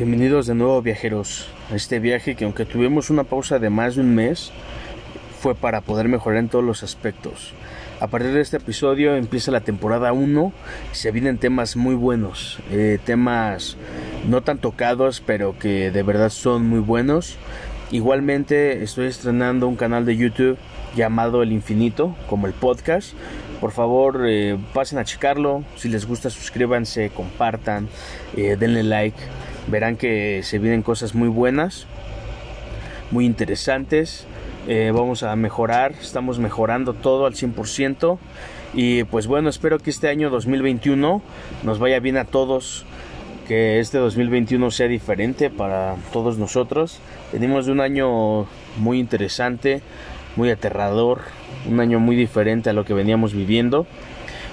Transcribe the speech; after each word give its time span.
Bienvenidos 0.00 0.46
de 0.46 0.54
nuevo 0.54 0.80
viajeros 0.80 1.46
a 1.70 1.74
este 1.74 1.98
viaje 1.98 2.34
que 2.34 2.46
aunque 2.46 2.64
tuvimos 2.64 3.10
una 3.10 3.24
pausa 3.24 3.58
de 3.58 3.68
más 3.68 3.96
de 3.96 4.00
un 4.00 4.14
mes, 4.14 4.50
fue 5.42 5.54
para 5.54 5.82
poder 5.82 6.08
mejorar 6.08 6.38
en 6.38 6.48
todos 6.48 6.64
los 6.64 6.82
aspectos. 6.82 7.52
A 8.00 8.06
partir 8.06 8.32
de 8.32 8.40
este 8.40 8.56
episodio 8.56 9.14
empieza 9.14 9.50
la 9.50 9.60
temporada 9.60 10.14
1 10.14 10.52
y 10.90 10.96
se 10.96 11.10
vienen 11.10 11.36
temas 11.36 11.76
muy 11.76 11.94
buenos, 11.94 12.60
eh, 12.70 12.98
temas 13.04 13.76
no 14.26 14.40
tan 14.40 14.56
tocados 14.56 15.20
pero 15.20 15.58
que 15.58 15.90
de 15.90 16.02
verdad 16.02 16.30
son 16.30 16.66
muy 16.66 16.80
buenos. 16.80 17.36
Igualmente 17.90 18.82
estoy 18.82 19.06
estrenando 19.08 19.68
un 19.68 19.76
canal 19.76 20.06
de 20.06 20.16
YouTube 20.16 20.56
llamado 20.96 21.42
El 21.42 21.52
Infinito, 21.52 22.16
como 22.26 22.46
el 22.46 22.54
podcast. 22.54 23.12
Por 23.60 23.72
favor, 23.72 24.24
eh, 24.26 24.56
pasen 24.72 24.98
a 24.98 25.04
checarlo. 25.04 25.62
Si 25.76 25.90
les 25.90 26.06
gusta, 26.06 26.30
suscríbanse, 26.30 27.10
compartan, 27.10 27.90
eh, 28.34 28.56
denle 28.58 28.82
like. 28.82 29.18
Verán 29.68 29.96
que 29.96 30.42
se 30.42 30.58
vienen 30.58 30.82
cosas 30.82 31.14
muy 31.14 31.28
buenas, 31.28 31.86
muy 33.10 33.26
interesantes. 33.26 34.26
Eh, 34.68 34.92
vamos 34.94 35.22
a 35.22 35.34
mejorar, 35.36 35.92
estamos 36.00 36.38
mejorando 36.38 36.94
todo 36.94 37.26
al 37.26 37.34
100%. 37.34 38.18
Y 38.72 39.04
pues 39.04 39.26
bueno, 39.26 39.48
espero 39.48 39.78
que 39.78 39.90
este 39.90 40.08
año 40.08 40.30
2021 40.30 41.22
nos 41.64 41.78
vaya 41.78 41.98
bien 41.98 42.16
a 42.16 42.24
todos 42.24 42.84
que 43.50 43.80
este 43.80 43.98
2021 43.98 44.70
sea 44.70 44.86
diferente 44.86 45.50
para 45.50 45.96
todos 46.12 46.38
nosotros. 46.38 47.00
Venimos 47.32 47.66
de 47.66 47.72
un 47.72 47.80
año 47.80 48.46
muy 48.76 49.00
interesante, 49.00 49.82
muy 50.36 50.50
aterrador, 50.50 51.22
un 51.68 51.80
año 51.80 51.98
muy 51.98 52.14
diferente 52.14 52.70
a 52.70 52.72
lo 52.72 52.84
que 52.84 52.94
veníamos 52.94 53.34
viviendo, 53.34 53.88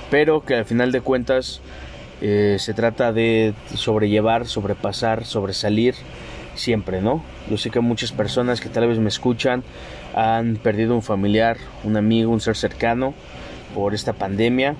pero 0.10 0.44
que 0.44 0.56
al 0.56 0.66
final 0.66 0.92
de 0.92 1.02
cuentas 1.02 1.62
eh, 2.22 2.58
se 2.60 2.74
trata 2.74 3.14
de 3.14 3.54
sobrellevar, 3.76 4.48
sobrepasar, 4.48 5.26
sobresalir 5.26 5.96
siempre, 6.56 7.02
¿no? 7.02 7.24
Yo 7.50 7.58
sé 7.58 7.70
que 7.70 7.80
muchas 7.80 8.12
personas 8.12 8.62
que 8.62 8.70
tal 8.70 8.88
vez 8.88 9.00
me 9.00 9.10
escuchan 9.10 9.64
han 10.16 10.56
perdido 10.56 10.96
un 10.96 11.04
familiar, 11.04 11.58
un 11.84 11.98
amigo, 11.98 12.32
un 12.32 12.42
ser 12.42 12.56
cercano 12.56 13.14
por 13.76 13.94
esta 13.94 14.14
pandemia. 14.14 14.76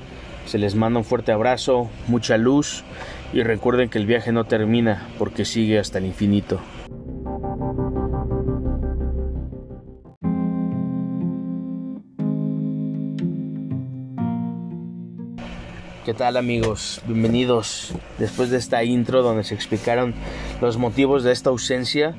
Se 0.46 0.58
les 0.58 0.76
manda 0.76 1.00
un 1.00 1.06
fuerte 1.06 1.32
abrazo, 1.32 1.90
mucha 2.08 2.38
luz 2.38 2.84
y 3.34 3.44
recuerden 3.44 3.90
que 3.90 3.98
el 3.98 4.06
viaje 4.06 4.32
no 4.32 4.46
termina 4.46 5.08
porque 5.18 5.46
sigue 5.46 5.78
hasta 5.78 6.00
el 6.00 6.06
infinito. 6.06 6.60
¿Qué 16.08 16.14
tal 16.14 16.38
amigos? 16.38 17.02
Bienvenidos 17.06 17.92
después 18.18 18.50
de 18.50 18.56
esta 18.56 18.82
intro 18.86 19.24
donde 19.24 19.44
se 19.44 19.54
explicaron 19.54 20.14
los 20.62 20.78
motivos 20.78 21.22
de 21.26 21.34
esta 21.34 21.50
ausencia. 21.50 22.16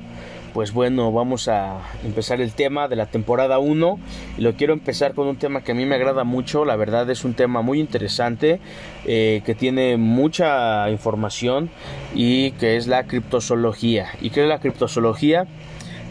Pues 0.53 0.73
bueno, 0.73 1.11
vamos 1.11 1.47
a 1.47 1.79
empezar 2.03 2.39
el 2.39 2.53
tema 2.53 2.87
de 2.87 2.95
la 2.95 3.07
temporada 3.07 3.57
1 3.57 3.99
y 4.37 4.41
lo 4.41 4.53
quiero 4.53 4.73
empezar 4.73 5.15
con 5.15 5.25
un 5.25 5.37
tema 5.37 5.61
que 5.61 5.71
a 5.71 5.75
mí 5.75 5.87
me 5.87 5.95
agrada 5.95 6.23
mucho, 6.23 6.65
la 6.65 6.75
verdad 6.75 7.09
es 7.09 7.25
un 7.25 7.33
tema 7.33 7.63
muy 7.63 7.79
interesante, 7.79 8.59
eh, 9.05 9.41
que 9.43 9.55
tiene 9.55 9.97
mucha 9.97 10.87
información 10.91 11.71
y 12.13 12.51
que 12.51 12.77
es 12.77 12.85
la 12.85 13.07
criptozoología. 13.07 14.09
¿Y 14.21 14.29
qué 14.29 14.43
es 14.43 14.47
la 14.47 14.59
criptozoología? 14.59 15.47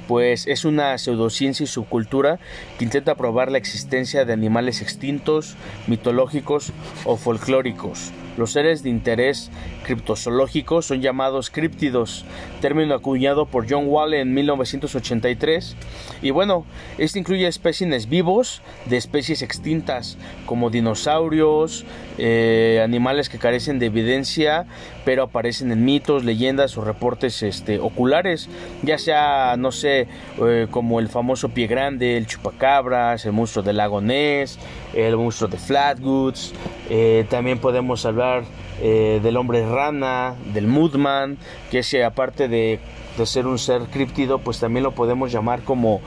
Pues 0.08 0.48
es 0.48 0.64
una 0.64 0.98
pseudociencia 0.98 1.62
y 1.62 1.66
subcultura 1.68 2.40
que 2.78 2.84
intenta 2.84 3.14
probar 3.14 3.52
la 3.52 3.58
existencia 3.58 4.24
de 4.24 4.32
animales 4.32 4.82
extintos, 4.82 5.54
mitológicos 5.86 6.72
o 7.04 7.16
folclóricos. 7.16 8.10
Los 8.38 8.52
seres 8.52 8.82
de 8.82 8.90
interés 8.90 9.50
criptozoológico 9.84 10.80
son 10.80 11.00
llamados 11.00 11.50
críptidos, 11.50 12.24
término 12.60 12.94
acuñado 12.94 13.46
por 13.46 13.68
John 13.68 13.88
Wall 13.88 14.14
en 14.14 14.32
1983. 14.32 15.76
Y 16.22 16.30
bueno, 16.30 16.64
este 16.98 17.18
incluye 17.18 17.46
especies 17.48 18.08
vivos 18.08 18.62
de 18.86 18.96
especies 18.96 19.42
extintas, 19.42 20.18
como 20.46 20.70
dinosaurios, 20.70 21.84
eh, 22.16 22.80
animales 22.82 23.28
que 23.28 23.38
carecen 23.38 23.78
de 23.78 23.86
evidencia, 23.86 24.66
pero 25.04 25.22
aparecen 25.24 25.70
en 25.72 25.84
mitos, 25.84 26.24
leyendas 26.24 26.76
o 26.76 26.84
reportes 26.84 27.42
este, 27.42 27.78
oculares, 27.78 28.48
ya 28.82 28.98
sea, 28.98 29.56
no 29.58 29.72
sé, 29.72 30.08
eh, 30.44 30.66
como 30.70 31.00
el 31.00 31.08
famoso 31.08 31.48
pie 31.48 31.66
grande, 31.66 32.16
el 32.16 32.26
chupacabras, 32.26 33.24
el 33.24 33.32
monstruo 33.32 33.64
del 33.64 33.78
lago 33.78 34.00
Ness, 34.00 34.58
el 35.06 35.16
monstruo 35.16 35.48
de 35.48 35.58
Flatwoods. 35.58 36.52
Eh, 36.90 37.24
también 37.30 37.58
podemos 37.58 38.04
hablar 38.04 38.42
eh, 38.82 39.20
del 39.22 39.36
hombre 39.36 39.66
rana, 39.66 40.34
del 40.52 40.66
Moodman, 40.66 41.38
que 41.70 41.80
ese 41.80 42.04
aparte 42.04 42.48
de, 42.48 42.80
ser 43.24 43.46
un 43.46 43.58
ser 43.58 43.82
críptido, 43.82 44.38
pues 44.38 44.58
también 44.58 44.82
lo 44.82 44.92
podemos 44.92 45.30
llamar 45.30 45.62
como 45.62 46.00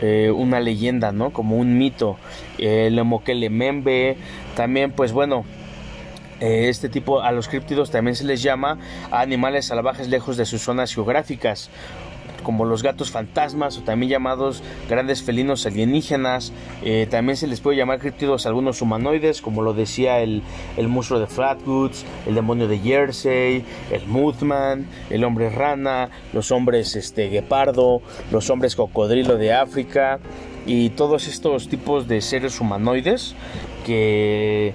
eh, 0.00 0.30
una 0.34 0.60
leyenda, 0.60 1.12
¿no? 1.12 1.30
Como 1.30 1.56
un 1.56 1.78
mito. 1.78 2.16
el 2.58 3.02
Moquele 3.04 3.50
Membe, 3.50 4.16
también 4.54 4.92
pues 4.92 5.12
bueno, 5.12 5.44
este 6.40 6.90
tipo 6.90 7.22
a 7.22 7.32
los 7.32 7.48
críptidos 7.48 7.90
también 7.90 8.14
se 8.14 8.24
les 8.24 8.42
llama 8.42 8.78
animales 9.10 9.66
salvajes 9.66 10.08
lejos 10.08 10.36
de 10.36 10.44
sus 10.44 10.60
zonas 10.60 10.94
geográficas 10.94 11.70
como 12.46 12.64
los 12.64 12.84
gatos 12.84 13.10
fantasmas 13.10 13.76
o 13.76 13.82
también 13.82 14.08
llamados 14.08 14.62
grandes 14.88 15.20
felinos 15.20 15.66
alienígenas. 15.66 16.52
Eh, 16.84 17.08
también 17.10 17.36
se 17.36 17.48
les 17.48 17.60
puede 17.60 17.76
llamar 17.76 17.98
críptidos 17.98 18.46
algunos 18.46 18.80
humanoides, 18.80 19.42
como 19.42 19.62
lo 19.62 19.74
decía 19.74 20.20
el, 20.20 20.44
el 20.76 20.86
de 20.86 21.26
Flatwoods, 21.26 22.04
el 22.24 22.36
demonio 22.36 22.68
de 22.68 22.78
Jersey, 22.78 23.64
el 23.90 24.06
Mothman, 24.06 24.86
el 25.10 25.24
hombre 25.24 25.50
rana, 25.50 26.10
los 26.32 26.52
hombres 26.52 26.94
este, 26.94 27.30
guepardo, 27.30 28.00
los 28.30 28.48
hombres 28.48 28.76
cocodrilo 28.76 29.38
de 29.38 29.52
África 29.52 30.20
y 30.66 30.90
todos 30.90 31.26
estos 31.26 31.68
tipos 31.68 32.06
de 32.06 32.20
seres 32.20 32.60
humanoides 32.60 33.34
que 33.84 34.72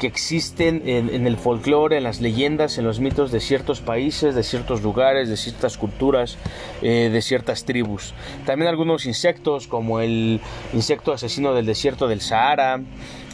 que 0.00 0.06
existen 0.06 0.82
en, 0.86 1.26
el 1.26 1.36
folclore, 1.36 1.98
en 1.98 2.04
las 2.04 2.22
leyendas, 2.22 2.78
en 2.78 2.86
los 2.86 3.00
mitos 3.00 3.30
de 3.30 3.38
ciertos 3.38 3.82
países, 3.82 4.34
de 4.34 4.42
ciertos 4.42 4.82
lugares, 4.82 5.28
de 5.28 5.36
ciertas 5.36 5.76
culturas, 5.76 6.38
eh, 6.80 7.10
de 7.12 7.22
ciertas 7.22 7.66
tribus. 7.66 8.14
También 8.46 8.70
algunos 8.70 9.04
insectos 9.04 9.68
como 9.68 10.00
el 10.00 10.40
insecto 10.72 11.12
asesino 11.12 11.52
del 11.52 11.66
desierto 11.66 12.08
del 12.08 12.22
Sahara, 12.22 12.80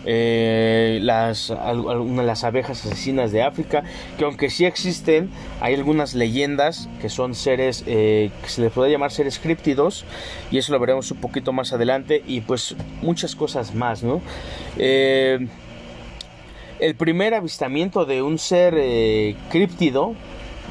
eh, 0.04 0.99
las, 1.03 1.50
las 1.50 2.44
abejas 2.44 2.84
asesinas 2.84 3.31
de 3.31 3.43
África, 3.43 3.84
que 4.19 4.25
aunque 4.25 4.50
sí 4.50 4.65
existen, 4.65 5.31
hay 5.60 5.75
algunas 5.75 6.15
leyendas 6.15 6.88
que 7.00 7.09
son 7.09 7.37
seres 7.37 7.84
eh, 7.87 8.31
que 8.43 8.48
se 8.48 8.60
les 8.60 8.72
puede 8.72 8.91
llamar 8.91 9.12
seres 9.12 9.38
críptidos, 9.38 10.04
y 10.50 10.59
eso 10.59 10.72
lo 10.72 10.81
veremos 10.81 11.12
un 11.12 11.19
poquito 11.19 11.53
más 11.53 11.72
adelante, 11.72 12.25
y 12.27 12.41
pues 12.41 12.75
muchas 13.03 13.37
cosas 13.37 13.72
más, 13.72 14.03
¿no? 14.03 14.21
El 16.81 16.94
primer 16.94 17.34
avistamiento 17.34 18.04
de 18.04 18.22
un 18.22 18.38
ser 18.38 18.75
eh, 18.76 19.37
críptido 19.50 20.14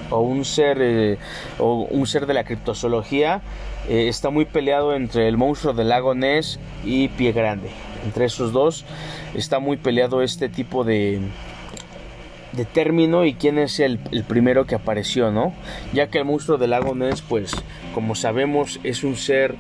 o 0.10 0.20
un 0.20 0.46
ser 0.46 0.78
eh, 0.82 1.18
o 1.58 1.84
un 1.84 2.06
ser 2.06 2.26
de 2.26 2.34
la 2.34 2.44
criptozoología 2.44 3.42
eh, 3.90 4.08
está 4.08 4.30
muy 4.30 4.46
peleado 4.46 4.96
entre 4.96 5.28
el 5.28 5.38
monstruo 5.38 5.74
del 5.74 5.90
lago 5.90 6.14
Ness 6.14 6.60
y 6.84 7.08
Pie 7.10 7.32
Grande. 7.32 7.70
Entre 8.06 8.26
esos 8.26 8.52
dos 8.52 8.86
está 9.34 9.60
muy 9.60 9.78
peleado 9.78 10.22
este 10.22 10.50
tipo 10.50 10.84
de 10.84 11.22
término 12.74 13.26
y 13.26 13.34
quién 13.34 13.58
es 13.58 13.80
el, 13.80 14.00
primero 14.28 14.66
que 14.66 14.76
apareció, 14.76 15.32
¿no? 15.32 15.54
Ya 15.92 16.08
que 16.10 16.20
el 16.20 16.26
monstruo 16.26 16.58
del 16.58 16.70
lago 16.70 16.94
Ness, 16.94 17.22
pues, 17.22 17.54
como 17.94 18.16
sabemos, 18.16 18.80
es 18.84 19.04
un 19.04 19.16
ser 19.16 19.56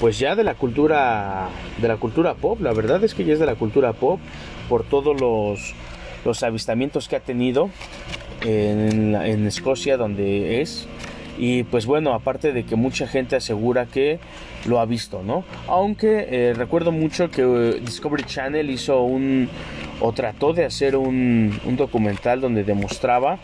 pues 0.00 0.18
ya 0.18 0.34
de 0.34 0.42
la 0.42 0.54
cultura 0.54 1.50
de 1.80 1.86
la 1.86 1.98
cultura 1.98 2.32
pop 2.32 2.62
la 2.62 2.72
verdad 2.72 3.04
es 3.04 3.14
que 3.14 3.26
ya 3.26 3.34
es 3.34 3.38
de 3.38 3.44
la 3.44 3.54
cultura 3.54 3.92
pop 3.92 4.18
por 4.70 4.84
todos 4.84 5.20
los, 5.20 6.42
avistamientos 6.44 7.08
que 7.08 7.16
ha 7.16 7.20
tenido 7.20 7.70
en, 8.42 9.16
en, 9.16 9.46
Escocia 9.48 9.96
donde 9.96 10.62
es 10.62 10.86
y 11.38 11.64
pues 11.64 11.86
bueno 11.86 12.14
aparte 12.14 12.52
de 12.52 12.64
que 12.64 12.76
mucha 12.76 13.08
gente 13.08 13.34
asegura 13.34 13.86
que 13.86 14.20
lo 14.66 14.78
ha 14.78 14.86
visto 14.86 15.22
no 15.24 15.42
aunque 15.66 16.28
eh, 16.30 16.54
recuerdo 16.54 16.92
mucho 16.92 17.30
que 17.32 17.42
eh, 17.42 17.80
Discovery 17.80 18.22
Channel 18.22 18.70
hizo 18.70 19.02
un 19.02 19.48
o 20.00 20.12
trató 20.12 20.52
de 20.52 20.64
hacer 20.64 20.94
un, 20.94 21.58
un 21.64 21.76
documental 21.76 22.40
donde 22.40 22.62
demostraba 22.62 23.40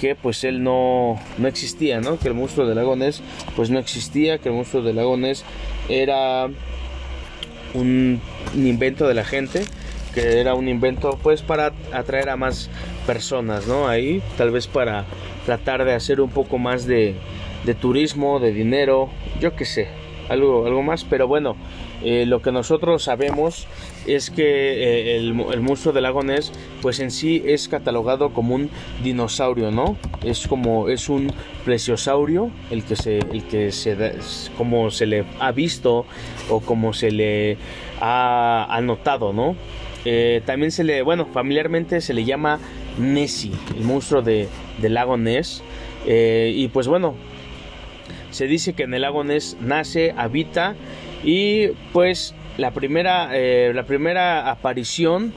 que 0.00 0.16
pues 0.16 0.42
él 0.42 0.62
no, 0.62 1.20
no 1.38 1.46
existía, 1.46 2.00
¿no? 2.00 2.18
Que 2.18 2.28
el 2.28 2.34
monstruo 2.34 2.66
del 2.66 2.76
lago 2.76 2.96
Ness 2.96 3.22
pues 3.54 3.70
no 3.70 3.78
existía, 3.78 4.38
que 4.38 4.48
el 4.48 4.54
monstruo 4.56 4.82
del 4.82 4.96
lago 4.96 5.16
Ness 5.16 5.44
era 5.88 6.48
un 7.74 8.20
invento 8.54 9.06
de 9.06 9.14
la 9.14 9.24
gente 9.24 9.64
que 10.14 10.40
era 10.40 10.54
un 10.54 10.68
invento 10.68 11.18
pues 11.22 11.42
para 11.42 11.72
atraer 11.92 12.28
a 12.30 12.36
más 12.36 12.70
personas, 13.06 13.66
¿no? 13.66 13.88
Ahí 13.88 14.22
tal 14.36 14.50
vez 14.50 14.66
para 14.66 15.04
tratar 15.44 15.84
de 15.84 15.92
hacer 15.92 16.20
un 16.20 16.30
poco 16.30 16.58
más 16.58 16.86
de, 16.86 17.14
de 17.64 17.74
turismo, 17.74 18.40
de 18.40 18.52
dinero, 18.52 19.10
yo 19.40 19.54
qué 19.56 19.64
sé, 19.64 19.88
algo, 20.28 20.66
algo 20.66 20.82
más, 20.82 21.04
pero 21.04 21.26
bueno, 21.26 21.56
Eh, 22.04 22.26
lo 22.26 22.42
que 22.42 22.52
nosotros 22.52 23.04
sabemos 23.04 23.66
es 24.06 24.30
que 24.30 24.44
eh, 24.44 25.16
el, 25.16 25.32
monstruo 25.32 25.94
del 25.94 26.02
lago 26.02 26.22
Ness, 26.22 26.52
pues 26.82 27.00
en 27.00 27.10
sí 27.10 27.42
es 27.46 27.66
catalogado 27.66 28.34
como 28.34 28.54
un 28.54 28.68
dinosaurio, 29.02 29.70
¿no? 29.70 29.96
Es 30.22 30.46
como 30.46 30.90
es 30.90 31.08
un 31.08 31.32
plesiosaurio, 31.64 32.50
el 32.70 32.84
que 32.84 32.96
se, 32.96 33.18
el 33.18 33.44
que 33.44 33.72
se, 33.72 33.96
como 34.58 34.90
se 34.90 35.06
le 35.06 35.24
ha 35.40 35.50
visto 35.52 36.04
o 36.50 36.60
como 36.60 36.92
se 36.92 37.10
le 37.10 37.56
ha, 38.02 38.66
anotado, 38.68 39.32
¿no? 39.32 39.56
Eh, 40.04 40.42
también 40.44 40.70
se 40.70 40.84
le, 40.84 41.02
bueno, 41.02 41.26
familiarmente 41.26 42.00
se 42.00 42.14
le 42.14 42.24
llama 42.24 42.58
Nessie, 42.98 43.52
el 43.76 43.84
monstruo 43.84 44.22
de, 44.22 44.48
del 44.78 44.94
lago 44.94 45.16
Ness. 45.16 45.62
y 46.06 46.68
pues 46.68 46.86
bueno, 46.86 47.16
se 48.34 48.48
dice 48.48 48.72
que 48.72 48.82
en 48.82 48.92
el 48.94 49.02
lago 49.02 49.22
Ness 49.22 49.56
nace, 49.60 50.12
habita 50.16 50.74
y 51.22 51.68
pues 51.92 52.34
la 52.58 52.72
primera, 52.72 53.30
eh, 53.32 53.70
la 53.72 53.84
primera 53.84 54.50
aparición 54.50 55.32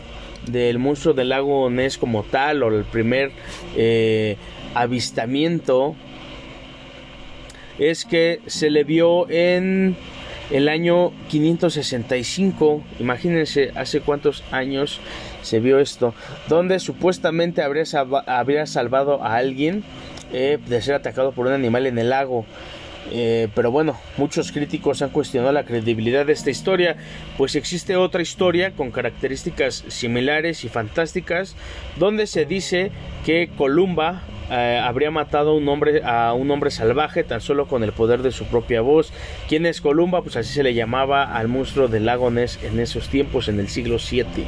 del 0.47 0.79
monstruo 0.79 1.13
del 1.13 1.29
lago 1.29 1.69
Ness 1.69 1.99
como 1.99 2.23
tal 2.23 2.63
o 2.63 2.75
el 2.75 2.85
primer 2.85 3.31
eh, 3.75 4.35
avistamiento 4.73 5.95
es 7.77 8.03
que 8.03 8.41
se 8.47 8.71
le 8.71 8.83
vio 8.83 9.29
en 9.29 9.95
el 10.51 10.69
año 10.69 11.11
565 11.29 12.81
imagínense 12.99 13.71
hace 13.75 14.01
cuántos 14.01 14.43
años 14.51 14.99
se 15.41 15.59
vio 15.59 15.79
esto 15.79 16.13
donde 16.47 16.79
supuestamente 16.79 17.61
habría, 17.61 17.83
habría 18.25 18.65
salvado 18.65 19.23
a 19.23 19.35
alguien 19.35 19.83
eh, 20.33 20.57
de 20.65 20.81
ser 20.81 20.95
atacado 20.95 21.31
por 21.31 21.47
un 21.47 21.53
animal 21.53 21.85
en 21.87 21.97
el 21.97 22.09
lago 22.09 22.45
eh, 23.11 23.47
pero 23.55 23.71
bueno, 23.71 23.97
muchos 24.17 24.51
críticos 24.51 25.01
han 25.01 25.09
cuestionado 25.09 25.51
la 25.51 25.65
credibilidad 25.65 26.25
de 26.25 26.33
esta 26.33 26.49
historia, 26.49 26.95
pues 27.37 27.55
existe 27.55 27.95
otra 27.95 28.21
historia 28.21 28.71
con 28.71 28.91
características 28.91 29.85
similares 29.87 30.63
y 30.63 30.69
fantásticas, 30.69 31.55
donde 31.97 32.27
se 32.27 32.45
dice 32.45 32.91
que 33.25 33.49
Columba 33.57 34.23
eh, 34.49 34.79
habría 34.81 35.11
matado 35.11 35.51
a 35.51 35.53
un, 35.55 35.67
hombre, 35.67 36.01
a 36.03 36.33
un 36.33 36.49
hombre 36.51 36.71
salvaje 36.71 37.23
tan 37.23 37.41
solo 37.41 37.67
con 37.67 37.83
el 37.83 37.91
poder 37.91 38.21
de 38.21 38.31
su 38.31 38.45
propia 38.45 38.81
voz. 38.81 39.11
¿Quién 39.49 39.65
es 39.65 39.81
Columba? 39.81 40.21
Pues 40.21 40.37
así 40.37 40.53
se 40.53 40.63
le 40.63 40.73
llamaba 40.73 41.35
al 41.35 41.47
monstruo 41.47 41.87
del 41.87 42.05
lago 42.05 42.31
Ness 42.31 42.59
en 42.63 42.79
esos 42.79 43.09
tiempos, 43.09 43.49
en 43.49 43.59
el 43.59 43.67
siglo 43.67 43.97
VII. 43.97 44.45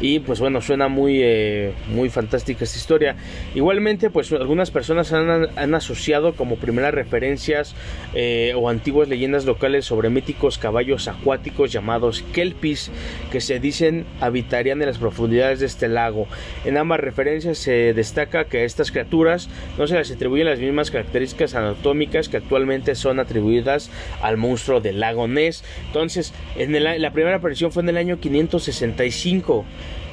Y 0.00 0.18
pues 0.18 0.40
bueno, 0.40 0.60
suena 0.60 0.88
muy, 0.88 1.20
eh, 1.22 1.72
muy 1.88 2.10
fantástica 2.10 2.64
esta 2.64 2.78
historia. 2.78 3.16
Igualmente, 3.54 4.10
pues 4.10 4.32
algunas 4.32 4.70
personas 4.70 5.12
han, 5.12 5.74
asociado 5.74 6.34
como 6.34 6.56
primeras 6.56 6.94
referencias 6.94 7.74
eh, 8.14 8.52
o 8.56 8.68
antiguas 8.68 9.08
leyendas 9.08 9.44
locales 9.44 9.84
sobre 9.84 10.10
míticos 10.10 10.58
caballos 10.58 11.08
acuáticos 11.08 11.72
llamados 11.72 12.22
kelpis 12.32 12.90
que 13.32 13.40
se 13.40 13.60
dicen 13.60 14.04
habitarían 14.20 14.80
en 14.82 14.88
las 14.88 14.98
profundidades 14.98 15.60
de 15.60 15.66
este 15.66 15.88
lago. 15.88 16.26
En 16.64 16.76
ambas 16.76 17.00
referencias 17.00 17.58
se 17.58 17.94
destaca 17.94 18.44
que 18.44 18.58
a 18.58 18.64
estas 18.64 18.90
criaturas 18.90 19.48
no 19.78 19.86
se 19.86 19.96
les 19.96 20.10
atribuyen 20.10 20.46
las 20.46 20.58
mismas 20.58 20.90
características 20.90 21.54
anatómicas 21.54 22.28
que 22.28 22.36
actualmente 22.36 22.94
son 22.94 23.20
atribuidas 23.20 23.90
al 24.22 24.36
monstruo 24.36 24.80
del 24.80 25.00
lago 25.00 25.28
Ness. 25.28 25.64
Entonces, 25.86 26.32
en 26.56 26.72
la 26.82 27.10
primera 27.12 27.36
aparición 27.36 27.72
fue 27.72 27.82
en 27.82 27.88
el 27.90 27.96
año 27.96 28.20
565 28.20 29.64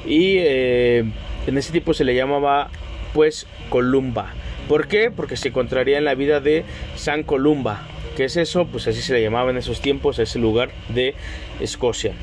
y 0.06 0.36
eh, 0.38 1.04
en 1.46 1.58
ese 1.58 1.72
tipo 1.72 1.94
se 1.94 2.04
le 2.04 2.14
llamaba 2.14 2.70
pues 3.12 3.46
Columba. 3.68 4.32
¿Por 4.68 4.88
qué? 4.88 5.10
Porque 5.10 5.36
se 5.36 5.48
encontraría 5.48 5.98
en 5.98 6.04
la 6.04 6.14
vida 6.14 6.40
de 6.40 6.64
San 6.96 7.22
Columba. 7.22 7.86
¿Qué 8.16 8.24
es 8.24 8.36
eso? 8.36 8.66
Pues 8.66 8.86
así 8.88 9.00
se 9.02 9.14
le 9.14 9.22
llamaba 9.22 9.50
en 9.50 9.56
esos 9.56 9.80
tiempos 9.80 10.18
a 10.18 10.22
ese 10.22 10.38
lugar 10.38 10.70
de 10.88 11.14
Escocia 11.60 12.14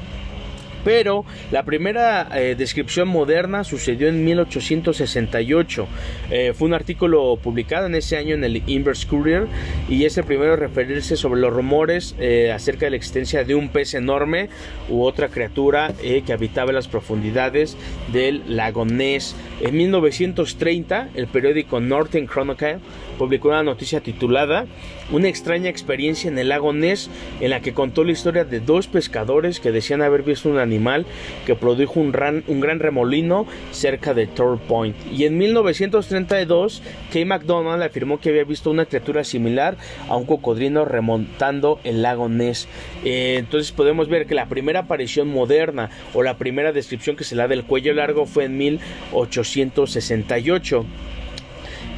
pero 0.83 1.25
la 1.51 1.63
primera 1.63 2.27
eh, 2.33 2.55
descripción 2.57 3.07
moderna 3.07 3.63
sucedió 3.63 4.07
en 4.07 4.23
1868. 4.23 5.87
Eh, 6.31 6.53
fue 6.55 6.67
un 6.67 6.73
artículo 6.73 7.37
publicado 7.37 7.87
en 7.87 7.95
ese 7.95 8.17
año 8.17 8.35
en 8.35 8.43
el 8.43 8.63
Inverse 8.67 9.07
Courier 9.07 9.47
y 9.87 10.05
es 10.05 10.17
el 10.17 10.23
primero 10.23 10.53
a 10.53 10.55
referirse 10.55 11.15
sobre 11.15 11.41
los 11.41 11.53
rumores 11.53 12.15
eh, 12.19 12.51
acerca 12.51 12.85
de 12.85 12.91
la 12.91 12.97
existencia 12.97 13.43
de 13.43 13.55
un 13.55 13.69
pez 13.69 13.93
enorme 13.93 14.49
u 14.89 15.03
otra 15.03 15.29
criatura 15.29 15.93
que 15.99 16.33
habitaba 16.33 16.69
en 16.69 16.75
las 16.75 16.87
profundidades 16.87 17.77
del 18.11 18.43
lago 18.55 18.85
Ness. 18.85 19.35
En 19.61 19.75
1930, 19.75 21.09
el 21.15 21.27
periódico 21.27 21.79
Northern 21.79 22.27
Chronicle 22.27 22.79
publicó 23.19 23.49
una 23.49 23.63
noticia 23.63 23.99
titulada 23.99 24.65
Una 25.11 25.27
extraña 25.27 25.69
experiencia 25.69 26.29
en 26.29 26.39
el 26.39 26.49
lago 26.49 26.73
Ness, 26.73 27.09
en 27.41 27.49
la 27.49 27.59
que 27.59 27.73
contó 27.73 28.03
la 28.03 28.13
historia 28.13 28.45
de 28.45 28.61
dos 28.61 28.87
pescadores 28.87 29.59
que 29.59 29.71
decían 29.71 30.01
haber 30.01 30.23
visto 30.23 30.49
un 30.49 30.57
animal 30.57 31.05
que 31.45 31.55
produjo 31.55 31.99
un, 31.99 32.11
gran 32.11 32.79
remolino 32.79 33.45
cerca 33.71 34.13
de 34.13 34.27
Tor 34.27 34.59
Point. 34.59 34.95
Y 35.11 35.25
en 35.25 35.37
1932, 35.37 36.81
Kay 37.11 37.25
McDonald 37.25 37.83
afirmó 37.83 38.19
que 38.19 38.29
había 38.29 38.45
visto 38.45 38.71
una 38.71 38.85
criatura 38.85 39.23
similar 39.23 39.75
a 40.07 40.15
un 40.15 40.25
cocodrilo 40.25 40.85
remontando 40.85 41.79
el 41.83 42.01
lago 42.01 42.29
Ness. 42.29 42.67
Eh, 43.03 43.35
entonces 43.37 43.73
podemos 43.73 44.07
ver 44.07 44.27
que 44.27 44.35
la 44.35 44.47
primera 44.47 44.81
aparición 44.81 45.27
moderna 45.27 45.89
o 46.13 46.23
la 46.23 46.37
primera 46.37 46.71
descripción 46.71 47.17
que 47.17 47.25
se 47.25 47.35
da 47.35 47.49
del 47.49 47.65
cuello 47.65 47.93
largo 47.93 48.25
fue 48.25 48.45
en 48.45 48.57
1868 48.57 50.85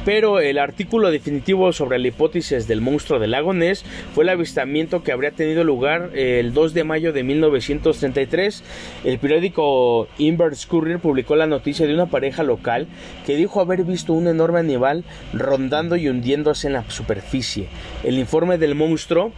pero 0.04 0.40
el 0.40 0.58
artículo 0.58 1.10
definitivo 1.10 1.72
sobre 1.72 1.98
la 1.98 2.08
hipótesis 2.08 2.66
del 2.66 2.80
monstruo 2.80 3.20
del 3.20 3.32
lago 3.32 3.52
Ness 3.52 3.84
fue 4.14 4.24
el 4.24 4.30
avistamiento 4.30 5.02
que 5.02 5.12
habría 5.12 5.30
tenido 5.30 5.62
lugar 5.64 6.10
el 6.14 6.52
2 6.52 6.74
de 6.74 6.84
mayo 6.84 7.12
de 7.12 7.22
1933. 7.22 8.64
El 9.04 9.18
periódico 9.18 10.08
Inverse 10.18 10.66
Courier 10.66 10.98
publicó 10.98 11.36
la 11.36 11.46
noticia 11.46 11.86
de 11.86 11.94
una 11.94 12.06
pareja 12.06 12.42
local 12.42 12.88
que 13.26 13.36
dijo 13.36 13.60
haber 13.60 13.84
visto 13.84 14.12
un 14.12 14.26
enorme 14.26 14.58
animal 14.58 15.04
rondando 15.32 15.96
y 15.96 16.08
hundiéndose 16.08 16.66
en 16.66 16.72
la 16.72 16.90
superficie. 16.90 17.68
El 18.02 18.18
informe 18.18 18.58
del 18.58 18.74
monstruo 18.74 19.32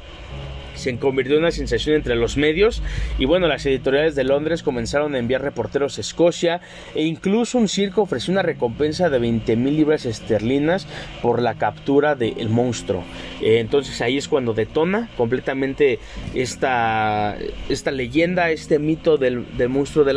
se 0.85 0.97
convirtió 0.99 1.37
en 1.37 1.43
una 1.43 1.51
sensación 1.51 1.97
entre 1.97 2.15
los 2.15 2.37
medios 2.37 2.83
y 3.19 3.25
bueno, 3.25 3.49
las 3.49 3.65
editoriales 3.65 4.15
de 4.15 4.25
Londres 4.25 4.63
comenzaron 4.63 5.15
a 5.15 5.19
enviar 5.19 5.41
reporteros 5.41 5.97
a 5.97 6.03
Escocia 6.03 6.61
e 6.95 7.05
incluso 7.05 7.57
un 7.57 7.69
circo 7.69 8.03
ofreció 8.03 8.33
una 8.33 8.43
recompensa 8.43 9.09
de 9.09 9.19
20 9.19 9.57
mil 9.57 9.77
libras 9.77 10.05
esterlinas 10.05 10.87
por 11.23 11.41
la 11.41 11.55
captura 11.55 12.17
del 12.17 12.51
monstruo. 12.51 13.03
Eh, 13.41 13.61
entonces 13.61 14.03
ahí 14.03 14.19
es 14.19 14.29
cuando 14.29 14.53
detona 14.53 15.09
completamente 15.17 16.01
esta, 16.35 17.37
esta 17.71 17.91
leyenda, 17.91 18.51
este 18.51 18.79
mito 18.79 19.17
del, 19.17 19.47
monstruo 19.69 20.05
del, 20.05 20.17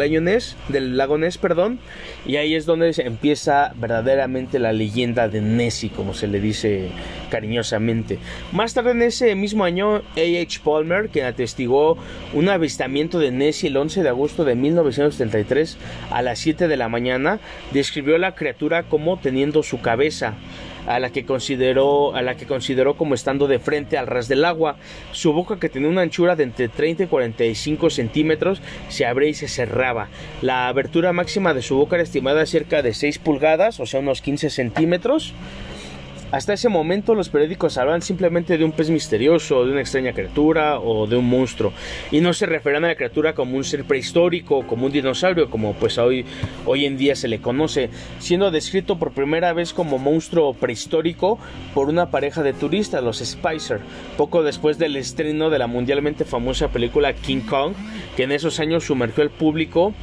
del 0.68 0.98
lago 0.98 1.18
Ness, 1.18 1.38
perdón, 1.38 1.80
y 2.26 2.36
ahí 2.36 2.56
es 2.56 2.66
donde 2.66 2.94
empieza 2.98 3.74
verdaderamente 3.78 4.60
la 4.60 4.74
leyenda 4.74 5.30
de 5.30 5.40
Nessie, 5.40 5.90
como 5.90 6.14
se 6.14 6.28
le 6.28 6.42
dice 6.42 6.90
cariñosamente. 7.30 8.20
Más 8.52 8.74
tarde 8.74 8.92
en 8.92 9.02
ese 9.04 9.34
mismo 9.36 9.64
año, 9.64 10.02
A.H. 10.16 10.57
Palmer, 10.60 11.10
quien 11.10 11.26
atestiguó 11.26 11.98
un 12.34 12.50
avistamiento 12.50 13.20
de 13.20 13.32
Nessie 13.32 13.70
el 13.70 13.78
11 13.78 14.04
de 14.04 14.10
agosto 14.10 14.46
de 14.46 14.56
1973 14.56 15.78
a 16.12 16.22
las 16.22 16.40
7 16.40 16.68
de 16.68 16.78
la 16.78 16.90
mañana, 16.90 17.40
describió 17.72 18.18
la 18.18 18.36
criatura 18.36 18.84
como 18.84 19.18
teniendo 19.18 19.64
su 19.64 19.82
cabeza 19.82 20.36
a 20.88 21.00
la 21.00 21.12
que 21.12 21.26
consideró 21.26 22.16
a 22.16 22.22
la 22.22 22.36
que 22.36 22.46
consideró 22.46 22.96
como 22.96 23.14
estando 23.14 23.48
de 23.48 23.60
frente 23.60 23.98
al 23.98 24.08
ras 24.08 24.28
del 24.28 24.46
agua. 24.46 24.78
Su 25.12 25.34
boca 25.34 25.60
que 25.60 25.70
tenía 25.70 25.90
una 25.90 26.02
anchura 26.02 26.36
de 26.36 26.44
entre 26.44 26.70
30 26.70 27.04
y 27.04 27.08
45 27.08 27.90
centímetros 27.90 28.62
se 28.88 29.06
abría 29.06 29.30
y 29.30 29.34
se 29.34 29.48
cerraba. 29.50 30.08
La 30.42 30.68
abertura 30.68 31.14
máxima 31.14 31.54
de 31.54 31.62
su 31.62 31.76
boca 31.76 31.98
era 31.98 32.04
estimada 32.04 32.46
cerca 32.46 32.82
de 32.82 32.94
6 32.94 33.20
pulgadas, 33.20 33.80
o 33.80 33.86
sea 33.86 34.00
unos 34.00 34.22
15 34.22 34.50
centímetros. 34.50 35.34
Hasta 36.30 36.52
ese 36.52 36.68
momento 36.68 37.16
los 37.16 37.30
periódicos 37.30 37.78
hablaban 37.78 38.02
simplemente 38.02 38.58
de 38.58 38.66
un 38.66 38.74
pez 38.74 38.90
misterioso, 38.90 39.66
de 39.66 39.72
una 39.72 39.80
extraña 39.80 40.12
criatura 40.12 40.78
o 40.78 41.08
de 41.08 41.16
un 41.16 41.30
monstruo 41.30 41.72
y 42.12 42.20
no 42.20 42.34
se 42.34 42.46
referían 42.46 42.84
a 42.84 42.90
la 42.90 42.96
criatura 42.96 43.34
como 43.34 43.56
un 43.56 43.64
ser 43.64 43.86
prehistórico, 43.86 44.68
como 44.68 44.88
un 44.88 44.92
dinosaurio, 44.92 45.50
como 45.50 45.74
pues 45.76 45.98
hoy, 45.98 46.26
hoy 46.66 46.86
en 46.86 46.98
día 46.98 47.16
se 47.16 47.30
le 47.30 47.40
conoce, 47.40 47.90
siendo 48.20 48.52
descrito 48.52 49.00
por 49.00 49.14
primera 49.14 49.54
vez 49.54 49.72
como 49.72 50.00
monstruo 50.00 50.54
prehistórico 50.54 51.40
por 51.74 51.88
una 51.88 52.12
pareja 52.12 52.44
de 52.44 52.52
turistas, 52.52 53.02
los 53.02 53.20
Spicer, 53.20 53.80
poco 54.18 54.44
después 54.44 54.78
del 54.78 54.98
estreno 54.98 55.50
de 55.50 55.60
la 55.60 55.68
mundialmente 55.68 56.26
famosa 56.26 56.68
película 56.68 57.14
King 57.14 57.42
Kong, 57.48 57.74
que 58.18 58.24
en 58.24 58.34
esos 58.34 58.60
años 58.60 58.84
sumergió 58.84 59.24
al 59.24 59.30
público 59.30 59.94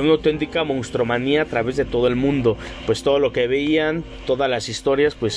una 0.00 0.12
auténtica 0.12 0.64
monstruomanía 0.64 1.42
a 1.42 1.44
través 1.46 1.76
de 1.76 1.84
todo 1.84 2.06
el 2.08 2.16
mundo. 2.16 2.56
Pues 2.86 3.02
todo 3.02 3.18
lo 3.18 3.32
que 3.32 3.46
veían, 3.46 4.04
todas 4.26 4.48
las 4.48 4.68
historias, 4.68 5.14
pues 5.14 5.34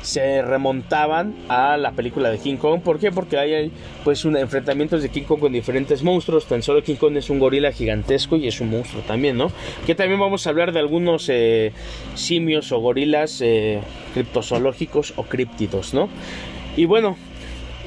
se 0.00 0.42
remontaban 0.42 1.34
a 1.48 1.76
la 1.76 1.92
película 1.92 2.30
de 2.30 2.38
King 2.38 2.56
Kong. 2.56 2.80
¿Por 2.80 2.98
qué? 2.98 3.10
Porque 3.10 3.36
hay 3.36 3.72
pues 4.04 4.24
enfrentamientos 4.24 5.02
de 5.02 5.08
King 5.08 5.24
Kong 5.24 5.40
con 5.40 5.52
diferentes 5.52 6.02
monstruos. 6.02 6.46
Tan 6.46 6.62
solo 6.62 6.82
King 6.82 6.96
Kong 6.96 7.16
es 7.16 7.28
un 7.30 7.38
gorila 7.38 7.72
gigantesco 7.72 8.36
y 8.36 8.46
es 8.46 8.60
un 8.60 8.70
monstruo 8.70 9.02
también, 9.02 9.36
¿no? 9.36 9.50
Que 9.86 9.94
también 9.94 10.20
vamos 10.20 10.46
a 10.46 10.50
hablar 10.50 10.72
de 10.72 10.78
algunos 10.78 11.28
eh, 11.28 11.72
simios 12.14 12.72
o 12.72 12.78
gorilas 12.78 13.40
eh, 13.42 13.80
criptozoológicos 14.14 15.12
o 15.16 15.24
críptidos, 15.24 15.92
¿no? 15.94 16.08
Y 16.76 16.84
bueno, 16.86 17.16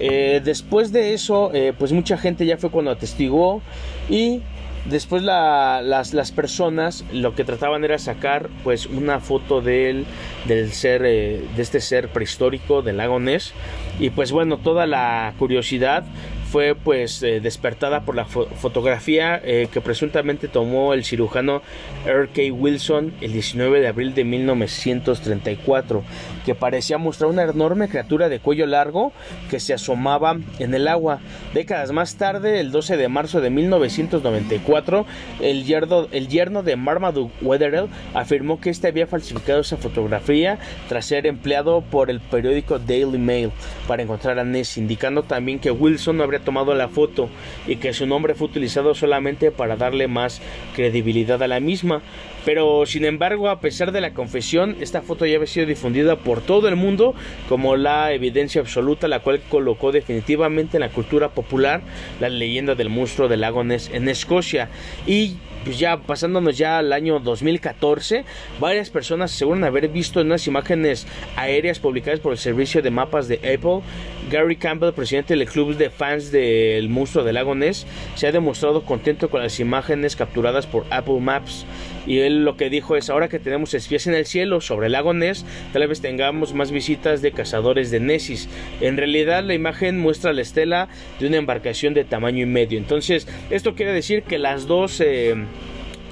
Eh, 0.03 0.41
después 0.43 0.91
de 0.91 1.13
eso, 1.13 1.51
eh, 1.53 1.73
pues 1.77 1.91
mucha 1.91 2.17
gente 2.17 2.43
ya 2.47 2.57
fue 2.57 2.71
cuando 2.71 2.89
atestiguó 2.89 3.61
y 4.09 4.41
después 4.85 5.23
las, 5.23 6.13
las, 6.13 6.31
personas 6.31 7.03
lo 7.11 7.35
que 7.35 7.43
trataban 7.43 7.83
era 7.83 7.97
sacar 7.99 8.49
pues 8.63 8.85
una 8.85 9.19
foto 9.19 9.61
del, 9.61 10.05
del 10.45 10.71
ser, 10.71 11.01
de 11.01 11.47
este 11.57 11.81
ser 11.81 12.09
prehistórico 12.09 12.81
del 12.81 12.97
lago 12.97 13.19
Ness. 13.19 13.53
Y 13.99 14.09
pues 14.09 14.31
bueno, 14.31 14.57
toda 14.57 14.87
la 14.87 15.33
curiosidad 15.37 16.05
fue 16.51 16.75
pues 16.75 17.23
eh, 17.23 17.39
despertada 17.39 18.01
por 18.01 18.13
la 18.13 18.25
fotografía 18.25 19.39
eh, 19.41 19.69
que 19.71 19.79
presuntamente 19.79 20.49
tomó 20.49 20.93
el 20.93 21.05
cirujano 21.05 21.61
R.K. 22.05 22.53
Wilson 22.53 23.13
el 23.21 23.31
19 23.31 23.79
de 23.79 23.87
abril 23.87 24.13
de 24.13 24.25
1934, 24.25 26.03
que 26.45 26.53
parecía 26.53 26.97
mostrar 26.97 27.29
una 27.29 27.43
enorme 27.43 27.87
criatura 27.87 28.27
de 28.27 28.39
cuello 28.39 28.65
largo 28.65 29.13
que 29.49 29.61
se 29.61 29.73
asomaba 29.73 30.37
en 30.59 30.73
el 30.73 30.89
agua. 30.89 31.21
Décadas 31.53 31.93
más 31.93 32.15
tarde, 32.15 32.59
el 32.59 32.71
12 32.71 32.97
de 32.97 33.07
marzo 33.07 33.39
de 33.39 33.49
1994, 33.49 35.05
el 35.39 35.63
yerno, 35.63 36.09
el 36.11 36.27
yerno 36.27 36.63
de 36.63 36.75
Marmaduke 36.75 37.31
Wetherell 37.41 37.87
afirmó 38.13 38.59
que 38.59 38.71
este 38.71 38.89
había 38.89 39.07
falsificado 39.07 39.61
esa 39.61 39.77
fotografía 39.77 40.59
tras 40.89 41.05
ser 41.05 41.27
empleado 41.27 41.79
por 41.79 42.09
el 42.09 42.19
periódico 42.19 42.77
Daily 42.77 43.17
Mail 43.17 43.51
para 43.87 44.03
encontrar 44.03 44.37
a 44.37 44.43
Ness, 44.43 44.77
indicando 44.77 45.23
también 45.23 45.57
que 45.57 45.71
Wilson 45.71 46.17
no 46.17 46.23
habría 46.23 46.40
tomado 46.41 46.75
la 46.75 46.87
foto 46.87 47.29
y 47.67 47.77
que 47.77 47.93
su 47.93 48.05
nombre 48.05 48.35
fue 48.35 48.47
utilizado 48.47 48.93
solamente 48.93 49.51
para 49.51 49.75
darle 49.75 50.07
más 50.07 50.41
credibilidad 50.75 51.41
a 51.41 51.47
la 51.47 51.59
misma. 51.59 52.01
Pero 52.43 52.85
sin 52.85 53.05
embargo, 53.05 53.49
a 53.49 53.59
pesar 53.59 53.91
de 53.91 54.01
la 54.01 54.13
confesión, 54.13 54.75
esta 54.79 55.01
foto 55.01 55.25
ya 55.25 55.35
había 55.35 55.47
sido 55.47 55.67
difundida 55.67 56.15
por 56.17 56.41
todo 56.41 56.67
el 56.67 56.75
mundo 56.75 57.13
como 57.47 57.75
la 57.75 58.11
evidencia 58.13 58.61
absoluta, 58.61 59.07
la 59.07 59.19
cual 59.19 59.41
colocó 59.49 59.91
definitivamente 59.91 60.77
en 60.77 60.81
la 60.81 60.89
cultura 60.89 61.29
popular 61.29 61.81
la 62.19 62.29
leyenda 62.29 62.73
del 62.73 62.89
monstruo 62.89 63.27
del 63.27 63.41
lago 63.41 63.63
Ness 63.63 63.91
en 63.93 64.09
Escocia. 64.09 64.69
Y 65.05 65.35
pues 65.63 65.77
ya 65.77 65.97
pasándonos 65.97 66.57
ya 66.57 66.79
al 66.79 66.93
año 66.93 67.19
2014, 67.19 68.25
varias 68.59 68.89
personas 68.89 69.33
aseguran 69.33 69.63
haber 69.63 69.87
visto 69.89 70.21
unas 70.21 70.47
imágenes 70.47 71.07
aéreas 71.35 71.79
publicadas 71.79 72.19
por 72.19 72.31
el 72.31 72.37
servicio 72.37 72.81
de 72.81 72.91
mapas 72.91 73.27
de 73.27 73.35
Apple. 73.37 73.81
Gary 74.29 74.55
Campbell, 74.55 74.93
presidente 74.93 75.35
del 75.35 75.47
club 75.47 75.75
de 75.75 75.89
fans 75.89 76.31
del 76.31 76.89
monstruo 76.89 77.23
del 77.23 77.35
lago 77.35 77.55
Ness, 77.55 77.85
se 78.15 78.27
ha 78.27 78.31
demostrado 78.31 78.83
contento 78.83 79.29
con 79.29 79.41
las 79.41 79.59
imágenes 79.59 80.15
capturadas 80.15 80.67
por 80.67 80.85
Apple 80.89 81.19
Maps. 81.19 81.65
Y 82.05 82.19
él 82.19 82.43
lo 82.43 82.57
que 82.57 82.69
dijo 82.69 82.95
es, 82.95 83.09
ahora 83.09 83.29
que 83.29 83.39
tenemos 83.39 83.73
espías 83.73 84.07
en 84.07 84.13
el 84.13 84.25
cielo 84.25 84.61
sobre 84.61 84.87
el 84.87 84.93
lago 84.93 85.13
Ness, 85.13 85.45
tal 85.73 85.87
vez 85.87 86.01
tengamos 86.01 86.53
más 86.53 86.71
visitas 86.71 87.21
de 87.21 87.31
cazadores 87.31 87.91
de 87.91 87.99
Nessis. 87.99 88.49
En 88.79 88.97
realidad 88.97 89.43
la 89.43 89.53
imagen 89.53 89.99
muestra 89.99 90.33
la 90.33 90.41
estela 90.41 90.87
de 91.19 91.27
una 91.27 91.37
embarcación 91.37 91.93
de 91.93 92.03
tamaño 92.03 92.43
y 92.43 92.47
medio. 92.47 92.77
Entonces, 92.77 93.27
esto 93.49 93.75
quiere 93.75 93.93
decir 93.93 94.23
que 94.23 94.39
las 94.39 94.67
dos... 94.67 95.01
Eh, 95.01 95.35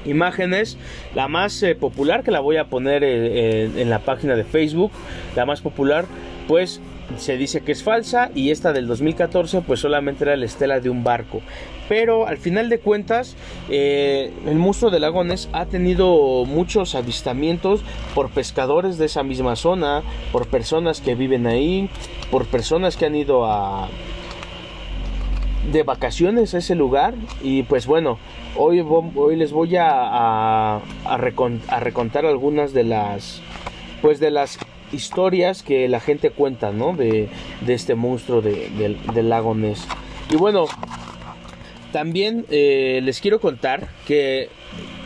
imágenes. 0.05 0.77
La 1.13 1.27
más 1.27 1.61
eh, 1.63 1.75
popular, 1.75 2.23
que 2.23 2.31
la 2.31 2.39
voy 2.39 2.57
a 2.57 2.65
poner 2.65 3.03
eh, 3.03 3.69
en 3.75 3.89
la 3.89 3.99
página 3.99 4.35
de 4.35 4.43
Facebook, 4.43 4.91
la 5.35 5.45
más 5.45 5.61
popular, 5.61 6.05
pues 6.47 6.81
se 7.17 7.37
dice 7.37 7.61
que 7.61 7.71
es 7.71 7.83
falsa 7.83 8.31
y 8.35 8.51
esta 8.51 8.73
del 8.73 8.87
2014 8.87 9.61
pues 9.61 9.79
solamente 9.79 10.23
era 10.23 10.35
la 10.35 10.45
estela 10.45 10.79
de 10.79 10.89
un 10.89 11.03
barco. 11.03 11.41
Pero 11.87 12.27
al 12.27 12.37
final 12.37 12.69
de 12.69 12.79
cuentas, 12.79 13.35
eh, 13.69 14.31
el 14.45 14.57
monstruo 14.57 14.91
de 14.91 14.99
lagones 14.99 15.49
ha 15.53 15.65
tenido 15.65 16.45
muchos 16.45 16.95
avistamientos 16.95 17.81
por 18.13 18.29
pescadores 18.29 18.97
de 18.97 19.05
esa 19.05 19.23
misma 19.23 19.55
zona, 19.55 20.03
por 20.31 20.47
personas 20.47 21.01
que 21.01 21.15
viven 21.15 21.47
ahí, 21.47 21.89
por 22.29 22.45
personas 22.45 22.95
que 22.95 23.07
han 23.07 23.15
ido 23.15 23.45
a, 23.45 23.89
de 25.71 25.83
vacaciones 25.83 26.53
a 26.53 26.59
ese 26.59 26.75
lugar 26.75 27.13
y 27.43 27.63
pues 27.63 27.85
bueno 27.85 28.17
hoy, 28.55 28.79
hoy 28.79 29.35
les 29.35 29.51
voy 29.51 29.75
a, 29.75 30.77
a, 30.77 31.17
recontar 31.17 32.25
algunas 32.25 32.73
de 32.73 32.83
las 32.85 33.41
pues 34.01 34.19
de 34.19 34.31
las 34.31 34.57
historias 34.91 35.63
que 35.63 35.87
la 35.87 35.99
gente 35.99 36.31
cuenta 36.31 36.71
¿no? 36.71 36.93
de, 36.93 37.29
este 37.67 37.95
monstruo 37.95 38.41
de, 38.41 38.97
del 39.13 39.29
lago 39.29 39.55
Ness 39.55 39.87
y 40.29 40.35
bueno 40.35 40.65
también 41.91 42.45
eh, 42.49 43.01
les 43.03 43.19
quiero 43.19 43.39
contar 43.39 43.89
que 44.07 44.49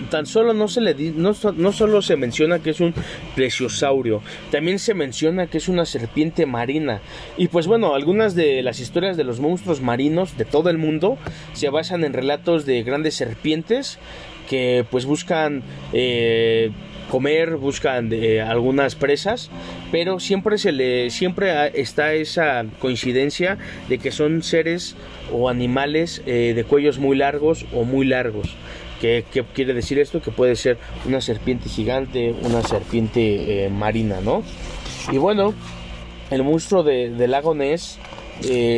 tan 0.10 0.26
solo 0.26 0.54
no 0.54 0.68
se 0.68 0.82
le 0.82 0.94
no, 0.94 1.34
no, 1.56 1.72
solo 1.72 2.02
se 2.02 2.18
menciona 2.18 2.60
que 2.60 2.72
es 2.72 2.82
un 2.82 2.94
plesiosaurio, 3.36 4.22
también 4.52 4.80
se 4.80 4.94
menciona 4.94 5.48
que 5.48 5.60
es 5.60 5.70
una 5.70 5.86
serpiente 5.86 6.46
marina. 6.46 7.02
Y 7.38 7.48
pues 7.48 7.68
bueno, 7.68 7.96
algunas 7.96 8.36
de 8.36 8.62
las 8.64 8.80
historias 8.80 9.16
de 9.16 9.24
los 9.24 9.40
monstruos 9.40 9.82
marinos 9.82 10.38
de 10.38 10.46
todo 10.46 10.70
el 10.70 10.78
mundo 10.78 11.18
se 11.54 11.70
basan 11.70 12.04
en 12.04 12.14
relatos 12.14 12.66
de 12.66 12.84
grandes 12.84 13.16
serpientes 13.16 13.98
que 14.50 14.86
pues 14.92 15.06
buscan 15.06 15.64
eh, 15.94 16.72
comer, 17.14 17.58
buscan 17.58 18.10
eh, 18.12 18.42
algunas 18.42 18.96
presas, 18.96 19.52
pero 19.92 20.20
siempre 20.20 20.58
se 20.58 20.72
le 20.72 21.12
siempre 21.12 21.80
está 21.80 22.14
esa 22.14 22.66
coincidencia 22.80 23.60
de 23.88 24.00
que 24.00 24.12
son 24.12 24.42
seres 24.42 24.96
o 25.32 25.48
animales 25.48 26.24
eh, 26.26 26.54
de 26.56 26.64
cuellos 26.64 26.98
muy 26.98 27.16
largos 27.16 27.68
o 27.72 27.84
muy 27.84 28.08
largos. 28.08 28.56
¿Qué, 29.00 29.24
quiere 29.54 29.76
decir 29.76 30.00
esto? 30.00 30.24
Que 30.24 30.32
puede 30.32 30.56
ser 30.56 30.80
una 31.06 31.22
serpiente 31.22 31.70
gigante, 31.70 32.34
una 32.42 32.64
serpiente 32.64 33.66
eh, 33.66 33.70
marina, 33.70 34.20
¿no? 34.20 34.42
Y 35.12 35.20
bueno, 35.20 35.54
el 36.32 36.42
monstruo 36.42 36.82
de, 36.82 37.12
del 37.12 37.30
lago 37.30 37.54
Ness 37.54 38.00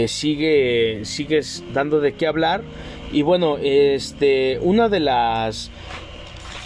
sigue, 0.07 1.05
sigue 1.05 1.39
dando 1.71 2.01
de 2.01 2.15
qué 2.15 2.27
hablar. 2.27 2.63
Y 3.13 3.21
bueno, 3.21 3.57
este, 3.61 4.59
una 4.61 4.89
de 4.89 4.99
las 4.99 5.71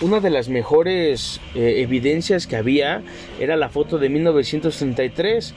una 0.02 0.20
de 0.20 0.30
las 0.30 0.50
mejores 0.50 1.42
eh, 1.56 1.82
evidencias 1.82 2.48
que 2.48 2.56
había 2.56 3.02
era 3.40 3.58
la 3.58 3.70
foto 3.70 3.98
de 3.98 4.10
1933 4.10 5.54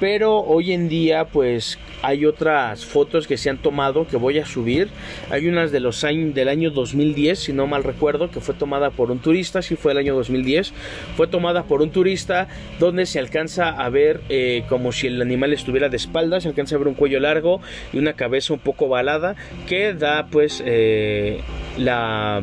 pero 0.00 0.40
hoy 0.40 0.72
en 0.72 0.88
día 0.88 1.26
pues 1.26 1.78
hay 2.02 2.26
otras 2.26 2.84
fotos 2.84 3.26
que 3.26 3.36
se 3.36 3.50
han 3.50 3.58
tomado 3.58 4.06
que 4.06 4.16
voy 4.16 4.38
a 4.38 4.46
subir. 4.46 4.88
Hay 5.30 5.48
unas 5.48 5.72
de 5.72 5.80
los 5.80 6.04
años 6.04 6.34
del 6.34 6.48
año 6.48 6.70
2010 6.70 7.38
si 7.38 7.52
no 7.52 7.66
mal 7.66 7.82
recuerdo 7.82 8.30
que 8.30 8.40
fue 8.40 8.54
tomada 8.54 8.90
por 8.90 9.10
un 9.10 9.18
turista 9.18 9.62
si 9.62 9.76
fue 9.76 9.92
el 9.92 9.98
año 9.98 10.14
2010 10.14 10.72
fue 11.16 11.26
tomada 11.26 11.64
por 11.64 11.82
un 11.82 11.90
turista 11.90 12.48
donde 12.78 13.06
se 13.06 13.18
alcanza 13.18 13.70
a 13.70 13.88
ver 13.88 14.20
eh, 14.28 14.64
como 14.68 14.92
si 14.92 15.06
el 15.06 15.20
animal 15.22 15.52
estuviera 15.52 15.88
de 15.88 15.96
espaldas 15.96 16.42
se 16.42 16.50
alcanza 16.50 16.76
a 16.76 16.78
ver 16.78 16.88
un 16.88 16.94
cuello 16.94 17.20
largo 17.20 17.60
y 17.92 17.98
una 17.98 18.12
cabeza 18.12 18.52
un 18.52 18.60
poco 18.60 18.88
balada 18.88 19.34
que 19.66 19.94
da 19.94 20.26
pues 20.30 20.62
eh, 20.64 21.40
la 21.78 22.42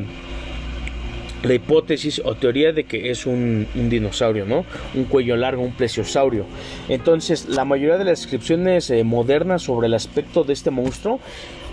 la 1.43 1.53
hipótesis 1.53 2.21
o 2.23 2.35
teoría 2.35 2.71
de 2.71 2.85
que 2.85 3.11
es 3.11 3.25
un, 3.25 3.67
dinosaurio, 3.75 4.45
¿no? 4.45 4.65
Un 4.95 5.05
cuello 5.05 5.35
largo, 5.35 5.61
un 5.61 5.73
plesiosaurio. 5.73 6.45
Entonces, 6.89 7.47
la 7.49 7.65
mayoría 7.65 7.97
de 7.97 8.05
las 8.05 8.21
descripciones 8.21 8.89
eh, 8.89 9.03
modernas 9.03 9.63
sobre 9.63 9.87
el 9.87 9.93
aspecto 9.93 10.43
de 10.43 10.53
este 10.53 10.71
monstruo 10.71 11.19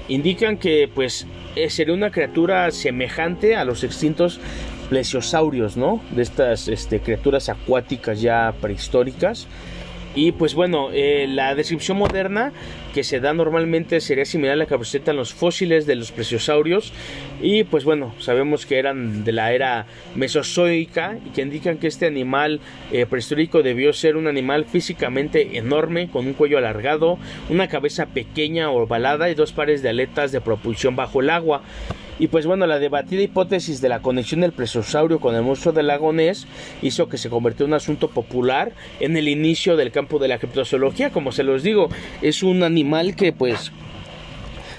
indican 0.08 0.58
que, 0.58 0.90
pues, 0.92 1.26
eh, 1.54 1.70
sería 1.70 1.94
una 1.94 2.10
criatura 2.10 2.70
semejante 2.72 3.54
a 3.54 3.64
los 3.64 3.84
extintos 3.84 4.40
plesiosaurios, 4.88 5.76
¿no? 5.76 6.02
De 6.10 6.22
estas 6.22 6.66
este, 6.66 7.00
criaturas 7.00 7.48
acuáticas 7.48 8.20
ya 8.20 8.52
prehistóricas. 8.60 9.46
Y 10.14 10.32
pues 10.32 10.54
bueno, 10.54 10.88
eh, 10.92 11.26
la 11.28 11.54
descripción 11.54 11.96
moderna 11.96 12.52
que 12.94 13.04
se 13.04 13.20
da 13.20 13.32
normalmente 13.32 14.00
sería 14.00 14.24
similar 14.24 14.54
a 14.54 14.56
la 14.56 14.66
que 14.66 14.76
presentan 14.76 15.16
los 15.16 15.32
fósiles 15.32 15.86
de 15.86 15.96
los 15.96 16.12
plesiosaurios. 16.12 16.92
Y 17.40 17.64
pues 17.64 17.84
bueno, 17.84 18.14
sabemos 18.18 18.66
que 18.66 18.78
eran 18.78 19.24
de 19.24 19.32
la 19.32 19.52
era 19.52 19.86
mesozoica 20.14 21.18
y 21.24 21.30
que 21.30 21.42
indican 21.42 21.78
que 21.78 21.86
este 21.86 22.06
animal 22.06 22.60
eh, 22.92 23.06
prehistórico 23.06 23.62
debió 23.62 23.92
ser 23.92 24.16
un 24.16 24.26
animal 24.26 24.64
físicamente 24.64 25.58
enorme, 25.58 26.10
con 26.10 26.26
un 26.26 26.34
cuello 26.34 26.58
alargado, 26.58 27.18
una 27.48 27.68
cabeza 27.68 28.06
pequeña 28.06 28.70
ovalada 28.70 29.30
y 29.30 29.34
dos 29.34 29.52
pares 29.52 29.82
de 29.82 29.90
aletas 29.90 30.32
de 30.32 30.40
propulsión 30.40 30.96
bajo 30.96 31.20
el 31.20 31.30
agua. 31.30 31.62
Y 32.20 32.28
pues 32.28 32.44
bueno, 32.44 32.66
la 32.66 32.78
debatida 32.78 33.22
hipótesis 33.22 33.80
de 33.80 33.88
la 33.88 34.02
conexión 34.02 34.42
del 34.42 34.52
plesiosaurio 34.52 35.20
con 35.20 35.34
el 35.34 35.42
monstruo 35.42 35.72
del 35.72 35.86
lago 35.86 36.12
Ness 36.12 36.46
hizo 36.82 37.08
que 37.08 37.16
se 37.16 37.30
convirtió 37.30 37.64
en 37.64 37.70
un 37.70 37.76
asunto 37.76 38.08
popular 38.08 38.72
en 39.00 39.16
el 39.16 39.26
inicio 39.26 39.74
del 39.74 39.90
campo 39.90 40.18
de 40.18 40.28
la 40.28 40.38
criptozoología. 40.38 41.12
Como 41.12 41.32
se 41.32 41.44
los 41.44 41.62
digo, 41.62 41.88
es 42.20 42.42
un 42.42 42.62
animal 42.62 42.79
que 43.16 43.32
pues 43.32 43.72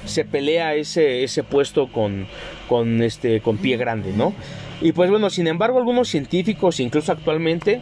se 0.05 0.25
pelea 0.25 0.75
ese, 0.75 1.23
ese 1.23 1.43
puesto 1.43 1.87
con, 1.87 2.27
con, 2.67 3.01
este, 3.01 3.41
con 3.41 3.57
pie 3.57 3.77
grande, 3.77 4.13
¿no? 4.13 4.33
Y 4.81 4.93
pues 4.93 5.09
bueno, 5.09 5.29
sin 5.29 5.47
embargo, 5.47 5.77
algunos 5.77 6.09
científicos, 6.09 6.79
incluso 6.79 7.11
actualmente, 7.11 7.81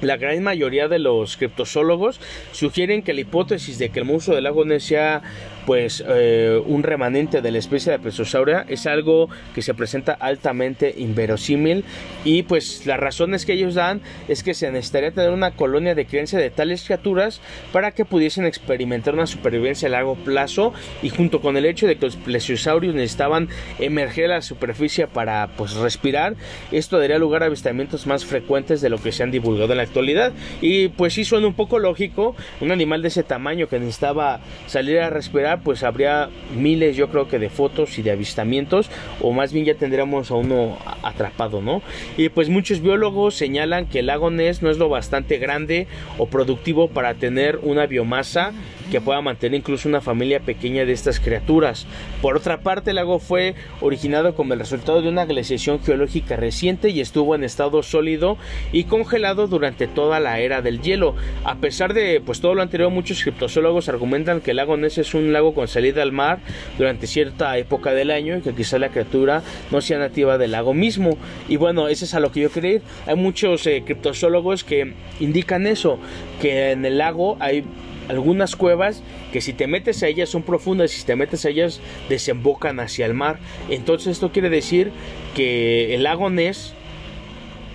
la 0.00 0.16
gran 0.16 0.42
mayoría 0.42 0.88
de 0.88 0.98
los 0.98 1.36
criptozoólogos 1.36 2.20
sugieren 2.52 3.02
que 3.02 3.14
la 3.14 3.20
hipótesis 3.20 3.78
de 3.78 3.90
que 3.90 4.00
el 4.00 4.04
monstruo 4.06 4.34
del 4.34 4.44
lago 4.44 4.64
sea 4.78 5.22
pues 5.66 6.02
eh, 6.06 6.62
un 6.64 6.82
remanente 6.82 7.42
de 7.42 7.50
la 7.50 7.58
especie 7.58 7.92
de 7.92 7.98
Plesiosauria 7.98 8.64
es 8.68 8.86
algo 8.86 9.28
que 9.54 9.62
se 9.62 9.74
presenta 9.74 10.12
altamente 10.12 10.94
inverosímil 10.96 11.84
y 12.24 12.44
pues 12.44 12.86
las 12.86 12.98
razones 12.98 13.44
que 13.44 13.52
ellos 13.52 13.74
dan 13.74 14.00
es 14.28 14.42
que 14.42 14.54
se 14.54 14.70
necesitaría 14.70 15.10
tener 15.10 15.30
una 15.30 15.50
colonia 15.50 15.94
de 15.94 16.06
creencia 16.06 16.38
de 16.38 16.50
tales 16.50 16.84
criaturas 16.84 17.40
para 17.72 17.90
que 17.90 18.04
pudiesen 18.04 18.46
experimentar 18.46 19.14
una 19.14 19.26
supervivencia 19.26 19.88
a 19.88 19.92
largo 19.92 20.14
plazo 20.14 20.72
y 21.02 21.10
junto 21.10 21.40
con 21.40 21.56
el 21.56 21.66
hecho 21.66 21.86
de 21.86 21.96
que 21.96 22.06
los 22.06 22.16
plesiosaurios 22.16 22.94
necesitaban 22.94 23.48
emerger 23.78 24.30
a 24.30 24.36
la 24.36 24.42
superficie 24.42 25.06
para 25.06 25.48
pues 25.56 25.74
respirar 25.74 26.36
esto 26.70 26.98
daría 26.98 27.18
lugar 27.18 27.42
a 27.42 27.46
avistamientos 27.46 28.06
más 28.06 28.24
frecuentes 28.24 28.80
de 28.80 28.88
lo 28.88 28.98
que 28.98 29.12
se 29.12 29.22
han 29.22 29.30
divulgado 29.30 29.72
en 29.72 29.78
la 29.78 29.82
actualidad. 29.82 30.32
Y 30.60 30.88
pues 30.88 31.14
sí 31.14 31.24
suena 31.24 31.46
un 31.46 31.54
poco 31.54 31.78
lógico 31.78 32.34
un 32.60 32.70
animal 32.70 33.02
de 33.02 33.08
ese 33.08 33.22
tamaño 33.22 33.68
que 33.68 33.78
necesitaba 33.78 34.40
salir 34.66 35.00
a 35.00 35.10
respirar 35.10 35.55
pues 35.58 35.82
habría 35.82 36.28
miles 36.56 36.96
yo 36.96 37.08
creo 37.08 37.28
que 37.28 37.38
de 37.38 37.50
fotos 37.50 37.98
y 37.98 38.02
de 38.02 38.10
avistamientos 38.10 38.90
o 39.20 39.32
más 39.32 39.52
bien 39.52 39.64
ya 39.64 39.74
tendríamos 39.74 40.30
a 40.30 40.34
uno 40.34 40.78
atrapado, 41.02 41.62
¿no? 41.62 41.82
Y 42.16 42.28
pues 42.28 42.48
muchos 42.48 42.80
biólogos 42.80 43.34
señalan 43.34 43.86
que 43.86 44.00
el 44.00 44.06
lago 44.06 44.30
Ness 44.30 44.62
no 44.62 44.70
es 44.70 44.78
lo 44.78 44.88
bastante 44.88 45.38
grande 45.38 45.86
o 46.18 46.26
productivo 46.26 46.88
para 46.88 47.14
tener 47.14 47.58
una 47.62 47.86
biomasa 47.86 48.52
que 48.90 49.00
pueda 49.00 49.20
mantener 49.20 49.58
incluso 49.58 49.88
una 49.88 50.00
familia 50.00 50.40
pequeña 50.40 50.84
de 50.84 50.92
estas 50.92 51.20
criaturas. 51.20 51.86
Por 52.22 52.36
otra 52.36 52.60
parte, 52.60 52.90
el 52.90 52.96
lago 52.96 53.18
fue 53.18 53.54
originado 53.80 54.34
como 54.34 54.54
el 54.54 54.60
resultado 54.60 55.02
de 55.02 55.08
una 55.08 55.24
glaciación 55.24 55.82
geológica 55.82 56.36
reciente 56.36 56.90
y 56.90 57.00
estuvo 57.00 57.34
en 57.34 57.44
estado 57.44 57.82
sólido 57.82 58.36
y 58.72 58.84
congelado 58.84 59.46
durante 59.46 59.86
toda 59.86 60.20
la 60.20 60.40
era 60.40 60.62
del 60.62 60.80
hielo. 60.80 61.14
A 61.44 61.56
pesar 61.56 61.94
de 61.94 62.20
pues 62.24 62.40
todo 62.40 62.54
lo 62.54 62.62
anterior, 62.62 62.90
muchos 62.90 63.22
criptozoólogos 63.22 63.88
argumentan 63.88 64.40
que 64.40 64.52
el 64.52 64.58
lago 64.58 64.76
Ness 64.76 64.98
es 64.98 65.14
un 65.14 65.32
lago 65.32 65.54
con 65.54 65.68
salida 65.68 66.02
al 66.02 66.12
mar 66.12 66.40
durante 66.78 67.06
cierta 67.06 67.56
época 67.58 67.92
del 67.92 68.10
año 68.10 68.36
y 68.36 68.40
que 68.40 68.54
quizá 68.54 68.78
la 68.78 68.90
criatura 68.90 69.42
no 69.70 69.80
sea 69.80 69.98
nativa 69.98 70.38
del 70.38 70.52
lago 70.52 70.74
mismo. 70.74 71.18
Y 71.48 71.56
bueno, 71.56 71.88
eso 71.88 72.04
es 72.04 72.14
a 72.14 72.20
lo 72.20 72.32
que 72.32 72.40
yo 72.40 72.50
quería. 72.50 72.80
Hay 73.06 73.16
muchos 73.16 73.66
eh, 73.66 73.82
criptozoólogos 73.84 74.64
que 74.64 74.94
indican 75.20 75.66
eso, 75.66 75.98
que 76.40 76.72
en 76.72 76.84
el 76.84 76.98
lago 76.98 77.36
hay 77.40 77.64
algunas 78.08 78.56
cuevas 78.56 79.02
que 79.32 79.40
si 79.40 79.52
te 79.52 79.66
metes 79.66 80.02
a 80.02 80.08
ellas 80.08 80.28
son 80.28 80.42
profundas 80.42 80.94
y 80.94 80.98
si 80.98 81.06
te 81.06 81.16
metes 81.16 81.44
a 81.44 81.50
ellas 81.50 81.80
desembocan 82.08 82.80
hacia 82.80 83.06
el 83.06 83.14
mar. 83.14 83.38
Entonces 83.68 84.12
esto 84.12 84.32
quiere 84.32 84.50
decir 84.50 84.92
que 85.34 85.94
el 85.94 86.02
lago 86.02 86.30
Ness 86.30 86.74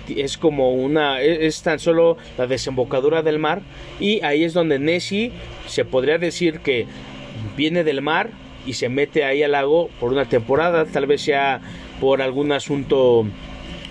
es 0.08 0.36
como 0.36 0.72
una 0.72 1.20
e, 1.22 1.46
es 1.46 1.62
tan 1.62 1.78
solo 1.78 2.16
la 2.38 2.46
desembocadura 2.46 3.22
del 3.22 3.38
mar 3.38 3.62
y 4.00 4.22
ahí 4.24 4.44
es 4.44 4.52
donde 4.52 4.78
Nessie 4.78 5.32
se 5.66 5.84
podría 5.84 6.18
decir 6.18 6.60
que 6.60 6.86
viene 7.56 7.84
del 7.84 8.02
mar 8.02 8.30
y 8.66 8.74
se 8.74 8.88
mete 8.88 9.24
ahí 9.24 9.42
al 9.42 9.52
lago 9.52 9.88
por 10.00 10.12
una 10.12 10.26
temporada, 10.26 10.84
tal 10.86 11.06
vez 11.06 11.22
sea 11.22 11.60
por 12.00 12.22
algún 12.22 12.52
asunto 12.52 13.26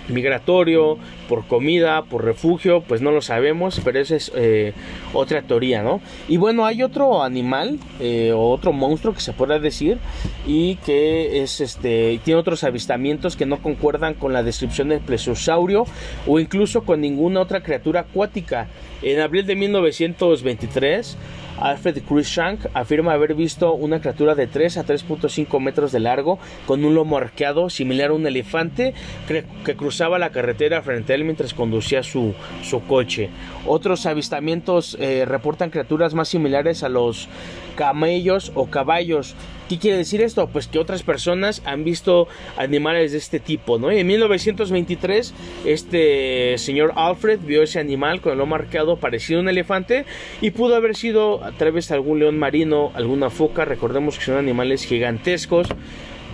migratorio, 0.08 0.98
por 1.28 1.46
comida, 1.48 2.04
por 2.04 2.26
refugio, 2.26 2.82
pues 2.82 3.02
no 3.02 3.12
lo 3.12 3.22
sabemos, 3.22 3.82
pero 3.84 4.00
esa 4.00 4.16
es 4.16 4.32
eh, 4.36 4.74
otra 5.14 5.42
teoría, 5.42 5.82
¿no? 5.84 6.02
Y 6.28 6.38
bueno, 6.38 6.66
hay 6.66 6.84
otro 6.84 7.24
animal 7.24 7.80
eh, 8.00 8.32
o 8.34 8.50
otro 8.50 8.74
monstruo 8.74 9.14
que 9.14 9.22
se 9.22 9.34
pueda 9.34 9.60
decir 9.60 9.98
y 10.46 10.76
que 10.78 11.42
es 11.42 11.62
este 11.62 12.20
tiene 12.24 12.40
otros 12.40 12.64
avistamientos 12.64 13.36
que 13.36 13.46
no 13.46 13.62
concuerdan 13.62 14.14
con 14.14 14.34
la 14.34 14.44
descripción 14.44 14.90
del 14.90 15.00
plesiosaurio 15.00 15.86
o 16.28 16.40
incluso 16.40 16.84
con 16.84 17.02
ninguna 17.02 17.42
otra 17.42 17.64
criatura 17.64 18.02
acuática. 18.02 18.68
En 19.02 19.20
abril 19.20 19.46
de 19.46 19.56
1923 19.56 21.18
Alfred 21.62 22.02
Cruikshank 22.04 22.66
afirma 22.74 23.14
haber 23.14 23.36
visto 23.36 23.74
una 23.74 24.02
criatura 24.02 24.36
de 24.36 24.48
3 24.48 24.78
a 24.78 24.86
3.5 24.86 25.60
metros 25.60 25.92
de 25.92 26.00
largo 26.00 26.40
con 26.66 26.84
un 26.84 26.96
lomo 26.96 27.18
arqueado 27.18 27.70
similar 27.70 28.10
a 28.10 28.14
un 28.14 28.26
elefante 28.26 28.94
que, 29.28 29.46
cruzaba 29.76 30.20
la 30.20 30.32
carretera 30.32 30.82
frente 30.82 31.14
a 31.14 31.16
él 31.16 31.24
mientras 31.24 31.54
conducía 31.54 32.04
su, 32.04 32.34
su 32.64 32.84
coche. 32.86 33.30
Otros 33.66 34.06
avistamientos 34.06 34.98
eh, 35.00 35.24
reportan 35.26 35.70
criaturas 35.70 36.14
más 36.14 36.28
similares 36.28 36.84
a 36.84 36.90
los 36.90 37.30
camellos 37.76 38.52
o 38.56 38.68
caballos. 38.68 39.36
¿Qué 39.70 39.80
quiere 39.80 39.98
decir 39.98 40.22
esto? 40.22 40.48
Pues 40.48 40.68
que 40.68 40.80
otras 40.80 41.02
personas 41.02 41.62
han 41.66 41.86
visto 41.86 42.28
animales 42.58 43.14
de 43.14 43.18
este 43.20 43.40
tipo, 43.40 43.80
¿no? 43.80 43.90
en 43.90 44.06
1923, 44.06 45.34
este 45.66 46.58
señor 46.58 46.92
Alfred 46.98 47.40
vio 47.40 47.64
ese 47.64 47.80
animal 47.80 48.20
con 48.20 48.34
el 48.34 48.40
lomo 48.40 48.56
arqueado 48.56 48.98
parecido 48.98 49.40
a 49.40 49.44
un 49.44 49.50
elefante 49.50 50.04
y 50.42 50.52
pudo 50.52 50.76
haber 50.76 50.98
sido 50.98 51.42
a 51.44 51.52
través 51.54 51.88
de 51.88 51.96
algún 51.96 52.20
león 52.20 52.38
marino, 52.38 52.92
alguna 52.96 53.30
foca, 53.30 53.64
recordemos 53.64 54.20
que 54.20 54.26
son 54.26 54.36
animales 54.36 54.84
gigantescos 54.84 55.68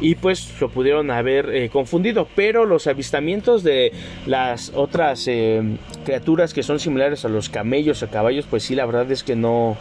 y 0.02 0.16
pues 0.16 0.60
lo 0.60 0.70
pudieron 0.70 1.12
haber 1.12 1.54
eh, 1.54 1.70
confundido 1.70 2.28
pero 2.36 2.66
los 2.66 2.88
avistamientos 2.88 3.64
de 3.64 3.92
las 4.26 4.72
otras 4.76 5.28
eh, 5.28 5.62
criaturas 6.06 6.54
que 6.54 6.64
son 6.64 6.80
similares 6.80 7.26
a 7.26 7.30
los 7.30 7.50
camellos 7.50 8.04
o 8.04 8.08
caballos 8.08 8.46
pues 8.50 8.64
sí 8.64 8.76
la 8.76 8.86
verdad 8.86 9.12
es 9.12 9.24
que 9.24 9.36
no 9.36 9.78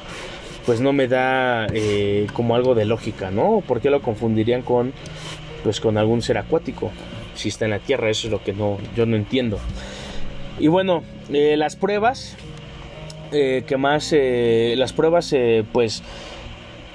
pues 0.67 0.81
no 0.81 0.93
me 0.93 1.07
da 1.07 1.69
eh, 1.73 2.27
como 2.33 2.57
algo 2.57 2.75
de 2.75 2.85
lógica, 2.85 3.31
¿no? 3.31 3.63
¿Por 3.67 3.81
qué 3.81 3.89
lo 3.89 4.03
confundirían 4.03 4.63
con, 4.63 4.93
pues 5.63 5.81
con 5.81 5.97
algún 5.97 6.21
ser 6.21 6.39
acuático? 6.39 6.91
Si 7.37 7.49
está 7.49 7.65
en 7.67 7.71
la 7.71 7.79
tierra, 7.79 8.11
eso 8.11 8.27
es 8.27 8.33
lo 8.33 8.43
que 8.43 8.53
no, 8.53 8.79
yo 8.97 9.07
no 9.07 9.15
entiendo. 9.15 9.59
Y 10.59 10.67
bueno, 10.67 11.05
eh, 11.33 11.57
las 11.57 11.77
pruebas, 11.77 12.37
eh, 13.31 13.63
que 13.67 13.77
más, 13.77 14.13
las 14.13 14.93
pruebas, 14.93 15.35
pues 15.73 16.03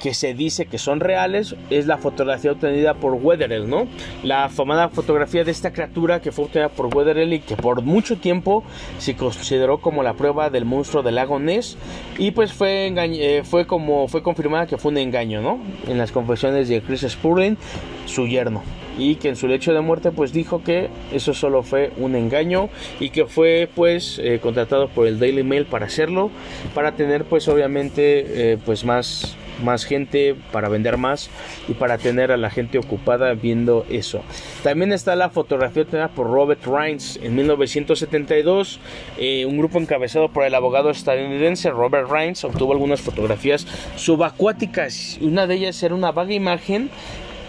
que 0.01 0.13
se 0.13 0.33
dice 0.33 0.65
que 0.65 0.77
son 0.77 0.99
reales 0.99 1.55
es 1.69 1.85
la 1.85 1.97
fotografía 1.97 2.51
obtenida 2.51 2.95
por 2.95 3.13
Wetherell, 3.13 3.69
¿no? 3.69 3.87
La 4.23 4.49
famosa 4.49 4.89
fotografía 4.89 5.43
de 5.43 5.51
esta 5.51 5.71
criatura 5.71 6.21
que 6.21 6.31
fue 6.31 6.45
obtenida 6.45 6.69
por 6.69 6.95
Wetherell 6.95 7.33
y 7.33 7.39
que 7.39 7.55
por 7.55 7.81
mucho 7.81 8.17
tiempo 8.17 8.63
se 8.97 9.15
consideró 9.15 9.79
como 9.79 10.03
la 10.03 10.13
prueba 10.13 10.49
del 10.49 10.65
monstruo 10.65 11.03
del 11.03 11.15
lago 11.15 11.39
Ness 11.39 11.77
y 12.17 12.31
pues 12.31 12.53
fue 12.53 12.93
eh, 12.95 13.43
fue 13.43 13.67
como 13.67 14.07
fue 14.07 14.23
confirmada 14.23 14.65
que 14.65 14.77
fue 14.77 14.91
un 14.91 14.97
engaño, 14.97 15.41
¿no? 15.41 15.59
En 15.87 15.97
las 15.97 16.11
confesiones 16.11 16.67
de 16.67 16.81
Chris 16.81 17.01
Spurling, 17.01 17.57
su 18.05 18.27
yerno 18.27 18.63
y 18.97 19.15
que 19.15 19.29
en 19.29 19.35
su 19.35 19.47
lecho 19.47 19.73
de 19.73 19.81
muerte 19.81 20.11
pues 20.11 20.33
dijo 20.33 20.63
que 20.63 20.89
eso 21.11 21.33
solo 21.33 21.63
fue 21.63 21.91
un 21.97 22.15
engaño 22.15 22.69
y 22.99 23.09
que 23.09 23.25
fue 23.25 23.69
pues 23.73 24.19
eh, 24.21 24.39
contratado 24.41 24.89
por 24.89 25.07
el 25.07 25.19
Daily 25.19 25.43
Mail 25.43 25.65
para 25.65 25.85
hacerlo 25.85 26.29
para 26.75 26.93
tener 26.93 27.23
pues 27.25 27.47
obviamente 27.47 28.51
eh, 28.51 28.57
pues 28.65 28.83
más 28.83 29.37
más 29.61 29.85
gente, 29.85 30.35
para 30.51 30.69
vender 30.69 30.97
más 30.97 31.29
y 31.67 31.73
para 31.73 31.97
tener 31.97 32.31
a 32.31 32.37
la 32.37 32.49
gente 32.49 32.77
ocupada 32.77 33.33
viendo 33.33 33.85
eso. 33.89 34.23
También 34.63 34.93
está 34.93 35.15
la 35.15 35.29
fotografía 35.29 35.83
obtenida 35.83 36.09
por 36.09 36.27
Robert 36.27 36.65
Rines 36.65 37.19
en 37.21 37.35
1972. 37.35 38.79
Eh, 39.17 39.45
un 39.45 39.57
grupo 39.57 39.79
encabezado 39.79 40.29
por 40.29 40.45
el 40.45 40.55
abogado 40.55 40.89
estadounidense 40.89 41.69
Robert 41.69 42.09
Rines 42.11 42.43
obtuvo 42.43 42.73
algunas 42.73 43.01
fotografías 43.01 43.67
subacuáticas. 43.95 45.17
Una 45.21 45.47
de 45.47 45.55
ellas 45.55 45.81
era 45.83 45.95
una 45.95 46.11
vaga 46.11 46.33
imagen, 46.33 46.89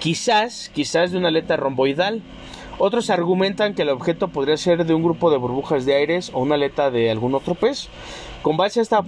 quizás, 0.01 0.71
quizás 0.75 1.13
de 1.13 1.19
una 1.19 1.29
aleta 1.29 1.57
romboidal. 1.57 2.23
Otros 2.85 3.11
argumentan 3.11 3.75
que 3.75 3.83
el 3.83 3.91
objeto 3.91 4.27
podría 4.27 4.57
ser 4.57 4.85
de 4.85 4.93
un 4.93 5.05
grupo 5.05 5.31
de 5.31 5.37
burbujas 5.37 5.87
de 5.87 5.95
aires 5.95 6.33
o 6.35 6.41
una 6.41 6.57
aleta 6.57 6.91
de 6.91 7.13
algún 7.13 7.33
otro 7.33 7.55
pez. 7.55 7.89
Con 8.43 8.57
base, 8.57 8.81
a 8.81 8.83
esta 8.83 9.05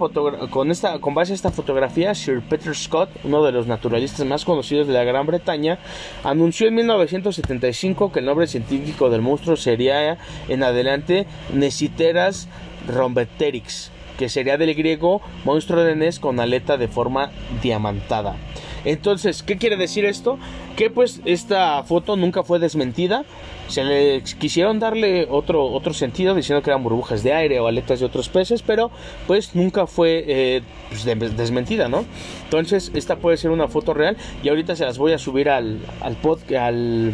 con, 0.49 0.71
esta, 0.71 0.99
con 0.99 1.13
base 1.13 1.33
a 1.33 1.35
esta 1.35 1.51
fotografía, 1.51 2.15
Sir 2.15 2.41
Peter 2.41 2.73
Scott, 2.73 3.09
uno 3.25 3.43
de 3.43 3.51
los 3.51 3.67
naturalistas 3.67 4.25
más 4.25 4.45
conocidos 4.45 4.87
de 4.87 4.93
la 4.93 5.03
Gran 5.03 5.25
Bretaña, 5.25 5.77
anunció 6.23 6.69
en 6.69 6.75
1975 6.75 8.13
que 8.13 8.19
el 8.19 8.25
nombre 8.25 8.47
científico 8.47 9.09
del 9.09 9.21
monstruo 9.21 9.57
sería 9.57 10.19
en 10.47 10.63
adelante 10.63 11.27
Nesiteras 11.53 12.47
rhombeteryx, 12.87 13.91
que 14.17 14.29
sería 14.29 14.57
del 14.57 14.73
griego 14.73 15.19
monstruo 15.43 15.83
de 15.83 15.97
Nes 15.97 16.21
con 16.21 16.39
aleta 16.39 16.77
de 16.77 16.87
forma 16.87 17.31
diamantada. 17.61 18.37
Entonces, 18.85 19.43
¿qué 19.43 19.57
quiere 19.57 19.75
decir 19.75 20.05
esto? 20.05 20.37
Que 20.77 20.89
pues 20.89 21.19
esta 21.25 21.83
foto 21.83 22.15
nunca 22.15 22.43
fue 22.43 22.59
desmentida. 22.59 23.25
Se 23.67 23.83
le 23.83 24.21
quisieron 24.39 24.79
darle 24.79 25.27
otro, 25.29 25.65
otro 25.65 25.93
sentido 25.93 26.35
diciendo 26.35 26.61
que 26.61 26.69
eran 26.69 26.83
burbujas 26.83 27.23
de 27.23 27.33
aire 27.33 27.59
o 27.59 27.67
aletas 27.67 27.99
de 27.99 28.05
otros 28.05 28.29
peces, 28.29 28.61
pero 28.61 28.91
pues 29.27 29.55
nunca 29.55 29.87
fue 29.87 30.23
eh, 30.27 30.61
pues, 30.89 31.05
desmentida, 31.35 31.89
¿no? 31.89 32.05
Entonces, 32.43 32.91
esta 32.93 33.17
puede 33.17 33.37
ser 33.37 33.51
una 33.51 33.67
foto 33.67 33.93
real 33.93 34.17
y 34.43 34.49
ahorita 34.49 34.75
se 34.75 34.85
las 34.85 34.97
voy 34.97 35.13
a 35.13 35.17
subir 35.17 35.49
al, 35.49 35.79
al 36.01 36.17
al 36.57 37.13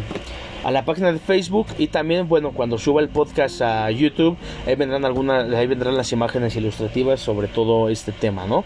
a 0.64 0.70
la 0.70 0.84
página 0.84 1.12
de 1.12 1.18
Facebook 1.18 1.66
y 1.76 1.88
también 1.88 2.28
bueno 2.28 2.52
cuando 2.52 2.78
suba 2.78 3.00
el 3.00 3.08
podcast 3.08 3.60
a 3.62 3.90
YouTube 3.90 4.36
ahí 4.64 4.76
vendrán 4.76 5.04
algunas 5.04 5.52
ahí 5.52 5.66
vendrán 5.66 5.96
las 5.96 6.12
imágenes 6.12 6.54
ilustrativas 6.54 7.18
sobre 7.18 7.48
todo 7.48 7.88
este 7.88 8.12
tema 8.12 8.46
no 8.46 8.64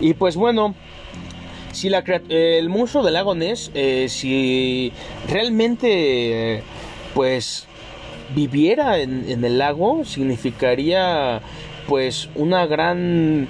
y 0.00 0.14
pues 0.14 0.34
bueno 0.34 0.74
si 1.72 1.88
la, 1.90 2.02
el 2.28 2.68
monstruo 2.68 3.04
del 3.04 3.14
lago 3.14 3.34
Ness, 3.36 3.70
eh, 3.74 4.08
si 4.08 4.92
realmente 5.28 6.62
pues 7.18 7.66
viviera 8.32 9.00
en, 9.00 9.44
el 9.44 9.58
lago, 9.58 10.04
significaría 10.04 11.40
pues 11.88 12.28
una 12.36 12.64
gran 12.66 13.48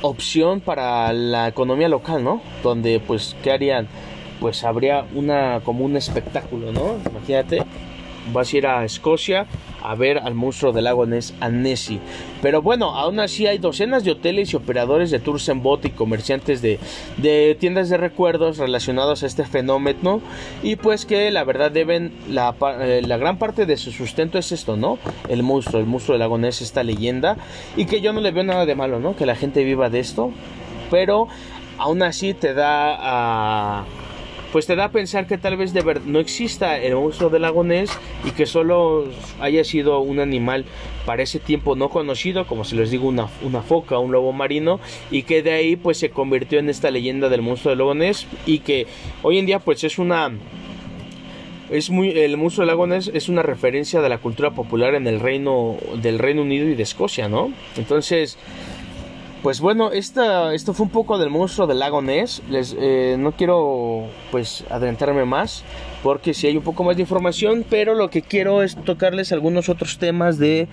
opción 0.00 0.62
para 0.62 1.12
la 1.12 1.46
economía 1.46 1.90
local, 1.90 2.24
¿no? 2.24 2.40
Donde 2.62 3.00
pues 3.00 3.36
qué 3.42 3.52
harían? 3.52 3.86
Pues 4.40 4.64
habría 4.64 5.04
una 5.14 5.60
como 5.62 5.84
un 5.84 5.94
espectáculo, 5.98 6.72
¿no? 6.72 6.96
Imagínate, 7.10 7.62
vas 8.32 8.52
a 8.52 8.56
ir 8.56 8.66
a 8.66 8.84
Escocia 8.84 9.46
a 9.82 9.94
ver 9.94 10.18
al 10.18 10.34
monstruo 10.34 10.72
del 10.72 10.84
lago 10.84 11.06
Ness, 11.06 11.34
a 11.40 11.48
Nessie. 11.48 12.00
Pero 12.40 12.62
bueno, 12.62 12.96
aún 12.96 13.20
así 13.20 13.46
hay 13.46 13.58
docenas 13.58 14.04
de 14.04 14.12
hoteles 14.12 14.52
y 14.52 14.56
operadores 14.56 15.10
de 15.10 15.18
tours 15.18 15.48
en 15.48 15.62
bote 15.62 15.88
y 15.88 15.90
comerciantes 15.90 16.62
de, 16.62 16.78
de 17.16 17.56
tiendas 17.58 17.88
de 17.88 17.96
recuerdos 17.96 18.58
relacionados 18.58 19.22
a 19.22 19.26
este 19.26 19.44
fenómeno 19.44 20.20
y 20.62 20.76
pues 20.76 21.04
que 21.04 21.30
la 21.30 21.44
verdad 21.44 21.70
deben, 21.70 22.12
la, 22.28 22.54
eh, 22.80 23.02
la 23.04 23.16
gran 23.16 23.38
parte 23.38 23.66
de 23.66 23.76
su 23.76 23.90
sustento 23.90 24.38
es 24.38 24.52
esto, 24.52 24.76
¿no? 24.76 24.98
El 25.28 25.42
monstruo, 25.42 25.80
el 25.80 25.86
monstruo 25.86 26.14
del 26.14 26.20
lago 26.20 26.38
Ness, 26.38 26.62
esta 26.62 26.82
leyenda 26.82 27.36
y 27.76 27.86
que 27.86 28.00
yo 28.00 28.12
no 28.12 28.20
le 28.20 28.30
veo 28.30 28.44
nada 28.44 28.66
de 28.66 28.74
malo, 28.74 29.00
¿no? 29.00 29.16
Que 29.16 29.26
la 29.26 29.34
gente 29.34 29.64
viva 29.64 29.90
de 29.90 30.00
esto, 30.00 30.30
pero 30.90 31.28
aún 31.78 32.02
así 32.02 32.34
te 32.34 32.54
da 32.54 33.84
pues 34.52 34.66
te 34.66 34.76
da 34.76 34.84
a 34.84 34.90
pensar 34.90 35.26
que 35.26 35.38
tal 35.38 35.56
vez 35.56 35.72
de 35.72 35.82
no 36.04 36.18
exista 36.18 36.78
el 36.78 36.94
monstruo 36.94 37.30
del 37.30 37.42
lago 37.42 37.64
Ness 37.64 37.90
y 38.24 38.30
que 38.32 38.44
solo 38.44 39.06
haya 39.40 39.64
sido 39.64 40.00
un 40.00 40.20
animal 40.20 40.66
para 41.06 41.22
ese 41.22 41.40
tiempo 41.40 41.74
no 41.74 41.88
conocido, 41.88 42.46
como 42.46 42.64
si 42.64 42.76
les 42.76 42.90
digo 42.90 43.08
una, 43.08 43.28
una 43.42 43.62
foca, 43.62 43.98
un 43.98 44.12
lobo 44.12 44.32
marino, 44.32 44.78
y 45.10 45.22
que 45.22 45.42
de 45.42 45.52
ahí 45.52 45.76
pues 45.76 45.98
se 45.98 46.10
convirtió 46.10 46.58
en 46.58 46.68
esta 46.68 46.90
leyenda 46.90 47.30
del 47.30 47.42
monstruo 47.42 47.70
del 47.70 47.78
lago 47.78 47.94
Ness 47.94 48.26
y 48.46 48.58
que 48.60 48.86
hoy 49.22 49.38
en 49.38 49.46
día 49.46 49.58
pues 49.58 49.82
es 49.84 49.98
una 49.98 50.30
es 51.70 51.88
muy 51.88 52.10
el 52.10 52.36
monstruo 52.36 52.66
del 52.66 52.68
lago 52.68 52.86
Ness 52.86 53.10
es 53.14 53.30
una 53.30 53.42
referencia 53.42 54.02
de 54.02 54.08
la 54.10 54.18
cultura 54.18 54.50
popular 54.50 54.94
en 54.94 55.06
el 55.06 55.20
reino 55.20 55.78
del 56.02 56.18
Reino 56.18 56.42
Unido 56.42 56.68
y 56.68 56.74
de 56.74 56.82
Escocia, 56.82 57.30
¿no? 57.30 57.50
Entonces, 57.78 58.36
pues 59.42 59.60
bueno, 59.60 59.90
esta, 59.90 60.54
esto 60.54 60.72
fue 60.72 60.86
un 60.86 60.92
poco 60.92 61.18
del 61.18 61.28
monstruo 61.28 61.66
del 61.66 61.80
lago 61.80 62.00
Ness. 62.00 62.42
Les, 62.48 62.76
eh, 62.78 63.16
no 63.18 63.32
quiero 63.32 64.06
pues 64.30 64.64
adentrarme 64.70 65.24
más 65.24 65.64
porque 66.04 66.32
si 66.32 66.46
hay 66.46 66.56
un 66.56 66.62
poco 66.62 66.84
más 66.84 66.94
de 66.96 67.02
información, 67.02 67.64
pero 67.68 67.94
lo 67.94 68.08
que 68.08 68.22
quiero 68.22 68.62
es 68.62 68.76
tocarles 68.76 69.32
algunos 69.32 69.68
otros 69.68 69.98
temas 69.98 70.38
de, 70.38 70.68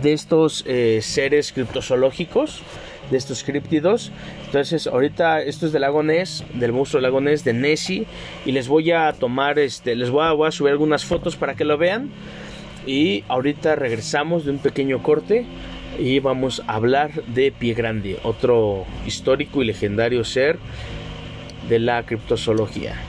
de 0.00 0.12
estos 0.12 0.62
eh, 0.66 1.00
seres 1.02 1.52
criptozoológicos, 1.52 2.62
de 3.10 3.16
estos 3.16 3.42
críptidos. 3.42 4.12
Entonces 4.46 4.86
ahorita 4.86 5.40
esto 5.42 5.66
es 5.66 5.72
del 5.72 5.82
lago 5.82 6.04
Ness, 6.04 6.44
del 6.54 6.72
monstruo 6.72 7.00
del 7.00 7.10
lago 7.10 7.20
Ness, 7.20 7.42
de 7.42 7.52
Nessie, 7.52 8.06
y 8.46 8.52
les 8.52 8.68
voy 8.68 8.92
a 8.92 9.12
tomar, 9.12 9.58
este, 9.58 9.96
les 9.96 10.10
voy 10.10 10.24
a, 10.24 10.32
voy 10.32 10.46
a 10.46 10.52
subir 10.52 10.70
algunas 10.70 11.04
fotos 11.04 11.34
para 11.34 11.56
que 11.56 11.64
lo 11.64 11.78
vean. 11.78 12.10
Y 12.86 13.24
ahorita 13.28 13.76
regresamos 13.76 14.44
de 14.44 14.50
un 14.50 14.58
pequeño 14.58 15.02
corte 15.02 15.46
y 15.98 16.18
vamos 16.20 16.62
a 16.66 16.74
hablar 16.74 17.24
de 17.26 17.52
Pie 17.52 17.74
Grande, 17.74 18.18
otro 18.22 18.84
histórico 19.06 19.62
y 19.62 19.66
legendario 19.66 20.24
ser 20.24 20.58
de 21.68 21.78
la 21.78 22.04
criptozoología. 22.04 23.00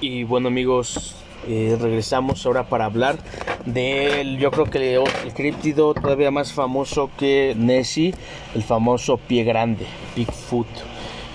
Y 0.00 0.24
bueno 0.24 0.48
amigos, 0.48 1.25
eh, 1.48 1.76
regresamos 1.80 2.44
ahora 2.44 2.68
para 2.68 2.86
hablar 2.86 3.18
del, 3.66 4.38
yo 4.38 4.50
creo 4.50 4.66
que 4.66 4.96
el 4.96 5.34
críptido 5.34 5.94
todavía 5.94 6.30
más 6.30 6.52
famoso 6.52 7.10
que 7.18 7.54
Nessie, 7.56 8.14
el 8.54 8.62
famoso 8.62 9.16
pie 9.16 9.44
grande, 9.44 9.86
Bigfoot 10.16 10.66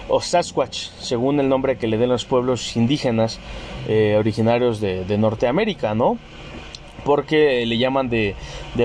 o 0.10 0.20
Sasquatch, 0.20 0.90
según 1.00 1.40
el 1.40 1.48
nombre 1.48 1.78
que 1.78 1.88
le 1.88 1.98
den 1.98 2.10
los 2.10 2.26
pueblos 2.26 2.76
indígenas 2.76 3.40
eh, 3.88 4.16
originarios 4.18 4.82
de, 4.82 5.18
Norteamérica, 5.18 5.96
¿no? 5.96 6.18
Porque 7.06 7.66
le 7.66 7.78
llaman 7.78 8.10
de, 8.10 8.36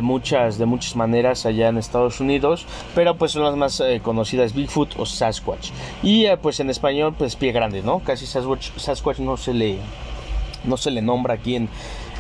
muchas, 0.01 0.57
de 0.57 0.67
muchas 0.67 0.95
maneras 0.97 1.45
allá 1.45 1.69
en 1.69 1.79
Estados 1.79 2.21
Unidos, 2.21 2.65
pero 2.95 3.17
pues 3.17 3.33
son 3.33 3.43
las 3.43 3.57
más 3.57 3.81
eh, 3.81 4.01
conocidas 4.03 4.55
Bigfoot 4.55 4.99
o 4.99 5.05
Sasquatch. 5.05 5.71
Y 6.03 6.27
pues 6.41 6.61
en 6.61 6.71
español, 6.71 7.15
pues 7.19 7.37
pie 7.37 7.53
grande, 7.53 7.83
¿no? 7.83 7.99
Casi 7.99 8.25
Sasquatch, 8.25 9.19
no 9.19 9.37
se 9.37 9.53
le 9.53 9.79
no 10.65 10.77
se 10.77 10.91
le 10.91 11.03
nombra 11.03 11.35
aquí 11.35 11.57
en, 11.57 11.69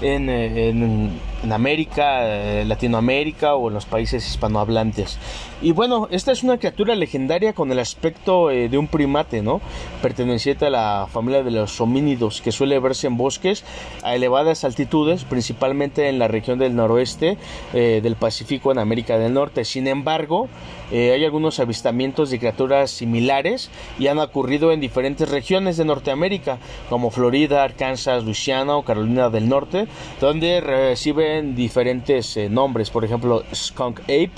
en, 0.00 0.28
en, 0.28 1.52
América, 1.52 2.20
eh, 2.22 2.64
Latinoamérica 2.64 3.54
o 3.54 3.68
en 3.68 3.74
los 3.74 3.86
países 3.86 4.26
hispanohablantes. 4.28 5.18
Y 5.62 5.72
bueno, 5.72 6.08
esta 6.10 6.32
es 6.32 6.42
una 6.42 6.58
criatura 6.58 6.94
legendaria 6.94 7.52
con 7.52 7.72
el 7.72 7.78
aspecto 7.78 8.50
eh, 8.50 8.68
de 8.68 8.78
un 8.78 8.88
primate, 8.88 9.42
¿no? 9.42 9.60
Perteneciente 10.02 10.66
a 10.66 10.70
la 10.70 11.08
familia 11.10 11.42
de 11.42 11.50
los 11.50 11.80
homínidos 11.80 12.40
que 12.40 12.52
suele 12.52 12.78
verse 12.78 13.06
en 13.06 13.16
bosques 13.16 13.64
a 14.02 14.14
elevadas 14.14 14.64
altitudes, 14.64 15.24
principalmente 15.24 16.08
en 16.08 16.18
la 16.18 16.28
región 16.28 16.58
del 16.58 16.76
noroeste 16.76 17.38
eh, 17.72 18.00
del 18.02 18.16
Pacífico 18.16 18.70
en 18.70 18.78
América 18.78 19.18
del 19.18 19.32
Norte. 19.32 19.64
Sin 19.64 19.86
embargo, 19.86 20.48
hay 20.92 21.24
algunos 21.24 21.58
avistamientos 21.58 22.30
de 22.30 22.38
criaturas 22.38 22.92
similares 22.92 23.70
y 23.98 24.06
han 24.06 24.20
ocurrido 24.20 24.70
en 24.70 24.80
diferentes 24.80 25.28
regiones 25.28 25.76
de 25.76 25.84
Norteamérica, 25.84 26.58
como 26.88 27.10
Florida, 27.10 27.64
Arkansas, 27.64 28.22
Luisiana 28.22 28.76
o 28.76 28.84
Carolina 28.84 29.30
del 29.30 29.48
Norte 29.48 29.88
donde 30.20 30.60
reciben 30.60 31.54
diferentes 31.54 32.36
eh, 32.36 32.48
nombres, 32.48 32.90
por 32.90 33.04
ejemplo 33.04 33.44
Skunk 33.54 34.00
Ape, 34.02 34.30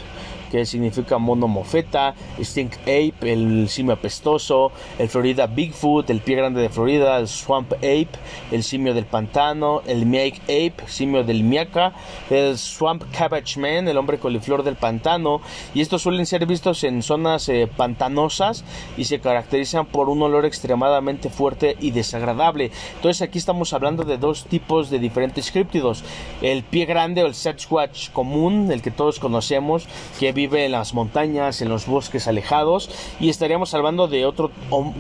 que 0.51 0.65
significa 0.67 1.19
mono 1.19 1.49
mofeta, 1.49 2.15
Stink 2.41 2.75
Ape, 2.83 3.33
el 3.33 3.69
simio 3.69 3.95
apestoso, 3.95 4.73
el 4.99 5.09
Florida 5.09 5.47
Bigfoot, 5.47 6.09
el 6.11 6.21
pie 6.21 6.37
grande 6.37 6.61
de 6.61 6.69
Florida, 6.69 7.19
el 7.19 7.29
Swamp 7.29 7.73
Ape, 7.75 8.09
el 8.51 8.63
simio 8.63 8.95
del 8.95 9.07
pantano, 9.07 9.83
el 9.87 10.07
Miak 10.07 10.41
Ape, 10.45 10.75
simio 10.87 11.25
del 11.25 11.45
Miaca, 11.45 11.93
el 12.31 12.59
Swamp 12.59 13.05
Cabbage 13.17 13.59
Man, 13.59 13.89
el 13.89 13.97
hombre 13.97 14.19
coliflor 14.19 14.63
del 14.63 14.77
pantano, 14.77 15.41
y 15.75 15.81
estos 15.81 16.03
suelen 16.03 16.27
ser 16.27 16.47
vistos 16.47 16.85
en 16.85 17.03
zonas 17.03 17.49
eh, 17.49 17.69
pantanosas 17.77 18.65
y 18.97 19.05
se 19.05 19.21
caracterizan 19.21 19.87
por 19.87 20.09
un 20.09 20.23
olor 20.23 20.45
extremadamente 20.45 21.31
fuerte 21.31 21.77
y 21.81 21.91
desagradable. 21.91 22.71
Entonces 22.97 23.23
aquí 23.23 23.39
estamos 23.39 23.73
hablando 23.73 24.05
de 24.05 24.19
dos 24.19 24.47
tipos 24.47 24.91
de 24.91 24.99
diferentes 24.99 25.51
críptidos, 25.51 26.05
el 26.43 26.63
pie 26.63 26.87
grande 26.87 27.23
o 27.23 27.27
el 27.27 27.35
Sasquatch 27.35 28.11
común, 28.11 28.71
el 28.73 28.83
que 28.83 28.91
todos 28.91 29.19
conocemos, 29.19 29.87
que 30.19 30.33
vive 30.39 30.65
en 30.65 30.71
las 30.71 30.95
montañas, 30.95 31.63
en 31.63 31.69
los 31.69 31.87
bosques 31.87 32.29
alejados 32.29 32.89
y 33.19 33.29
estaríamos 33.29 33.75
hablando 33.75 34.07
de 34.07 34.25
otro 34.25 34.53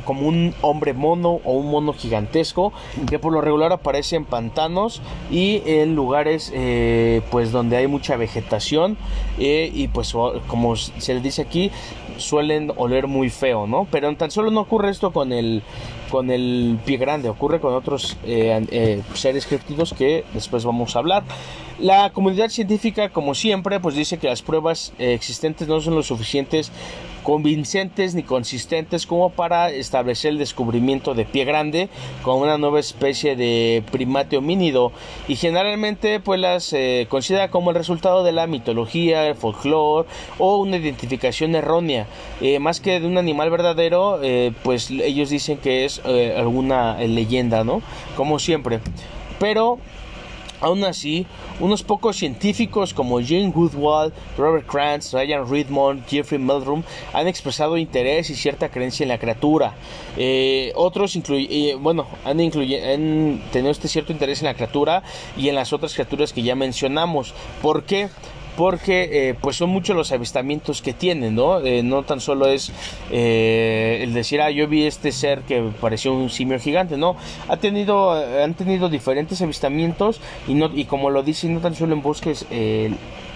como 0.05 0.27
un 0.27 0.53
hombre 0.63 0.95
mono 0.95 1.41
o 1.45 1.53
un 1.53 1.71
mono 1.71 1.93
gigantesco 1.93 2.73
que 3.09 3.21
por 3.21 3.33
lo 3.33 3.41
regular 3.41 3.73
aparece 3.73 4.17
en 4.17 4.25
pantanos 4.25 5.01
y 5.31 5.63
en 5.65 5.95
lugares 5.95 6.51
eh, 6.53 7.23
pues 7.31 7.53
donde 7.53 7.77
hay 7.77 7.87
mucha 7.87 8.17
vegetación 8.17 8.97
eh, 9.39 9.71
y 9.73 9.87
pues 9.87 10.13
como 10.49 10.75
se 10.75 11.15
les 11.15 11.23
dice 11.23 11.43
aquí 11.43 11.71
suelen 12.19 12.73
oler 12.77 13.07
muy 13.07 13.31
feo, 13.31 13.67
¿no? 13.67 13.87
Pero 13.91 14.15
tan 14.17 14.31
solo 14.31 14.51
no 14.51 14.61
ocurre 14.61 14.91
esto 14.91 15.13
con 15.13 15.33
el 15.33 15.63
con 16.11 16.31
el 16.31 16.79
pie 16.85 16.97
grande, 16.97 17.29
ocurre 17.29 17.61
con 17.61 17.75
otros 17.75 18.17
eh, 18.25 19.03
seres 19.15 19.47
criptidos 19.47 19.93
que 19.93 20.25
después 20.33 20.65
vamos 20.65 20.97
a 20.97 21.01
hablar. 21.01 21.23
La 21.79 22.11
comunidad 22.11 22.49
científica, 22.49 23.11
como 23.11 23.35
siempre, 23.35 23.79
pues 23.79 23.95
dice 23.95 24.19
que 24.19 24.27
las 24.27 24.43
pruebas 24.43 24.93
eh, 24.99 25.13
existentes 25.15 25.69
no 25.69 25.81
son 25.81 25.95
lo 25.95 26.03
suficientes 26.03 26.73
convincentes 27.23 28.15
ni 28.15 28.23
consistentes 28.23 29.07
como 29.07 29.31
para 29.31 29.71
establecer 29.71 30.33
el 30.33 30.39
descubrimiento 30.39 31.15
de 31.15 31.25
pie 31.25 31.45
grande 31.45 31.89
como 32.23 32.39
una 32.39 32.59
nueva 32.59 32.81
especie 32.81 33.37
de 33.37 33.83
primate 33.91 34.37
homínido. 34.37 34.93
Y 35.27 35.37
generalmente 35.37 36.21
pues 36.21 36.41
las 36.41 36.73
eh, 36.73 37.07
considera 37.09 37.51
como 37.51 37.71
el 37.71 37.77
resultado 37.77 38.25
de 38.25 38.33
la 38.33 38.47
mitología, 38.47 39.27
el 39.27 39.35
folclore 39.35 40.09
o 40.39 40.59
una 40.59 40.77
identificación 40.77 41.55
errónea. 41.55 42.07
Eh, 42.41 42.59
más 42.59 42.81
que 42.81 43.01
de 43.01 43.07
un 43.07 43.19
animal 43.19 43.51
verdadero 43.51 44.21
pues 44.63 44.91
ellos 44.91 45.31
dicen 45.31 45.59
que 45.59 45.85
es 45.85 46.01
alguna 46.37 46.99
leyenda 46.99 47.65
no 47.65 47.83
como 48.17 48.39
siempre. 48.39 48.81
Pero 49.39 49.79
Aún 50.61 50.85
así, 50.85 51.27
unos 51.61 51.83
pocos 51.83 52.17
científicos 52.17 52.93
como 52.93 53.21
Jane 53.21 53.51
Goodwall, 53.51 54.13
Robert 54.37 54.67
Krantz, 54.67 55.13
Ryan 55.13 55.49
Redmond, 55.49 56.07
Jeffrey 56.07 56.41
Meldrum 56.41 56.83
han 57.13 57.29
expresado 57.29 57.77
interés 57.77 58.31
y 58.31 58.35
cierta 58.35 58.69
creencia 58.69 59.05
en 59.05 59.11
la 59.11 59.19
criatura. 59.19 59.75
Eh, 60.17 60.73
otros 60.75 61.17
eh, 61.17 61.77
bueno, 61.79 62.07
han 62.25 62.39
tenido 62.39 63.71
este 63.71 63.89
cierto 63.89 64.13
interés 64.13 64.41
en 64.41 64.47
la 64.47 64.55
criatura 64.55 65.03
y 65.37 65.49
en 65.49 65.55
las 65.55 65.73
otras 65.73 65.95
criaturas 65.95 66.33
que 66.33 66.43
ya 66.43 66.55
mencionamos. 66.55 67.35
¿Por 67.63 67.85
qué? 67.85 68.09
Porque 68.59 69.29
eh, 69.29 69.35
pues 69.41 69.55
son 69.55 69.71
muchos 69.71 69.95
los 69.95 70.11
avistamientos 70.11 70.83
que 70.83 70.93
tienen, 70.93 71.37
¿no? 71.37 71.61
Eh, 71.61 71.85
no 71.85 72.03
tan 72.03 72.21
solo 72.21 72.49
es 72.49 72.73
eh, 73.09 74.01
el 74.03 74.13
decir, 74.13 74.41
ah, 74.41 74.51
yo 74.51 74.67
vi 74.67 74.85
este 74.85 75.13
ser 75.13 75.43
que 75.43 75.71
pareció 75.81 76.13
un 76.13 76.29
simio 76.29 76.59
gigante, 76.59 76.97
no, 76.97 77.15
ha 77.47 77.57
tenido, 77.59 78.11
han 78.11 78.55
tenido 78.55 78.89
diferentes 78.89 79.41
avistamientos 79.43 80.21
y, 80.49 80.55
no, 80.55 80.73
y 80.75 80.87
como 80.87 81.09
lo 81.11 81.23
dicen, 81.23 81.55
no 81.55 81.61
tan 81.61 81.77
solo 81.77 81.95
en 81.95 82.03
bosques 82.03 82.47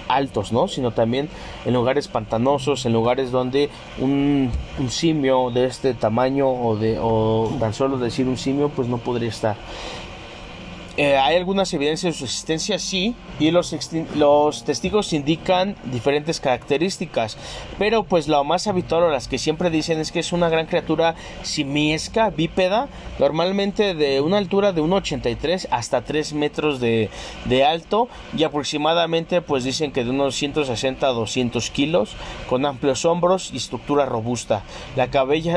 altos, 0.09 0.53
¿no? 0.53 0.67
Sino 0.67 0.91
también 0.91 1.29
en 1.65 1.73
lugares 1.73 2.09
pantanosos, 2.09 2.85
en 2.85 2.93
lugares 2.93 3.31
donde 3.31 3.71
un, 4.01 4.51
simio 4.89 5.53
de 5.53 5.67
este 5.67 5.95
tamaño 5.95 6.49
o, 6.49 6.77
de, 6.77 6.99
o 7.01 7.49
tan 7.61 7.73
solo 7.73 7.97
decir 7.97 8.27
un 8.27 8.37
simio, 8.37 8.71
pues 8.71 8.89
no 8.89 8.99
podría 8.99 9.29
estar. 9.29 9.55
Eh, 10.99 11.17
hay 11.17 11.37
algunas 11.37 11.73
evidencias 11.73 12.13
de 12.13 12.19
su 12.19 12.25
existencia, 12.27 12.79
sí, 12.79 13.15
y 13.41 13.51
los, 13.51 14.65
testigos 14.65 15.13
indican 15.15 15.75
diferentes 15.85 16.39
características, 16.39 17.39
pero 17.79 18.05
pues 18.05 18.29
lo 18.29 18.45
más 18.45 18.67
habitual 18.67 19.05
o 19.05 19.11
las 19.11 19.27
que 19.27 19.39
siempre 19.39 19.71
dicen 19.71 19.99
es 20.01 20.13
que 20.13 20.19
es 20.19 20.33
una 20.33 20.51
gran 20.51 20.67
criatura 20.67 21.15
simiesca, 21.43 22.29
bípeda, 22.29 22.89
normalmente 23.19 23.95
de 23.95 24.21
una 24.21 24.37
altura 24.37 24.73
de 24.73 24.83
1,83 24.83 25.69
hasta 25.71 26.03
3 26.03 26.35
metros 26.35 26.79
de, 26.79 27.09
alto 27.67 28.09
y 28.37 28.43
aproximadamente 28.43 29.41
pues 29.41 29.65
dicen 29.65 29.93
que 29.93 30.05
de 30.05 30.11
unos 30.11 30.35
160 30.35 31.07
a 31.07 31.11
200 31.11 31.71
kilos, 31.71 32.11
con 32.51 32.67
amplios 32.67 33.07
hombros 33.07 33.51
y 33.53 33.57
estructura 33.57 34.05
robusta. 34.05 34.63
La, 34.97 35.09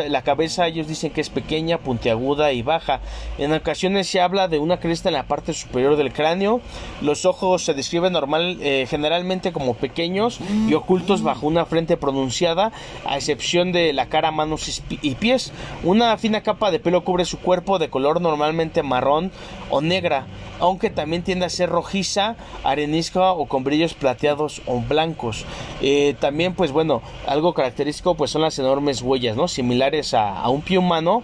la 0.08 0.22
cabeza 0.22 0.68
ellos 0.68 0.88
dicen 0.88 1.12
que 1.12 1.22
es 1.22 1.30
pequeña, 1.30 1.80
puntiaguda 1.80 2.54
y 2.54 2.62
baja. 2.62 3.02
En 3.38 3.52
ocasiones 3.52 4.08
se 4.08 4.22
habla 4.22 4.48
de 4.48 4.60
una 4.60 4.80
cresta 4.80 5.10
en 5.10 5.16
la 5.16 5.25
parte 5.26 5.54
superior 5.54 5.96
del 5.96 6.14
cráneo. 6.14 6.62
Los 7.02 7.26
ojos 7.26 7.64
se 7.64 7.74
describen 7.74 8.14
normal, 8.14 8.58
eh, 8.62 8.86
generalmente 8.90 9.52
como 9.52 9.74
pequeños 9.74 10.40
y 10.68 10.74
ocultos 10.74 11.22
bajo 11.22 11.48
una 11.48 11.66
frente 11.66 11.98
pronunciada, 11.98 12.72
a 13.06 13.16
excepción 13.18 13.72
de 13.72 13.94
la 13.94 14.08
cara, 14.08 14.32
manos 14.32 14.82
y 14.90 15.16
pies. 15.16 15.52
Una 15.84 16.18
fina 16.18 16.42
capa 16.42 16.72
de 16.72 16.80
pelo 16.80 17.04
cubre 17.04 17.26
su 17.26 17.40
cuerpo 17.40 17.80
de 17.80 17.90
color 17.90 18.22
normalmente 18.22 18.84
marrón 18.84 19.32
o 19.70 19.82
negra, 19.82 20.28
aunque 20.60 20.90
también 20.90 21.24
tiende 21.24 21.46
a 21.46 21.50
ser 21.50 21.70
rojiza, 21.70 22.36
arenisca 22.64 23.32
o 23.32 23.48
con 23.48 23.64
brillos 23.64 23.94
plateados 23.94 24.62
o 24.66 24.80
blancos. 24.82 25.46
Eh, 25.82 26.16
también, 26.20 26.54
pues 26.54 26.72
bueno, 26.72 27.02
algo 27.28 27.54
característico 27.54 28.16
pues 28.16 28.32
son 28.32 28.42
las 28.42 28.58
enormes 28.60 29.02
huellas, 29.02 29.36
¿no? 29.36 29.48
Similares 29.48 30.14
a, 30.14 30.48
un 30.50 30.62
pie 30.62 30.78
humano, 30.78 31.24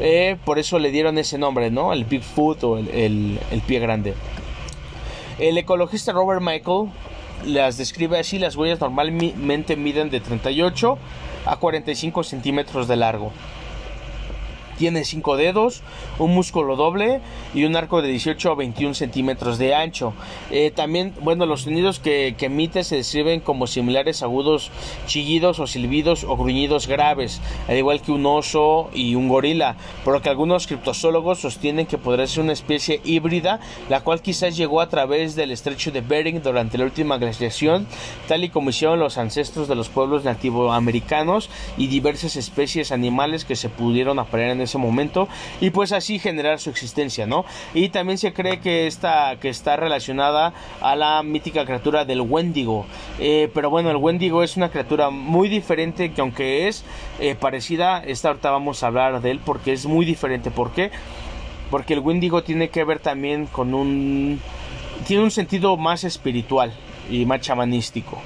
eh, 0.00 0.36
por 0.44 0.58
eso 0.58 0.78
le 0.78 0.90
dieron 0.90 1.18
ese 1.18 1.38
nombre, 1.38 1.70
¿no? 1.70 1.92
El 1.92 2.04
Bigfoot 2.04 2.64
o 2.64 2.78
el 2.78 3.62
pie 3.66 3.80
grande. 3.80 4.14
El 5.38 5.56
ecologista 5.56 6.12
Robert 6.12 6.42
Michael 6.42 6.90
las 7.46 7.78
describe 7.78 8.18
así, 8.18 8.38
las 8.38 8.56
huellas 8.56 8.80
normalmente 8.80 9.76
miden 9.76 10.10
de 10.10 10.20
38 10.20 10.98
a 11.46 11.56
45 11.56 12.24
centímetros 12.24 12.88
de 12.88 12.96
largo. 12.96 13.32
Tiene 14.78 15.04
5 15.04 15.36
dedos, 15.36 15.82
un 16.20 16.34
músculo 16.34 16.76
doble 16.76 17.20
y 17.52 17.64
un 17.64 17.74
arco 17.74 18.00
de 18.00 18.08
18 18.08 18.52
a 18.52 18.54
21 18.54 18.94
centímetros 18.94 19.58
de 19.58 19.74
ancho. 19.74 20.12
Eh, 20.50 20.70
también, 20.70 21.12
bueno, 21.20 21.46
los 21.46 21.62
sonidos 21.62 21.98
que, 21.98 22.36
emite 22.38 22.84
se 22.84 22.96
describen 22.96 23.40
como 23.40 23.66
similares 23.66 24.22
agudos 24.22 24.70
chillidos 25.06 25.58
o 25.58 25.66
silbidos 25.66 26.24
o 26.24 26.36
gruñidos 26.36 26.86
graves, 26.86 27.40
al 27.66 27.76
igual 27.76 28.00
que 28.00 28.12
un 28.12 28.24
oso 28.24 28.88
y 28.94 29.16
un 29.16 29.28
gorila, 29.28 29.76
por 30.04 30.14
lo 30.14 30.22
que 30.22 30.30
algunos 30.30 30.66
criptozoólogos 30.66 31.40
sostienen 31.40 31.86
que 31.86 31.98
podría 31.98 32.26
ser 32.26 32.44
una 32.44 32.52
especie 32.52 33.00
híbrida, 33.04 33.60
la 33.88 34.00
cual 34.00 34.22
quizás 34.22 34.56
llegó 34.56 34.80
a 34.80 34.88
través 34.88 35.34
del 35.34 35.50
estrecho 35.50 35.90
de 35.90 36.00
Bering 36.00 36.42
durante 36.42 36.78
la 36.78 36.84
última 36.84 37.18
glaciación, 37.18 37.86
tal 38.28 38.44
y 38.44 38.48
como 38.48 38.70
hicieron 38.70 38.98
los 38.98 39.18
ancestros 39.18 39.68
de 39.68 39.74
los 39.74 39.88
pueblos 39.88 40.24
nativoamericanos 40.24 41.50
y 41.76 41.88
diversas 41.88 42.36
especies 42.36 42.92
animales 42.92 43.44
que 43.44 43.56
se 43.56 43.68
pudieron 43.68 44.18
aparear 44.18 44.52
en 44.52 44.60
ese 44.68 44.78
momento 44.78 45.28
y 45.60 45.70
pues 45.70 45.92
así 45.92 46.18
generar 46.18 46.60
su 46.60 46.70
existencia, 46.70 47.26
¿no? 47.26 47.44
Y 47.74 47.88
también 47.88 48.18
se 48.18 48.32
cree 48.32 48.60
que 48.60 48.88
que 49.40 49.48
está 49.48 49.76
relacionada 49.76 50.52
a 50.80 50.96
la 50.96 51.22
mítica 51.22 51.64
criatura 51.64 52.04
del 52.04 52.20
Wendigo. 52.20 52.86
Eh, 53.18 53.50
pero 53.54 53.70
bueno, 53.70 53.90
el 53.90 53.96
Wendigo 53.96 54.42
es 54.42 54.56
una 54.56 54.70
criatura 54.70 55.10
muy 55.10 55.48
diferente 55.48 56.12
que 56.12 56.20
aunque 56.20 56.68
es 56.68 56.84
eh, 57.20 57.34
parecida, 57.34 58.02
esta 58.04 58.28
ahorita 58.28 58.50
vamos 58.50 58.82
a 58.82 58.88
hablar 58.88 59.20
de 59.20 59.30
él 59.30 59.40
porque 59.44 59.72
es 59.72 59.86
muy 59.86 60.04
diferente. 60.04 60.50
¿Por 60.50 60.72
qué? 60.72 60.90
Porque 61.70 61.94
el 61.94 62.00
Wendigo 62.00 62.42
tiene 62.42 62.70
que 62.70 62.84
ver 62.84 62.98
también 63.00 63.46
con 63.46 63.74
un... 63.74 64.40
tiene 65.06 65.22
un 65.22 65.30
sentido 65.30 65.76
más 65.76 66.04
espiritual 66.04 66.72
y 67.10 67.26
más 67.26 67.40
chamanístico. 67.40 68.18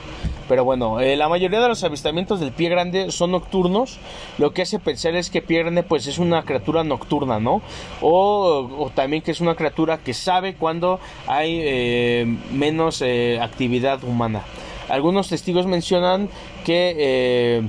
Pero 0.49 0.65
bueno, 0.65 1.01
eh, 1.01 1.17
la 1.17 1.29
mayoría 1.29 1.61
de 1.61 1.69
los 1.69 1.83
avistamientos 1.85 2.41
del 2.41 2.53
pie 2.53 2.69
grande 2.69 3.11
son 3.11 3.33
nocturnos. 3.33 3.99
Lo 4.39 4.53
que 4.53 4.63
hace 4.63 4.79
pensar 4.79 5.15
es 5.15 5.31
que 5.31 5.43
pie 5.43 5.61
grande 5.61 5.83
pues 5.83 6.07
es 6.07 6.19
una 6.19 6.43
criatura 6.45 6.85
nocturna, 6.85 7.41
¿no? 7.41 7.63
O, 8.01 8.91
también 8.95 9.23
que 9.23 9.31
es 9.31 9.41
una 9.41 9.55
criatura 9.55 9.99
que 9.99 10.15
sabe 10.15 10.55
cuando 10.55 11.01
hay 11.27 11.61
eh, 11.63 12.37
menos 12.53 13.03
eh, 13.03 13.39
actividad 13.41 14.03
humana. 14.05 14.43
Algunos 14.89 15.29
testigos 15.29 15.67
mencionan 15.67 16.29
que 16.65 17.63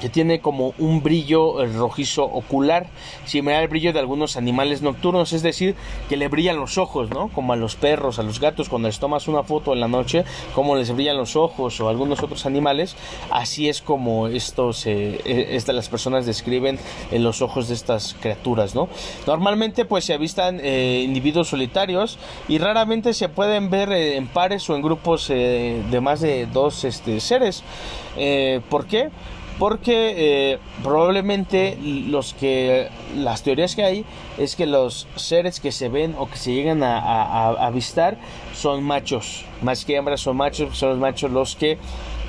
que 0.00 0.08
tiene 0.08 0.40
como 0.40 0.74
un 0.78 1.02
brillo 1.02 1.62
eh, 1.62 1.66
rojizo 1.72 2.24
ocular, 2.24 2.86
similar 3.24 3.62
al 3.62 3.68
brillo 3.68 3.92
de 3.92 3.98
algunos 3.98 4.36
animales 4.36 4.82
nocturnos, 4.82 5.32
es 5.32 5.42
decir, 5.42 5.74
que 6.08 6.16
le 6.16 6.28
brillan 6.28 6.56
los 6.56 6.78
ojos, 6.78 7.10
¿no? 7.10 7.28
Como 7.28 7.52
a 7.52 7.56
los 7.56 7.76
perros, 7.76 8.18
a 8.18 8.22
los 8.22 8.40
gatos, 8.40 8.68
cuando 8.68 8.88
les 8.88 8.98
tomas 8.98 9.28
una 9.28 9.42
foto 9.42 9.72
en 9.72 9.80
la 9.80 9.88
noche, 9.88 10.24
como 10.54 10.76
les 10.76 10.92
brillan 10.94 11.16
los 11.16 11.36
ojos 11.36 11.80
o 11.80 11.88
algunos 11.88 12.22
otros 12.22 12.46
animales, 12.46 12.96
así 13.30 13.68
es 13.68 13.80
como 13.80 14.28
estos, 14.28 14.86
eh, 14.86 15.20
e, 15.24 15.72
las 15.72 15.88
personas 15.88 16.26
describen 16.26 16.78
en 17.10 17.22
los 17.22 17.42
ojos 17.42 17.68
de 17.68 17.74
estas 17.74 18.14
criaturas, 18.20 18.74
¿no? 18.74 18.88
Normalmente 19.26 19.84
pues 19.84 20.04
se 20.04 20.14
avistan 20.14 20.60
eh, 20.62 21.02
individuos 21.04 21.48
solitarios 21.48 22.18
y 22.48 22.58
raramente 22.58 23.12
se 23.14 23.28
pueden 23.28 23.70
ver 23.70 23.92
en 23.92 24.26
pares 24.26 24.68
o 24.70 24.76
en 24.76 24.82
grupos 24.82 25.28
de 25.28 26.00
más 26.00 26.20
de 26.20 26.46
dos 26.46 26.84
este, 26.84 27.20
seres. 27.20 27.62
¿Por 28.70 28.86
qué? 28.86 29.10
Porque 29.58 30.52
eh, 30.52 30.58
probablemente 30.82 31.78
los 31.82 32.34
que 32.34 32.88
las 33.16 33.42
teorías 33.42 33.74
que 33.74 33.84
hay 33.84 34.04
es 34.38 34.56
que 34.56 34.66
los 34.66 35.06
seres 35.16 35.60
que 35.60 35.72
se 35.72 35.88
ven 35.88 36.14
o 36.18 36.28
que 36.28 36.36
se 36.36 36.52
llegan 36.52 36.82
a 36.82 37.48
avistar 37.66 38.18
son 38.54 38.82
machos. 38.82 39.44
Más 39.62 39.84
que 39.84 39.96
hembras 39.96 40.20
son 40.20 40.36
machos 40.36 40.76
son 40.76 40.90
los 40.90 40.98
machos 40.98 41.30
los 41.30 41.56
que 41.56 41.78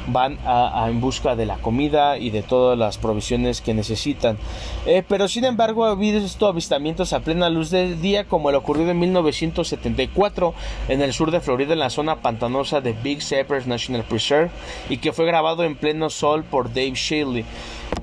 van 0.08 0.38
a, 0.46 0.88
en 0.90 1.02
busca 1.02 1.36
de 1.36 1.46
la 1.46 1.58
comida 1.58 2.18
y 2.18 2.30
de 2.30 2.44
todas 2.44 2.78
las 2.78 2.98
provisiones 2.98 3.62
que 3.62 3.74
necesitan. 3.74 4.38
Eh, 4.86 5.04
pero 5.08 5.28
sin 5.28 5.46
embargo 5.46 5.86
ha 5.86 5.98
estos 6.02 6.50
avistamientos 6.50 7.14
a 7.14 7.20
plena 7.20 7.50
luz 7.50 7.70
del 7.70 8.02
día 8.02 8.26
como 8.26 8.50
el 8.50 8.56
ocurrido 8.56 8.92
en 8.92 9.00
1974 9.00 10.54
en 10.88 11.02
el 11.02 11.14
sur 11.14 11.32
de 11.32 11.40
Florida 11.40 11.74
en 11.74 11.80
la 11.80 11.90
zona 11.90 12.18
pantanosa 12.18 12.82
de 12.82 12.94
Big 12.94 13.22
Cypress 13.22 13.68
National 13.68 14.04
Preserve 14.04 14.50
y 14.90 14.98
que 14.98 15.14
fue 15.14 15.26
grabado 15.26 15.64
en 15.64 15.76
pleno 15.76 16.10
sol 16.10 16.44
por 16.44 16.70
Dave 16.70 16.94
Shaley. 16.96 17.46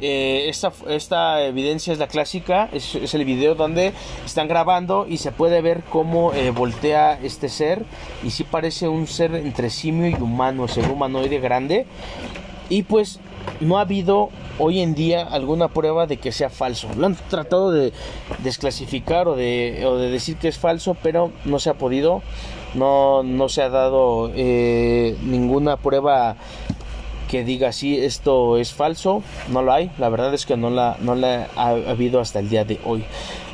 Eh, 0.00 0.48
esta, 0.48 0.72
esta, 0.88 1.42
evidencia 1.44 1.92
es 1.92 1.98
la 1.98 2.08
clásica, 2.08 2.68
es, 2.72 3.14
el 3.14 3.24
video 3.24 3.54
donde 3.54 3.92
están 4.24 4.48
grabando 4.48 5.06
y 5.08 5.18
se 5.18 5.32
puede 5.32 5.62
ver 5.62 5.82
cómo 5.88 6.32
eh, 6.34 6.50
voltea 6.50 7.18
este 7.22 7.48
ser 7.48 7.84
y 8.22 8.30
si 8.30 8.44
parece 8.44 8.88
un 8.88 9.06
ser 9.06 9.34
entre 9.34 9.70
simio 9.70 10.08
y 10.08 10.14
humano, 10.14 10.68
ser 10.68 10.90
humanoide 10.90 11.38
grande 11.38 11.86
y 12.68 12.82
pues 12.82 13.20
no 13.60 13.78
ha 13.78 13.82
habido 13.82 14.30
hoy 14.58 14.80
en 14.80 14.94
día 14.94 15.22
alguna 15.22 15.68
prueba 15.68 16.06
de 16.06 16.16
que 16.16 16.32
sea 16.32 16.50
falso. 16.50 16.88
Lo 16.96 17.06
han 17.06 17.14
tratado 17.14 17.70
de 17.70 17.92
desclasificar 18.42 19.28
o 19.28 19.36
de, 19.36 19.84
o 19.86 19.96
de 19.96 20.10
decir 20.10 20.36
que 20.36 20.48
es 20.48 20.58
falso, 20.58 20.96
pero 21.02 21.30
no 21.44 21.58
se 21.58 21.70
ha 21.70 21.74
podido. 21.74 22.22
No, 22.74 23.22
no 23.22 23.48
se 23.48 23.62
ha 23.62 23.68
dado 23.68 24.32
eh, 24.34 25.16
ninguna 25.22 25.76
prueba 25.76 26.36
que 27.34 27.42
diga 27.42 27.72
si 27.72 27.98
esto 27.98 28.58
es 28.58 28.72
falso, 28.72 29.20
no 29.48 29.60
lo 29.60 29.72
hay, 29.72 29.90
la 29.98 30.08
verdad 30.08 30.32
es 30.34 30.46
que 30.46 30.56
no 30.56 30.70
la, 30.70 30.96
no 31.00 31.16
la 31.16 31.48
ha 31.56 31.70
habido 31.70 32.20
hasta 32.20 32.38
el 32.38 32.48
día 32.48 32.64
de 32.64 32.78
hoy. 32.84 33.02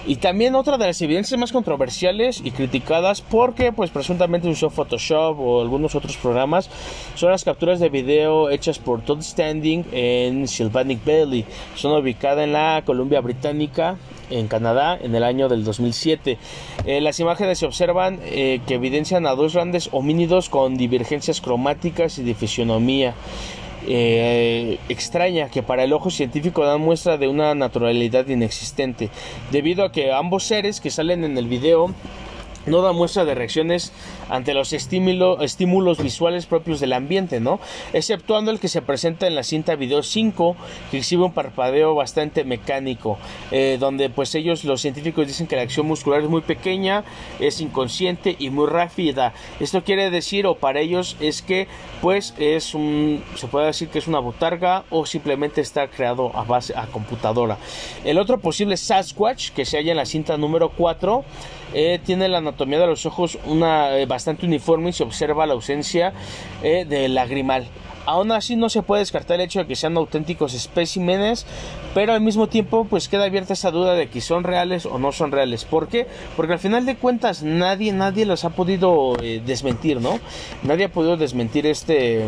Y 0.07 0.17
también 0.17 0.55
otra 0.55 0.77
de 0.77 0.87
las 0.87 1.01
evidencias 1.01 1.41
más 1.41 1.51
controversiales 1.51 2.43
y 2.45 2.51
criticadas 2.51 3.23
porque 3.23 3.73
pues 3.73 3.91
presuntamente 3.91 4.49
usó 4.49 4.69
Photoshop 4.69 5.39
o 5.41 5.63
algunos 5.63 5.95
otros 5.95 6.19
programas 6.19 6.69
son 7.15 7.31
las 7.31 7.45
capturas 7.45 7.81
de 7.81 7.89
video 7.89 8.51
hechas 8.51 8.79
por 8.79 9.03
Todd 9.03 9.23
Standing 9.23 9.87
en 9.93 10.47
Sylvanic 10.47 11.03
Valley. 11.05 11.47
Son 11.75 11.93
ubicadas 11.93 12.45
en 12.45 12.53
la 12.53 12.83
Columbia 12.85 13.21
Británica 13.23 13.97
en 14.31 14.49
Canadá 14.49 14.99
en 15.01 15.15
el 15.15 15.25
año 15.25 15.49
del 15.49 15.65
2007. 15.65 16.39
Eh, 16.87 17.01
las 17.01 17.21
imágenes 17.21 17.59
se 17.59 17.67
observan 17.67 18.21
eh, 18.25 18.61
que 18.67 18.75
evidencian 18.75 19.27
a 19.27 19.35
dos 19.35 19.55
grandes 19.55 19.91
homínidos 19.93 20.49
con 20.49 20.77
divergencias 20.77 21.41
cromáticas 21.41 22.19
y 22.19 22.25
de 22.25 22.35
fisionomía. 22.35 23.15
Eh, 23.87 24.79
extraña 24.89 25.49
que 25.49 25.63
para 25.63 25.85
el 25.85 25.93
ojo 25.93 26.11
científico 26.11 26.65
dan 26.65 26.81
muestra 26.81 27.17
de 27.17 27.29
una 27.29 27.55
naturalidad 27.55 28.27
inexistente, 28.29 29.11
debido 29.51 29.85
a 29.85 29.93
que 29.93 30.13
ambos 30.13 30.45
seres 30.45 30.81
que 30.81 30.91
salen 30.91 31.25
en 31.25 31.39
el 31.39 31.49
video 31.49 31.95
no 32.67 32.83
da 32.83 32.93
muestra 32.93 33.25
de 33.25 33.35
reacciones 33.35 33.93
ante 34.29 34.55
los 34.55 34.73
estímulos 34.73 36.03
visuales 36.03 36.47
propios 36.47 36.81
del 36.81 36.93
ambiente, 36.93 37.41
¿no? 37.41 37.61
Exceptuando 37.93 38.51
el 38.51 38.61
que 38.61 38.69
se 38.69 38.83
presenta 38.83 39.27
en 39.27 39.35
la 39.35 39.43
cinta 39.43 39.75
video 39.77 40.03
5, 40.03 40.57
que 40.91 40.99
exhibe 40.99 41.25
un 41.25 41.33
parpadeo 41.33 41.95
bastante 41.95 42.45
mecánico, 42.45 43.19
eh, 43.51 43.77
donde 43.81 44.11
pues 44.11 44.35
ellos, 44.35 44.65
los 44.65 44.81
científicos, 44.81 45.27
dicen 45.27 45.47
que 45.47 45.57
la 45.57 45.63
acción 45.63 45.87
muscular 45.87 46.21
es 46.23 46.29
muy 46.29 46.43
pequeña, 46.43 47.05
es 47.39 47.61
inconsciente 47.61 48.37
y 48.39 48.51
muy 48.51 48.67
rápida. 48.67 49.33
Esto 49.59 49.83
quiere 49.83 50.11
decir, 50.11 50.47
o 50.47 50.57
para 50.57 50.81
ellos, 50.81 51.17
es 51.21 51.43
que 51.43 51.69
pues 52.01 52.35
es 52.39 52.75
un, 52.75 53.23
se 53.37 53.47
puede 53.47 53.67
decir 53.67 53.89
que 53.89 53.99
es 53.99 54.07
una 54.07 54.19
botarga 54.19 54.85
o 54.91 55.07
simplemente 55.07 55.61
está 55.61 55.89
creado 55.89 56.35
a 56.35 56.45
base 56.45 56.75
a 56.77 56.87
computadora. 56.87 57.59
El 58.05 58.19
otro 58.19 58.39
posible 58.39 58.77
Sasquatch, 58.77 59.51
que 59.51 59.65
se 59.65 59.77
halla 59.77 59.93
en 59.93 59.97
la 59.97 60.07
cinta 60.07 60.37
número 60.37 60.71
4, 60.71 61.25
eh, 61.73 62.01
tiene 62.05 62.29
la 62.29 62.39
anatomía 62.39 62.79
de 62.81 62.87
los 62.87 63.07
ojos 63.07 63.39
una, 63.47 63.97
eh, 63.97 64.07
bastante 64.07 64.47
uniforme 64.47 64.91
y 64.91 64.93
se 64.93 65.05
observa 65.05 65.47
la 65.47 65.55
ausencia 65.55 66.13
eh, 66.63 66.85
de 66.85 67.09
lagrimal. 67.09 67.67
Aún 68.07 68.33
así 68.33 68.57
no 68.57 68.71
se 68.71 68.83
puede 68.83 69.01
descartar 69.01 69.37
el 69.37 69.43
hecho 69.43 69.61
de 69.61 69.67
que 69.67 69.77
sean 69.77 69.97
auténticos 69.97 70.55
especímenes, 70.55 71.47
pero 71.95 72.13
al 72.13 72.21
mismo 72.21 72.49
tiempo 72.49 72.85
pues 72.85 73.09
queda 73.09 73.25
abierta 73.25 73.53
esa 73.53 73.71
duda 73.71 73.95
de 73.95 74.09
que 74.09 74.21
son 74.21 74.43
reales 74.43 74.87
o 74.87 74.99
no 74.99 75.13
son 75.13 75.31
reales. 75.31 75.65
¿Por 75.65 75.87
qué? 75.87 76.07
Porque 76.37 76.55
al 76.55 76.59
final 76.59 76.87
de 76.87 76.97
cuentas 76.97 77.43
nadie, 77.43 77.93
nadie 77.93 78.25
los 78.25 78.45
ha 78.45 78.51
podido 78.51 79.13
desmentir, 79.45 80.01
¿no? 80.01 80.19
Nadie 80.63 80.87
ha 80.87 80.93
podido 80.93 81.17
desmentir 81.19 81.67
este 81.67 82.27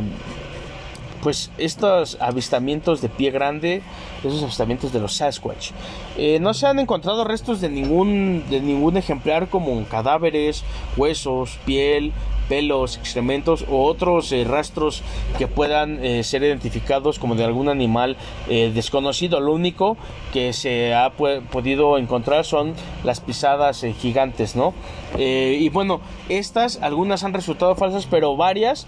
pues 1.22 1.50
estos 1.56 2.18
avistamientos 2.20 3.00
de 3.00 3.08
pie 3.08 3.30
grande, 3.30 3.82
esos 4.24 4.42
avistamientos 4.42 4.92
de 4.92 5.00
los 5.00 5.14
Sasquatch, 5.14 5.70
eh, 6.18 6.38
no 6.40 6.52
se 6.52 6.66
han 6.66 6.80
encontrado 6.80 7.24
restos 7.24 7.60
de 7.60 7.68
ningún, 7.68 8.44
de 8.50 8.60
ningún 8.60 8.96
ejemplar 8.96 9.48
como 9.48 9.82
cadáveres, 9.84 10.64
huesos, 10.96 11.58
piel, 11.64 12.12
pelos, 12.52 12.98
excrementos 12.98 13.64
o 13.66 13.84
otros 13.86 14.30
eh, 14.30 14.44
rastros 14.44 15.02
que 15.38 15.46
puedan 15.46 16.04
eh, 16.04 16.22
ser 16.22 16.42
identificados 16.42 17.18
como 17.18 17.34
de 17.34 17.44
algún 17.44 17.70
animal 17.70 18.18
desconocido. 18.46 19.40
Lo 19.40 19.54
único 19.54 19.96
que 20.34 20.52
se 20.52 20.92
ha 20.92 21.10
podido 21.10 21.96
encontrar 21.96 22.44
son 22.44 22.74
las 23.04 23.20
pisadas 23.20 23.86
gigantes, 24.00 24.54
¿no? 24.54 24.74
y 25.16 25.68
bueno, 25.68 26.00
estas 26.28 26.80
algunas 26.82 27.22
han 27.24 27.32
resultado 27.32 27.74
falsas, 27.74 28.06
pero 28.06 28.36
varias 28.36 28.86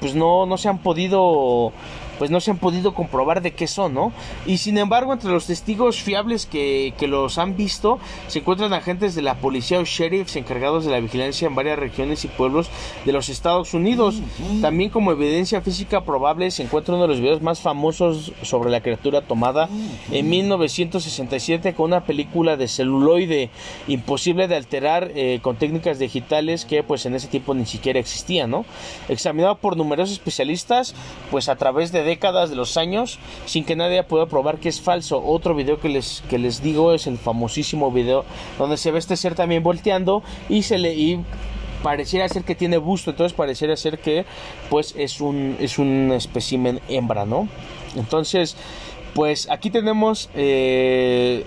pues 0.00 0.14
no, 0.14 0.46
no 0.46 0.56
se 0.56 0.68
han 0.68 0.78
podido 0.78 1.72
pues 2.18 2.30
no 2.30 2.40
se 2.40 2.50
han 2.50 2.58
podido 2.58 2.94
comprobar 2.94 3.42
de 3.42 3.52
qué 3.52 3.66
son, 3.66 3.94
¿no? 3.94 4.12
Y 4.46 4.58
sin 4.58 4.78
embargo, 4.78 5.12
entre 5.12 5.30
los 5.30 5.46
testigos 5.46 6.00
fiables 6.02 6.46
que, 6.46 6.94
que 6.98 7.06
los 7.06 7.38
han 7.38 7.56
visto, 7.56 7.98
se 8.28 8.40
encuentran 8.40 8.72
agentes 8.72 9.14
de 9.14 9.22
la 9.22 9.36
policía 9.36 9.78
o 9.78 9.84
sheriffs 9.84 10.36
encargados 10.36 10.84
de 10.84 10.90
la 10.90 11.00
vigilancia 11.00 11.48
en 11.48 11.54
varias 11.54 11.78
regiones 11.78 12.24
y 12.24 12.28
pueblos 12.28 12.68
de 13.04 13.12
los 13.12 13.28
Estados 13.28 13.74
Unidos. 13.74 14.20
También 14.60 14.90
como 14.90 15.12
evidencia 15.12 15.60
física 15.60 16.04
probable 16.04 16.50
se 16.50 16.62
encuentra 16.62 16.94
uno 16.94 17.02
de 17.02 17.08
los 17.08 17.20
videos 17.20 17.42
más 17.42 17.60
famosos 17.60 18.32
sobre 18.42 18.70
la 18.70 18.80
criatura 18.80 19.22
tomada 19.22 19.68
en 20.10 20.28
1967 20.28 21.74
con 21.74 21.86
una 21.86 22.04
película 22.04 22.56
de 22.56 22.68
celuloide 22.68 23.50
imposible 23.88 24.48
de 24.48 24.56
alterar 24.56 25.10
eh, 25.14 25.40
con 25.42 25.56
técnicas 25.56 25.98
digitales 25.98 26.64
que 26.64 26.82
pues 26.82 27.06
en 27.06 27.14
ese 27.14 27.28
tiempo 27.28 27.54
ni 27.54 27.66
siquiera 27.66 27.98
existían, 27.98 28.50
¿no? 28.50 28.64
Examinado 29.08 29.56
por 29.56 29.76
numerosos 29.76 30.14
especialistas, 30.14 30.94
pues 31.30 31.48
a 31.48 31.56
través 31.56 31.92
de 31.92 32.02
décadas 32.06 32.48
de 32.48 32.56
los 32.56 32.78
años 32.78 33.18
sin 33.44 33.64
que 33.64 33.76
nadie 33.76 34.02
pueda 34.02 34.26
probar 34.26 34.58
que 34.58 34.70
es 34.70 34.80
falso. 34.80 35.22
Otro 35.22 35.54
video 35.54 35.78
que 35.78 35.90
les, 35.90 36.22
que 36.30 36.38
les 36.38 36.62
digo 36.62 36.94
es 36.94 37.06
el 37.06 37.18
famosísimo 37.18 37.92
video 37.92 38.24
donde 38.58 38.78
se 38.78 38.90
ve 38.90 38.98
este 38.98 39.16
ser 39.16 39.34
también 39.34 39.62
volteando 39.62 40.22
y 40.48 40.62
se 40.62 40.78
le 40.78 40.94
y 40.94 41.20
pareciera 41.82 42.28
ser 42.28 42.44
que 42.44 42.54
tiene 42.54 42.78
busto, 42.78 43.10
entonces 43.10 43.36
pareciera 43.36 43.76
ser 43.76 43.98
que 43.98 44.24
pues 44.70 44.94
es 44.96 45.20
un 45.20 45.56
es 45.60 45.78
un 45.78 46.10
espécimen 46.12 46.80
hembra, 46.88 47.26
¿no? 47.26 47.48
Entonces, 47.96 48.56
pues 49.14 49.48
aquí 49.50 49.70
tenemos 49.70 50.30
eh, 50.34 51.44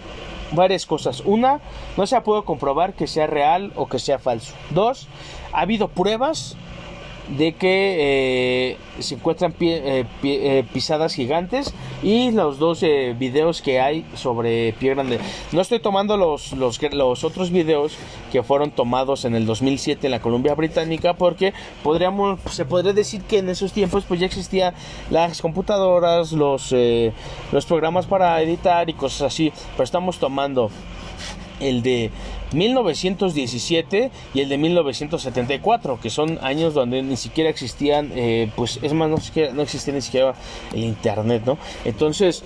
varias 0.52 0.86
cosas. 0.86 1.22
Una, 1.26 1.60
no 1.98 2.08
se 2.08 2.16
ha 2.16 2.24
podido 2.24 2.46
comprobar 2.46 2.94
que 2.94 3.08
sea 3.08 3.28
real 3.28 3.72
o 3.76 3.88
que 3.88 4.00
sea 4.00 4.20
falso. 4.20 4.54
Dos, 4.72 5.08
ha 5.52 5.62
habido 5.62 5.90
pruebas 5.90 6.56
de 7.38 7.54
que 7.54 8.72
eh, 8.72 8.78
se 9.00 9.16
encuentran 9.16 9.54
eh, 9.60 10.06
eh, 10.24 10.66
pisadas 10.74 11.14
gigantes 11.14 11.74
y 12.02 12.32
los 12.32 12.58
dos 12.58 12.82
videos 12.82 13.62
que 13.62 13.80
hay 13.80 14.06
sobre 14.16 14.74
pie 14.74 14.92
grande. 14.92 15.20
No 15.52 15.62
estoy 15.62 15.80
tomando 15.80 16.18
los, 16.18 16.54
los, 16.54 16.82
los, 16.82 17.24
otros 17.24 17.52
videos 17.52 17.94
que 18.32 18.42
fueron 18.42 18.72
tomados 18.72 19.26
en 19.26 19.36
el 19.36 19.46
2007 19.46 20.08
en 20.08 20.12
la 20.12 20.22
Columbia 20.22 20.56
Británica 20.56 21.14
porque 21.14 21.54
podríamos, 21.84 22.40
se 22.52 22.66
podría 22.66 22.94
decir 22.94 23.22
que 23.22 23.40
en 23.40 23.50
esos 23.50 23.74
tiempos 23.74 24.06
pues 24.08 24.20
ya 24.20 24.26
existían 24.26 24.74
las 25.10 25.42
computadoras, 25.42 26.32
los, 26.32 26.74
los 27.52 27.66
programas 27.66 28.06
para 28.06 28.42
editar 28.42 28.90
y 28.90 28.94
cosas 28.94 29.34
así, 29.34 29.54
pero 29.74 29.84
estamos 29.84 30.18
tomando 30.18 30.72
el 31.60 31.82
de 31.84 32.12
1917 32.54 34.12
y 34.34 34.40
el 34.42 34.50
de 34.50 34.58
1974, 34.58 36.00
que 36.02 36.10
son 36.10 36.40
años 36.42 36.74
donde 36.74 37.02
ni 37.02 37.18
siquiera 37.18 37.50
existían, 37.50 38.12
eh, 38.16 38.52
pues 38.56 38.80
es 38.82 38.94
más, 38.94 39.10
no, 39.10 39.18
no 39.54 39.62
existía 39.62 39.94
ni 39.94 40.02
siquiera 40.02 40.34
el 40.74 40.84
Internet, 40.84 41.44
¿no? 41.46 41.58
Entonces, 41.86 42.44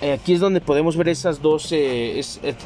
eh, 0.00 0.12
aquí 0.12 0.34
es 0.34 0.40
donde 0.40 0.60
podemos 0.60 0.96
ver 0.96 1.08
esas 1.08 1.42
dos, 1.42 1.70
eh, 1.72 2.20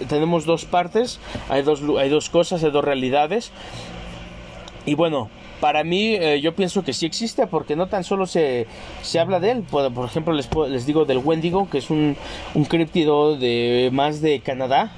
tenemos 0.08 0.44
dos 0.44 0.64
partes, 0.64 1.18
hay 1.48 1.62
dos, 1.62 1.82
hay 1.98 2.08
dos 2.08 2.30
cosas, 2.30 2.62
hay 2.62 2.70
dos 2.70 2.84
realidades. 2.84 3.50
Y 4.86 4.94
bueno, 4.94 5.28
para 5.60 5.84
mí 5.84 6.18
yo 6.40 6.54
pienso 6.54 6.82
que 6.82 6.94
sí 6.94 7.04
existe 7.04 7.46
porque 7.46 7.76
no 7.76 7.86
tan 7.88 8.02
solo 8.02 8.24
se, 8.24 8.66
se 9.02 9.20
habla 9.20 9.38
de 9.38 9.50
él, 9.50 9.62
por, 9.62 9.92
ejemplo 10.06 10.32
les, 10.32 10.48
les, 10.70 10.86
digo 10.86 11.04
del 11.04 11.18
Wendigo, 11.18 11.68
que 11.68 11.78
es 11.78 11.90
un, 11.90 12.16
un 12.54 12.64
criptido 12.64 13.36
de 13.36 13.90
más 13.92 14.22
de 14.22 14.40
Canadá, 14.40 14.90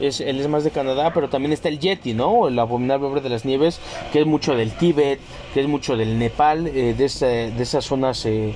es, 0.00 0.20
él 0.20 0.40
es 0.40 0.48
más 0.48 0.64
de 0.64 0.70
Canadá, 0.70 1.12
pero 1.12 1.28
también 1.28 1.52
está 1.52 1.68
el 1.68 1.78
Yeti, 1.78 2.14
¿no? 2.14 2.48
El 2.48 2.58
abominable 2.58 3.06
hombre 3.06 3.20
de 3.20 3.28
las 3.28 3.44
nieves, 3.44 3.80
que 4.12 4.20
es 4.20 4.26
mucho 4.26 4.54
del 4.54 4.72
Tíbet, 4.72 5.20
que 5.54 5.60
es 5.60 5.66
mucho 5.66 5.96
del 5.96 6.18
Nepal, 6.18 6.66
eh, 6.66 6.94
de, 6.96 7.50
de, 7.50 7.62
esas 7.62 7.84
zonas 7.84 8.24
eh, 8.26 8.52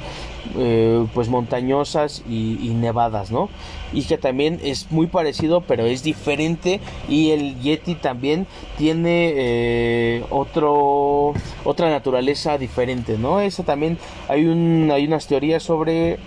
eh, 0.56 1.06
pues 1.12 1.28
montañosas 1.28 2.22
y, 2.28 2.72
nevadas, 2.74 3.30
¿no? 3.30 3.48
Y 3.92 4.04
que 4.04 4.18
también 4.18 4.60
es 4.64 4.90
muy 4.90 5.06
parecido, 5.06 5.60
pero 5.60 5.84
es 5.84 6.02
diferente. 6.02 6.80
Y 7.08 7.30
el 7.30 7.60
Yeti 7.60 7.94
también 7.94 8.46
tiene 8.76 10.22
otro, 10.30 11.34
otra 11.64 11.90
naturaleza 11.90 12.58
diferente, 12.58 13.16
¿no? 13.18 13.40
Esa 13.40 13.62
también 13.62 13.98
hay, 14.28 14.46
un, 14.46 14.90
hay 14.92 15.06
unas 15.06 15.26
teorías 15.26 15.62
sobre 15.62 16.18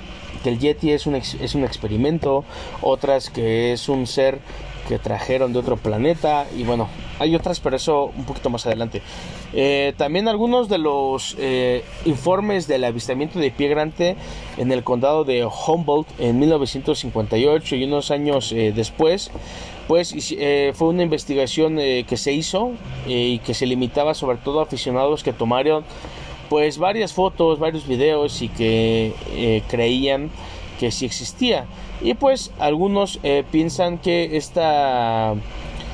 que 0.43 0.49
el 0.49 0.59
Yeti 0.59 0.91
es 0.91 1.07
un, 1.07 1.15
es 1.15 1.55
un 1.55 1.63
experimento, 1.63 2.45
otras 2.81 3.29
que 3.29 3.73
es 3.73 3.89
un 3.89 4.07
ser 4.07 4.39
que 4.87 4.99
trajeron 4.99 5.53
de 5.53 5.59
otro 5.59 5.77
planeta 5.77 6.47
y 6.55 6.63
bueno, 6.63 6.87
hay 7.19 7.35
otras, 7.35 7.59
pero 7.59 7.75
eso 7.75 8.11
un 8.15 8.25
poquito 8.25 8.49
más 8.49 8.65
adelante. 8.65 9.01
Eh, 9.53 9.93
también 9.97 10.27
algunos 10.27 10.69
de 10.69 10.77
los 10.77 11.35
eh, 11.39 11.83
informes 12.05 12.67
del 12.67 12.83
avistamiento 12.83 13.39
de 13.39 13.51
pie 13.51 13.67
grande 13.69 14.15
en 14.57 14.71
el 14.71 14.83
condado 14.83 15.23
de 15.23 15.45
Humboldt 15.45 16.07
en 16.19 16.39
1958 16.39 17.75
y 17.75 17.83
unos 17.83 18.11
años 18.11 18.51
eh, 18.51 18.71
después, 18.75 19.31
pues 19.87 20.13
fue 20.73 20.87
una 20.89 21.03
investigación 21.03 21.77
que 21.77 22.17
se 22.17 22.33
hizo 22.33 22.73
y 23.07 23.39
que 23.39 23.53
se 23.53 23.65
limitaba 23.65 24.13
sobre 24.13 24.37
todo 24.37 24.59
a 24.59 24.63
aficionados 24.63 25.23
que 25.23 25.31
tomaron 25.31 25.85
pues 26.49 26.77
varias 26.77 27.13
fotos, 27.13 27.57
varios 27.57 27.87
videos 27.87 28.41
y 28.41 28.49
que 28.49 29.63
creían 29.69 30.29
que 30.79 30.91
sí 30.91 31.05
existía. 31.05 31.65
Y 32.01 32.13
pues 32.13 32.51
algunos 32.59 33.19
eh, 33.23 33.43
piensan 33.51 33.97
que 33.97 34.37
esta 34.37 35.33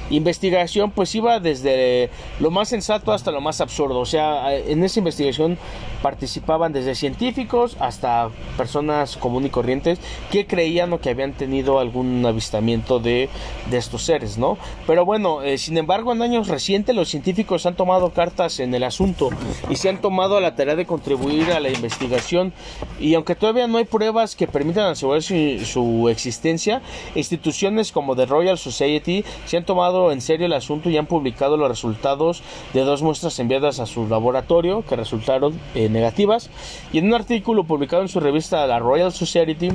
investigación 0.10 0.92
pues 0.92 1.14
iba 1.16 1.40
desde 1.40 2.10
lo 2.40 2.52
más 2.52 2.70
sensato 2.70 3.12
hasta 3.12 3.32
lo 3.32 3.42
más 3.42 3.62
absurdo. 3.62 4.00
O 4.00 4.06
sea, 4.06 4.54
en 4.56 4.84
esa 4.84 5.00
investigación 5.00 5.58
participaban 6.02 6.74
desde 6.74 6.96
científicos 6.96 7.78
hasta 7.80 8.30
personas 8.58 9.18
comunes 9.18 9.50
y 9.50 9.52
corrientes 9.52 10.00
que 10.32 10.46
creían 10.46 10.92
o 10.94 11.00
que 11.00 11.10
habían 11.10 11.34
tenido 11.34 11.80
algún 11.80 12.26
avistamiento 12.26 13.00
de, 13.00 13.30
de 13.70 13.78
estos 13.78 14.04
seres, 14.04 14.38
¿no? 14.38 14.58
Pero 14.86 15.06
bueno, 15.06 15.42
eh, 15.42 15.58
sin 15.58 15.78
embargo, 15.78 16.12
en 16.12 16.22
años 16.22 16.48
recientes 16.50 16.96
los 16.96 17.10
científicos 17.10 17.66
han 17.66 17.76
tomado 17.76 18.12
cartas 18.12 18.60
en 18.60 18.74
el 18.74 18.84
asunto 18.84 19.30
y 19.70 19.78
se 19.78 19.90
han 19.90 20.02
tomado 20.02 20.40
la 20.40 20.56
tarea 20.56 20.76
de 20.76 20.86
contribuir 20.86 21.52
a 21.52 21.60
la 21.60 21.70
investigación 21.70 22.54
y 23.00 23.16
aunque 23.16 23.36
todavía 23.36 23.68
no 23.68 23.78
hay 23.78 23.86
pruebas 23.86 24.36
que 24.36 24.48
permitan 24.48 24.86
asegurar 24.86 25.24
su, 25.24 25.60
su 25.66 26.10
existencia, 26.10 26.82
instituciones 27.16 27.92
como 27.92 28.16
The 28.16 28.26
Royal 28.26 28.58
Society 28.58 29.24
se 29.46 29.58
han 29.58 29.66
tomado 29.66 30.03
en 30.12 30.22
serio 30.22 30.46
el 30.46 30.54
asunto 30.54 30.90
y 30.90 30.98
han 30.98 31.06
publicado 31.06 31.58
los 31.58 31.70
resultados 31.70 32.44
de 32.74 32.82
dos 32.82 33.02
muestras 33.02 33.40
enviadas 33.40 33.80
a 33.80 33.86
su 33.86 34.08
laboratorio 34.08 34.84
que 34.88 34.96
resultaron 34.96 35.60
en 35.76 35.94
negativas. 35.94 36.50
Y 36.92 36.98
en 37.00 37.08
un 37.08 37.14
artículo 37.14 37.64
publicado 37.64 38.02
en 38.02 38.10
su 38.10 38.20
revista 38.20 38.66
La 38.68 38.80
Royal 38.80 39.12
Society, 39.12 39.70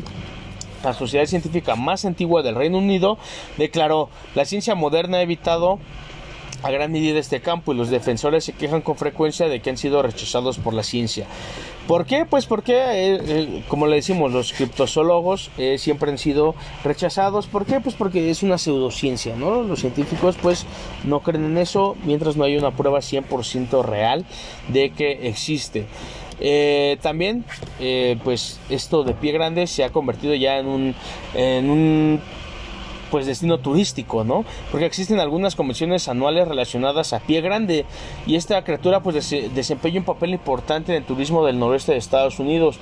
la 0.85 0.95
sociedad 0.95 1.27
científica 1.27 1.77
más 1.77 2.05
antigua 2.05 2.43
del 2.43 2.55
Reino 2.55 2.79
Unido, 2.79 3.19
declaró, 3.57 4.09
la 4.35 4.45
ciencia 4.45 4.75
moderna 4.75 5.19
ha 5.19 5.23
evitado 5.23 5.79
a 6.63 6.71
gran 6.71 6.91
medida 6.93 7.19
este 7.19 7.41
campo 7.41 7.73
y 7.73 7.77
los 7.77 7.91
defensores 7.91 8.45
se 8.45 8.53
quejan 8.53 8.81
con 8.81 8.97
frecuencia 8.97 9.49
de 9.49 9.61
que 9.61 9.71
han 9.71 9.77
sido 9.77 10.03
rechazados 10.03 10.59
por 10.59 10.75
la 10.75 10.83
ciencia. 10.83 11.27
¿Por 11.89 12.05
qué? 12.05 12.27
Pues 12.27 12.45
porque, 12.45 12.75
eh, 12.75 13.19
eh, 13.27 13.65
como 13.67 13.87
le 13.87 13.97
decimos, 13.97 14.31
los 14.31 14.53
criptozoólogos 14.53 15.51
eh, 15.57 15.79
siempre 15.79 16.11
han 16.11 16.19
sido 16.19 16.55
rechazados. 16.85 17.47
¿Por 17.47 17.65
qué? 17.65 17.81
Pues 17.81 17.95
porque 17.95 18.29
es 18.29 18.43
una 18.43 18.59
pseudociencia, 18.59 19.37
¿no? 19.37 19.63
Los 19.63 19.81
científicos 19.81 20.37
pues 20.43 20.67
no 21.05 21.21
creen 21.21 21.47
en 21.47 21.57
eso 21.57 21.97
mientras 22.05 22.37
no 22.37 22.45
hay 22.45 22.59
una 22.59 22.73
prueba 22.73 22.99
100% 22.99 23.83
real 23.83 24.27
de 24.69 24.91
que 24.91 25.29
existe. 25.29 25.87
también, 27.01 27.45
pues 28.23 28.61
esto 28.69 29.03
de 29.03 29.15
pie 29.15 29.33
grande 29.33 29.67
se 29.67 29.83
ha 29.83 29.91
convertido 29.91 30.35
ya 30.35 30.59
en 30.59 30.67
un, 30.67 30.95
en 31.35 31.71
un 31.71 32.21
pues 33.11 33.27
destino 33.27 33.59
turístico, 33.59 34.25
¿no? 34.25 34.45
Porque 34.71 34.87
existen 34.87 35.21
algunas 35.21 35.55
convenciones 35.55 36.09
anuales 36.09 36.49
relacionadas 36.49 37.13
a 37.13 37.21
Pie 37.21 37.41
Grande 37.41 37.85
y 38.27 38.37
esta 38.37 38.63
criatura 38.65 39.03
pues 39.03 39.31
desempeña 39.55 40.01
un 40.01 40.05
papel 40.05 40.31
importante 40.31 40.93
en 40.93 40.99
el 40.99 41.05
turismo 41.05 41.45
del 41.45 41.59
noroeste 41.59 41.93
de 41.93 41.99
Estados 41.99 42.39
Unidos. 42.39 42.79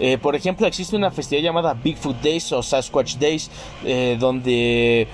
Eh, 0.00 0.18
por 0.18 0.36
ejemplo, 0.36 0.66
existe 0.66 0.96
una 0.96 1.10
festividad 1.10 1.44
llamada 1.44 1.74
Bigfoot 1.74 2.20
Days 2.20 2.52
o 2.52 2.62
Sasquatch 2.62 3.16
Days 3.16 3.50
eh, 3.84 4.16
donde 4.18 5.08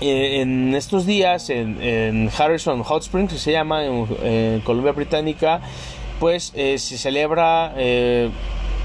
eh, 0.00 0.40
en 0.40 0.74
estos 0.74 1.06
días 1.06 1.50
en, 1.50 2.30
Harrison 2.36 2.82
Hot 2.82 3.02
Springs, 3.02 3.32
que 3.32 3.38
se 3.38 3.52
llama 3.52 3.84
en, 3.84 4.60
Columbia 4.60 4.92
Británica, 4.92 5.60
pues 6.18 6.52
se 6.54 6.78
celebra 6.78 7.74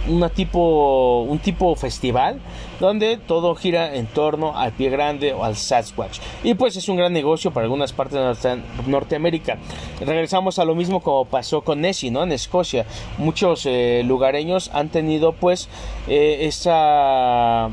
una 0.07 0.29
tipo, 0.29 1.21
un 1.23 1.39
tipo 1.39 1.75
festival 1.75 2.39
donde 2.79 3.17
todo 3.17 3.55
gira 3.55 3.95
en 3.95 4.07
torno 4.07 4.57
al 4.57 4.71
pie 4.71 4.89
grande 4.89 5.33
o 5.33 5.43
al 5.43 5.55
Sasquatch. 5.55 6.19
Y 6.43 6.53
pues 6.53 6.77
es 6.77 6.87
un 6.89 6.97
gran 6.97 7.13
negocio 7.13 7.51
para 7.51 7.65
algunas 7.65 7.93
partes 7.93 8.41
de 8.41 8.61
Norteamérica. 8.87 9.57
Regresamos 9.99 10.59
a 10.59 10.65
lo 10.65 10.75
mismo 10.75 11.01
como 11.01 11.25
pasó 11.25 11.61
con 11.61 11.81
Nessie, 11.81 12.11
¿no? 12.11 12.23
En 12.23 12.31
Escocia. 12.31 12.85
Muchos 13.17 13.65
eh, 13.65 14.01
lugareños 14.05 14.69
han 14.73 14.89
tenido 14.89 15.33
pues 15.33 15.67
eh, 16.07 16.39
esa 16.41 17.69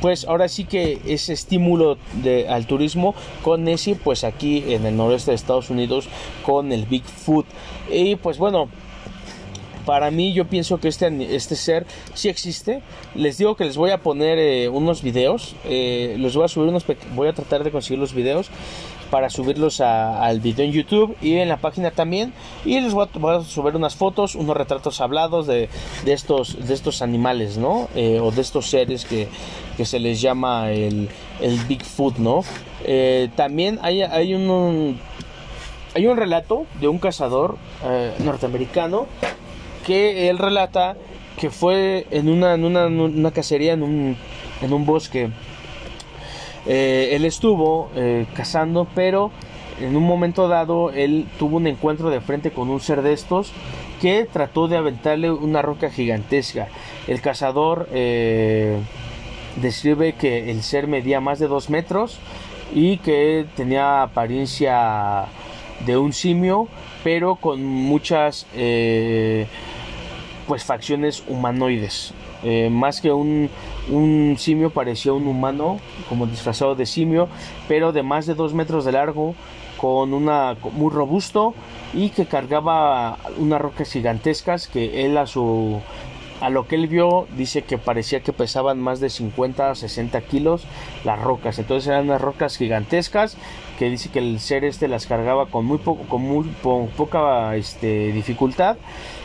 pues 0.00 0.26
ahora 0.26 0.48
sí 0.48 0.64
que 0.64 1.00
ese 1.06 1.32
estímulo 1.32 1.96
de, 2.22 2.48
al 2.48 2.66
turismo 2.66 3.14
con 3.42 3.64
Nessie 3.64 3.94
pues 3.94 4.24
aquí 4.24 4.62
en 4.68 4.84
el 4.84 4.96
noroeste 4.96 5.30
de 5.30 5.36
Estados 5.36 5.70
Unidos 5.70 6.08
con 6.44 6.70
el 6.70 6.84
Bigfoot 6.84 7.46
y 7.90 8.16
pues 8.16 8.38
bueno 8.38 8.68
para 9.86 10.10
mí 10.10 10.34
yo 10.34 10.46
pienso 10.46 10.78
que 10.78 10.88
este, 10.88 11.34
este 11.34 11.54
ser 11.54 11.86
sí 12.12 12.28
existe. 12.28 12.82
Les 13.14 13.38
digo 13.38 13.54
que 13.54 13.64
les 13.64 13.76
voy 13.76 13.92
a 13.92 13.98
poner 13.98 14.38
eh, 14.38 14.68
unos 14.68 15.00
videos. 15.00 15.54
Eh, 15.64 16.16
los 16.18 16.34
voy 16.34 16.44
a 16.44 16.48
subir 16.48 16.68
unos 16.68 16.84
voy 17.14 17.28
a 17.28 17.32
tratar 17.32 17.64
de 17.64 17.70
conseguir 17.70 18.00
los 18.00 18.12
videos 18.12 18.50
para 19.10 19.30
subirlos 19.30 19.80
al 19.80 20.40
video 20.40 20.66
en 20.66 20.72
YouTube 20.72 21.16
y 21.22 21.36
en 21.36 21.48
la 21.48 21.58
página 21.58 21.92
también. 21.92 22.34
Y 22.64 22.80
les 22.80 22.92
voy 22.92 23.06
a, 23.06 23.42
subir 23.44 23.76
unas 23.76 23.94
fotos, 23.94 24.34
unos 24.34 24.56
retratos 24.56 25.00
hablados 25.00 25.46
de, 25.46 25.68
estos, 26.04 26.66
de 26.66 26.74
estos 26.74 27.00
animales, 27.00 27.56
¿no? 27.56 27.88
Eh, 27.94 28.18
o 28.20 28.32
de 28.32 28.42
estos 28.42 28.68
seres 28.68 29.04
que, 29.04 29.28
se 29.84 30.00
les 30.00 30.20
llama 30.20 30.72
el, 30.72 31.08
el 31.40 31.58
Bigfoot, 31.68 32.16
¿no? 32.16 32.42
también 33.34 33.78
hay, 33.82 34.00
hay 34.02 34.32
un, 34.32 34.98
hay 35.94 36.06
un 36.06 36.16
relato 36.16 36.66
de 36.80 36.88
un 36.88 36.98
cazador 36.98 37.58
norteamericano 38.20 39.06
que 39.86 40.28
él 40.28 40.38
relata 40.38 40.96
que 41.38 41.48
fue 41.48 42.08
en 42.10 42.28
una, 42.28 42.54
en 42.54 42.64
una, 42.64 43.30
cacería 43.30 43.74
en 43.74 43.84
un, 43.84 44.16
en 44.60 44.72
un 44.72 44.84
bosque. 44.84 45.30
Eh, 46.66 47.10
él 47.12 47.24
estuvo 47.24 47.90
eh, 47.94 48.26
cazando, 48.34 48.88
pero 48.96 49.30
en 49.80 49.94
un 49.94 50.02
momento 50.02 50.48
dado 50.48 50.90
él 50.90 51.26
tuvo 51.38 51.58
un 51.58 51.68
encuentro 51.68 52.10
de 52.10 52.20
frente 52.20 52.50
con 52.50 52.68
un 52.68 52.80
ser 52.80 53.02
de 53.02 53.12
estos 53.12 53.52
que 54.00 54.26
trató 54.30 54.66
de 54.66 54.76
aventarle 54.76 55.30
una 55.30 55.62
roca 55.62 55.88
gigantesca. 55.90 56.66
El 57.06 57.20
cazador 57.20 57.88
eh, 57.92 58.78
describe 59.62 60.14
que 60.14 60.50
el 60.50 60.62
ser 60.62 60.88
medía 60.88 61.20
más 61.20 61.38
de 61.38 61.46
dos 61.46 61.70
metros 61.70 62.18
y 62.74 62.96
que 62.96 63.46
tenía 63.54 64.02
apariencia 64.02 65.26
de 65.84 65.96
un 65.96 66.12
simio, 66.12 66.66
pero 67.04 67.36
con 67.36 67.64
muchas 67.64 68.46
pues 70.46 70.64
facciones 70.64 71.22
humanoides. 71.26 72.14
Eh, 72.42 72.68
más 72.70 73.00
que 73.00 73.12
un, 73.12 73.50
un, 73.90 74.36
simio 74.38 74.70
parecía 74.70 75.12
un 75.12 75.26
humano 75.26 75.78
como 76.08 76.26
disfrazado 76.26 76.74
de 76.74 76.86
simio, 76.86 77.28
pero 77.68 77.92
de 77.92 78.02
más 78.02 78.26
de 78.26 78.34
dos 78.34 78.54
metros 78.54 78.84
de 78.84 78.92
largo, 78.92 79.34
con 79.76 80.14
una 80.14 80.56
muy 80.72 80.90
robusto 80.90 81.54
y 81.94 82.10
que 82.10 82.26
cargaba 82.26 83.18
unas 83.38 83.60
rocas 83.60 83.92
gigantescas 83.92 84.68
que 84.68 85.04
él 85.04 85.16
a 85.18 85.26
su 85.26 85.80
a 86.40 86.50
lo 86.50 86.66
que 86.66 86.74
él 86.74 86.86
vio 86.86 87.26
dice 87.36 87.62
que 87.62 87.78
parecía 87.78 88.20
que 88.20 88.32
pesaban 88.32 88.78
más 88.78 89.00
de 89.00 89.08
50 89.08 89.70
o 89.70 89.74
60 89.74 90.20
kilos 90.22 90.64
las 91.04 91.20
rocas 91.20 91.58
entonces 91.58 91.88
eran 91.88 92.04
unas 92.04 92.20
rocas 92.20 92.56
gigantescas 92.56 93.36
que 93.78 93.90
dice 93.90 94.10
que 94.10 94.18
el 94.18 94.40
ser 94.40 94.64
este 94.64 94.88
las 94.88 95.06
cargaba 95.06 95.46
con 95.46 95.64
muy 95.64 95.78
poco 95.78 96.04
con 96.04 96.22
muy 96.22 96.44
poca 96.96 97.54
este, 97.56 98.12
dificultad 98.12 98.76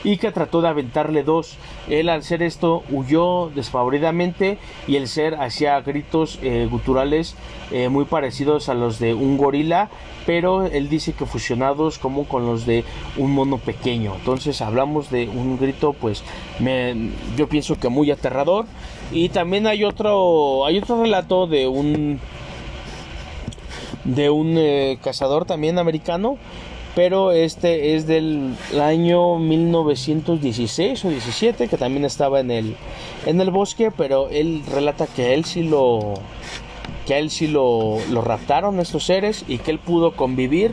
y 0.03 0.17
que 0.17 0.31
trató 0.31 0.61
de 0.61 0.67
aventarle 0.67 1.23
dos. 1.23 1.57
Él 1.89 2.09
al 2.09 2.19
hacer 2.19 2.43
esto 2.43 2.83
huyó 2.89 3.51
despavoridamente 3.53 4.57
y 4.87 4.95
el 4.95 5.07
ser 5.07 5.35
hacía 5.35 5.79
gritos 5.81 6.39
eh, 6.41 6.67
guturales 6.69 7.35
eh, 7.71 7.89
muy 7.89 8.05
parecidos 8.05 8.69
a 8.69 8.73
los 8.73 8.99
de 8.99 9.13
un 9.13 9.37
gorila 9.37 9.89
pero 10.25 10.65
él 10.65 10.89
dice 10.89 11.13
que 11.13 11.25
fusionados 11.25 11.97
como 11.97 12.25
con 12.25 12.45
los 12.45 12.65
de 12.65 12.83
un 13.17 13.33
mono 13.33 13.57
pequeño. 13.57 14.13
Entonces 14.15 14.61
hablamos 14.61 15.09
de 15.09 15.27
un 15.27 15.57
grito 15.57 15.93
pues 15.93 16.23
yo 17.37 17.47
pienso 17.47 17.79
que 17.79 17.89
muy 17.89 18.11
aterrador. 18.11 18.65
Y 19.11 19.29
también 19.29 19.67
hay 19.67 19.83
otro 19.83 20.65
hay 20.65 20.77
otro 20.77 21.01
relato 21.01 21.47
de 21.47 21.67
un 21.67 22.19
de 24.03 24.29
un 24.29 24.55
eh, 24.57 24.97
cazador 25.03 25.45
también 25.45 25.79
americano, 25.79 26.37
pero 26.95 27.31
este 27.31 27.95
es 27.95 28.07
del 28.07 28.55
año 28.79 29.37
1916 29.37 31.05
o 31.05 31.09
17, 31.09 31.67
que 31.67 31.77
también 31.77 32.05
estaba 32.05 32.39
en 32.39 32.51
el, 32.51 32.75
en 33.25 33.39
el 33.39 33.51
bosque, 33.51 33.91
pero 33.95 34.29
él 34.29 34.63
relata 34.71 35.07
que 35.07 35.33
él 35.33 35.45
sí 35.45 35.63
lo 35.63 36.15
que 37.05 37.15
a 37.15 37.19
él 37.19 37.29
sí 37.29 37.47
lo, 37.47 37.97
lo 38.09 38.21
raptaron 38.21 38.79
estos 38.79 39.05
seres 39.05 39.45
y 39.47 39.57
que 39.57 39.71
él 39.71 39.79
pudo 39.79 40.15
convivir 40.15 40.71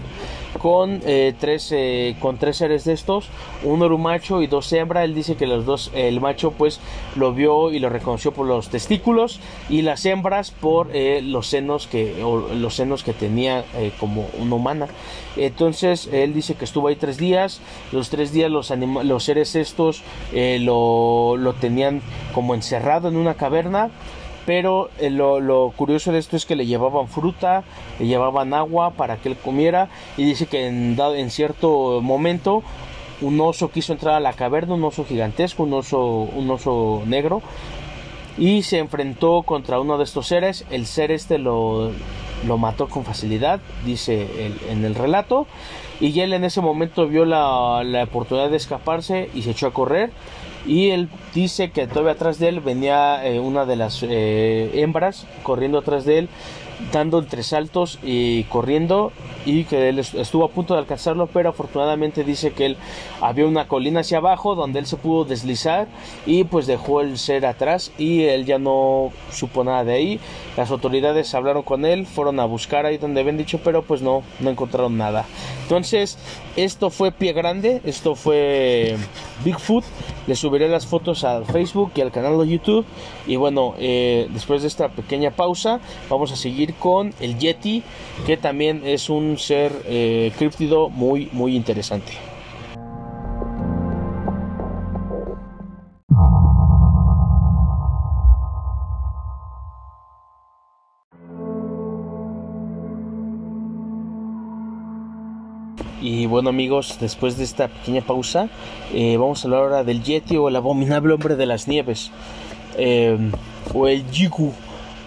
con, 0.59 1.01
eh, 1.05 1.35
tres, 1.39 1.73
eh, 1.73 2.17
con 2.21 2.39
tres 2.39 2.57
seres 2.57 2.85
de 2.85 2.93
estos, 2.93 3.29
uno 3.63 3.87
era 3.87 3.95
un 3.95 4.03
macho 4.03 4.43
y 4.43 4.47
dos 4.47 4.73
hembras. 4.73 5.05
Él 5.05 5.15
dice 5.15 5.37
que 5.37 5.47
los 5.47 5.65
dos, 5.65 5.91
el 5.95 6.21
macho 6.21 6.53
pues 6.53 6.81
lo 7.17 7.33
vio 7.33 7.71
y 7.71 7.79
lo 7.79 7.89
reconoció 7.89 8.33
por 8.33 8.47
los 8.47 8.69
testículos 8.69 9.41
y 9.69 9.83
las 9.83 10.05
hembras 10.07 10.51
por 10.51 10.91
eh, 10.93 11.21
los 11.23 11.47
senos 11.47 11.87
que, 11.87 12.17
los 12.55 12.75
senos 12.75 13.05
que 13.05 13.13
tenía 13.13 13.65
como 14.01 14.29
una 14.39 14.55
humana. 14.55 14.87
Entonces 15.37 16.09
él 16.13 16.35
dice 16.35 16.55
que 16.55 16.65
estuvo 16.65 16.89
ahí 16.89 16.97
tres 16.97 17.19
días, 17.19 17.61
los 17.93 18.11
tres 18.11 18.33
días 18.33 18.51
los, 18.51 18.71
los 18.71 19.25
seres 19.25 19.55
estos 19.55 20.03
lo, 20.33 21.37
lo 21.37 21.53
tenían 21.55 22.03
como 22.35 22.55
encerrado 22.55 23.09
en 23.09 23.17
una 23.17 23.35
caverna 23.35 23.91
pero 24.49 24.89
eh, 24.99 25.11
lo, 25.11 25.75
curioso 25.77 26.11
de 26.11 26.19
esto 26.19 26.35
es 26.35 26.47
que 26.47 26.57
le 26.57 26.65
llevaban 26.65 27.07
fruta, 27.07 27.65
le 27.99 28.07
llevaban 28.07 28.55
agua 28.55 28.93
para 28.93 29.19
que 29.19 29.29
él 29.29 29.37
comiera 29.37 29.91
y 30.17 30.25
dice 30.25 30.47
que 30.47 30.67
en, 30.67 31.31
cierto 31.31 32.01
momento 32.01 32.63
un 33.21 33.39
oso 33.43 33.71
quiso 33.71 33.93
entrar 33.93 34.15
a 34.15 34.21
la 34.21 34.33
caverna, 34.33 34.73
un 34.73 34.85
oso 34.85 35.05
gigantesco, 35.05 35.65
un 35.65 35.75
oso, 35.75 36.01
un 36.35 36.51
oso 36.51 37.03
negro 37.05 37.43
y 38.39 38.63
se 38.63 38.79
enfrentó 38.79 39.43
contra 39.43 39.81
uno 39.81 39.99
de 39.99 40.05
estos 40.05 40.29
seres, 40.29 40.65
el 40.71 40.87
ser 40.87 41.11
este 41.11 41.37
lo, 41.37 41.91
mató 42.57 42.89
con 42.89 43.05
facilidad, 43.05 43.61
dice 43.85 44.55
en 44.71 44.83
el 44.83 44.95
relato, 44.95 45.47
y 46.01 46.19
él 46.21 46.33
en 46.33 46.45
ese 46.45 46.63
momento 46.63 47.07
vio 47.07 47.27
la 47.27 47.83
oportunidad 48.03 48.49
de 48.49 48.57
escaparse 48.57 49.29
y 49.35 49.43
se 49.43 49.51
echó 49.51 49.67
a 49.67 49.75
correr 49.75 50.11
y 50.69 50.91
él 50.91 51.09
dice 51.35 51.71
que 51.71 51.87
todavía 51.87 52.13
atrás 52.13 52.39
de 52.39 52.49
él 52.49 52.61
venía 52.61 53.27
eh, 53.27 53.41
una 53.41 53.65
de 53.65 53.77
las 53.77 54.03
eh, 54.03 54.71
hembras 54.75 55.27
corriendo 55.43 55.79
atrás 55.79 56.05
de 56.05 56.19
él 56.19 56.29
dando 56.93 57.25
tres 57.25 57.49
saltos 57.49 57.99
y 58.03 58.45
corriendo 58.45 59.13
y 59.45 59.65
que 59.65 59.89
él 59.89 59.99
estuvo 59.99 60.45
a 60.45 60.51
punto 60.51 60.75
de 60.75 60.81
alcanzarlo 60.81 61.27
pero 61.27 61.51
afortunadamente 61.51 62.25
dice 62.25 62.53
que 62.53 62.67
él 62.67 62.77
había 63.21 63.47
una 63.47 63.67
colina 63.67 64.01
hacia 64.01 64.19
abajo 64.19 64.55
donde 64.55 64.79
él 64.79 64.87
se 64.87 64.97
pudo 64.97 65.25
deslizar 65.25 65.89
y 66.27 66.45
pues 66.45 66.67
dejó 66.67 67.01
el 67.01 67.19
ser 67.19 67.47
atrás 67.47 67.93
y 67.99 68.25
él 68.25 68.45
ya 68.45 68.59
no 68.59 69.11
supo 69.33 69.65
nada 69.65 69.85
de 69.85 69.93
ahí. 69.95 70.21
Las 70.57 70.71
autoridades 70.71 71.35
hablaron 71.35 71.63
con 71.63 71.85
él 71.85 72.07
fueron 72.07 72.39
a 72.41 72.45
buscar 72.45 72.87
ahí 72.87 72.99
donde 72.99 73.21
habían 73.21 73.39
dicho 73.39 73.61
pero 73.65 73.83
pues 73.83 74.03
no 74.03 74.23
no 74.39 74.51
encontraron 74.51 74.97
nada. 74.97 75.25
Entonces 75.63 76.19
esto 76.65 76.91
fue 76.91 77.13
pie 77.13 77.33
grande 77.33 77.81
esto 77.85 78.15
fue 78.15 78.97
Bigfoot. 79.45 79.85
Les 80.27 80.39
subiré 80.39 80.69
las 80.69 80.87
fotos 80.87 81.25
al 81.25 81.47
Facebook 81.47 81.93
y 81.95 82.01
al 82.01 82.11
canal 82.11 82.39
de 82.39 82.49
YouTube. 82.49 82.85
Y 83.27 83.37
bueno, 83.37 83.75
eh, 83.79 84.29
después 84.31 84.63
de 84.63 84.69
esta 84.69 84.89
pequeña 84.89 85.31
pausa, 85.31 85.81
vamos 86.11 86.33
a 86.33 86.37
seguir 86.37 86.75
con 86.75 87.15
el 87.21 87.39
Yeti, 87.39 87.83
que 88.27 88.37
también 88.37 88.83
es 88.85 89.09
un 89.09 89.39
ser 89.39 89.73
eh, 89.87 90.33
críptido 90.37 90.91
muy, 90.91 91.29
muy 91.33 91.57
interesante. 91.57 92.28
Bueno 106.39 106.51
amigos, 106.51 106.99
después 107.01 107.37
de 107.37 107.43
esta 107.43 107.67
pequeña 107.67 108.01
pausa, 108.01 108.49
eh, 108.95 109.17
vamos 109.17 109.43
a 109.43 109.49
hablar 109.49 109.63
ahora 109.63 109.83
del 109.83 110.05
Yeti 110.05 110.37
o 110.37 110.47
el 110.47 110.55
abominable 110.55 111.13
hombre 111.13 111.35
de 111.35 111.47
las 111.47 111.67
nieves, 111.67 112.13
eh, 112.77 113.19
o 113.75 113.89
el 113.89 114.05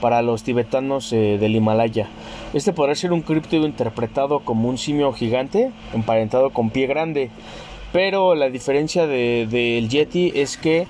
para 0.01 0.21
los 0.23 0.43
tibetanos 0.43 1.13
eh, 1.13 1.37
del 1.39 1.55
Himalaya. 1.55 2.09
Este 2.53 2.73
podrá 2.73 2.95
ser 2.95 3.13
un 3.13 3.21
críptido 3.21 3.65
interpretado 3.65 4.41
como 4.41 4.67
un 4.67 4.77
simio 4.77 5.13
gigante, 5.13 5.71
emparentado 5.93 6.49
con 6.49 6.69
pie 6.69 6.87
grande, 6.87 7.29
pero 7.93 8.35
la 8.35 8.49
diferencia 8.49 9.07
del 9.07 9.87
Yeti 9.87 10.33
es 10.35 10.57
que 10.57 10.85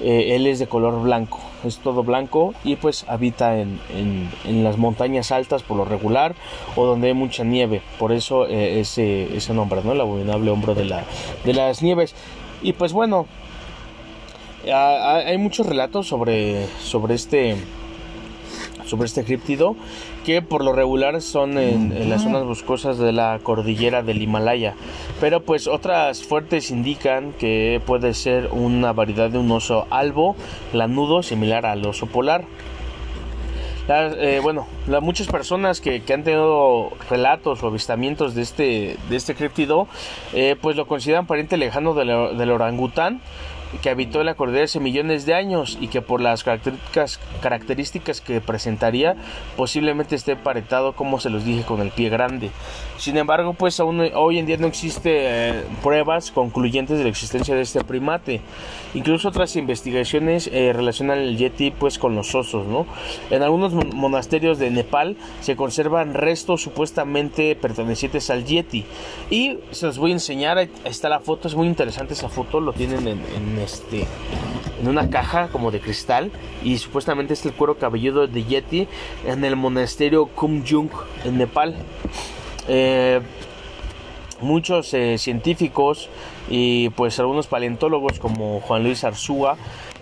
él 0.00 0.46
es 0.46 0.58
de 0.58 0.66
color 0.66 1.02
blanco 1.02 1.40
es 1.66 1.78
todo 1.78 2.02
blanco 2.02 2.54
y 2.64 2.76
pues 2.76 3.04
habita 3.08 3.58
en, 3.58 3.80
las 4.44 4.76
montañas 4.76 5.32
altas 5.32 5.62
por 5.62 5.76
lo 5.76 5.84
regular 5.84 6.34
o 6.76 6.86
donde 6.86 7.08
hay 7.08 7.14
mucha 7.14 7.44
nieve, 7.44 7.82
por 7.98 8.12
eso 8.12 8.46
eh, 8.46 8.80
ese, 8.80 9.36
ese 9.36 9.54
nombre, 9.54 9.80
¿no? 9.84 9.92
El 9.92 10.00
abominable 10.00 10.50
hombro 10.50 10.74
de, 10.74 10.84
la, 10.84 11.04
de 11.44 11.54
las 11.54 11.82
nieves. 11.82 12.14
Y 12.62 12.72
pues 12.74 12.92
bueno, 12.92 13.26
hay 14.72 15.36
muchos 15.38 15.66
relatos 15.66 16.08
sobre, 16.08 16.66
sobre 16.80 17.14
este 17.14 17.56
sobre 18.86 19.06
este 19.06 19.24
críptido 19.24 19.76
que 20.24 20.42
por 20.42 20.64
lo 20.64 20.72
regular 20.72 21.20
son 21.22 21.58
en, 21.58 22.08
las 22.08 22.22
zonas 22.22 22.44
boscosas 22.44 22.98
de 22.98 23.12
la 23.12 23.38
cordillera 23.42 24.02
del 24.02 24.22
Himalaya. 24.22 24.74
Pero 25.20 25.42
pues 25.42 25.66
otras 25.68 26.24
fuertes 26.24 26.70
indican 26.70 27.32
que 27.32 27.80
puede 27.86 28.14
ser 28.14 28.48
una 28.50 28.92
variedad 28.92 29.30
de 29.30 29.38
un 29.38 29.50
oso 29.52 29.86
albo 29.90 30.34
lanudo 30.72 31.22
similar 31.22 31.66
al 31.66 31.86
oso 31.86 32.06
polar. 32.06 32.44
Eh, 33.86 34.40
bueno, 34.42 34.66
muchas 35.02 35.26
personas 35.26 35.82
que, 35.82 36.02
han 36.12 36.24
tenido 36.24 36.90
relatos 37.10 37.62
o 37.62 37.66
avistamientos 37.66 38.34
de 38.34 38.40
este, 38.40 38.96
de 39.10 39.16
este 39.16 39.34
críptido, 39.34 39.88
eh, 40.32 40.56
pues 40.58 40.74
lo 40.74 40.86
consideran 40.86 41.26
pariente 41.26 41.58
lejano 41.58 41.92
del, 41.92 42.38
del 42.38 42.50
orangután 42.50 43.20
que 43.82 43.90
habitó 43.90 44.22
la 44.24 44.34
cordillera 44.34 44.64
hace 44.64 44.80
millones 44.80 45.26
de 45.26 45.34
años 45.34 45.78
y 45.80 45.88
que 45.88 46.02
por 46.02 46.20
las 46.20 46.44
características, 46.44 47.20
características 47.40 48.20
que 48.20 48.40
presentaría 48.40 49.16
posiblemente 49.56 50.14
esté 50.16 50.36
paretado 50.36 50.94
como 50.94 51.20
se 51.20 51.30
los 51.30 51.44
dije 51.44 51.64
con 51.64 51.80
el 51.80 51.90
pie 51.90 52.08
grande. 52.08 52.50
Sin 52.98 53.16
embargo, 53.16 53.54
pues 53.54 53.80
aún 53.80 54.00
hoy 54.14 54.38
en 54.38 54.46
día 54.46 54.56
no 54.56 54.66
existe 54.66 55.10
eh, 55.14 55.64
pruebas 55.82 56.30
concluyentes 56.30 56.98
de 56.98 57.04
la 57.04 57.10
existencia 57.10 57.54
de 57.54 57.62
este 57.62 57.82
primate. 57.82 58.40
Incluso 58.94 59.28
otras 59.28 59.56
investigaciones 59.56 60.48
eh, 60.52 60.72
relacionan 60.72 61.18
el 61.18 61.36
yeti 61.36 61.72
pues 61.72 61.98
con 61.98 62.14
los 62.14 62.34
osos, 62.34 62.66
¿no? 62.66 62.86
En 63.30 63.42
algunos 63.42 63.74
monasterios 63.74 64.58
de 64.58 64.70
Nepal 64.70 65.16
se 65.40 65.56
conservan 65.56 66.14
restos 66.14 66.62
supuestamente 66.62 67.56
pertenecientes 67.56 68.30
al 68.30 68.44
yeti 68.44 68.84
y 69.28 69.58
se 69.72 69.86
los 69.86 69.98
voy 69.98 70.12
a 70.12 70.14
enseñar, 70.14 70.58
ahí 70.58 70.70
está 70.84 71.08
la 71.08 71.20
foto, 71.20 71.48
es 71.48 71.54
muy 71.54 71.66
interesante 71.66 72.14
esa 72.14 72.28
foto, 72.28 72.60
lo 72.60 72.72
tienen 72.72 73.08
en, 73.08 73.20
en 73.36 73.58
este 73.58 74.06
en 74.80 74.88
una 74.88 75.08
caja 75.10 75.48
como 75.48 75.70
de 75.70 75.80
cristal 75.80 76.30
y 76.62 76.78
supuestamente 76.78 77.34
es 77.34 77.44
el 77.46 77.52
cuero 77.52 77.78
cabelludo 77.78 78.26
de 78.26 78.44
Yeti 78.44 78.88
en 79.26 79.44
el 79.44 79.56
monasterio 79.56 80.26
Kumjung 80.26 80.90
en 81.24 81.38
Nepal. 81.38 81.74
Eh, 82.68 83.20
muchos 84.40 84.92
eh, 84.94 85.16
científicos 85.18 86.08
y 86.48 86.90
pues 86.90 87.18
algunos 87.18 87.46
paleontólogos 87.46 88.18
como 88.18 88.60
Juan 88.60 88.82
Luis 88.82 89.04
Arzúa 89.04 89.56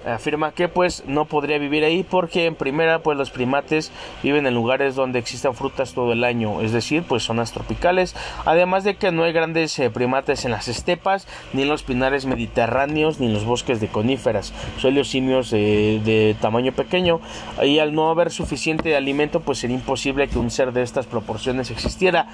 afirma 0.06 0.52
que 0.52 0.68
pues 0.68 1.04
no 1.06 1.24
podría 1.26 1.58
vivir 1.58 1.84
ahí 1.84 2.02
porque 2.02 2.46
en 2.46 2.54
primera 2.54 3.00
pues 3.00 3.18
los 3.18 3.30
primates 3.30 3.92
viven 4.22 4.46
en 4.46 4.54
lugares 4.54 4.94
donde 4.94 5.18
existan 5.18 5.54
frutas 5.54 5.94
todo 5.94 6.12
el 6.12 6.24
año, 6.24 6.60
es 6.60 6.72
decir, 6.72 7.04
pues 7.06 7.22
zonas 7.22 7.52
tropicales, 7.52 8.14
además 8.44 8.84
de 8.84 8.96
que 8.96 9.12
no 9.12 9.24
hay 9.24 9.32
grandes 9.32 9.78
eh, 9.78 9.90
primates 9.90 10.44
en 10.44 10.50
las 10.50 10.68
estepas, 10.68 11.26
ni 11.52 11.62
en 11.62 11.68
los 11.68 11.82
pinares 11.82 12.26
mediterráneos, 12.26 13.20
ni 13.20 13.26
en 13.26 13.34
los 13.34 13.44
bosques 13.44 13.80
de 13.80 13.88
coníferas, 13.88 14.52
suelen 14.78 15.04
simios 15.04 15.50
de 15.50 16.36
tamaño 16.40 16.72
pequeño 16.72 17.20
y 17.62 17.78
al 17.78 17.94
no 17.94 18.10
haber 18.10 18.30
suficiente 18.30 18.94
alimento 18.96 19.40
pues 19.40 19.58
sería 19.58 19.76
imposible 19.76 20.28
que 20.28 20.38
un 20.38 20.50
ser 20.50 20.72
de 20.72 20.82
estas 20.82 21.06
proporciones 21.06 21.70
existiera, 21.70 22.28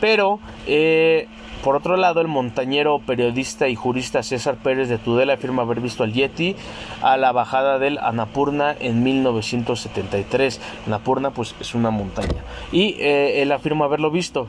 pero 0.00 0.40
eh, 0.66 1.28
por 1.64 1.76
otro 1.76 1.96
lado, 1.96 2.20
el 2.20 2.28
montañero, 2.28 2.98
periodista 2.98 3.68
y 3.68 3.74
jurista 3.74 4.22
César 4.22 4.56
Pérez 4.56 4.90
de 4.90 4.98
Tudela 4.98 5.32
afirma 5.32 5.62
haber 5.62 5.80
visto 5.80 6.04
al 6.04 6.12
Yeti 6.12 6.56
a 7.00 7.16
la 7.16 7.32
bajada 7.32 7.78
del 7.78 7.96
Anapurna 7.96 8.76
en 8.78 9.02
1973. 9.02 10.60
Anapurna 10.86 11.30
pues 11.30 11.54
es 11.58 11.74
una 11.74 11.88
montaña. 11.88 12.44
Y 12.70 12.96
eh, 12.98 13.40
él 13.40 13.50
afirma 13.50 13.86
haberlo 13.86 14.10
visto. 14.10 14.46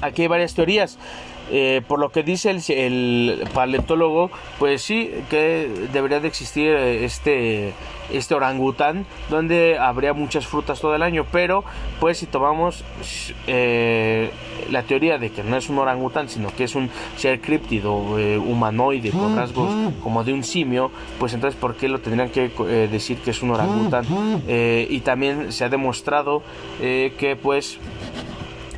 Aquí 0.00 0.22
hay 0.22 0.28
varias 0.28 0.54
teorías. 0.54 0.96
Eh, 1.52 1.82
por 1.86 1.98
lo 1.98 2.10
que 2.10 2.22
dice 2.22 2.50
el, 2.50 3.44
paleontólogo, 3.52 4.30
pues 4.58 4.82
sí, 4.82 5.10
que 5.28 5.68
debería 5.92 6.20
de 6.20 6.28
existir 6.28 6.68
eh, 6.68 7.04
este, 7.04 7.72
este 8.12 8.34
orangután 8.34 9.04
donde 9.30 9.76
habría 9.76 10.12
muchas 10.12 10.46
frutas 10.46 10.80
todo 10.80 10.94
el 10.94 11.02
año, 11.02 11.26
pero 11.32 11.64
pues 11.98 12.18
si 12.18 12.26
tomamos 12.26 12.84
eh, 13.48 14.30
la 14.70 14.84
teoría 14.84 15.18
de 15.18 15.30
que 15.32 15.42
no 15.42 15.56
es 15.56 15.68
un 15.68 15.78
orangután, 15.78 16.28
sino 16.28 16.54
que 16.54 16.64
es 16.64 16.76
un 16.76 16.88
ser 17.16 17.40
críptido 17.40 17.94
humanoide 17.94 19.10
con 19.10 19.36
rasgos 19.36 19.74
como 20.04 20.22
de 20.22 20.32
un 20.32 20.44
simio, 20.44 20.92
pues 21.18 21.34
entonces 21.34 21.58
¿por 21.58 21.74
qué 21.74 21.88
lo 21.88 22.00
tendrían 22.00 22.30
que 22.30 22.48
decir 22.90 23.18
que 23.18 23.32
es 23.32 23.42
un 23.42 23.50
orangután? 23.50 24.04
y 24.48 25.00
también 25.00 25.52
se 25.52 25.64
ha 25.64 25.68
demostrado 25.68 26.42
que 26.80 27.38
pues 27.40 27.78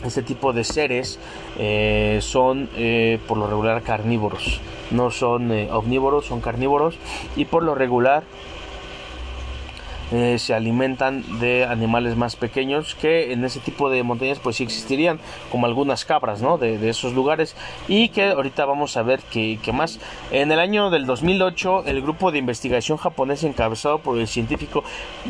este 0.05 0.23
tipo 0.23 0.53
de 0.53 0.65
seres 0.65 1.19
eh, 1.59 2.19
son 2.21 2.69
eh, 2.77 3.19
por 3.27 3.39
lo 3.39 3.47
regular 3.47 3.83
carnívoros, 3.83 4.61
no 4.91 5.11
son 5.11 5.53
eh, 5.53 5.69
omnívoros, 5.71 6.27
son 6.27 6.41
carnívoros. 6.41 6.97
Y 7.37 7.45
por 7.45 7.63
lo 7.63 7.75
regular 7.75 8.23
eh, 10.13 10.39
se 10.39 10.55
alimentan 10.55 11.41
de 11.41 11.65
animales 11.65 12.17
más 12.17 12.37
pequeños 12.37 12.95
que 12.95 13.33
en 13.33 13.45
ese 13.45 13.61
tipo 13.61 13.91
de 13.91 14.03
montañas 14.03 14.39
pues 14.39 14.57
sí 14.57 14.65
existirían 14.65 15.19
como 15.51 15.67
algunas 15.67 16.05
cabras 16.05 16.43
¿no? 16.43 16.59
de, 16.59 16.89
esos 16.89 17.15
lugares. 17.15 17.57
Y 17.89 18.11
que 18.11 18.27
ahorita 18.27 18.65
vamos 18.65 18.97
a 18.97 19.03
ver 19.03 19.21
qué 19.31 19.59
más. 19.73 19.99
En 20.31 20.53
el 20.53 20.61
año 20.61 20.91
del 20.91 21.07
2008 21.07 21.85
el 21.87 22.03
grupo 22.03 22.31
de 22.31 22.39
investigación 22.39 22.99
japonés 22.99 23.43
encabezado 23.45 23.99
por 23.99 24.19
el 24.19 24.29
científico 24.29 24.85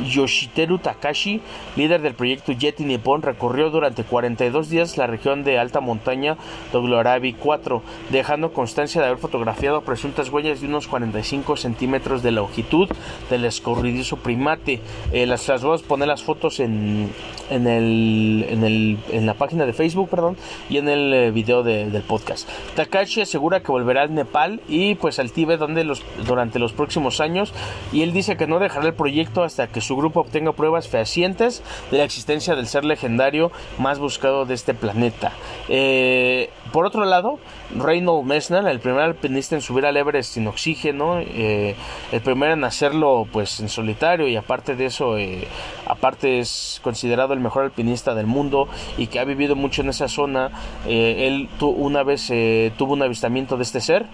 Yoshiteru 0.08 0.78
Takashi 0.78 1.40
líder 1.76 2.02
del 2.02 2.14
proyecto 2.14 2.52
Yeti 2.52 2.84
Nippon 2.84 3.22
recorrió 3.22 3.70
durante 3.70 4.04
42 4.04 4.68
días 4.68 4.96
la 4.96 5.06
región 5.06 5.44
de 5.44 5.58
alta 5.58 5.80
montaña 5.80 6.36
Doglorabi 6.72 7.34
4 7.34 7.82
dejando 8.10 8.52
constancia 8.52 9.00
de 9.00 9.06
haber 9.06 9.18
fotografiado 9.18 9.82
presuntas 9.82 10.30
huellas 10.30 10.60
de 10.60 10.66
unos 10.66 10.88
45 10.88 11.56
centímetros 11.56 12.22
de 12.22 12.32
longitud 12.32 12.88
del 13.30 13.44
escorridizo 13.44 14.16
primate 14.16 14.71
eh, 15.12 15.26
las, 15.26 15.46
las, 15.48 15.62
voy 15.62 15.78
a 15.78 15.82
poner 15.82 16.08
las 16.08 16.22
fotos 16.22 16.60
en, 16.60 17.10
en, 17.50 17.66
el, 17.66 18.46
en, 18.48 18.64
el, 18.64 18.98
en 19.10 19.26
la 19.26 19.34
página 19.34 19.66
de 19.66 19.72
Facebook 19.72 20.08
perdón, 20.08 20.36
y 20.68 20.78
en 20.78 20.88
el 20.88 21.12
eh, 21.12 21.30
video 21.30 21.62
del 21.62 22.02
podcast. 22.02 22.48
Takashi 22.76 23.22
asegura 23.22 23.60
que 23.60 23.72
volverá 23.72 24.02
al 24.02 24.14
Nepal 24.14 24.60
y 24.68 24.94
pues 24.96 25.18
al 25.18 25.32
Tíbet 25.32 25.58
donde 25.58 25.84
los, 25.84 26.02
durante 26.26 26.58
los 26.58 26.72
próximos 26.72 27.20
años 27.20 27.52
y 27.92 28.02
él 28.02 28.12
dice 28.12 28.36
que 28.36 28.46
no 28.46 28.58
dejará 28.58 28.86
el 28.86 28.94
proyecto 28.94 29.42
hasta 29.42 29.66
que 29.66 29.80
su 29.80 29.96
grupo 29.96 30.20
obtenga 30.20 30.52
pruebas 30.52 30.88
fehacientes 30.88 31.62
de 31.90 31.98
la 31.98 32.04
existencia 32.04 32.54
del 32.54 32.66
ser 32.66 32.84
legendario 32.84 33.52
más 33.78 33.98
buscado 33.98 34.44
de 34.44 34.54
este 34.54 34.74
planeta. 34.74 35.32
Eh, 35.68 36.50
por 36.72 36.86
otro 36.86 37.04
lado, 37.04 37.38
Reynold 37.76 38.26
Messner, 38.26 38.66
el 38.66 38.80
primer 38.80 39.02
alpinista 39.02 39.54
en 39.54 39.60
subir 39.60 39.86
al 39.86 39.96
Everest 39.96 40.34
sin 40.34 40.46
oxígeno, 40.46 41.18
el 41.18 42.20
primero 42.24 42.52
en 42.54 42.64
hacerlo 42.64 43.26
pues 43.30 43.60
en 43.60 43.68
solitario 43.68 44.28
y 44.28 44.36
aparte 44.36 44.76
de 44.76 44.86
eso, 44.86 45.16
eh, 45.18 45.46
aparte 45.86 46.38
es 46.38 46.80
considerado 46.82 47.32
el 47.32 47.40
mejor 47.40 47.64
alpinista 47.64 48.14
del 48.14 48.26
mundo 48.26 48.68
y 48.98 49.06
que 49.06 49.18
ha 49.18 49.24
vivido 49.24 49.56
mucho 49.56 49.82
en 49.82 49.88
esa 49.88 50.08
zona. 50.08 50.50
Eh, 50.86 51.26
él 51.26 51.48
una 51.60 52.02
vez 52.02 52.30
eh, 52.30 52.72
tuvo 52.76 52.94
un 52.94 53.02
avistamiento 53.02 53.56
de 53.56 53.62
este 53.62 53.80
ser 53.80 54.06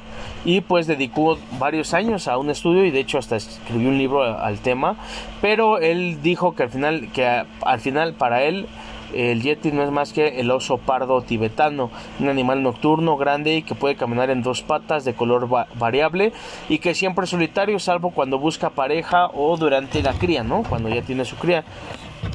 y 0.45 0.61
pues 0.61 0.87
dedicó 0.87 1.39
varios 1.59 1.95
años 1.95 2.29
a 2.29 2.39
un 2.39 2.51
estudio 2.51 2.85
y 2.85 2.91
de 2.91 3.01
hecho 3.01 3.19
hasta 3.19 3.37
escribió 3.37 3.89
un 3.89 3.99
libro 3.99 4.23
al 4.23 4.59
tema. 4.61 4.97
Pero 5.41 5.79
él 5.79 6.23
dijo 6.23 6.55
que 6.55 6.65
al 6.65 6.71
final, 6.71 7.11
que 7.13 7.45
al 7.63 7.81
final 7.81 8.15
para 8.15 8.43
él 8.43 8.67
el 9.13 9.43
yeti 9.43 9.73
no 9.73 9.83
es 9.83 9.91
más 9.91 10.13
que 10.13 10.41
el 10.41 10.51
oso 10.51 10.79
pardo 10.79 11.23
tibetano, 11.23 11.91
un 12.21 12.29
animal 12.29 12.63
nocturno 12.63 13.17
grande 13.17 13.57
y 13.57 13.63
que 13.63 13.75
puede 13.75 13.97
caminar 13.97 14.31
en 14.31 14.43
dos 14.43 14.63
patas 14.63 15.05
de 15.05 15.15
color 15.15 15.49
variable 15.75 16.33
y 16.69 16.79
que 16.79 16.95
siempre 16.95 17.25
es 17.25 17.31
solitario 17.31 17.79
salvo 17.79 18.11
cuando 18.11 18.39
busca 18.39 18.71
pareja 18.71 19.27
o 19.27 19.57
durante 19.57 20.03
la 20.03 20.13
cría, 20.13 20.43
¿no? 20.43 20.63
Cuando 20.63 20.89
ya 20.89 21.03
tiene 21.03 21.25
su 21.25 21.37
cría 21.37 21.65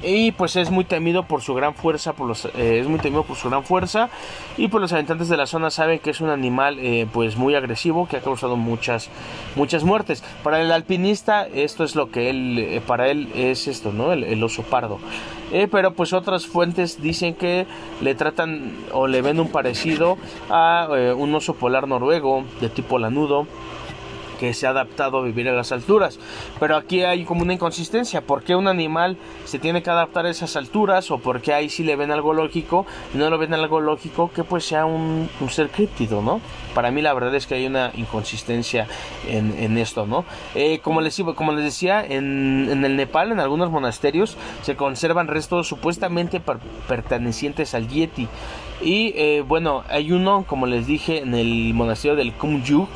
y 0.02 0.32
pues 0.34 0.56
es 0.56 0.70
muy 0.70 0.84
temido 0.84 1.24
por 1.24 1.42
su 1.42 1.54
gran 1.54 1.74
fuerza 1.74 2.14
por 2.14 2.28
los, 2.28 2.46
eh, 2.46 2.80
es 2.80 2.88
muy 2.88 3.00
temido 3.00 3.24
por 3.24 3.38
su 3.38 3.50
gran 3.50 3.64
fuerza. 3.64 4.10
Y 4.58 4.68
pues 4.68 4.82
los 4.82 4.94
habitantes 4.94 5.30
de 5.30 5.38
la 5.38 5.46
zona 5.46 5.70
saben 5.70 6.00
que 6.00 6.10
es 6.10 6.22
un 6.22 6.30
animal 6.30 6.78
eh, 6.80 7.08
pues 7.12 7.38
muy 7.38 7.56
agresivo 7.56 8.08
que 8.08 8.18
ha 8.18 8.22
causado 8.22 8.56
muchas 8.56 9.10
muchas 9.56 9.84
muertes. 9.84 10.24
Para 10.44 10.62
el 10.62 10.72
alpinista 10.72 11.48
esto 11.48 11.84
es 11.84 11.96
lo 11.96 12.12
que 12.12 12.30
él 12.30 12.60
eh, 12.60 12.82
para 12.86 13.10
él 13.10 13.32
es 13.34 13.68
esto 13.68 13.92
no 13.92 14.12
el, 14.12 14.44
oso 14.44 14.64
pardo. 14.64 15.00
Pero 15.72 15.94
pues 15.94 16.14
otras 16.14 16.48
fuentes 16.48 17.00
dicen 17.00 17.36
que 17.36 17.68
le 18.02 18.16
tratan 18.16 18.76
o 18.92 19.06
le 19.06 19.22
ven 19.22 19.40
un 19.40 19.50
parecido 19.50 20.18
a 20.50 20.88
un 21.16 21.36
oso 21.36 21.54
polar 21.54 21.88
noruego 21.88 22.44
de 22.60 22.70
tipo 22.70 22.98
lanudo 22.98 23.46
que 24.40 24.54
se 24.54 24.68
ha 24.68 24.72
adaptado 24.72 25.18
a 25.20 25.24
vivir 25.24 25.48
a 25.50 25.54
las 25.54 25.72
alturas. 25.72 26.20
Pero 26.60 26.76
aquí 26.76 27.04
hay 27.04 27.26
como 27.26 27.42
una 27.42 27.54
inconsistencia. 27.54 28.22
¿Por 28.22 28.44
qué 28.44 28.56
un 28.56 28.68
animal 28.68 29.18
se 29.46 29.60
tiene 29.60 29.84
que 29.84 29.90
adaptar 29.90 30.26
a 30.26 30.30
esas 30.30 30.56
alturas? 30.56 31.12
¿O 31.12 31.20
por 31.20 31.42
qué 31.42 31.54
ahí 31.54 31.70
sí 31.70 31.84
le 31.84 31.96
ven 31.96 32.12
algo 32.12 32.34
lógico 32.34 32.86
y 33.14 33.18
no 33.18 33.30
lo 33.30 33.38
ven 33.38 33.54
algo 33.54 33.82
lógico 33.82 34.32
que 34.34 34.44
pues 34.44 34.66
sea 34.66 34.86
un, 34.86 35.30
ser 35.50 35.70
críptido, 35.70 36.22
¿no? 36.22 36.42
Para 36.74 36.92
mí 36.92 37.02
la 37.02 37.14
verdad 37.14 37.36
es 37.36 37.48
que 37.48 37.56
hay 37.56 37.66
una 37.66 37.92
inconsistencia 37.96 38.88
en, 39.28 39.78
esto, 39.78 40.06
¿no? 40.06 40.26
Eh, 40.56 40.80
como, 40.80 41.02
les, 41.02 41.22
como 41.36 41.52
les 41.52 41.66
decía, 41.66 42.04
en, 42.04 42.84
el 42.84 42.96
Nepal, 42.96 43.32
en 43.32 43.40
algunos 43.40 43.70
monasterios, 43.72 44.38
se 44.62 44.76
conservan 44.76 45.28
restos 45.28 45.68
supuestamente 45.68 46.42
pertenecientes 46.88 47.74
al 47.76 47.88
Yeti. 47.88 48.28
Y 48.82 49.14
eh, 49.16 49.44
bueno, 49.48 49.84
hay 49.90 50.12
uno, 50.12 50.46
como 50.48 50.66
les 50.66 50.88
dije, 50.88 51.20
en 51.20 51.36
el 51.36 51.74
monasterio 51.74 52.16
del 52.16 52.34
Kumju, 52.34 52.88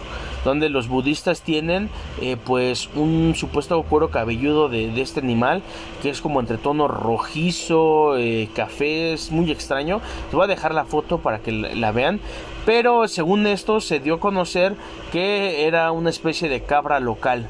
donde 0.43 0.69
los 0.69 0.87
budistas 0.87 1.41
tienen 1.41 1.89
eh, 2.21 2.37
pues 2.43 2.89
un 2.95 3.33
supuesto 3.35 3.81
cuero 3.83 4.09
cabelludo 4.09 4.69
de, 4.69 5.01
este 5.01 5.19
animal 5.19 5.61
que 6.01 6.09
es 6.09 6.21
como 6.21 6.39
entre 6.39 6.57
tono 6.57 6.87
rojizo, 6.87 8.17
eh, 8.17 8.49
café, 8.53 9.13
es 9.13 9.31
muy 9.31 9.51
extraño. 9.51 10.01
Les 10.25 10.33
voy 10.33 10.43
a 10.43 10.47
dejar 10.47 10.73
la 10.73 10.85
foto 10.85 11.19
para 11.19 11.39
que 11.39 11.51
la, 11.51 11.91
vean. 11.91 12.19
Pero 12.65 13.07
según 13.07 13.47
esto 13.47 13.79
se 13.79 13.99
dio 13.99 14.15
a 14.15 14.19
conocer 14.19 14.75
que 15.11 15.65
era 15.65 15.91
una 15.91 16.09
especie 16.09 16.49
de 16.49 16.61
cabra 16.61 16.99
local. 16.99 17.47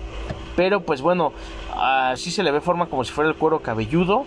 Pero 0.56 0.82
pues 0.82 1.02
bueno, 1.02 1.34
así 1.80 2.32
se 2.32 2.44
le 2.44 2.52
ve 2.52 2.62
forma 2.62 2.88
como 2.88 3.04
si 3.04 3.12
fuera 3.12 3.30
el 3.30 3.36
cuero 3.36 3.62
cabelludo. 3.62 4.26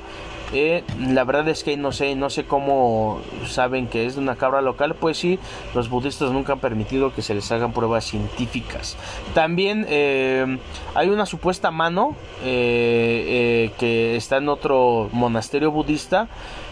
Eh, 0.53 0.83
la 0.99 1.23
verdad 1.23 1.49
es 1.49 1.63
que 1.63 1.77
no 1.77 1.93
sé, 1.93 2.17
no 2.17 2.29
sé 2.29 2.45
cómo 2.45 3.21
saben 3.47 3.87
que 3.87 4.07
es 4.07 4.17
de 4.17 4.21
una 4.21 4.35
cabra 4.35 4.61
local, 4.61 4.97
pues 4.97 5.17
sí, 5.17 5.39
los 5.75 5.89
budistas 5.89 6.33
nunca 6.33 6.55
han 6.55 6.59
permitido 6.59 7.15
que 7.15 7.23
se 7.23 7.35
les 7.35 7.51
hagan 7.53 7.73
pruebas 7.73 8.05
científicas. 8.05 8.97
También 9.33 9.87
eh, 9.89 10.59
hay 10.95 11.09
una 11.09 11.25
supuesta 11.27 11.71
mano 11.71 12.17
eh, 12.43 13.71
que 13.79 14.17
está 14.17 14.39
en 14.39 14.49
otro 14.49 15.09
monasterio 15.13 15.71
budista. 15.71 16.29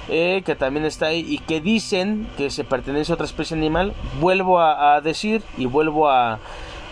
que 0.08 0.56
también 0.58 0.86
está 0.86 1.08
ahí 1.08 1.24
y 1.28 1.38
que 1.38 1.60
dicen 1.60 2.26
que 2.38 2.48
se 2.50 2.64
pertenece 2.64 3.12
a 3.12 3.14
otra 3.14 3.26
especie 3.26 3.56
animal. 3.56 3.92
Vuelvo 4.20 4.58
a 4.58 5.00
decir 5.02 5.42
y 5.58 5.66
vuelvo 5.66 6.08
a, 6.08 6.40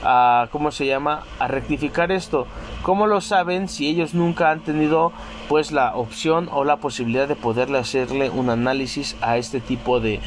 a 0.06 0.48
¿cómo 0.52 0.70
se 0.70 0.86
llama? 0.86 1.24
a 1.38 1.48
rectificar 1.48 2.12
esto. 2.12 2.46
¿Cómo 2.82 3.06
lo 3.06 3.20
saben 3.20 3.68
si 3.68 3.88
ellos 3.88 4.14
nunca 4.14 4.50
han 4.50 4.60
tenido 4.60 5.12
pues 5.48 5.72
la 5.72 5.96
opción 5.96 6.48
o 6.52 6.64
la 6.64 6.76
posibilidad 6.76 7.26
de 7.26 7.34
poderle 7.34 7.78
hacerle 7.78 8.30
un 8.30 8.48
análisis 8.48 9.16
a 9.20 9.36
este 9.36 9.60
tipo 9.60 9.98
de, 9.98 10.20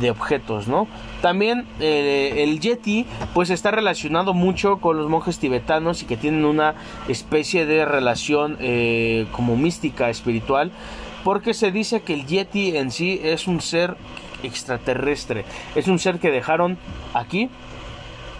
de 0.00 0.10
objetos, 0.10 0.68
¿no? 0.68 0.86
También 1.22 1.66
eh, 1.80 2.44
el 2.44 2.60
Yeti 2.60 3.06
pues 3.34 3.50
está 3.50 3.70
relacionado 3.70 4.34
mucho 4.34 4.78
con 4.78 4.96
los 4.96 5.08
monjes 5.08 5.38
tibetanos 5.38 6.02
y 6.02 6.06
que 6.06 6.16
tienen 6.16 6.44
una 6.44 6.74
especie 7.08 7.66
de 7.66 7.84
relación 7.84 8.56
eh, 8.60 9.26
como 9.32 9.56
mística 9.56 10.10
espiritual 10.10 10.70
porque 11.24 11.54
se 11.54 11.72
dice 11.72 12.02
que 12.02 12.14
el 12.14 12.26
Yeti 12.26 12.76
en 12.76 12.90
sí 12.90 13.20
es 13.22 13.48
un 13.48 13.60
ser 13.60 13.96
extraterrestre, 14.42 15.44
es 15.74 15.88
un 15.88 15.98
ser 15.98 16.20
que 16.20 16.30
dejaron 16.30 16.78
aquí 17.14 17.50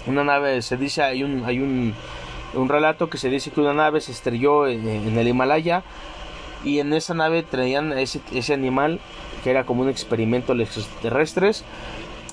una 0.06 0.24
nave, 0.24 0.62
se 0.62 0.76
dice, 0.76 1.02
hay 1.02 1.22
un, 1.22 1.44
hay 1.44 1.60
un, 1.60 1.94
un 2.54 2.68
relato 2.68 3.08
que 3.08 3.18
se 3.18 3.28
dice 3.28 3.50
que 3.50 3.60
una 3.60 3.74
nave 3.74 4.00
se 4.00 4.12
estrelló 4.12 4.66
en, 4.66 4.86
el 4.86 5.28
Himalaya 5.28 5.82
y 6.64 6.78
en 6.78 6.92
esa 6.92 7.14
nave 7.14 7.42
traían 7.42 7.96
ese, 7.96 8.20
ese 8.32 8.54
animal 8.54 9.00
que 9.44 9.50
era 9.50 9.64
como 9.64 9.82
un 9.82 9.88
experimento 9.88 10.54
extraterrestres 10.54 11.64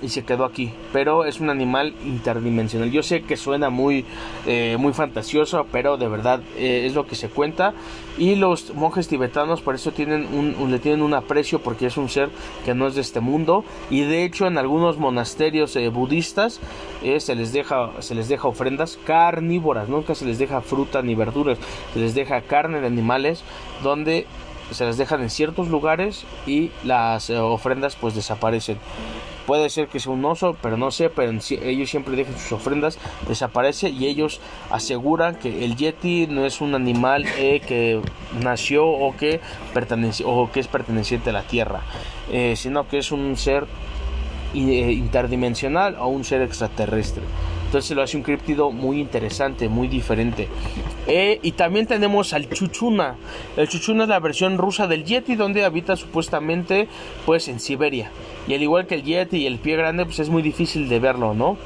y 0.04 0.10
se 0.10 0.24
quedó 0.24 0.45
aquí. 0.45 0.72
Pero 0.91 1.26
es 1.26 1.39
un 1.39 1.49
animal 1.49 1.95
interdimensional. 2.06 2.91
Yo 2.91 3.01
sé 3.01 3.24
que 3.24 3.38
suena 3.38 3.70
muy, 3.70 4.06
eh, 4.45 4.76
muy 4.78 4.93
fantasioso, 4.93 5.66
pero 5.72 5.97
de 5.97 6.08
verdad 6.08 6.41
eh, 6.58 6.84
es 6.86 6.93
lo 6.93 7.08
que 7.08 7.16
se 7.16 7.30
cuenta. 7.30 7.74
Y 8.18 8.36
los 8.36 8.76
monjes 8.76 9.08
tibetanos 9.08 9.62
por 9.62 9.76
eso 9.76 9.91
tienen 9.91 10.28
un, 10.34 10.72
le 10.72 10.80
tienen 10.80 11.01
un 11.01 11.14
aprecio 11.14 11.60
porque 11.60 11.88
es 11.88 11.97
un 11.97 12.10
ser 12.10 12.30
que 12.66 12.76
no 12.76 12.88
es 12.88 12.95
de 12.95 13.01
este 13.01 13.22
mundo. 13.22 13.64
Y 13.89 14.01
de 14.01 14.26
hecho 14.26 14.45
en 14.45 14.58
algunos 14.58 14.97
monasterios 14.97 15.76
eh, 15.76 15.89
budistas 15.89 16.60
se, 17.01 17.36
les 17.36 17.54
deja, 17.54 17.91
se 17.99 18.14
les 18.14 18.28
deja 18.28 18.47
ofrendas 18.47 18.99
carnívoras. 19.06 19.88
Nunca 19.88 20.16
se 20.16 20.26
les 20.26 20.38
deja 20.38 20.62
fruta 20.62 21.01
ni 21.01 21.16
verduras. 21.16 21.58
Se 21.93 21.99
les 21.99 22.14
deja 22.14 22.41
carne 22.41 22.82
de 22.82 22.88
animales 22.88 23.43
donde 23.82 24.28
se 24.72 24.86
les 24.86 24.97
dejan 24.97 25.22
en 25.22 25.30
ciertos 25.30 25.68
lugares 25.68 26.26
y 26.45 26.72
las 26.84 27.30
ofrendas 27.30 27.95
pues 27.95 28.16
desaparecen. 28.16 28.78
Puede 29.46 29.70
ser 29.70 29.88
que 29.88 30.00
sea 30.00 30.14
un 30.14 30.24
oso, 30.24 30.56
pero 30.62 30.78
no 30.78 30.89
sé, 30.91 31.10
pero 31.10 31.32
ellos 31.32 31.89
siempre 31.89 32.16
dejan 32.16 32.38
sus 32.38 32.54
ofrendas, 32.54 32.98
desaparece 33.28 33.89
y 33.89 34.08
ellos 34.08 34.39
aseguran 34.70 35.36
que 35.36 35.66
el 35.66 35.76
yeti 35.76 36.28
no 36.28 36.46
es 36.46 36.62
un 36.62 36.76
animal 36.76 37.26
eh, 37.38 37.60
que 37.60 38.02
nació 38.41 38.88
o 38.88 39.16
que, 39.18 39.41
pertenece, 39.74 40.24
o 40.26 40.50
que 40.52 40.62
es 40.62 40.68
perteneciente 40.68 41.32
a 41.32 41.34
la 41.34 41.44
tierra, 41.44 41.82
eh, 42.32 42.56
sino 42.56 42.88
que 42.88 43.00
es 43.00 43.12
un 43.12 43.36
ser 43.36 43.68
eh, 44.54 44.58
interdimensional 44.58 45.98
o 46.00 46.08
un 46.08 46.24
ser 46.24 46.41
extraterrestre. 46.41 47.24
Entonces 47.74 47.97
lo 47.97 48.03
hace 48.03 48.17
un 48.17 48.21
criptido 48.21 48.69
muy 48.69 48.99
interesante, 49.01 49.67
muy 49.67 49.88
diferente. 49.88 50.47
Eh, 51.07 51.39
y 51.41 51.53
también 51.53 51.88
tenemos 51.88 52.32
al 52.34 52.47
Chuchuna. 52.47 53.15
El 53.57 53.67
Chuchuna 53.67 54.03
es 54.03 54.09
la 54.09 54.19
versión 54.19 54.59
rusa 54.59 54.86
del 54.86 55.03
Yeti, 55.03 55.36
donde 55.36 55.65
habita 55.65 55.95
supuestamente 55.95 56.88
pues 57.26 57.47
en 57.47 57.59
Siberia. 57.59 58.11
Y 58.47 58.53
al 58.53 58.61
igual 58.61 58.86
que 58.86 58.93
el 58.93 59.01
Yeti 59.01 59.38
y 59.38 59.47
el 59.47 59.57
pie 59.57 59.76
grande, 59.76 60.05
pues 60.05 60.19
es 60.19 60.30
muy 60.30 60.43
difícil 60.43 60.88
de 60.88 60.99
verlo, 60.99 61.34
¿no? 61.34 61.57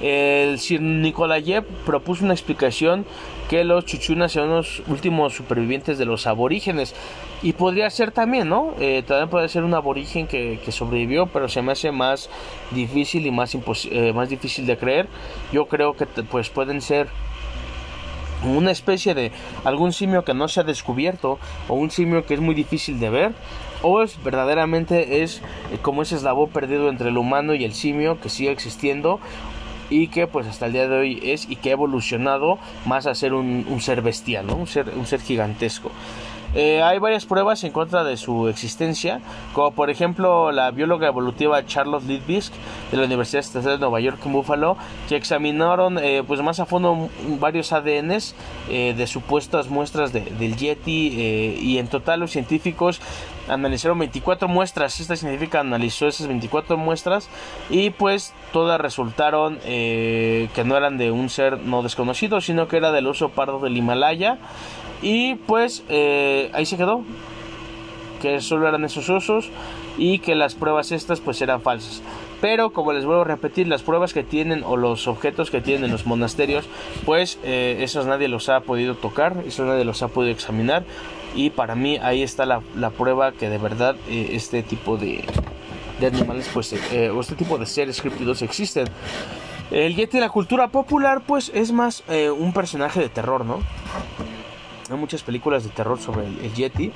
El 0.00 0.58
Sir 0.58 0.80
Nikolayev 0.80 1.64
propuso 1.84 2.24
una 2.24 2.32
explicación 2.32 3.04
que 3.50 3.64
los 3.64 3.84
chuchunas 3.84 4.32
son 4.32 4.48
los 4.48 4.82
últimos 4.86 5.34
supervivientes 5.34 5.98
de 5.98 6.06
los 6.06 6.26
aborígenes. 6.26 6.94
Y 7.42 7.52
podría 7.52 7.90
ser 7.90 8.12
también, 8.12 8.48
¿no? 8.48 8.74
Eh, 8.80 9.02
también 9.06 9.28
puede 9.28 9.48
ser 9.48 9.62
un 9.62 9.74
aborigen 9.74 10.26
que, 10.26 10.58
sobrevivió, 10.70 11.26
pero 11.26 11.48
se 11.48 11.62
me 11.62 11.72
hace 11.72 11.92
más 11.92 12.30
difícil 12.70 13.26
y 13.26 13.30
más, 13.30 13.54
eh, 13.54 14.12
más 14.14 14.28
difícil 14.28 14.66
de 14.66 14.78
creer. 14.78 15.08
Yo 15.52 15.66
creo 15.66 15.94
que 15.94 16.06
pues 16.06 16.48
pueden 16.48 16.80
ser 16.80 17.08
una 18.44 18.70
especie 18.70 19.14
de 19.14 19.32
algún 19.64 19.92
simio 19.92 20.24
que 20.24 20.34
no 20.34 20.48
se 20.48 20.60
ha 20.60 20.64
descubierto 20.64 21.38
o 21.68 21.74
un 21.74 21.90
simio 21.90 22.26
que 22.26 22.34
es 22.34 22.40
muy 22.40 22.54
difícil 22.54 23.00
de 23.00 23.10
ver 23.10 23.32
o 23.82 24.02
es 24.02 24.22
verdaderamente 24.22 25.22
es 25.22 25.42
eh, 25.72 25.78
como 25.80 26.02
ese 26.02 26.16
eslabón 26.16 26.50
perdido 26.50 26.88
entre 26.88 27.08
el 27.08 27.18
humano 27.18 27.54
y 27.54 27.64
el 27.64 27.72
simio 27.72 28.20
que 28.20 28.28
sigue 28.28 28.50
existiendo 28.50 29.20
y 29.88 30.08
que 30.08 30.26
pues 30.26 30.46
hasta 30.46 30.66
el 30.66 30.72
día 30.72 30.88
de 30.88 30.96
hoy 30.96 31.20
es 31.22 31.48
y 31.48 31.56
que 31.56 31.70
ha 31.70 31.72
evolucionado 31.72 32.58
más 32.86 33.06
a 33.06 33.14
ser 33.14 33.34
un, 33.34 33.64
ser 33.80 34.02
bestial, 34.02 34.50
un, 34.50 34.66
ser, 34.66 34.92
un 34.96 35.06
ser 35.06 35.20
gigantesco. 35.20 35.92
Eh, 36.56 36.82
hay 36.82 36.98
varias 36.98 37.26
pruebas 37.26 37.62
en 37.64 37.70
contra 37.70 38.02
de 38.02 38.16
su 38.16 38.48
existencia, 38.48 39.20
como 39.52 39.72
por 39.72 39.90
ejemplo 39.90 40.50
la 40.52 40.70
bióloga 40.70 41.06
evolutiva 41.06 41.66
Charlotte 41.66 42.04
Lidbisk 42.04 42.54
de 42.90 42.96
la 42.96 43.04
Universidad 43.04 43.40
Estatal 43.40 43.72
de 43.72 43.78
Nueva 43.78 44.00
York 44.00 44.18
en 44.24 44.32
Buffalo, 44.32 44.78
que 45.06 45.16
examinaron 45.16 45.98
eh, 45.98 46.22
pues 46.26 46.40
más 46.40 46.58
a 46.58 46.64
fondo 46.64 47.10
varios 47.38 47.74
ADNs 47.74 48.34
eh, 48.70 48.94
de 48.96 49.06
supuestas 49.06 49.68
muestras 49.68 50.14
del 50.14 50.56
Yeti 50.56 51.58
y 51.60 51.76
en 51.76 51.88
total 51.88 52.20
los 52.20 52.30
científicos 52.30 53.02
analizaron 53.48 53.98
24 53.98 54.48
muestras. 54.48 54.98
Esta 54.98 55.14
científica 55.14 55.60
analizó 55.60 56.08
esas 56.08 56.26
24 56.26 56.78
muestras 56.78 57.28
y 57.68 57.90
pues 57.90 58.32
todas 58.54 58.80
resultaron 58.80 59.58
que 59.58 60.62
no 60.64 60.74
eran 60.74 60.96
de 60.96 61.10
un 61.10 61.28
ser 61.28 61.58
no 61.60 61.82
desconocido, 61.82 62.40
sino 62.40 62.66
que 62.66 62.78
era 62.78 62.92
del 62.92 63.06
oso 63.08 63.28
pardo 63.28 63.60
del 63.60 63.76
Himalaya 63.76 64.38
y 65.02 65.34
pues 65.34 65.84
eh, 65.88 66.50
ahí 66.52 66.66
se 66.66 66.76
quedó. 66.76 67.02
Que 68.20 68.40
solo 68.40 68.66
eran 68.66 68.82
esos 68.84 69.10
osos 69.10 69.50
y 69.98 70.18
que 70.20 70.34
las 70.34 70.54
pruebas 70.54 70.92
estas 70.92 71.20
pues 71.20 71.40
eran 71.42 71.60
falsas. 71.60 72.02
Pero 72.40 72.70
como 72.70 72.92
les 72.92 73.04
vuelvo 73.04 73.22
a 73.22 73.24
repetir, 73.24 73.66
las 73.66 73.82
pruebas 73.82 74.12
que 74.12 74.22
tienen 74.22 74.62
o 74.64 74.76
los 74.76 75.08
objetos 75.08 75.50
que 75.50 75.60
tienen 75.60 75.84
en 75.84 75.92
los 75.92 76.06
monasterios, 76.06 76.66
pues 77.04 77.38
eh, 77.42 77.78
esos 77.80 78.06
nadie 78.06 78.28
los 78.28 78.48
ha 78.48 78.60
podido 78.60 78.94
tocar, 78.94 79.36
esos 79.46 79.66
nadie 79.66 79.84
los 79.84 80.02
ha 80.02 80.08
podido 80.08 80.32
examinar. 80.32 80.84
Y 81.34 81.50
para 81.50 81.74
mí 81.74 81.98
ahí 81.98 82.22
está 82.22 82.46
la, 82.46 82.90
prueba 82.90 83.32
que 83.32 83.48
de 83.48 83.58
verdad 83.58 83.96
eh, 84.08 84.30
este 84.32 84.62
tipo 84.62 84.96
de, 84.96 85.24
animales, 86.00 86.48
pues, 86.52 86.74
eh, 86.92 87.10
o 87.10 87.20
este 87.20 87.34
tipo 87.34 87.58
de 87.58 87.66
seres 87.66 88.00
críptidos 88.00 88.42
existen. 88.42 88.86
El 89.70 89.96
Yeti 89.96 90.18
en 90.18 90.22
la 90.22 90.28
cultura 90.28 90.68
popular, 90.68 91.22
pues, 91.26 91.50
es 91.52 91.72
más 91.72 92.04
un 92.08 92.52
personaje 92.52 93.00
de 93.00 93.08
terror, 93.08 93.44
¿no? 93.44 93.58
Hay 94.90 94.96
muchas 94.96 95.22
películas 95.22 95.64
de 95.64 95.70
terror 95.70 95.98
sobre 95.98 96.26
el, 96.26 96.54
Yeti, 96.54 96.92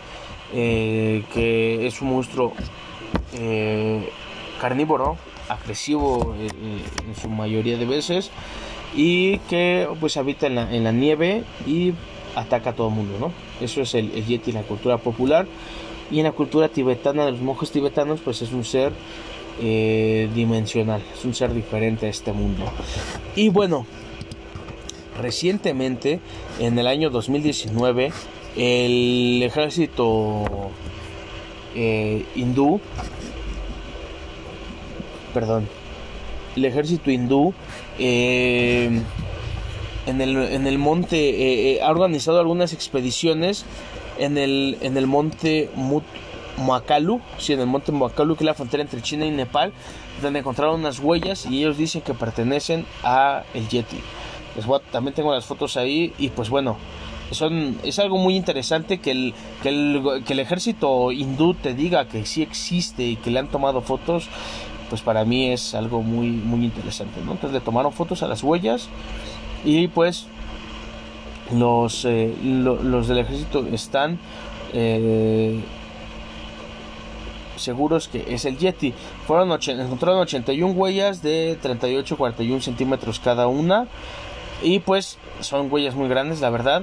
que 0.52 1.86
es 1.86 2.00
un 2.02 2.10
monstruo 2.10 2.52
carnívoro, 4.60 5.16
agresivo 5.50 6.34
eh, 6.38 6.46
eh, 6.46 7.08
en 7.08 7.16
su 7.16 7.28
mayoría 7.28 7.76
de 7.76 7.84
veces 7.84 8.30
y 8.94 9.38
que 9.50 9.88
pues 9.98 10.16
habita 10.16 10.46
en 10.46 10.54
la, 10.54 10.74
en 10.74 10.84
la 10.84 10.92
nieve 10.92 11.44
y 11.66 11.92
ataca 12.36 12.70
a 12.70 12.72
todo 12.74 12.88
el 12.88 12.94
mundo, 12.94 13.18
¿no? 13.18 13.32
Eso 13.64 13.80
es 13.80 13.94
el, 13.94 14.12
yeti 14.24 14.50
en 14.50 14.56
la 14.56 14.62
cultura 14.62 14.98
popular 14.98 15.46
y 16.10 16.18
en 16.18 16.24
la 16.24 16.32
cultura 16.32 16.68
tibetana 16.68 17.24
de 17.24 17.32
los 17.32 17.40
monjes 17.40 17.70
tibetanos 17.70 18.20
pues 18.20 18.42
es 18.42 18.52
un 18.52 18.64
ser 18.64 18.92
eh, 19.60 20.28
dimensional, 20.34 21.02
es 21.12 21.24
un 21.24 21.34
ser 21.34 21.52
diferente 21.52 22.06
a 22.06 22.08
este 22.08 22.32
mundo. 22.32 22.64
Y 23.34 23.48
bueno, 23.48 23.86
recientemente 25.20 26.20
en 26.58 26.78
el 26.78 26.86
año 26.86 27.10
2019 27.10 28.12
el 28.56 29.42
ejército 29.42 30.70
hindú 32.34 32.80
perdón, 35.32 35.68
el 36.56 36.64
ejército 36.64 37.10
hindú 37.10 37.54
eh, 37.98 39.00
en, 40.06 40.20
el, 40.20 40.36
en, 40.36 40.66
el, 40.66 40.78
monte 40.78 41.16
eh, 41.16 41.72
eh, 41.72 41.82
ha 41.82 41.90
organizado 41.90 42.40
algunas 42.40 42.72
expediciones 42.72 43.64
en 44.18 44.38
el, 44.38 44.78
en 44.80 44.96
el 44.96 45.06
monte 45.06 45.70
Mut 45.76 46.04
sí, 47.38 47.54
en 47.54 47.60
el 47.60 47.66
monte 47.66 47.90
que 47.90 48.22
es 48.22 48.42
la 48.42 48.54
frontera 48.54 48.82
entre 48.82 49.00
China 49.00 49.24
y 49.24 49.30
Nepal, 49.30 49.72
donde 50.20 50.40
encontraron 50.40 50.80
unas 50.80 50.98
huellas 50.98 51.46
y 51.46 51.60
ellos 51.60 51.78
dicen 51.78 52.02
que 52.02 52.12
pertenecen 52.12 52.84
a 53.02 53.44
el 53.54 53.66
Yeti. 53.68 53.96
También 54.90 55.14
tengo 55.14 55.32
las 55.32 55.44
fotos 55.44 55.76
ahí 55.76 56.12
y 56.18 56.28
pues 56.28 56.50
bueno, 56.50 56.76
son, 57.30 57.78
es 57.84 57.98
algo 57.98 58.18
muy 58.18 58.36
interesante 58.36 58.98
que 58.98 59.10
el, 59.12 59.34
que 59.62 59.68
el, 59.68 60.38
ejército 60.40 61.12
hindú 61.12 61.54
te 61.54 61.74
diga 61.74 62.06
que 62.06 62.26
sí 62.26 62.42
existe 62.42 63.04
y 63.04 63.16
que 63.16 63.30
le 63.30 63.38
han 63.38 63.48
tomado 63.48 63.80
fotos 63.82 64.28
pues 64.88 65.02
para 65.02 65.24
mí 65.24 65.50
es 65.50 65.74
algo 65.74 66.02
muy, 66.02 66.28
muy 66.28 66.64
interesante. 66.64 67.20
Entonces 67.20 67.52
le 67.52 67.60
tomaron 67.60 67.92
fotos 67.92 68.24
a 68.24 68.26
las 68.26 68.42
huellas 68.42 68.88
y 69.64 69.86
pues 69.86 70.26
los, 71.52 72.04
eh, 72.04 72.34
los 72.42 73.06
del 73.06 73.18
ejército 73.18 73.64
están 73.68 74.18
eh, 74.72 75.60
seguros 77.56 78.08
que 78.08 78.24
es 78.28 78.44
el 78.44 78.58
Yeti. 78.58 78.92
Fueron 79.28 79.52
encontraron 79.52 80.20
81 80.20 80.72
huellas 80.72 81.22
de 81.22 81.56
38-41 81.62 82.60
centímetros 82.60 83.20
cada 83.20 83.46
una 83.46 83.86
y 84.62 84.80
pues 84.80 85.18
son 85.40 85.72
huellas 85.72 85.94
muy 85.94 86.08
grandes, 86.08 86.40
la 86.40 86.50
verdad. 86.50 86.82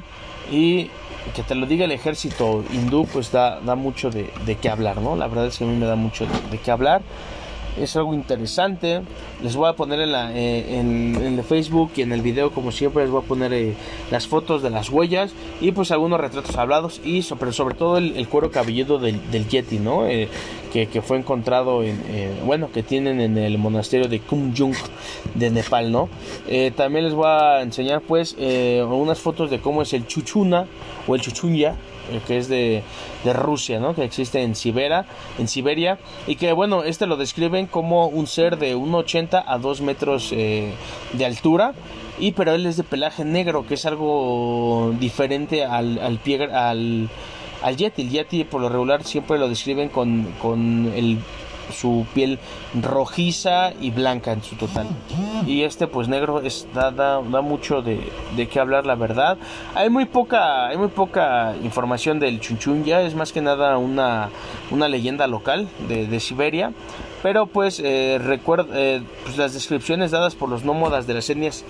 Y 0.51 0.89
que 1.35 1.43
te 1.43 1.55
lo 1.55 1.65
diga 1.65 1.85
el 1.85 1.91
ejército 1.91 2.63
hindú, 2.71 3.05
pues 3.05 3.31
da, 3.31 3.59
da 3.59 3.75
mucho 3.75 4.09
de, 4.09 4.31
de 4.45 4.55
qué 4.55 4.69
hablar, 4.69 5.01
¿no? 5.01 5.15
La 5.15 5.27
verdad 5.27 5.47
es 5.47 5.57
que 5.57 5.65
a 5.65 5.67
mí 5.67 5.75
me 5.75 5.85
da 5.85 5.95
mucho 5.95 6.25
de 6.51 6.57
qué 6.57 6.71
hablar 6.71 7.01
es 7.81 7.95
algo 7.95 8.13
interesante. 8.13 9.01
Les 9.41 9.55
voy 9.55 9.69
a 9.69 9.73
poner 9.73 9.99
en, 9.99 10.11
la, 10.11 10.31
eh, 10.35 10.79
en, 10.79 11.15
el 11.15 11.43
Facebook 11.43 11.91
y 11.95 12.01
en 12.01 12.11
el 12.11 12.21
video, 12.21 12.51
como 12.51 12.71
siempre, 12.71 13.03
les 13.03 13.11
voy 13.11 13.21
a 13.23 13.25
poner 13.27 13.53
eh, 13.53 13.75
las 14.11 14.27
fotos 14.27 14.61
de 14.61 14.69
las 14.69 14.89
huellas 14.89 15.33
y 15.61 15.71
pues 15.71 15.91
algunos 15.91 16.19
retratos 16.19 16.55
hablados 16.57 17.01
y 17.03 17.21
sobre, 17.21 17.51
sobre 17.53 17.75
todo 17.75 17.97
el, 17.97 18.27
cuero 18.27 18.51
cabelludo 18.51 18.99
del, 18.99 19.47
Yeti, 19.47 19.79
¿no? 19.79 20.05
Eh, 20.07 20.27
que, 20.73 20.87
que, 20.87 21.01
fue 21.01 21.17
encontrado 21.17 21.81
en, 21.81 21.97
bueno, 22.45 22.69
que 22.71 22.83
tienen 22.83 23.21
en 23.21 23.37
el 23.37 23.57
monasterio 23.57 24.09
de 24.09 24.19
Kumjung 24.19 24.75
de 25.33 25.49
Nepal, 25.49 25.91
¿no? 25.93 26.09
también 26.75 27.05
les 27.05 27.13
voy 27.13 27.25
a 27.25 27.61
enseñar 27.61 28.01
pues 28.01 28.35
unas 28.37 29.17
fotos 29.17 29.49
de 29.49 29.59
cómo 29.59 29.81
es 29.81 29.93
el 29.93 30.05
Chuchuna 30.05 30.65
o 31.07 31.15
el 31.15 31.21
Chuchunya 31.21 31.75
que 32.25 32.37
es 32.37 32.47
de, 32.47 32.83
Rusia, 33.25 33.79
¿no? 33.79 33.93
que 33.93 34.03
existe 34.03 34.41
en 34.41 34.55
Siberia, 34.55 35.05
en 35.37 35.47
Siberia, 35.47 35.97
y 36.27 36.35
que 36.35 36.53
bueno, 36.53 36.83
este 36.83 37.07
lo 37.07 37.17
describen 37.17 37.67
como 37.67 38.07
un 38.07 38.27
ser 38.27 38.57
de 38.57 38.75
1,80 38.75 39.43
a 39.45 39.57
2 39.57 39.81
metros 39.81 40.31
eh, 40.31 40.73
de 41.13 41.25
altura, 41.25 41.73
y 42.19 42.31
pero 42.31 42.53
él 42.53 42.65
es 42.65 42.77
de 42.77 42.83
pelaje 42.83 43.25
negro, 43.25 43.65
que 43.67 43.75
es 43.75 43.85
algo 43.85 44.93
diferente 44.99 45.65
al, 45.65 45.99
al, 45.99 46.17
pie, 46.19 46.45
al, 46.45 47.09
al 47.61 47.77
yeti. 47.77 48.03
El 48.03 48.09
yeti 48.09 48.43
por 48.43 48.61
lo 48.61 48.69
regular 48.69 49.03
siempre 49.03 49.37
lo 49.37 49.49
describen 49.49 49.89
con, 49.89 50.33
con 50.41 50.91
el 50.95 51.19
su 51.71 52.05
piel 52.13 52.39
rojiza 52.81 53.73
y 53.79 53.91
blanca 53.91 54.31
en 54.31 54.43
su 54.43 54.55
total. 54.55 54.87
Y 55.45 55.63
este 55.63 55.87
pues 55.87 56.07
negro 56.07 56.41
es, 56.41 56.67
da, 56.73 56.91
da, 56.91 57.21
mucho 57.21 57.81
de, 57.81 57.99
de 58.35 58.47
qué 58.47 58.59
hablar 58.59 58.85
la 58.85 58.95
verdad. 58.95 59.37
Hay 59.75 59.89
muy 59.89 60.05
poca, 60.05 60.67
hay 60.67 60.77
muy 60.77 60.89
poca 60.89 61.55
información 61.63 62.19
del 62.19 62.39
chunchunya, 62.39 63.01
es 63.01 63.15
más 63.15 63.31
que 63.31 63.41
nada 63.41 63.77
una, 63.77 64.29
una 64.71 64.87
leyenda 64.87 65.27
local 65.27 65.67
de, 65.87 66.07
de 66.07 66.19
Siberia. 66.19 66.73
Pero 67.23 67.47
pues, 67.47 67.81
eh, 67.83 68.19
recuerdo, 68.23 68.69
eh, 68.73 69.01
pues, 69.23 69.37
las 69.37 69.53
descripciones 69.53 70.11
dadas 70.11 70.35
por 70.35 70.49
los 70.49 70.63
nómadas 70.63 71.07
de 71.07 71.15
las 71.15 71.29
etnias 71.29 71.65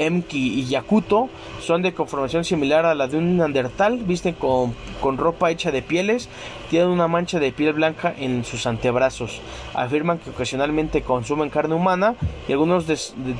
Emki 0.00 0.60
y 0.60 0.64
Yakuto 0.64 1.28
son 1.60 1.82
de 1.82 1.92
conformación 1.92 2.44
similar 2.44 2.86
a 2.86 2.94
la 2.94 3.06
de 3.06 3.18
un 3.18 3.36
neandertal, 3.36 3.98
visten 3.98 4.34
con, 4.34 4.74
ropa 5.18 5.50
hecha 5.50 5.70
de 5.70 5.82
pieles, 5.82 6.28
tienen 6.70 6.88
una 6.88 7.06
mancha 7.06 7.38
de 7.38 7.52
piel 7.52 7.74
blanca 7.74 8.14
en 8.18 8.44
sus 8.44 8.66
antebrazos. 8.66 9.40
Afirman 9.74 10.18
que 10.18 10.30
ocasionalmente 10.30 11.02
consumen 11.02 11.50
carne 11.50 11.74
humana 11.74 12.14
y 12.48 12.52
algunos 12.52 12.86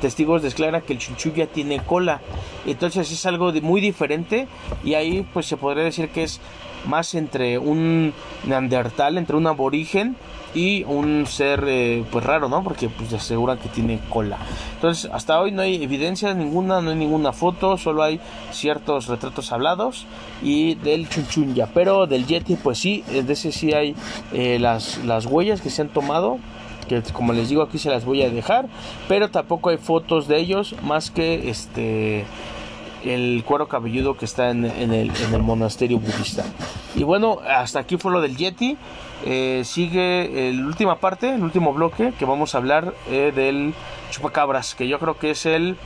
testigos 0.00 0.42
declaran 0.42 0.82
que 0.82 0.92
el 0.92 0.98
chunchuya 0.98 1.46
tiene 1.46 1.80
cola. 1.80 2.20
Entonces 2.66 3.10
es 3.10 3.26
algo 3.26 3.52
muy 3.62 3.80
diferente 3.80 4.46
y 4.84 4.94
ahí 4.94 5.26
pues 5.32 5.46
se 5.46 5.56
podría 5.56 5.84
decir 5.84 6.10
que 6.10 6.24
es 6.24 6.40
más 6.86 7.14
entre 7.14 7.58
un 7.58 8.12
neandertal, 8.46 9.18
entre 9.18 9.36
un 9.36 9.46
aborigen 9.46 10.16
y 10.54 10.82
un 10.84 11.26
ser 11.26 11.64
eh, 11.66 12.04
pues 12.10 12.24
raro, 12.24 12.48
¿no? 12.48 12.62
Porque 12.64 12.88
pues 12.88 13.12
aseguran 13.12 13.58
que 13.58 13.68
tiene 13.68 14.00
cola. 14.08 14.38
Entonces, 14.74 15.10
hasta 15.12 15.40
hoy 15.40 15.52
no 15.52 15.62
hay 15.62 15.82
evidencia 15.82 16.34
ninguna, 16.34 16.80
no 16.80 16.90
hay 16.90 16.96
ninguna 16.96 17.32
foto, 17.32 17.76
solo 17.76 18.02
hay 18.02 18.20
ciertos 18.50 19.06
retratos 19.06 19.52
hablados 19.52 20.06
y 20.42 20.74
del 20.76 21.08
chunchunya, 21.08 21.68
pero 21.72 22.06
del 22.06 22.26
yeti 22.26 22.56
pues 22.56 22.78
sí, 22.78 23.04
eh, 23.10 23.22
de 23.22 23.32
ese 23.32 23.52
sí 23.52 23.72
hay 23.72 23.94
eh, 24.32 24.58
las, 24.58 24.98
las 25.04 25.26
huellas 25.26 25.60
que 25.60 25.70
se 25.70 25.82
han 25.82 25.88
tomado 25.88 26.38
que 26.88 27.02
como 27.12 27.32
les 27.32 27.48
digo 27.48 27.62
aquí 27.62 27.78
se 27.78 27.88
las 27.88 28.04
voy 28.04 28.22
a 28.22 28.30
dejar 28.30 28.66
pero 29.06 29.30
tampoco 29.30 29.70
hay 29.70 29.76
fotos 29.76 30.26
de 30.26 30.38
ellos 30.38 30.74
más 30.82 31.12
que 31.12 31.48
este 31.48 32.24
el 33.04 33.42
cuero 33.46 33.68
cabelludo 33.68 34.16
que 34.16 34.24
está 34.24 34.50
en, 34.50 34.64
el, 34.64 35.10
en, 35.10 35.34
el, 35.34 35.42
monasterio 35.42 35.98
budista. 35.98 36.44
Y 36.94 37.02
bueno, 37.02 37.38
hasta 37.48 37.80
aquí 37.80 37.96
fue 37.96 38.12
lo 38.12 38.20
del 38.20 38.36
Yeti. 38.36 38.76
Eh, 39.24 39.62
sigue 39.64 40.52
la 40.54 40.66
última 40.66 40.98
parte, 40.98 41.34
el 41.34 41.42
último 41.42 41.72
bloque, 41.72 42.12
que 42.18 42.24
vamos 42.24 42.54
a 42.54 42.58
hablar 42.58 42.94
eh, 43.10 43.32
del 43.34 43.74
chupacabras, 44.10 44.74
que 44.74 44.88
yo 44.88 44.98
creo 44.98 45.18
que 45.18 45.30
es 45.30 45.46
el 45.46 45.76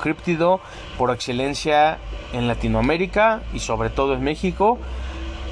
críptido 0.00 0.60
por 0.98 1.10
excelencia 1.10 1.98
en 2.32 2.48
Latinoamérica 2.48 3.42
y 3.52 3.60
sobre 3.60 3.90
todo 3.90 4.14
en 4.14 4.22
México, 4.22 4.78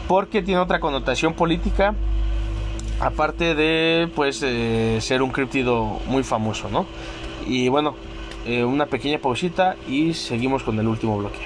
porque 0.08 0.42
tiene 0.42 0.60
otra 0.60 0.80
connotación 0.80 1.34
política, 1.34 1.94
aparte 3.00 3.54
de 3.54 4.08
pues 4.14 4.42
eh, 4.42 4.98
ser 5.00 5.22
un 5.22 5.30
críptido 5.30 6.00
muy 6.06 6.22
famoso, 6.22 6.68
¿no? 6.68 6.86
Y 7.46 7.68
bueno, 7.68 7.94
eh, 8.46 8.64
una 8.64 8.86
pequeña 8.86 9.18
pausita 9.18 9.76
y 9.88 10.14
seguimos 10.14 10.62
con 10.62 10.78
el 10.78 10.86
último 10.86 11.18
bloque. 11.18 11.38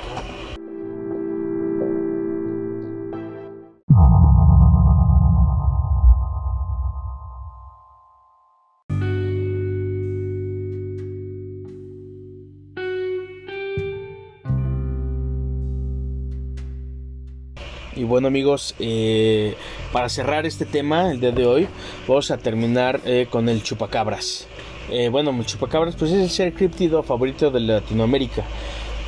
Y 17.98 18.04
bueno 18.04 18.28
amigos, 18.28 18.76
eh, 18.78 19.56
para 19.92 20.08
cerrar 20.08 20.46
este 20.46 20.64
tema 20.64 21.10
el 21.10 21.18
día 21.18 21.32
de 21.32 21.46
hoy, 21.46 21.68
vamos 22.06 22.30
a 22.30 22.38
terminar 22.38 23.00
eh, 23.04 23.26
con 23.28 23.48
el 23.48 23.64
chupacabras. 23.64 24.46
Eh, 24.90 25.08
bueno, 25.08 25.32
el 25.32 25.44
chupacabras 25.44 25.96
pues 25.96 26.12
es 26.12 26.22
el 26.22 26.30
ser 26.30 26.54
críptido 26.54 27.02
favorito 27.02 27.50
de 27.50 27.60
Latinoamérica. 27.60 28.44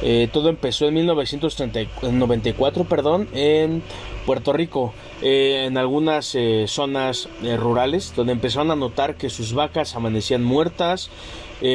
Eh, 0.03 0.29
todo 0.33 0.49
empezó 0.49 0.87
en 0.87 0.95
1994, 0.95 2.85
perdón, 2.85 3.29
en 3.35 3.83
Puerto 4.25 4.53
Rico, 4.53 4.95
eh, 5.23 5.65
en 5.67 5.77
algunas 5.77 6.35
eh, 6.35 6.65
zonas 6.69 7.29
rurales, 7.59 8.15
donde 8.17 8.33
empezaron 8.33 8.71
a 8.71 8.77
notar 8.77 9.17
que 9.17 9.29
sus 9.29 9.53
vacas 9.53 9.95
amanecían 9.97 10.43
muertas, 10.43 11.11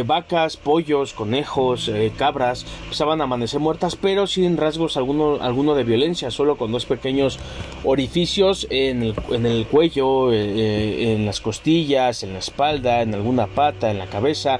vacas, 0.06 0.58
pollos, 0.58 1.14
conejos, 1.14 1.92
cabras, 2.18 2.66
empezaban 2.86 3.22
a 3.22 3.26
amanecer 3.26 3.60
muertas, 3.60 3.96
pero 3.96 4.26
sin 4.26 4.58
rasgos 4.58 4.98
alguno, 4.98 5.38
alguno 5.42 5.76
de 5.76 5.84
violencia, 5.84 6.32
solo 6.32 6.58
con 6.58 6.72
dos 6.72 6.88
pequeños 6.88 7.38
orificios 7.84 8.66
en 8.72 9.04
el, 9.04 9.16
en 9.30 9.46
el 9.46 9.68
cuello, 9.68 10.34
en 10.34 11.28
las 11.28 11.40
costillas, 11.40 12.24
en 12.24 12.34
la 12.34 12.40
espalda, 12.40 13.04
en 13.04 13.14
alguna 13.14 13.46
pata, 13.46 13.92
en 13.92 14.00
la 14.00 14.08
cabeza. 14.08 14.60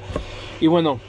Y 0.60 0.68
bueno, 0.68 1.00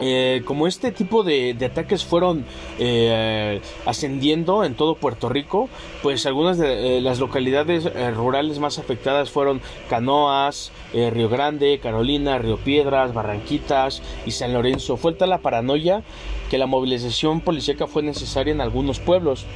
eh, 0.00 0.42
como 0.46 0.66
este 0.66 0.90
tipo 0.90 1.22
de, 1.22 1.56
ataques 1.64 2.04
fueron 2.04 2.44
eh, 2.78 3.60
ascendiendo 3.84 4.64
en 4.64 4.74
todo 4.74 4.96
Puerto 4.96 5.28
Rico, 5.28 5.68
pues 6.02 6.24
algunas 6.26 6.58
de 6.58 6.98
eh, 6.98 7.00
las 7.00 7.18
localidades 7.18 7.88
rurales 8.14 8.58
más 8.58 8.78
afectadas 8.78 9.30
fueron 9.30 9.60
Canoas, 9.88 10.72
Río 10.92 11.28
Grande, 11.28 11.78
Carolina, 11.82 12.38
Río 12.38 12.56
Piedras, 12.56 13.14
Barranquitas 13.14 14.02
y 14.26 14.32
San 14.32 14.52
Lorenzo. 14.52 14.96
Fue 14.96 15.12
tal 15.12 15.30
la 15.30 15.38
paranoia 15.38 16.02
que 16.50 16.58
la 16.58 16.66
movilización 16.66 17.40
policíaca 17.40 17.86
fue 17.86 18.02
necesaria 18.02 18.52
en 18.52 18.60
algunos 18.60 18.98
pueblos. 18.98 19.46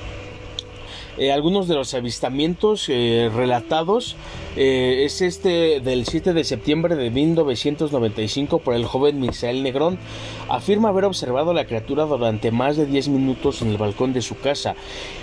Algunos 1.32 1.66
de 1.66 1.74
los 1.74 1.95
avistamientos 1.95 2.89
relatados 2.89 4.16
eh, 4.59 5.05
es 5.05 5.21
este 5.21 5.81
del 5.81 6.07
7 6.07 6.33
de 6.33 6.43
septiembre 6.43 6.97
de 6.97 7.11
1995 7.11 8.61
por 8.61 8.75
el 8.75 8.87
joven 8.87 9.21
Misael 9.21 9.63
Negrón. 9.63 9.99
Afirma 10.49 10.89
haber 10.89 11.05
observado 11.05 11.53
la 11.53 11.67
criatura 11.67 12.05
durante 12.05 12.51
más 12.51 12.79
de 12.79 12.87
10 12.87 13.09
minutos 13.09 13.61
en 13.61 13.69
el 13.69 13.77
balcón 13.77 14.15
de 14.15 14.23
su 14.23 14.39
casa. 14.39 14.75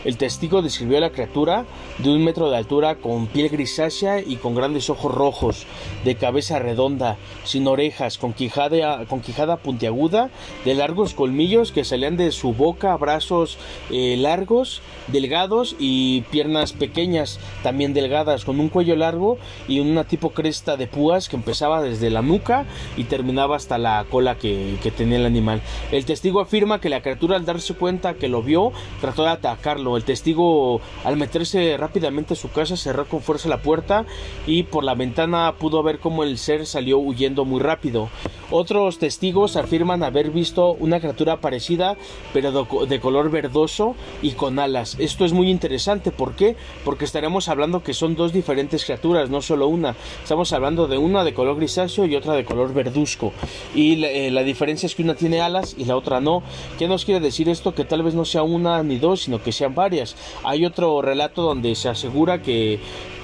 El 0.06 0.18
testigo 0.18 0.62
describió 0.62 1.00
a 1.00 1.02
la 1.02 1.10
criatura 1.10 1.66
de 1.98 2.12
un 2.12 2.24
metro 2.24 2.52
de 2.52 2.58
altura 2.58 2.96
con 2.96 3.26
piel 3.26 3.50
grisácea 3.50 4.20
y 4.20 4.36
con 4.36 4.54
grandes 4.54 4.92
ojos 4.92 5.12
rojos, 5.12 5.66
de 6.04 6.14
cabeza 6.14 6.60
redonda, 6.60 7.18
sin 7.44 7.66
orejas, 7.68 8.20
con 8.20 8.34
quijada, 8.34 9.06
con 9.06 9.22
quijada 9.22 9.58
puntiaguda, 9.58 10.30
de 10.64 10.76
largos 10.76 11.16
colmillos 11.16 11.72
que 11.72 11.86
salían 11.86 12.18
de 12.18 12.32
su 12.32 12.54
boca, 12.54 12.96
brazos 12.98 13.58
largos, 13.90 14.82
delgados 15.08 15.76
y 15.80 16.22
piernas 16.30 16.74
pequeñas, 16.74 17.40
también 17.64 17.94
delgadas, 17.94 18.46
con 18.46 18.60
un 18.60 18.70
cuello 18.70 18.96
largo 18.96 19.23
y 19.68 19.80
una 19.80 20.04
tipo 20.04 20.32
cresta 20.32 20.78
de 20.78 20.88
púas 20.88 21.30
que 21.30 21.36
empezaba 21.36 21.82
desde 21.82 22.10
la 22.10 22.22
nuca 22.22 22.66
y 22.98 23.06
terminaba 23.06 23.56
hasta 23.56 23.78
la 23.78 24.06
cola 24.10 24.38
que, 24.38 24.78
tenía 24.98 25.18
el 25.18 25.26
animal. 25.26 25.62
El 25.92 26.06
testigo 26.06 26.40
afirma 26.40 26.80
que 26.80 26.90
la 26.90 27.02
criatura 27.02 27.36
al 27.36 27.46
darse 27.46 27.74
cuenta 27.74 28.16
que 28.16 28.28
lo 28.28 28.44
vio 28.44 28.72
trató 29.02 29.24
de 29.24 29.30
atacarlo. 29.30 29.98
El 29.98 30.04
testigo 30.04 30.82
al 31.04 31.18
meterse 31.18 31.78
rápidamente 31.78 32.34
a 32.34 32.38
su 32.38 32.52
casa 32.52 32.78
cerró 32.78 33.06
con 33.06 33.22
fuerza 33.22 33.50
la 33.50 33.62
puerta 33.62 34.06
y 34.46 34.64
por 34.64 34.84
la 34.84 34.96
ventana 34.96 35.56
pudo 35.58 35.82
ver 35.84 36.00
cómo 36.00 36.24
el 36.24 36.38
ser 36.38 36.66
salió 36.66 37.00
huyendo 37.00 37.46
muy 37.46 37.60
rápido. 37.60 38.10
Otros 38.52 39.00
testigos 39.00 39.56
afirman 39.56 40.04
haber 40.04 40.30
visto 40.30 40.74
una 40.74 41.00
criatura 41.00 41.38
parecida 41.38 41.98
pero 42.34 42.66
de 42.86 43.00
color 43.00 43.32
verdoso 43.32 43.96
y 44.22 44.32
con 44.32 44.60
alas. 44.60 44.96
Esto 45.00 45.26
es 45.26 45.34
muy 45.34 45.50
interesante. 45.50 46.12
¿Por 46.12 46.36
qué? 46.36 46.56
Porque 46.86 47.06
estaremos 47.06 47.50
hablando 47.50 47.84
que 47.84 47.94
son 47.94 48.16
dos 48.16 48.34
diferentes 48.34 48.86
criaturas, 48.86 48.94
no 49.14 49.42
solo 49.42 49.68
una. 49.68 49.96
Estamos 50.22 50.54
hablando 50.54 50.88
de 50.88 50.98
una 50.98 51.24
de 51.24 51.34
color 51.34 51.56
grisáceo 51.58 52.06
y 52.06 52.16
otra 52.16 52.34
de 52.34 52.46
color 52.46 52.74
verduzco. 52.74 53.34
Y 53.74 53.96
la, 53.96 54.12
eh, 54.12 54.44
diferencia 54.44 54.86
es 54.86 54.96
que 54.96 55.04
una 55.04 55.16
tiene 55.16 55.42
alas 55.42 55.76
y 55.78 55.86
la 55.86 55.98
otra 55.98 56.20
no. 56.22 56.44
¿Qué 56.78 56.88
nos 56.88 57.06
quiere 57.06 57.20
decir 57.20 57.50
esto? 57.50 57.74
Que 57.74 57.86
tal 57.86 58.04
vez 58.04 58.14
no 58.14 58.26
sea 58.26 58.44
una 58.44 58.84
ni 58.84 58.98
dos, 58.98 59.24
sino 59.24 59.42
que 59.42 59.52
sean 59.52 59.74
varias. 59.74 60.16
Hay 60.44 60.66
otro 60.66 61.02
relato 61.02 61.42
donde 61.42 61.74
se 61.76 61.90
asegura 61.90 62.42
que, 62.42 62.80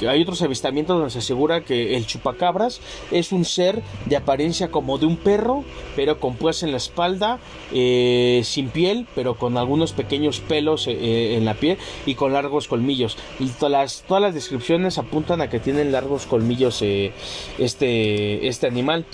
hay 0.08 0.22
otros 0.22 0.42
avistamientos 0.42 0.98
donde 0.98 1.12
se 1.12 1.20
asegura 1.20 1.62
que 1.62 1.98
el 1.98 2.06
chupacabras 2.06 2.80
es 3.12 3.32
un 3.32 3.46
ser 3.46 3.84
de 4.06 4.16
apariencia 4.16 4.72
como 4.72 4.98
de 4.98 5.06
un 5.06 5.18
perro, 5.18 5.64
pero 5.96 6.20
con 6.20 6.36
pues 6.36 6.64
en 6.64 6.72
la 6.72 6.78
espalda, 6.78 7.40
eh, 7.74 8.42
sin 8.44 8.70
piel, 8.70 9.06
pero 9.14 9.36
con 9.36 9.58
algunos 9.58 9.92
pequeños 9.92 10.40
pelos 10.40 10.88
eh, 10.88 11.36
en 11.36 11.44
la 11.44 11.54
piel 11.54 11.78
y 12.06 12.16
con 12.16 12.32
la 12.34 12.40
largos 12.42 12.68
colmillos. 12.68 13.18
Y 13.40 13.48
todas 13.48 13.72
las, 13.72 14.04
todas 14.08 14.22
las 14.22 14.34
descripciones 14.34 14.98
apuntan 14.98 15.42
a 15.42 15.50
que 15.50 15.60
tienen 15.70 15.92
largos 15.92 16.26
colmillos 16.26 16.82
eh, 16.82 17.12
este, 17.60 18.48
este 18.48 18.66
animal. 18.66 19.06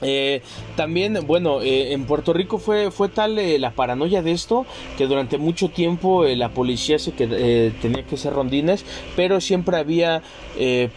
Eh, 0.00 0.40
también, 0.76 1.18
bueno, 1.26 1.60
eh, 1.60 1.92
en 1.92 2.06
Puerto 2.06 2.32
Rico 2.32 2.58
fue, 2.58 2.90
fue 2.90 3.10
tal 3.10 3.38
la 3.60 3.70
paranoia 3.72 4.22
de 4.22 4.32
esto 4.32 4.64
que 4.96 5.06
durante 5.06 5.36
mucho 5.36 5.68
tiempo 5.68 6.24
la 6.24 6.48
policía 6.48 6.98
se 6.98 7.12
que, 7.12 7.70
tenía 7.82 8.02
que 8.04 8.16
ser 8.16 8.32
rondines, 8.32 8.84
pero 9.14 9.42
siempre 9.42 9.76
había 9.76 10.22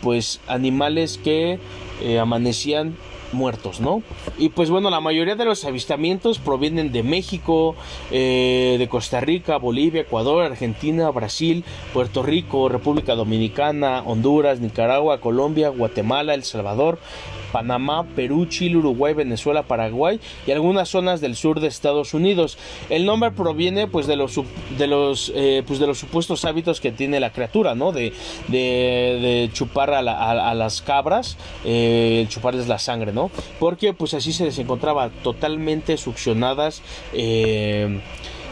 pues 0.01 0.39
animales 0.47 1.19
que 1.21 1.59
amanecían 2.19 2.95
muertos, 3.35 3.79
¿no? 3.79 4.01
Y 4.37 4.49
pues 4.49 4.69
bueno, 4.69 4.89
la 4.89 4.99
mayoría 4.99 5.35
de 5.35 5.45
los 5.45 5.63
avistamientos 5.65 6.39
provienen 6.39 6.91
de 6.91 7.03
México, 7.03 7.75
eh, 8.11 8.77
de 8.79 8.87
Costa 8.87 9.19
Rica, 9.19 9.57
Bolivia, 9.57 10.01
Ecuador, 10.01 10.43
Argentina, 10.43 11.09
Brasil, 11.11 11.63
Puerto 11.93 12.23
Rico, 12.23 12.69
República 12.69 13.13
Dominicana, 13.13 14.01
Honduras, 14.05 14.59
Nicaragua, 14.59 15.19
Colombia, 15.19 15.69
Guatemala, 15.69 16.33
El 16.33 16.43
Salvador, 16.43 16.97
Panamá, 17.55 18.03
Perú, 18.17 18.47
Chile, 18.47 18.75
Uruguay, 18.75 19.13
Venezuela, 19.13 19.63
Paraguay 19.63 20.19
y 20.45 20.51
algunas 20.51 20.89
zonas 20.89 21.21
del 21.21 21.37
sur 21.37 21.61
de 21.61 21.69
Estados 21.69 22.13
Unidos. 22.13 22.57
El 22.89 23.05
nombre 23.05 23.31
proviene 23.31 23.87
pues 23.87 24.07
de 24.07 24.17
los 24.17 24.41
de 24.77 24.87
los 24.87 25.31
eh, 25.33 25.63
pues 25.65 25.79
de 25.79 25.87
los 25.87 25.97
supuestos 25.97 26.43
hábitos 26.43 26.81
que 26.81 26.91
tiene 26.91 27.21
la 27.21 27.31
criatura, 27.31 27.73
¿no? 27.73 27.93
De, 27.93 28.11
de, 28.49 29.49
chupar 29.53 29.91
a, 29.91 30.01
las 30.53 30.81
cabras, 30.81 31.37
eh, 31.63 32.25
chuparles 32.27 32.67
la 32.67 32.77
sangre, 32.77 33.13
¿no? 33.13 33.31
Porque 33.57 33.93
pues 33.93 34.13
así 34.13 34.33
se 34.33 34.43
les 34.43 34.59
encontraba 34.59 35.09
totalmente 35.23 35.95
succionadas. 35.95 36.81
Eh, 37.13 38.01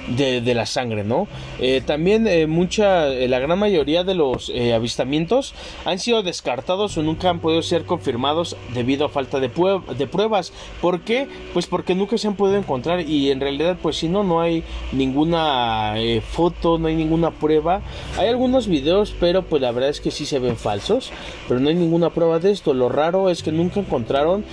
de, 0.08 0.54
la 0.54 0.66
sangre, 0.66 1.04
¿no? 1.04 1.28
Eh, 1.60 1.82
también 1.86 2.28
eh, 2.28 2.47
mucha, 2.47 3.08
eh, 3.08 3.28
la 3.28 3.39
gran 3.39 3.58
mayoría 3.58 4.04
de 4.04 4.14
los 4.14 4.51
avistamientos 4.74 5.54
han 5.86 5.99
sido 5.99 6.24
descartados 6.24 6.97
o 6.97 7.04
nunca 7.04 7.30
han 7.30 7.39
podido 7.39 7.62
ser 7.62 7.86
confirmados 7.86 8.56
debido 8.74 9.06
a 9.06 9.10
falta 9.10 9.39
de, 9.39 9.49
de 9.97 10.08
pruebas. 10.08 10.54
¿Por 10.82 11.01
qué? 11.01 11.28
Pues 11.54 11.68
porque 11.68 11.95
nunca 11.95 12.18
se 12.18 12.28
han 12.28 12.36
podido 12.36 12.58
encontrar 12.58 13.01
y 13.01 13.32
en 13.32 13.39
realidad 13.39 13.78
pues 13.82 13.97
si 13.97 14.10
no, 14.10 14.24
no 14.24 14.41
hay 14.41 14.64
ninguna 14.91 15.95
foto, 16.30 16.78
no 16.78 16.88
hay 16.88 16.95
ninguna 16.95 17.32
prueba. 17.32 17.82
Hay 18.18 18.28
algunos 18.28 18.68
videos, 18.68 19.16
pero 19.20 19.43
pues 19.43 19.62
la 19.62 19.72
verdad 19.72 19.89
es 19.89 20.01
que 20.01 20.12
sí 20.12 20.26
se 20.26 20.39
ven 20.39 20.58
falsos, 20.58 21.12
pero 21.47 21.60
no 21.60 21.70
hay 21.70 21.76
ninguna 21.76 22.10
prueba 22.10 22.39
de 22.39 22.51
esto. 22.51 22.74
Lo 22.74 22.89
raro 22.89 23.30
es 23.30 23.43
que 23.43 23.51
nunca 23.51 23.80
encontraron 23.80 24.43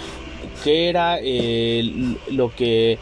qué 0.64 0.88
era 0.88 1.18
lo 2.30 2.54
que 2.54 2.98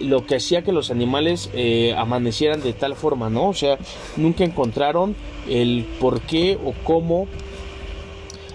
lo 0.00 0.26
que 0.26 0.36
hacía 0.36 0.62
que 0.62 0.72
los 0.72 0.90
animales 0.90 1.50
eh, 1.54 1.94
amanecieran 1.96 2.62
de 2.62 2.72
tal 2.72 2.96
forma, 2.96 3.30
¿no? 3.30 3.48
O 3.48 3.54
sea, 3.54 3.78
nunca 4.16 4.44
encontraron 4.44 5.14
el 5.48 5.86
por 6.00 6.20
qué 6.22 6.58
o 6.64 6.72
cómo 6.84 7.28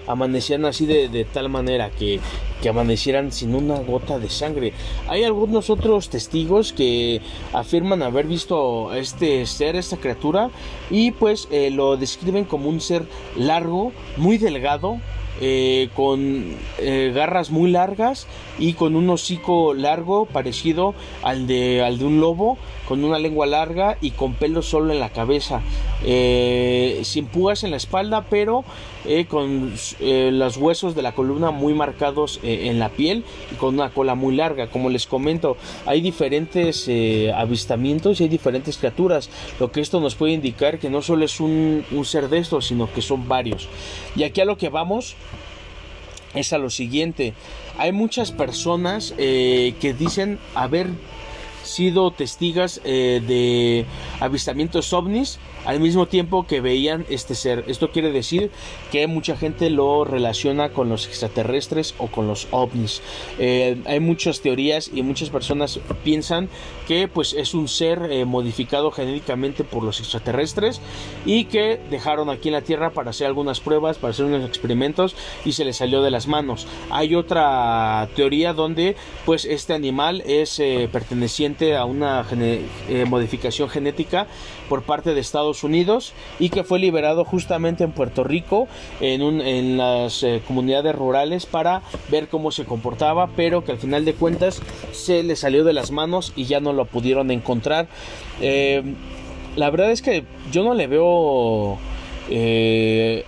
amanecían 0.06 0.64
así 0.64 0.86
de, 0.86 1.26
tal 1.32 1.48
manera 1.50 1.90
que, 1.90 2.18
que, 2.62 2.68
amanecieran 2.70 3.30
sin 3.30 3.54
una 3.54 3.78
gota 3.80 4.18
de 4.18 4.30
sangre. 4.30 4.72
Hay 5.06 5.22
algunos 5.22 5.70
otros 5.70 6.08
testigos 6.08 6.72
que 6.72 7.20
afirman 7.52 8.02
haber 8.02 8.26
visto 8.26 8.92
este 8.94 9.44
ser, 9.46 9.76
esta 9.76 9.98
criatura, 9.98 10.50
y 10.90 11.10
pues 11.10 11.46
eh, 11.50 11.70
lo 11.70 11.96
describen 11.96 12.46
como 12.46 12.70
un 12.70 12.80
ser 12.80 13.06
largo, 13.36 13.92
muy 14.16 14.38
delgado, 14.38 14.98
eh, 15.40 15.88
con 15.94 16.56
eh, 16.78 17.12
garras 17.14 17.50
muy 17.50 17.70
largas 17.70 18.26
y 18.58 18.74
con 18.74 18.96
un 18.96 19.08
hocico 19.10 19.74
largo 19.74 20.26
parecido 20.26 20.94
al 21.22 21.46
de, 21.46 21.82
al 21.82 21.98
de 21.98 22.04
un 22.04 22.20
lobo, 22.20 22.58
con 22.88 23.04
una 23.04 23.18
lengua 23.18 23.46
larga 23.46 23.98
y 24.00 24.12
con 24.12 24.34
pelo 24.34 24.62
solo 24.62 24.92
en 24.92 25.00
la 25.00 25.10
cabeza, 25.10 25.60
eh, 26.04 27.00
sin 27.04 27.26
púas 27.26 27.62
en 27.62 27.70
la 27.70 27.76
espalda, 27.76 28.24
pero 28.30 28.64
con 29.28 29.72
los 30.10 30.56
huesos 30.58 30.94
de 30.94 31.00
la 31.00 31.12
columna 31.12 31.50
muy 31.50 31.72
marcados 31.72 32.40
en 32.42 32.78
la 32.78 32.90
piel 32.90 33.24
y 33.50 33.54
con 33.54 33.74
una 33.74 33.88
cola 33.88 34.14
muy 34.14 34.36
larga. 34.36 34.66
Como 34.66 34.90
les 34.90 35.06
comento, 35.06 35.56
hay 35.86 36.02
diferentes 36.02 36.90
avistamientos 37.34 38.20
y 38.20 38.24
hay 38.24 38.28
diferentes 38.28 38.76
criaturas, 38.76 39.30
lo 39.58 39.72
que 39.72 39.80
esto 39.80 40.00
nos 40.00 40.14
puede 40.14 40.32
indicar 40.32 40.78
que 40.78 40.90
no 40.90 41.02
solo 41.02 41.24
es 41.24 41.40
un, 41.40 41.84
ser 42.04 42.28
de 42.28 42.38
estos, 42.38 42.66
sino 42.66 42.92
que 42.92 43.02
son 43.02 43.28
varios. 43.28 43.68
Y 44.16 44.24
aquí 44.24 44.40
a 44.40 44.44
lo 44.44 44.56
que 44.56 44.68
vamos 44.68 45.16
es 46.34 46.52
a 46.52 46.58
lo 46.58 46.70
siguiente. 46.70 47.34
Hay 47.78 47.92
muchas 47.92 48.32
personas 48.32 49.14
eh, 49.18 49.74
que 49.80 49.94
dicen 49.94 50.38
haber 50.54 50.88
sido 51.68 52.10
testigas 52.10 52.80
eh, 52.84 53.22
de 53.26 53.86
avistamientos 54.20 54.92
ovnis 54.92 55.38
al 55.64 55.80
mismo 55.80 56.06
tiempo 56.06 56.46
que 56.46 56.60
veían 56.60 57.04
este 57.10 57.34
ser. 57.34 57.64
Esto 57.68 57.90
quiere 57.90 58.10
decir 58.10 58.50
que 58.90 59.06
mucha 59.06 59.36
gente 59.36 59.70
lo 59.70 60.04
relaciona 60.04 60.70
con 60.70 60.88
los 60.88 61.06
extraterrestres 61.06 61.94
o 61.98 62.06
con 62.06 62.26
los 62.26 62.48
ovnis. 62.50 63.02
Eh, 63.38 63.82
hay 63.84 64.00
muchas 64.00 64.40
teorías 64.40 64.90
y 64.92 65.02
muchas 65.02 65.30
personas 65.30 65.78
piensan 66.04 66.48
que 66.86 67.06
pues 67.06 67.34
es 67.34 67.54
un 67.54 67.68
ser 67.68 68.08
eh, 68.10 68.24
modificado 68.24 68.90
genéticamente 68.90 69.62
por 69.62 69.82
los 69.82 70.00
extraterrestres 70.00 70.80
y 71.26 71.44
que 71.44 71.78
dejaron 71.90 72.30
aquí 72.30 72.48
en 72.48 72.54
la 72.54 72.62
Tierra 72.62 72.90
para 72.90 73.10
hacer 73.10 73.26
algunas 73.26 73.60
pruebas, 73.60 73.98
para 73.98 74.12
hacer 74.12 74.24
unos 74.24 74.48
experimentos 74.48 75.14
y 75.44 75.52
se 75.52 75.64
les 75.64 75.76
salió 75.76 76.02
de 76.02 76.10
las 76.10 76.26
manos. 76.26 76.66
Hay 76.90 77.14
otra 77.14 78.08
teoría 78.16 78.54
donde 78.54 78.96
pues 79.26 79.44
este 79.44 79.74
animal 79.74 80.22
es 80.26 80.62
perteneciente 80.90 81.57
a 81.76 81.84
una 81.84 82.24
modificación 83.06 83.68
genética 83.68 84.26
por 84.68 84.82
parte 84.82 85.14
de 85.14 85.20
Estados 85.20 85.64
Unidos 85.64 86.12
y 86.38 86.50
que 86.50 86.64
fue 86.64 86.78
liberado 86.78 87.24
justamente 87.24 87.84
en 87.84 87.92
Puerto 87.92 88.24
Rico 88.24 88.68
en, 89.00 89.22
un, 89.22 89.40
en 89.40 89.76
las 89.76 90.22
eh, 90.22 90.42
comunidades 90.46 90.94
rurales 90.94 91.46
para 91.46 91.82
ver 92.10 92.28
cómo 92.28 92.50
se 92.50 92.64
comportaba, 92.64 93.28
pero 93.36 93.64
que 93.64 93.72
al 93.72 93.78
final 93.78 94.04
de 94.04 94.14
cuentas 94.14 94.60
se 94.92 95.22
le 95.22 95.36
salió 95.36 95.64
de 95.64 95.72
las 95.72 95.90
manos 95.90 96.32
y 96.36 96.44
ya 96.44 96.60
no 96.60 96.72
lo 96.72 96.84
pudieron 96.84 97.30
encontrar. 97.30 97.88
Eh, 98.40 98.82
la 99.56 99.70
verdad 99.70 99.90
es 99.90 100.02
que 100.02 100.24
yo 100.52 100.62
no 100.62 100.74
le 100.74 100.86
veo 100.86 101.78
eh, 102.30 103.24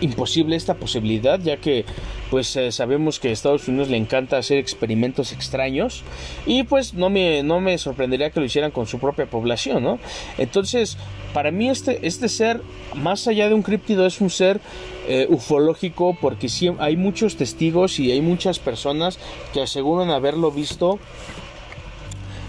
imposible 0.00 0.56
esta 0.56 0.74
posibilidad, 0.74 1.38
ya 1.40 1.58
que 1.58 1.84
pues 2.30 2.54
eh, 2.56 2.70
sabemos 2.70 3.18
que 3.18 3.28
a 3.28 3.32
Estados 3.32 3.66
Unidos 3.68 3.88
le 3.88 3.96
encanta 3.96 4.38
hacer 4.38 4.58
experimentos 4.58 5.32
extraños 5.32 6.04
y 6.46 6.62
pues 6.62 6.94
no 6.94 7.10
me, 7.10 7.42
no 7.42 7.60
me 7.60 7.76
sorprendería 7.76 8.30
que 8.30 8.40
lo 8.40 8.46
hicieran 8.46 8.70
con 8.70 8.86
su 8.86 8.98
propia 8.98 9.26
población, 9.26 9.82
¿no? 9.82 9.98
Entonces, 10.38 10.96
para 11.34 11.50
mí 11.50 11.68
este, 11.68 12.06
este 12.06 12.28
ser, 12.28 12.60
más 12.94 13.26
allá 13.26 13.48
de 13.48 13.54
un 13.54 13.62
críptido, 13.62 14.06
es 14.06 14.20
un 14.20 14.30
ser 14.30 14.60
eh, 15.08 15.26
ufológico 15.28 16.16
porque 16.20 16.48
sí, 16.48 16.70
hay 16.78 16.96
muchos 16.96 17.36
testigos 17.36 17.98
y 17.98 18.12
hay 18.12 18.20
muchas 18.20 18.58
personas 18.58 19.18
que 19.52 19.60
aseguran 19.60 20.10
haberlo 20.10 20.52
visto 20.52 21.00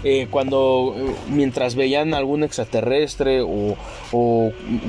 eh, 0.04 0.26
cuando 0.30 0.94
eh, 0.96 1.14
mientras 1.28 1.76
veían 1.76 2.12
algún 2.12 2.42
extraterrestre 2.42 3.40
o, 3.40 3.76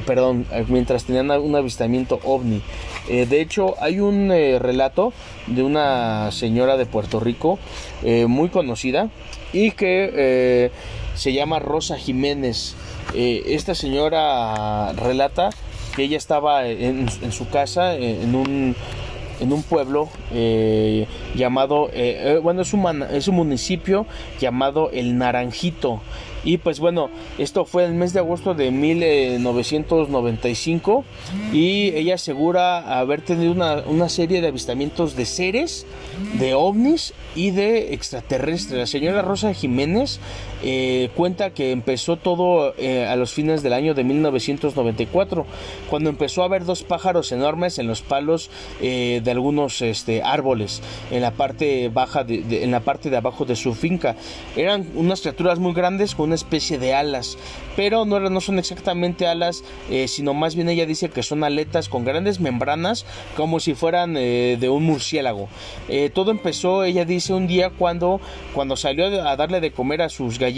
perdón, 0.07 0.47
eh, 0.51 0.66
mientras 0.68 1.05
tenían 1.05 1.30
un 1.30 1.55
avistamiento 1.55 2.20
ovni. 2.24 2.61
de 3.07 3.41
hecho, 3.41 3.76
hay 3.80 3.99
un 3.99 4.30
relato 4.30 5.14
de 5.47 5.61
una 5.61 6.32
señora 6.32 6.78
de 6.78 6.86
Puerto 6.86 7.20
Rico 7.20 7.59
muy 8.28 8.49
conocida 8.49 9.09
y 9.51 9.72
que 9.72 10.72
se 11.16 11.34
llama 11.34 11.59
Rosa 11.59 11.97
Jiménez. 11.97 12.76
esta 13.14 13.76
señora 13.76 14.93
relata 14.93 15.49
que 15.95 16.03
ella 16.03 16.18
estaba 16.18 16.68
en 16.68 17.09
su 17.32 17.49
casa 17.49 17.95
en 17.95 18.36
un 18.36 18.76
en 19.44 19.54
un 19.54 19.62
pueblo 19.62 20.10
eh, 20.32 21.06
llamado, 21.36 21.89
eh, 21.89 22.36
eh, 22.36 22.39
bueno, 22.41 22.62
es 22.62 22.74
un, 22.74 23.04
es 23.04 23.28
un 23.28 23.36
municipio 23.36 24.08
llamado 24.39 24.89
El 24.91 25.18
Naranjito. 25.18 26.00
Y 26.46 26.58
pues 26.58 26.80
bueno, 26.80 27.10
esto 27.38 27.64
fue 27.64 27.86
el 27.86 27.94
mes 27.94 28.12
de 28.14 28.20
agosto 28.20 28.54
de 28.54 28.70
1995 28.70 31.06
y 31.54 31.96
ella 31.96 32.16
asegura 32.16 33.00
haber 33.00 33.22
tenido 33.22 33.54
una, 33.54 33.76
una 33.86 34.10
serie 34.10 34.41
de 34.41 34.48
avistamientos 34.48 35.16
de 35.16 35.26
seres, 35.26 35.86
de 36.39 36.54
ovnis 36.54 37.14
y 37.34 37.52
de 37.52 37.94
extraterrestres. 37.94 38.78
La 38.78 38.88
señora 38.88 39.22
Rosa 39.22 39.54
Jiménez 39.54 40.20
eh, 40.66 41.09
cuenta 41.16 41.49
que 41.49 41.72
empezó 41.72 42.16
todo 42.16 42.74
eh, 42.78 43.05
a 43.05 43.18
los 43.18 43.34
fines 43.34 43.64
del 43.64 43.74
año 43.74 43.93
de 43.93 44.05
1994, 44.05 45.45
cuando 45.89 46.09
empezó 46.09 46.41
a 46.43 46.47
ver 46.47 46.64
dos 46.64 46.84
pájaros 46.84 47.34
enormes 47.34 47.80
en 47.80 47.88
los 47.88 48.01
palos 48.01 48.49
eh, 48.82 49.20
de 49.22 49.32
algunos 49.32 49.82
este, 49.82 50.24
árboles 50.24 50.82
en 51.11 51.22
la 51.22 51.32
parte 51.32 51.89
baja, 51.89 52.26
en 52.28 52.72
la 52.72 52.80
parte 52.80 53.09
de 53.09 53.18
abajo 53.18 53.43
de 53.43 53.57
su 53.57 53.74
finca. 53.74 54.16
Eran 54.55 54.88
unas 54.95 55.20
criaturas 55.20 55.59
muy 55.59 55.74
grandes 55.74 56.16
con 56.16 56.28
una 56.28 56.36
especie 56.36 56.80
de 56.80 56.93
alas, 56.93 57.38
pero 57.76 58.05
no, 58.05 58.22
no 58.22 58.39
son 58.39 58.57
exactamente 58.57 59.28
alas, 59.28 59.64
sino 60.07 60.34
más 60.34 60.55
bien 60.55 60.70
ella 60.70 60.86
dice 60.86 61.09
que 61.09 61.24
son 61.24 61.43
aletas 61.43 61.89
con 61.89 62.05
grandes 62.05 62.39
membranas, 62.39 63.05
como 63.36 63.59
si 63.59 63.74
fueran 63.74 64.14
de 64.14 64.70
un 64.72 64.84
murciélago. 64.84 65.49
todo 66.14 66.32
empezó, 66.32 66.84
ella 66.84 67.03
dice, 67.03 67.34
un 67.34 67.47
día 67.47 67.70
cuando, 67.70 68.22
cuando 68.53 68.78
salió 68.78 69.05
a 69.28 69.36
darle 69.36 69.59
de 69.59 69.72
comer 69.72 70.01
a 70.01 70.09
sus 70.09 70.39
gallinas 70.39 70.53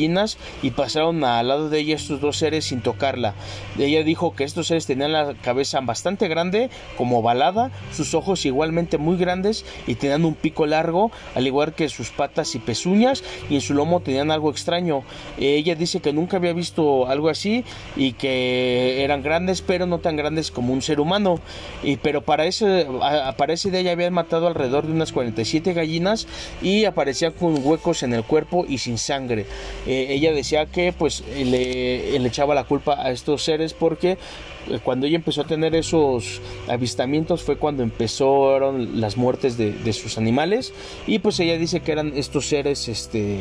y 0.61 0.71
pasaron 0.71 1.23
al 1.23 1.47
lado 1.47 1.69
de 1.69 1.79
ella 1.79 1.95
estos 1.95 2.21
dos 2.21 2.37
seres 2.37 2.65
sin 2.65 2.81
tocarla. 2.81 3.33
Ella 3.77 4.03
dijo 4.03 4.35
que 4.35 4.43
estos 4.43 4.67
seres 4.67 4.85
tenían 4.85 5.11
la 5.11 5.33
cabeza 5.41 5.79
bastante 5.81 6.27
grande, 6.27 6.69
como 6.97 7.21
balada, 7.21 7.71
sus 7.91 8.13
ojos 8.13 8.45
igualmente 8.45 8.97
muy 8.97 9.17
grandes 9.17 9.65
y 9.87 9.95
tenían 9.95 10.25
un 10.25 10.35
pico 10.35 10.65
largo, 10.65 11.11
al 11.33 11.47
igual 11.47 11.73
que 11.73 11.89
sus 11.89 12.09
patas 12.09 12.55
y 12.55 12.59
pezuñas, 12.59 13.23
y 13.49 13.55
en 13.55 13.61
su 13.61 13.73
lomo 13.73 13.99
tenían 14.01 14.31
algo 14.31 14.51
extraño. 14.51 15.03
Ella 15.37 15.75
dice 15.75 15.99
que 15.99 16.13
nunca 16.13 16.37
había 16.37 16.53
visto 16.53 17.07
algo 17.07 17.29
así 17.29 17.63
y 17.95 18.13
que 18.13 19.03
eran 19.03 19.23
grandes, 19.23 19.61
pero 19.61 19.85
no 19.85 19.99
tan 19.99 20.15
grandes 20.15 20.51
como 20.51 20.73
un 20.73 20.81
ser 20.81 20.99
humano. 20.99 21.39
Y, 21.83 21.97
pero 21.97 22.21
para 22.21 22.45
ese, 22.45 22.87
para 23.37 23.53
ese 23.53 23.71
día 23.71 23.81
ya 23.81 23.91
habían 23.91 24.13
matado 24.13 24.47
alrededor 24.47 24.85
de 24.87 24.93
unas 24.93 25.11
47 25.11 25.73
gallinas 25.73 26.27
y 26.61 26.85
aparecían 26.85 27.33
con 27.33 27.55
huecos 27.65 28.03
en 28.03 28.13
el 28.13 28.23
cuerpo 28.23 28.65
y 28.67 28.79
sin 28.79 28.97
sangre. 28.97 29.45
Eh, 29.87 30.07
ella 30.09 30.31
decía 30.31 30.65
que 30.65 30.93
pues 30.93 31.23
le, 31.35 32.17
le 32.17 32.27
echaba 32.27 32.55
la 32.55 32.63
culpa 32.63 33.01
a 33.01 33.11
estos 33.11 33.43
seres 33.43 33.73
porque 33.73 34.17
cuando 34.83 35.05
ella 35.05 35.17
empezó 35.17 35.41
a 35.41 35.45
tener 35.45 35.75
esos 35.75 36.41
avistamientos 36.67 37.43
fue 37.43 37.57
cuando 37.57 37.83
empezaron 37.83 38.99
las 38.99 39.17
muertes 39.17 39.57
de, 39.57 39.93
sus 39.93 40.17
animales 40.17 40.73
y 41.07 41.19
pues 41.19 41.39
ella 41.39 41.57
dice 41.57 41.79
que 41.79 41.91
eran 41.91 42.13
estos 42.15 42.47
seres 42.47 42.87
este 42.87 43.39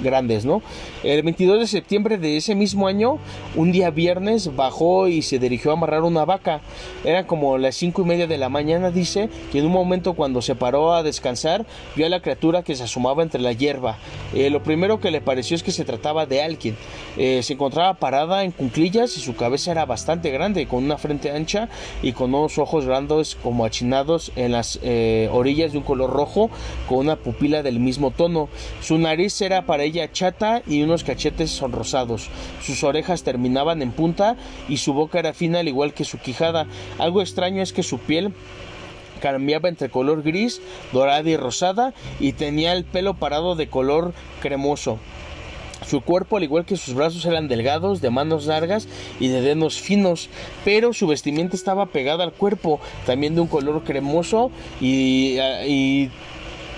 grandes, 0.00 0.44
¿no? 0.44 0.62
El 1.02 1.22
22 1.22 1.60
de 1.60 1.66
septiembre 1.66 2.18
de 2.18 2.36
ese 2.36 2.54
mismo 2.54 2.86
año, 2.86 3.18
un 3.54 3.72
día 3.72 3.90
viernes, 3.90 4.54
bajó 4.54 5.08
y 5.08 5.22
se 5.22 5.38
dirigió 5.38 5.70
a 5.70 5.74
amarrar 5.74 6.02
una 6.02 6.24
vaca. 6.24 6.60
Era 7.04 7.26
como 7.26 7.58
las 7.58 7.76
cinco 7.76 8.02
y 8.02 8.04
media 8.04 8.26
de 8.26 8.38
la 8.38 8.48
mañana, 8.48 8.90
dice, 8.90 9.28
que 9.50 9.58
en 9.58 9.66
un 9.66 9.72
momento 9.72 10.14
cuando 10.14 10.42
se 10.42 10.54
paró 10.54 10.94
a 10.94 11.02
descansar, 11.02 11.66
vio 11.96 12.06
a 12.06 12.08
la 12.08 12.20
criatura 12.20 12.62
que 12.62 12.74
se 12.74 12.84
asomaba 12.84 13.22
entre 13.22 13.40
la 13.40 13.52
hierba. 13.52 13.98
Eh, 14.34 14.50
lo 14.50 14.62
primero 14.62 15.00
que 15.00 15.10
le 15.10 15.20
pareció 15.20 15.56
es 15.56 15.62
que 15.62 15.72
se 15.72 15.84
trataba 15.84 16.26
de 16.26 16.42
alguien. 16.42 16.76
Eh, 17.16 17.42
se 17.42 17.54
encontraba 17.54 17.94
parada 17.94 18.44
en 18.44 18.52
cunclillas 18.52 19.16
y 19.16 19.20
su 19.20 19.34
cabeza 19.36 19.70
era 19.72 19.84
bastante 19.84 20.30
grande, 20.30 20.61
con 20.66 20.84
una 20.84 20.98
frente 20.98 21.30
ancha 21.30 21.68
y 22.02 22.12
con 22.12 22.34
unos 22.34 22.58
ojos 22.58 22.86
grandes 22.86 23.36
como 23.42 23.64
achinados 23.64 24.32
en 24.36 24.52
las 24.52 24.78
eh, 24.82 25.28
orillas 25.32 25.72
de 25.72 25.78
un 25.78 25.84
color 25.84 26.10
rojo, 26.10 26.50
con 26.88 26.98
una 26.98 27.16
pupila 27.16 27.62
del 27.62 27.80
mismo 27.80 28.10
tono. 28.10 28.48
Su 28.80 28.98
nariz 28.98 29.40
era 29.40 29.66
para 29.66 29.84
ella 29.84 30.10
chata 30.12 30.62
y 30.66 30.82
unos 30.82 31.04
cachetes 31.04 31.50
sonrosados. 31.50 32.28
Sus 32.62 32.84
orejas 32.84 33.22
terminaban 33.22 33.82
en 33.82 33.92
punta 33.92 34.36
y 34.68 34.78
su 34.78 34.92
boca 34.92 35.18
era 35.18 35.32
fina 35.32 35.60
al 35.60 35.68
igual 35.68 35.94
que 35.94 36.04
su 36.04 36.18
quijada. 36.18 36.66
Algo 36.98 37.20
extraño 37.20 37.62
es 37.62 37.72
que 37.72 37.82
su 37.82 37.98
piel 37.98 38.32
cambiaba 39.20 39.68
entre 39.68 39.88
color 39.88 40.22
gris, 40.22 40.60
dorada 40.92 41.28
y 41.28 41.36
rosada 41.36 41.94
y 42.18 42.32
tenía 42.32 42.72
el 42.72 42.84
pelo 42.84 43.14
parado 43.14 43.54
de 43.54 43.68
color 43.68 44.12
cremoso. 44.40 44.98
Su 45.86 46.00
cuerpo, 46.00 46.36
al 46.36 46.44
igual 46.44 46.64
que 46.64 46.76
sus 46.76 46.94
brazos, 46.94 47.24
eran 47.24 47.48
delgados, 47.48 48.00
de 48.00 48.10
manos 48.10 48.46
largas 48.46 48.88
y 49.20 49.28
de 49.28 49.40
dedos 49.40 49.80
finos, 49.80 50.28
pero 50.64 50.92
su 50.92 51.06
vestimenta 51.06 51.56
estaba 51.56 51.86
pegada 51.86 52.24
al 52.24 52.32
cuerpo, 52.32 52.80
también 53.06 53.34
de 53.34 53.40
un 53.40 53.48
color 53.48 53.82
cremoso 53.84 54.50
y, 54.80 55.38
y 55.66 56.10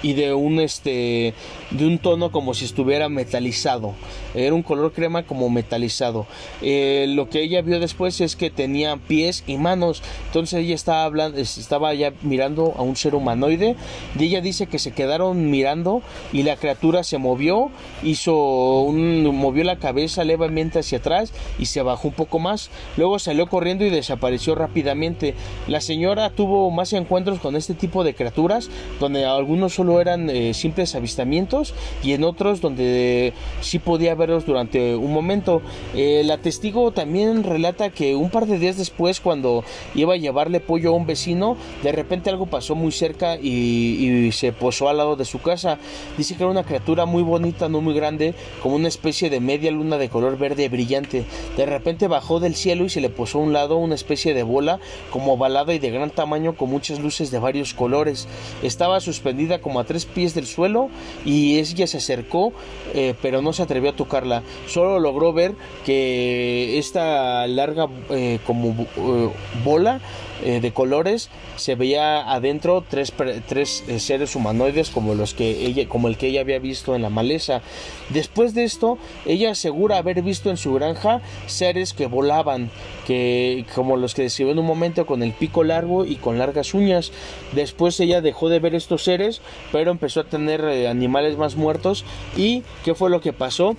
y 0.05 0.13
de 0.13 0.35
un 0.35 0.61
este 0.61 1.33
de 1.75 1.87
un 1.87 1.99
tono 1.99 2.33
como 2.33 2.55
si 2.55 2.65
estuviera 2.65 3.09
metalizado. 3.09 3.95
Era 4.35 4.55
un 4.55 4.63
color 4.63 4.93
crema 4.93 5.25
como 5.25 5.49
metalizado. 5.51 6.27
Eh, 6.63 7.07
lo 7.11 7.29
que 7.29 7.43
ella 7.43 7.63
vio 7.63 7.79
después 7.79 8.21
es 8.21 8.37
que 8.37 8.51
tenía 8.51 8.97
pies 8.97 9.45
y 9.47 9.57
manos. 9.57 10.03
Entonces 10.27 10.61
ella 10.61 10.75
estaba 10.75 11.05
hablando 11.05 11.39
estaba 11.39 11.95
ya 11.95 12.13
mirando 12.23 12.75
a 12.77 12.83
un 12.83 12.97
ser 12.97 13.15
humanoide 13.15 13.77
y 14.19 14.25
ella 14.25 14.41
dice 14.41 14.67
que 14.67 14.79
se 14.79 14.93
quedaron 14.93 15.51
mirando 15.51 16.03
y 16.33 16.43
la 16.43 16.57
criatura 16.57 17.05
se 17.05 17.19
movió 17.19 17.71
hizo 18.03 18.89
movió 18.93 19.65
la 19.65 19.79
cabeza 19.79 20.25
levemente 20.25 20.81
hacia 20.81 20.99
atrás 20.99 21.33
y 21.59 21.67
se 21.67 21.83
bajó 21.83 22.09
un 22.09 22.15
poco 22.15 22.39
más. 22.39 22.71
Luego 22.97 23.19
salió 23.19 23.49
corriendo 23.49 23.85
y 23.85 23.91
desapareció 23.91 24.55
rápidamente. 24.55 25.35
La 25.69 25.81
señora 25.81 26.31
tuvo 26.31 26.71
más 26.71 26.93
encuentros 26.93 27.39
con 27.39 27.57
este 27.57 27.75
tipo 27.75 28.03
de 28.03 28.15
criaturas 28.15 28.71
donde 29.01 29.25
algunos 29.25 29.75
solo 29.75 29.85
solo 29.85 30.01
eran 30.01 30.31
eh, 30.31 30.55
simples 30.55 30.95
avistamientos 30.95 31.64
y 32.03 32.13
en 32.13 32.25
otros 32.25 32.61
donde 32.61 33.33
sí 33.61 33.79
podía 33.79 34.15
verlos 34.15 34.45
durante 34.45 34.97
un 34.97 35.13
momento. 35.13 35.63
la 35.95 36.39
testigo 36.39 36.91
también 36.91 37.45
relata 37.45 37.91
que 37.91 38.17
un 38.17 38.31
par 38.31 38.47
de 38.47 38.59
días 38.59 38.77
después 38.77 39.21
cuando 39.21 39.65
iba 39.95 40.15
a 40.15 40.17
llevarle 40.17 40.61
pollo 40.61 40.91
a 40.91 40.93
un 40.93 41.07
vecino, 41.07 41.57
de 41.83 41.93
repente 41.93 42.31
algo 42.31 42.47
pasó 42.47 42.75
muy 42.75 42.93
cerca 42.93 43.37
y, 43.37 44.31
se 44.33 44.53
posó 44.53 44.89
al 44.89 44.97
lado 44.97 45.17
de 45.17 45.25
su 45.25 45.41
casa. 45.41 45.79
Dice 46.17 46.37
que 46.37 46.43
era 46.43 46.51
una 46.51 46.65
criatura 46.65 47.05
muy 47.05 47.23
bonita, 47.23 47.69
no 47.69 47.81
muy 47.81 47.95
grande, 47.95 48.35
como 48.63 48.75
una 48.75 48.89
especie 48.89 49.31
de 49.31 49.41
media 49.41 49.71
luna 49.71 49.99
de 49.99 50.09
color 50.09 50.39
verde 50.39 50.69
brillante. 50.69 51.25
De 51.57 51.67
repente 51.67 52.09
bajó 52.09 52.41
del 52.41 52.55
cielo 52.55 52.85
y 52.85 52.91
se 52.91 53.01
le 53.01 53.11
posó 53.11 53.39
a 53.39 53.43
un 53.43 53.53
lado 53.53 53.77
una 53.77 53.95
especie 53.95 54.35
de 54.35 54.43
bola 54.43 54.81
como 55.11 55.37
balada 55.37 55.75
y 55.75 55.79
de 55.79 55.91
gran 55.91 56.11
tamaño 56.11 56.57
con 56.57 56.71
muchas 56.71 57.01
luces 57.01 57.31
de 57.31 57.39
varios 57.39 57.75
colores. 57.75 58.27
Estaba 58.63 59.01
suspendida 59.01 59.61
como 59.61 59.81
a 59.81 59.85
tres 59.85 60.07
pies 60.07 60.35
del 60.35 60.47
suelo 60.47 60.89
y 61.25 61.44
ella 61.59 61.87
se 61.87 61.99
acercó, 61.99 62.53
eh, 62.95 63.15
pero 63.23 63.43
no 63.43 63.53
se 63.53 63.63
atrevió 63.63 63.91
a 63.91 63.97
tocarla. 63.97 64.43
Solo 64.67 64.99
logró 64.99 65.33
ver 65.33 65.55
que 65.85 66.79
esta 66.79 67.47
larga 67.47 67.89
eh, 68.11 68.39
como 68.47 68.87
eh, 68.97 69.31
bola 69.65 70.01
eh, 70.45 70.61
de 70.61 70.73
colores 70.73 71.31
se 71.57 71.75
veía 71.75 72.31
adentro 72.31 72.85
tres, 72.89 73.13
tres 73.49 73.83
eh, 73.89 73.99
seres 73.99 74.37
humanoides 74.37 74.91
como 74.91 75.15
los 75.15 75.35
que 75.35 75.67
ella 75.67 75.89
como 75.89 76.09
el 76.09 76.17
que 76.17 76.29
ella 76.29 76.43
había 76.43 76.59
visto 76.59 76.95
en 76.95 77.03
la 77.03 77.11
maleza. 77.11 77.63
Después 78.11 78.55
de 78.55 78.65
esto 78.65 78.99
ella 79.27 79.53
asegura 79.53 79.99
haber 79.99 80.23
visto 80.23 80.51
en 80.51 80.57
su 80.57 80.75
granja 80.75 81.21
seres 81.47 81.95
que 81.95 82.07
volaban 82.07 82.71
que 83.07 83.65
como 83.75 83.97
los 83.97 84.15
que 84.15 84.23
describió 84.23 84.53
en 84.53 84.59
un 84.59 84.67
momento 84.67 85.07
con 85.07 85.23
el 85.23 85.33
pico 85.33 85.65
largo 85.65 86.05
y 86.05 86.17
con 86.17 86.39
largas 86.39 86.75
uñas. 86.75 87.11
Después 87.53 87.99
ella 88.01 88.21
dejó 88.21 88.49
de 88.49 88.61
ver 88.61 88.75
estos 88.75 89.03
seres 89.03 89.41
pero 89.73 89.91
empezó 89.91 90.21
a 90.21 90.25
tener 90.25 90.65
animales 90.87 91.37
más 91.37 91.57
muertos. 91.57 92.05
Y 92.37 92.63
qué 92.85 92.95
fue 92.95 93.11
lo 93.11 93.21
que 93.21 93.33
pasó 93.33 93.77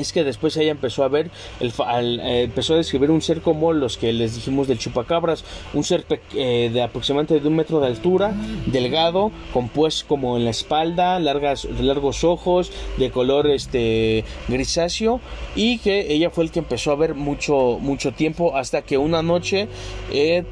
es 0.00 0.12
que 0.12 0.24
después 0.24 0.56
ella 0.56 0.70
empezó 0.70 1.04
a 1.04 1.08
ver, 1.08 1.30
eh, 1.60 2.42
empezó 2.44 2.74
a 2.74 2.76
describir 2.76 3.10
un 3.10 3.22
ser 3.22 3.40
como 3.40 3.72
los 3.72 3.96
que 3.96 4.12
les 4.12 4.34
dijimos 4.34 4.68
del 4.68 4.78
chupacabras, 4.78 5.44
un 5.74 5.84
ser 5.84 6.04
eh, 6.34 6.70
de 6.72 6.82
aproximadamente 6.82 7.38
de 7.38 7.48
un 7.48 7.56
metro 7.56 7.80
de 7.80 7.86
altura, 7.86 8.34
delgado, 8.66 9.30
con 9.52 9.68
pues 9.68 10.04
como 10.04 10.36
en 10.36 10.44
la 10.44 10.50
espalda, 10.50 11.18
largas, 11.18 11.64
largos 11.64 12.24
ojos, 12.24 12.72
de 12.98 13.10
color 13.10 13.48
este 13.48 14.24
grisáceo, 14.48 15.20
y 15.54 15.78
que 15.78 16.12
ella 16.12 16.30
fue 16.30 16.44
el 16.44 16.50
que 16.50 16.60
empezó 16.60 16.92
a 16.92 16.96
ver 16.96 17.14
mucho, 17.14 17.78
mucho 17.80 18.12
tiempo 18.12 18.56
hasta 18.56 18.82
que 18.82 18.98
una 18.98 19.22
noche 19.22 19.68
eh, 20.12 20.44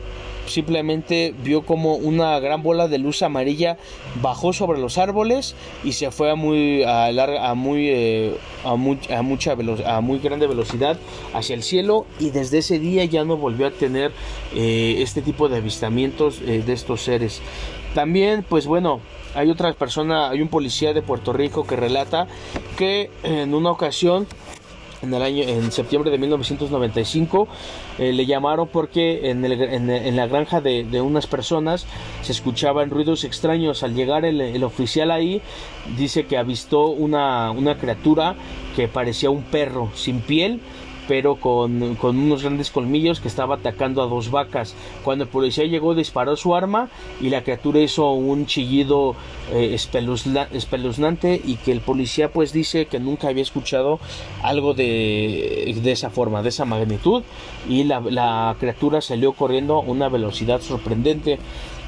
simplemente 0.48 1.34
vio 1.42 1.62
como 1.62 1.94
una 1.94 2.38
gran 2.40 2.62
bola 2.62 2.88
de 2.88 2.98
luz 2.98 3.22
amarilla 3.22 3.76
bajó 4.22 4.52
sobre 4.52 4.80
los 4.80 4.98
árboles 4.98 5.54
y 5.84 5.92
se 5.92 6.10
fue 6.10 6.30
a 6.30 6.34
muy 6.34 6.82
a, 6.84 7.10
larga, 7.12 7.48
a 7.48 7.54
muy 7.54 7.88
eh, 7.88 8.36
a, 8.64 8.74
mucha 8.76 9.52
a 9.86 10.00
muy 10.00 10.18
grande 10.18 10.46
velocidad 10.46 10.98
hacia 11.34 11.54
el 11.54 11.62
cielo 11.62 12.06
y 12.18 12.30
desde 12.30 12.58
ese 12.58 12.78
día 12.78 13.04
ya 13.04 13.24
no 13.24 13.36
volvió 13.36 13.66
a 13.66 13.70
tener 13.70 14.12
eh, 14.54 14.96
este 14.98 15.22
tipo 15.22 15.48
de 15.48 15.58
avistamientos 15.58 16.40
eh, 16.46 16.62
de 16.64 16.72
estos 16.72 17.02
seres. 17.02 17.40
También 17.94 18.44
pues 18.48 18.66
bueno 18.66 19.00
hay 19.34 19.50
otra 19.50 19.72
persona 19.74 20.30
hay 20.30 20.42
un 20.42 20.48
policía 20.48 20.92
de 20.92 21.02
Puerto 21.02 21.32
Rico 21.32 21.66
que 21.66 21.76
relata 21.76 22.26
que 22.76 23.10
en 23.22 23.54
una 23.54 23.70
ocasión 23.70 24.26
en 25.02 25.14
el 25.14 25.22
año 25.22 25.42
en 25.44 25.70
septiembre 25.72 26.10
de 26.10 26.18
1995 26.18 27.48
eh, 27.98 28.12
le 28.12 28.26
llamaron 28.26 28.68
porque 28.68 29.30
en, 29.30 29.44
en, 29.44 30.16
la 30.16 30.26
granja 30.26 30.60
de, 30.60 31.00
unas 31.00 31.26
personas 31.26 31.86
se 32.22 32.32
escuchaban 32.32 32.90
ruidos 32.90 33.24
extraños. 33.24 33.82
Al 33.82 33.94
llegar 33.94 34.24
el, 34.24 34.40
el 34.40 34.64
oficial 34.64 35.10
ahí 35.10 35.40
dice 35.96 36.26
que 36.26 36.36
avistó 36.36 36.86
una 36.88 37.76
criatura 37.80 38.34
que 38.76 38.88
parecía 38.88 39.30
un 39.30 39.42
perro 39.42 39.90
sin 39.94 40.20
piel 40.20 40.60
pero 41.08 41.36
con, 41.36 41.96
unos 42.00 42.42
grandes 42.42 42.70
colmillos 42.70 43.18
que 43.18 43.28
estaba 43.28 43.56
atacando 43.56 44.02
a 44.02 44.06
dos 44.06 44.30
vacas. 44.30 44.76
Cuando 45.02 45.24
el 45.24 45.30
policía 45.30 45.64
llegó 45.64 45.94
disparó 45.94 46.36
su 46.36 46.54
arma 46.54 46.90
y 47.20 47.30
la 47.30 47.42
criatura 47.42 47.80
hizo 47.80 48.12
un 48.12 48.46
chillido 48.46 49.16
eh, 49.52 49.74
espeluznante 49.74 51.40
y 51.42 51.56
que 51.56 51.72
el 51.72 51.80
policía 51.80 52.30
pues 52.30 52.52
dice 52.52 52.86
que 52.86 53.00
nunca 53.00 53.28
había 53.28 53.42
escuchado 53.42 53.98
algo 54.42 54.74
de, 54.74 55.74
de 55.82 55.92
esa 55.92 56.10
forma, 56.10 56.42
de 56.42 56.50
esa 56.50 56.66
magnitud 56.66 57.22
y 57.68 57.84
la, 57.84 58.00
la 58.00 58.54
criatura 58.60 59.00
salió 59.00 59.32
corriendo 59.32 59.76
a 59.76 59.80
una 59.80 60.10
velocidad 60.10 60.60
sorprendente. 60.60 61.38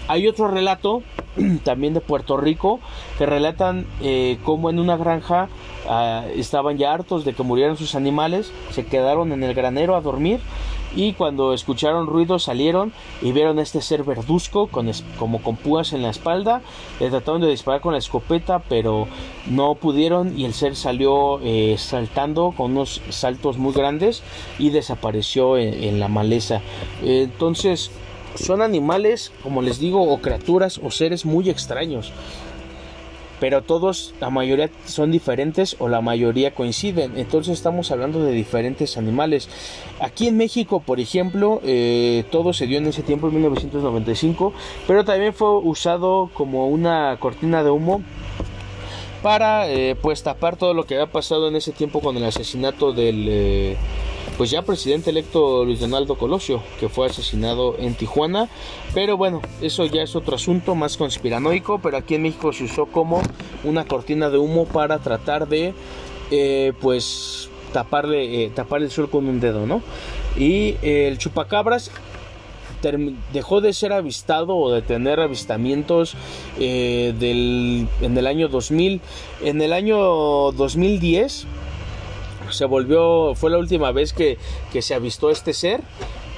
Hay 0.09 0.27
otro 0.27 0.49
relato 0.49 1.03
también 1.65 1.95
de 1.95 2.01
Puerto 2.01 2.37
Rico 2.37 2.81
que 3.19 3.27
relatan 3.27 3.87
eh, 4.03 4.39
cómo 4.45 4.71
en 4.71 4.79
una 4.79 4.97
granja 4.97 5.49
ah, 5.89 6.25
estaban 6.35 6.79
ya 6.79 6.93
hartos 6.93 7.25
de 7.25 7.35
que 7.35 7.43
murieran 7.43 7.77
sus 7.77 7.95
animales, 7.95 8.53
se 8.71 8.85
quedaron 8.85 9.33
en 9.33 9.43
el 9.43 9.55
granero 9.55 9.95
a 9.97 10.01
dormir 10.01 10.41
y 10.95 11.13
cuando 11.13 11.55
escucharon 11.55 12.09
ruido 12.09 12.41
salieron 12.41 12.93
y 13.23 13.31
vieron 13.31 13.61
este 13.61 13.81
ser 13.81 14.03
verduzco 14.03 14.67
con 14.67 14.91
como 15.21 15.41
con 15.41 15.55
púas 15.55 15.93
en 15.93 16.03
la 16.03 16.11
espalda, 16.11 16.63
le 16.99 17.11
trataron 17.11 17.41
de 17.41 17.49
disparar 17.49 17.81
con 17.81 17.93
la 17.93 17.99
escopeta 17.99 18.59
pero 18.59 19.07
no 19.47 19.77
pudieron 19.77 20.37
y 20.37 20.45
el 20.47 20.55
ser 20.55 20.75
salió 20.75 21.39
eh, 21.43 21.77
saltando 21.79 22.53
con 22.57 22.73
unos 22.73 23.03
saltos 23.11 23.57
muy 23.57 23.73
grandes 23.73 24.25
y 24.59 24.71
desapareció 24.71 25.57
en 25.57 26.01
la 26.01 26.09
maleza. 26.09 26.61
entonces 27.03 27.93
son 28.35 28.63
animales, 28.63 29.33
como 29.43 29.63
les 29.63 29.79
digo, 29.79 30.03
o 30.03 30.19
criaturas 30.21 30.81
o 30.83 30.91
seres 30.91 31.25
muy 31.25 31.51
extraños. 31.51 32.13
Pero 33.41 33.63
todos, 33.63 34.13
la 34.21 34.29
mayoría 34.29 34.69
son 34.85 35.11
diferentes 35.11 35.75
o 35.79 35.89
la 35.89 36.03
mayoría 36.03 36.55
coinciden. 36.55 37.17
Entonces 37.17 37.55
estamos 37.55 37.91
hablando 37.91 38.23
de 38.23 38.33
diferentes 38.33 38.99
animales. 38.99 39.49
Aquí 39.99 40.29
en 40.29 40.37
México, 40.37 40.81
por 40.81 41.01
ejemplo, 41.01 41.61
eh, 41.65 42.25
todo 42.31 42.53
se 42.53 42.67
dio 42.67 42.77
en 42.77 42.87
ese 42.87 43.03
tiempo, 43.03 43.29
en 43.29 43.35
1995. 43.35 44.53
Pero 44.87 45.07
también 45.07 45.33
fue 45.33 45.57
usado 45.57 46.31
como 46.35 46.69
una 46.69 47.17
cortina 47.19 47.65
de 47.65 47.71
humo 47.71 48.03
para 49.23 49.71
eh, 49.71 49.97
pues 50.01 50.23
tapar 50.23 50.57
todo 50.57 50.75
lo 50.75 50.85
que 50.85 50.95
había 50.95 51.11
pasado 51.11 51.49
en 51.49 51.57
ese 51.57 51.73
tiempo 51.73 52.01
con 52.01 52.17
el 52.19 52.25
asesinato 52.25 52.93
del... 52.93 53.27
Eh, 53.29 53.77
pues 54.41 54.53
ya 54.53 54.63
presidente 54.63 55.11
electo 55.11 55.67
Luis 55.67 55.81
Donaldo 55.81 56.15
Colosio, 56.15 56.63
que 56.79 56.89
fue 56.89 57.09
asesinado 57.09 57.77
en 57.79 57.95
Tijuana. 57.95 58.49
Pero 58.95 59.19
bueno, 59.19 59.43
eso 59.61 59.85
ya 59.85 60.01
es 60.01 60.17
otro 60.17 60.35
asunto 60.35 60.75
más 60.75 60.97
conspiranoico, 60.97 61.79
pero 61.81 61.99
aquí 61.99 62.15
en 62.15 62.23
México 62.23 62.51
se 62.51 62.65
usó 62.65 62.87
como 62.87 63.21
una 63.65 63.85
cortina 63.85 64.31
de 64.31 64.39
humo 64.39 64.65
para 64.65 64.99
tratar 64.99 65.47
de, 65.47 65.75
eh, 66.31 66.73
pues, 66.81 67.51
taparle, 67.75 68.45
eh, 68.45 68.49
tapar 68.49 68.81
el 68.81 68.91
sol 68.91 69.11
con 69.11 69.29
un 69.29 69.41
dedo, 69.41 69.67
¿no? 69.67 69.83
Y 70.39 70.77
eh, 70.81 71.09
el 71.09 71.19
chupacabras 71.19 71.91
dejó 73.35 73.61
de 73.61 73.75
ser 73.75 73.93
avistado 73.93 74.57
o 74.57 74.73
de 74.73 74.81
tener 74.81 75.21
avistamientos 75.21 76.17
del, 76.57 77.87
en 78.01 78.17
el 78.17 78.27
año 78.27 78.49
2000. 78.49 79.03
En 79.43 79.61
el 79.61 79.75
año 79.75 79.99
2010 80.53 81.47
se 82.51 82.65
volvió, 82.65 83.35
fue 83.35 83.51
la 83.51 83.59
última 83.59 83.93
vez 83.93 84.13
que, 84.13 84.39
que 84.73 84.83
se 84.83 84.95
avistó 84.95 85.31
este 85.31 85.53
ser 85.53 85.81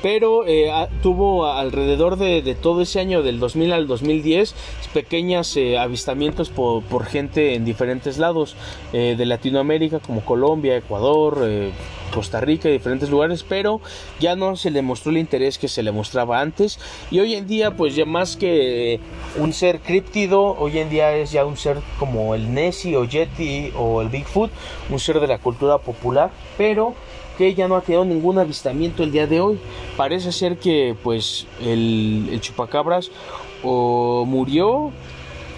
pero 0.02 0.46
eh, 0.46 0.70
tuvo 1.02 1.46
alrededor 1.46 2.16
de, 2.16 2.56
todo 2.60 2.82
ese 2.82 3.00
año 3.00 3.22
del 3.22 3.38
2000 3.38 3.72
al 3.72 3.86
2010 3.86 4.54
pequeños 4.92 5.56
eh, 5.56 5.78
avistamientos 5.78 6.50
por, 6.50 6.82
por, 6.82 7.06
gente 7.06 7.54
en 7.54 7.64
diferentes 7.64 8.18
lados 8.18 8.56
eh, 8.92 9.14
de 9.16 9.24
Latinoamérica 9.26 10.00
como 10.00 10.24
Colombia, 10.24 10.76
Ecuador, 10.76 11.38
Costa 12.12 12.40
Rica 12.40 12.68
y 12.68 12.72
diferentes 12.72 13.08
lugares, 13.08 13.42
pero 13.42 13.80
ya 14.20 14.36
no 14.36 14.56
se 14.56 14.70
le 14.70 14.82
mostró 14.82 15.10
el 15.10 15.18
interés 15.18 15.56
que 15.58 15.68
se 15.68 15.82
le 15.82 15.92
mostraba 15.92 16.40
antes. 16.40 16.78
Y 17.10 17.20
hoy 17.20 17.34
en 17.34 17.46
día 17.46 17.76
pues 17.76 17.94
ya 17.96 18.04
más 18.04 18.36
que 18.36 19.00
un 19.38 19.52
ser 19.52 19.80
críptido, 19.80 20.56
hoy 20.58 20.78
en 20.78 20.90
día 20.90 21.16
es 21.16 21.32
ya 21.32 21.46
un 21.46 21.56
ser 21.56 21.78
como 21.98 22.34
el 22.34 22.52
Nessie 22.52 22.96
o 22.96 23.04
Yeti 23.04 23.72
o 23.76 24.02
el 24.02 24.08
Bigfoot, 24.08 24.50
un 24.90 24.98
ser 24.98 25.20
de 25.20 25.26
la 25.26 25.38
cultura 25.38 25.78
popular, 25.78 26.30
pero 26.58 26.94
que 27.36 27.54
ya 27.54 27.68
no 27.68 27.76
ha 27.76 27.80
tenido 27.80 28.04
ningún 28.04 28.38
avistamiento 28.38 29.02
el 29.02 29.12
día 29.12 29.26
de 29.26 29.40
hoy. 29.40 29.58
Parece 29.96 30.32
ser 30.32 30.58
que 30.58 30.96
pues 31.02 31.46
el, 31.60 32.38
chupacabras 32.40 33.10
o 33.62 34.24
murió 34.26 34.90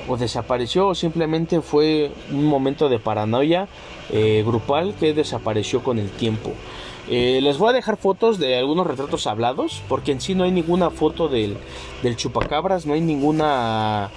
o 0.06 0.16
desapareció 0.16 0.88
o 0.88 0.94
simplemente 0.94 1.60
fue 1.60 2.10
un 2.30 2.46
momento 2.46 2.88
de 2.88 2.98
paranoia 2.98 3.68
eh, 4.10 4.42
grupal 4.46 4.94
que 4.98 5.14
desapareció 5.14 5.82
con 5.82 5.98
el 5.98 6.10
tiempo. 6.10 6.52
Eh, 7.08 7.40
les 7.42 7.58
voy 7.58 7.68
a 7.70 7.72
dejar 7.72 7.98
fotos 7.98 8.38
de 8.38 8.56
algunos 8.56 8.86
retratos 8.86 9.26
hablados 9.26 9.82
porque 9.88 10.12
en 10.12 10.20
sí 10.20 10.34
no 10.34 10.44
hay 10.44 10.50
ninguna 10.50 10.90
foto 10.90 11.28
del 11.28 11.56
chupacabras, 12.16 12.86
no 12.86 12.94
hay 12.94 13.02
ninguna 13.02 14.10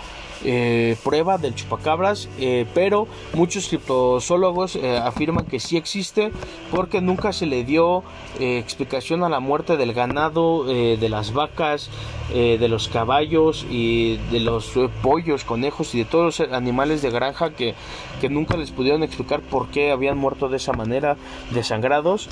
eh, 0.43 0.95
prueba 1.03 1.39
del 1.39 1.55
chupacabras, 1.55 2.29
eh, 2.39 2.67
pero 2.75 3.07
muchos 3.33 3.67
criptozoólogos 3.69 4.75
eh, 4.75 4.97
afirman 4.97 5.45
que 5.45 5.59
sí 5.59 5.77
existe 5.77 6.31
porque 6.69 7.01
nunca 7.01 7.33
se 7.33 7.47
le 7.47 7.63
dio 7.63 8.03
explicación 8.39 9.23
a 9.23 9.29
la 9.29 9.39
muerte 9.39 9.77
del 9.77 9.93
ganado, 9.93 10.63
de 10.65 11.09
las 11.09 11.33
vacas, 11.33 11.89
de 12.31 12.67
los 12.67 12.87
caballos 12.87 13.65
y 13.67 14.17
de 14.31 14.39
los 14.39 14.73
pollos, 15.01 15.43
conejos 15.43 15.95
y 15.95 15.99
de 15.99 16.05
todos 16.05 16.39
los 16.39 16.51
animales 16.51 17.01
de 17.01 17.09
granja 17.09 17.49
que, 17.51 17.73
que 18.21 18.29
nunca 18.29 18.55
les 18.57 18.69
pudieron 18.69 19.01
explicar 19.01 19.41
por 19.41 19.69
qué 19.69 19.91
habían 19.91 20.19
muerto 20.19 20.49
de 20.49 20.57
esa 20.57 20.73
manera, 20.73 21.17
desangrados. 21.49 22.29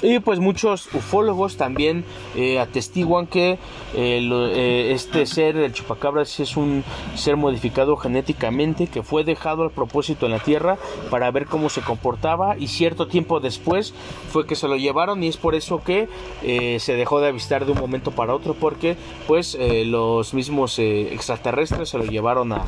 Y 0.00 0.20
pues 0.20 0.38
muchos 0.38 0.94
ufólogos 0.94 1.56
también 1.56 2.04
atestiguan 2.60 3.26
que 3.26 3.58
este 3.96 5.26
ser, 5.26 5.56
el 5.56 5.72
chupacabras, 5.72 6.38
es 6.38 6.56
un 6.56 6.84
ser 7.16 7.34
modificado 7.48 7.96
genéticamente 7.96 8.86
que 8.86 9.02
fue 9.02 9.24
dejado 9.24 9.62
al 9.62 9.70
propósito 9.70 10.26
en 10.26 10.32
la 10.32 10.38
Tierra 10.38 10.76
para 11.10 11.30
ver 11.30 11.46
cómo 11.46 11.70
se 11.70 11.80
comportaba 11.80 12.58
y 12.58 12.68
cierto 12.68 13.08
tiempo 13.08 13.40
después 13.40 13.94
fue 14.30 14.46
que 14.46 14.54
se 14.54 14.68
lo 14.68 14.76
llevaron 14.76 15.22
y 15.22 15.28
es 15.28 15.36
por 15.36 15.54
eso 15.54 15.82
que 15.82 16.08
se 16.78 16.94
dejó 16.94 17.20
de 17.20 17.28
avistar 17.28 17.64
de 17.64 17.72
un 17.72 17.78
momento 17.78 18.10
para 18.10 18.34
otro 18.34 18.54
porque 18.54 18.96
pues 19.26 19.56
los 19.86 20.34
mismos 20.34 20.78
extraterrestres 20.78 21.88
se 21.88 21.98
lo 21.98 22.04
llevaron 22.04 22.52
a, 22.52 22.64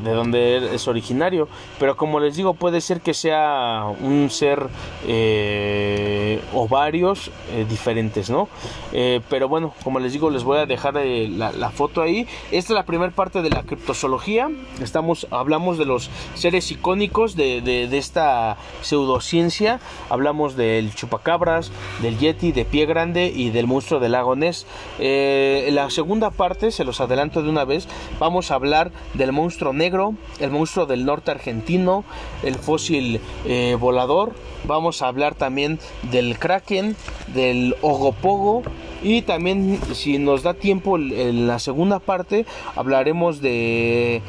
de 0.00 0.10
donde 0.12 0.74
es 0.74 0.88
originario. 0.88 1.48
Pero 1.78 1.96
como 1.96 2.20
les 2.20 2.36
digo, 2.36 2.54
puede 2.54 2.80
ser 2.80 3.00
que 3.00 3.14
sea 3.14 3.84
un 4.00 4.30
ser 4.30 4.68
eh, 5.06 6.40
o 6.54 6.66
varios 6.66 7.30
eh, 7.52 7.66
diferentes, 7.68 8.30
¿no? 8.30 8.48
Eh, 8.92 9.20
pero 9.28 9.48
bueno, 9.48 9.74
como 9.82 9.98
les 10.00 10.12
digo, 10.12 10.30
les 10.30 10.44
voy 10.44 10.58
a 10.58 10.66
dejar 10.66 10.94
la, 10.94 11.70
foto 11.70 12.02
ahí. 12.02 12.26
Esta 12.52 12.72
es 12.72 12.76
la 12.76 12.84
primera 12.84 13.12
parte 13.12 13.42
de 13.42 13.50
la 13.50 13.62
criptozoología. 13.62 14.50
Estamos, 14.80 15.26
hablamos 15.30 15.76
de 15.78 15.84
los 15.84 16.10
seres 16.34 16.70
icónicos 16.70 17.36
de, 17.36 17.60
de 17.60 17.98
esta 17.98 18.56
pseudociencia. 18.80 19.80
Hablamos 20.08 20.56
del 20.56 20.94
chupacabras, 20.94 21.70
del 22.00 22.18
yeti, 22.18 22.52
de 22.52 22.64
pie 22.64 22.86
grande 22.86 23.32
y 23.34 23.50
del 23.50 23.66
monstruo 23.66 24.00
del 24.00 24.12
lago 24.12 24.36
Ness. 24.36 24.66
la 24.98 25.90
segunda 25.90 26.30
parte, 26.30 26.70
se 26.70 26.84
los 26.84 27.00
adelanto 27.00 27.42
de 27.42 27.50
una 27.50 27.64
vez, 27.64 27.88
vamos 28.18 28.50
a 28.50 28.54
hablar 28.54 28.92
del 29.14 29.32
monstruo 29.34 29.74
negro, 29.74 30.14
el 30.40 30.50
monstruo 30.50 30.86
del 30.86 31.04
norte 31.04 31.30
argentino, 31.30 32.04
el 32.42 32.54
fósil 32.54 33.20
eh, 33.44 33.76
volador. 33.78 34.32
Vamos 34.66 35.02
a 35.02 35.08
hablar 35.08 35.34
también 35.34 35.78
del 36.10 36.38
kraken, 36.38 36.96
del 37.34 37.76
ogopogo 37.82 38.62
y 39.02 39.20
también 39.22 39.78
si 39.92 40.18
nos 40.18 40.42
da 40.42 40.54
tiempo 40.54 40.96
en 40.96 41.46
la 41.46 41.58
segunda 41.58 41.98
parte 41.98 42.46
hablaremos 42.74 43.42
de 43.42 44.22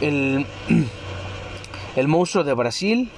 el, 0.00 0.46
el 1.96 2.08
monstruo 2.08 2.42
de 2.42 2.54
Brasil, 2.54 3.10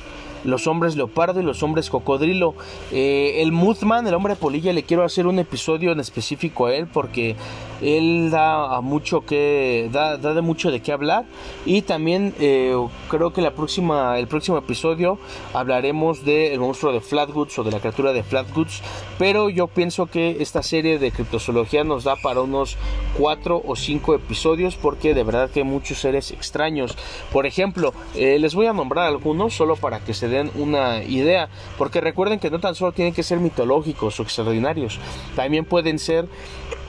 los 0.44 0.66
hombres 0.66 0.96
leopardo 0.96 1.40
y 1.40 1.44
los 1.44 1.62
hombres 1.62 1.90
cocodrilo. 1.90 2.54
Eh, 2.92 3.42
el 3.42 3.52
Mothman, 3.52 4.06
el 4.06 4.14
hombre 4.14 4.36
polilla, 4.36 4.72
le 4.72 4.82
quiero 4.82 5.04
hacer 5.04 5.26
un 5.26 5.38
episodio 5.38 5.92
en 5.92 6.00
específico 6.00 6.66
a 6.66 6.74
él 6.74 6.86
porque 6.86 7.36
él 7.82 8.30
da 8.30 8.80
mucho 8.80 9.22
que 9.22 9.88
da, 9.92 10.16
de 10.16 10.40
mucho 10.40 10.70
de 10.70 10.80
qué 10.80 10.92
hablar. 10.92 11.24
Y 11.66 11.82
también 11.82 12.34
eh, 12.40 12.74
creo 13.08 13.32
que 13.32 13.42
la 13.42 13.54
próxima 13.54 14.18
el 14.18 14.28
próximo 14.28 14.58
episodio 14.58 15.18
hablaremos 15.52 16.24
del 16.24 16.58
monstruo 16.60 16.92
de 16.92 17.00
Flatwoods 17.00 17.58
o 17.58 17.64
de 17.64 17.70
la 17.70 17.80
criatura 17.80 18.12
de 18.12 18.22
Flatwoods 18.22 18.82
pero 19.18 19.48
yo 19.48 19.66
pienso 19.68 20.06
que 20.06 20.38
esta 20.40 20.62
serie 20.62 20.98
de 20.98 21.10
criptozoología 21.12 21.84
nos 21.84 22.04
da 22.04 22.16
para 22.16 22.40
unos 22.40 22.76
cuatro 23.16 23.62
o 23.64 23.76
cinco 23.76 24.14
episodios 24.14 24.76
porque 24.76 25.14
de 25.14 25.22
verdad 25.22 25.50
que 25.50 25.60
hay 25.60 25.66
muchos 25.66 25.98
seres 25.98 26.30
extraños. 26.30 26.96
Por 27.32 27.46
ejemplo 27.46 27.92
eh, 28.14 28.38
les 28.38 28.54
voy 28.54 28.66
a 28.66 28.72
nombrar 28.72 29.06
algunos 29.06 29.54
solo 29.54 29.76
para 29.76 30.00
que 30.00 30.14
se 30.14 30.28
den 30.28 30.33
una 30.54 31.02
idea 31.02 31.48
porque 31.78 32.00
recuerden 32.00 32.38
que 32.38 32.50
no 32.50 32.60
tan 32.60 32.74
solo 32.74 32.92
tienen 32.92 33.14
que 33.14 33.22
ser 33.22 33.38
mitológicos 33.38 34.18
o 34.20 34.22
extraordinarios 34.22 34.98
también 35.34 35.64
pueden 35.64 35.98
ser 35.98 36.26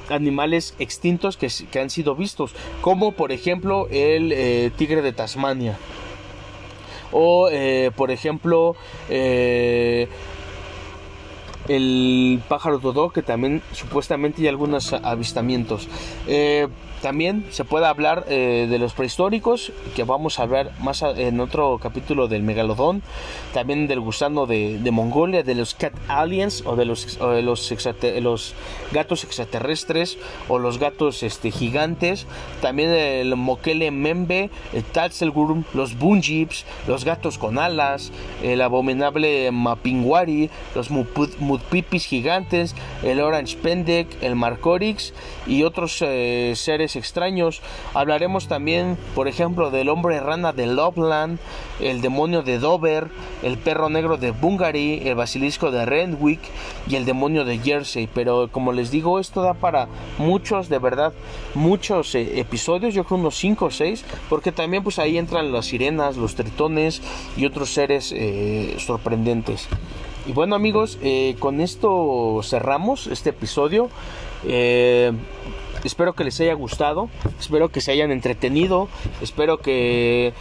animales 0.09 0.75
extintos 0.79 1.37
que, 1.37 1.79
han 1.79 1.89
sido 1.89 2.15
vistos, 2.15 2.53
como 2.81 3.11
por 3.13 3.31
ejemplo 3.31 3.87
el 3.89 4.31
eh, 4.31 4.71
tigre 4.77 5.01
de 5.01 5.13
Tasmania. 5.13 5.77
O 7.11 7.49
eh, 7.51 7.91
por 7.95 8.11
ejemplo 8.11 8.75
eh, 9.09 10.07
el 11.67 12.41
pájaro 12.47 12.79
dodo 12.79 13.09
que 13.09 13.21
también 13.21 13.61
supuestamente 13.71 14.41
hay 14.41 14.47
algunos 14.47 14.93
avistamientos. 14.93 15.87
También 17.01 17.45
se 17.51 17.65
puede 17.65 17.85
hablar 17.85 18.25
eh, 18.29 18.67
de 18.69 18.79
los 18.79 18.93
prehistóricos, 18.93 19.71
que 19.95 20.03
vamos 20.03 20.39
a 20.39 20.43
hablar 20.43 20.71
más 20.79 21.03
en 21.03 21.39
otro 21.39 21.79
capítulo 21.81 22.27
del 22.27 22.43
megalodón, 22.43 23.03
también 23.53 23.87
del 23.87 23.99
gusano 23.99 24.45
de, 24.45 24.79
Mongolia, 24.91 25.43
de 25.43 25.55
los 25.55 25.75
cat 25.75 25.93
aliens 26.07 26.63
o 26.65 26.75
de 26.75 26.85
los, 26.85 27.19
los, 27.19 28.55
gatos 28.91 29.23
extraterrestres 29.23 30.17
o 30.47 30.57
los 30.57 30.79
gatos 30.79 31.21
este, 31.23 31.51
gigantes, 31.51 32.25
también 32.61 32.89
el 32.89 33.35
moquele 33.35 33.91
membe, 33.91 34.49
el 34.73 34.83
tatzelgurm, 34.83 35.63
los 35.73 35.97
bunjips, 35.97 36.65
los 36.87 37.05
gatos 37.05 37.37
con 37.37 37.59
alas, 37.59 38.11
el 38.43 38.61
abominable 38.61 39.51
mapinguari, 39.51 40.49
los 40.73 40.89
mudpipis 40.89 42.05
gigantes, 42.05 42.75
el 43.03 43.21
orange 43.21 43.57
pendek, 43.57 44.07
el 44.21 44.35
marcorix 44.35 45.13
y 45.45 45.63
otros 45.63 46.01
eh, 46.01 46.53
seres 46.55 46.94
extraños. 46.95 47.61
Hablaremos 47.93 48.47
también, 48.47 48.97
por 49.15 49.27
ejemplo, 49.27 49.71
del 49.71 49.89
hombre 49.89 50.19
rana 50.19 50.53
de 50.53 50.67
Loveland, 50.67 51.39
el 51.79 52.01
demonio 52.01 52.41
de 52.41 52.59
Dover, 52.59 53.09
el 53.43 53.57
perro 53.57 53.89
negro 53.89 54.17
de 54.17 54.31
Bungary, 54.31 55.01
el 55.05 55.15
basilisco 55.15 55.71
de 55.71 55.85
Renwick 55.85 56.39
y 56.87 56.95
el 56.95 57.05
demonio 57.05 57.45
de 57.45 57.59
Jersey. 57.59 58.07
Pero 58.13 58.49
como 58.51 58.71
les 58.71 58.91
digo, 58.91 59.19
esto 59.19 59.41
da 59.41 59.53
para 59.53 59.87
muchos, 60.17 60.69
de 60.69 60.79
verdad, 60.79 61.13
muchos 61.53 62.15
eh, 62.15 62.39
episodios, 62.39 62.93
yo 62.93 63.03
creo 63.03 63.19
unos 63.19 63.35
5 63.35 63.65
o 63.65 63.71
6, 63.71 64.05
porque 64.29 64.51
también 64.51 64.83
pues 64.83 64.99
ahí 64.99 65.17
entran 65.17 65.51
las 65.51 65.67
sirenas, 65.67 66.17
los 66.17 66.35
tritones 66.35 67.01
y 67.37 67.45
otros 67.45 67.73
seres 67.73 68.13
eh, 68.15 68.75
sorprendentes. 68.79 69.67
Y 70.27 70.31
bueno 70.31 70.55
amigos, 70.55 70.97
eh, 71.03 71.35
con 71.39 71.61
esto 71.61 72.39
cerramos 72.43 73.07
este 73.07 73.29
episodio. 73.29 73.89
Espero 75.85 76.13
que 76.13 76.23
les 76.23 76.39
haya 76.41 76.53
gustado, 76.55 77.09
espero 77.39 77.69
que 77.69 77.79
se 77.79 77.91
hayan 77.91 78.11
entretenido, 78.11 78.89
espero 79.21 79.59
que 79.59 80.33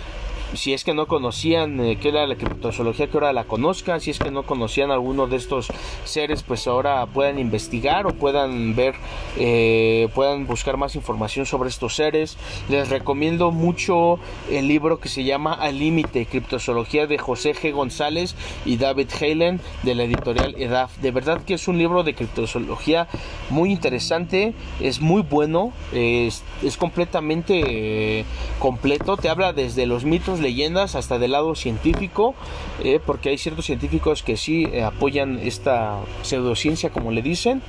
si 0.57 0.73
es 0.73 0.85
que 0.85 0.95
no 0.95 1.07
conocían 1.07 1.81
eh, 1.81 1.99
qué 2.01 2.09
era 2.09 2.27
la 2.27 2.37
criptozoología, 2.37 3.09
que 3.09 3.17
ahora 3.17 3.33
la 3.33 3.45
conozcan, 3.45 4.01
si 4.01 4.11
es 4.11 4.19
que 4.19 4.31
no 4.31 4.45
conocían 4.45 4.91
alguno 4.91 5.27
de 5.27 5.37
estos 5.37 5.69
seres, 6.05 6.43
pues 6.43 6.67
ahora 6.67 7.05
puedan 7.07 7.39
investigar 7.39 8.07
o 8.07 8.15
puedan 8.15 8.75
ver, 8.75 8.95
eh, 9.37 10.09
puedan 10.15 10.47
buscar 10.47 10.77
más 10.77 10.97
información 10.97 11.47
sobre 11.47 11.69
estos 11.69 11.97
seres. 11.97 12.37
Les 12.69 12.89
recomiendo 12.89 13.51
mucho 13.51 14.19
el 14.51 14.69
libro 14.69 15.01
que 15.01 15.09
se 15.09 15.25
llama 15.25 15.53
Al 15.53 15.79
Límite, 15.79 16.27
Criptozoología 16.27 17.07
de 17.07 17.19
José 17.19 17.55
G. 17.55 17.73
González 17.73 18.35
y 18.65 18.77
David 18.77 19.09
Halen 19.21 19.61
de 19.83 19.95
la 19.95 20.05
editorial 20.05 20.55
EDAF. 20.59 20.99
De 20.99 21.11
verdad 21.11 21.43
que 21.45 21.55
es 21.55 21.69
un 21.69 21.79
libro 21.79 22.03
de 22.03 22.15
criptozoología 22.15 23.09
muy 23.51 23.71
interesante, 23.71 24.55
es 24.81 25.01
muy 25.01 25.23
bueno, 25.23 25.73
es, 25.93 26.43
completamente 26.79 28.21
eh, 28.21 28.25
completo, 28.59 29.17
te 29.17 29.29
habla 29.29 29.53
desde 29.53 29.87
los 29.87 30.05
mitos 30.05 30.41
leyendas 30.45 30.95
hasta 30.95 31.19
del 31.19 31.33
lado 31.33 31.57
científico, 31.57 32.37
eh, 32.85 33.01
porque 33.05 33.31
hay 33.31 33.39
ciertos 33.39 33.65
científicos 33.65 34.23
que 34.23 34.37
sí 34.37 34.69
eh, 34.71 34.85
apoyan 34.85 35.41
esta 35.41 35.99
pseudociencia, 36.23 36.91
como 36.91 37.11
le 37.11 37.23
dicen. 37.23 37.63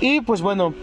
Y 0.00 0.22
pues 0.22 0.40
bueno, 0.40 0.74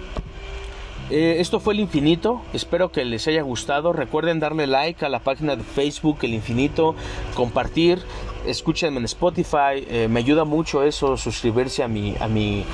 eh, 1.10 1.38
esto 1.40 1.60
fue 1.60 1.74
el 1.74 1.80
infinito, 1.80 2.42
espero 2.54 2.92
que 2.92 3.04
les 3.04 3.28
haya 3.28 3.42
gustado. 3.42 3.94
Recuerden 3.94 4.40
darle 4.40 4.68
like 4.68 5.04
a 5.04 5.10
la 5.10 5.20
página 5.20 5.56
de 5.56 5.64
Facebook 5.64 6.20
El 6.22 6.36
Infinito, 6.36 6.96
compartir, 7.34 8.00
escúchenme 8.46 9.00
en 9.00 9.06
Spotify, 9.06 9.86
eh, 9.88 10.08
me 10.10 10.20
ayuda 10.20 10.46
mucho 10.46 10.84
eso, 10.84 11.18
suscribirse 11.18 11.84
a 11.84 11.88
mi, 11.88 12.16
a 12.20 12.28
mi, 12.28 12.66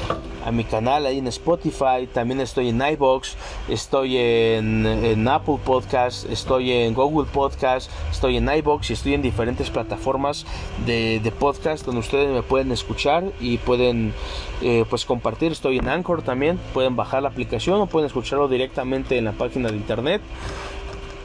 a 0.46 0.52
mi 0.52 0.64
canal 0.64 1.06
ahí 1.06 1.20
en 1.20 1.28
Spotify, 1.28 2.08
también 2.14 2.40
estoy 2.40 2.70
en 2.70 2.82
iBox, 2.82 3.36
estoy 3.68 4.18
en, 4.18 5.28
Apple 5.28 5.58
Podcast, 5.64 6.30
estoy 6.30 6.72
en 6.72 6.94
Google 6.94 7.30
Podcast, 7.32 7.90
estoy 8.12 8.38
en 8.38 8.50
iBox 8.50 8.90
y 8.90 8.94
estoy 8.94 9.14
en 9.16 9.22
diferentes 9.22 9.70
plataformas 9.70 10.46
de, 10.86 11.34
podcast 11.40 11.86
donde 11.86 12.00
ustedes 12.00 12.30
me 12.30 12.44
pueden 12.44 12.72
escuchar 12.72 13.24
y 13.40 13.58
pueden 13.58 14.14
eh, 14.62 14.86
pues 14.90 15.06
compartir, 15.06 15.52
estoy 15.52 15.80
en 15.80 15.90
Anchor 15.90 16.22
también, 16.22 16.60
pueden 16.74 16.96
bajar 16.96 17.24
la 17.24 17.30
aplicación 17.30 17.82
o 17.82 17.88
pueden 17.88 18.08
escucharlo 18.08 18.48
directamente 18.48 19.18
en 19.18 19.26
la 19.26 19.34
página 19.34 19.70
de 19.70 19.78
internet. 19.78 20.22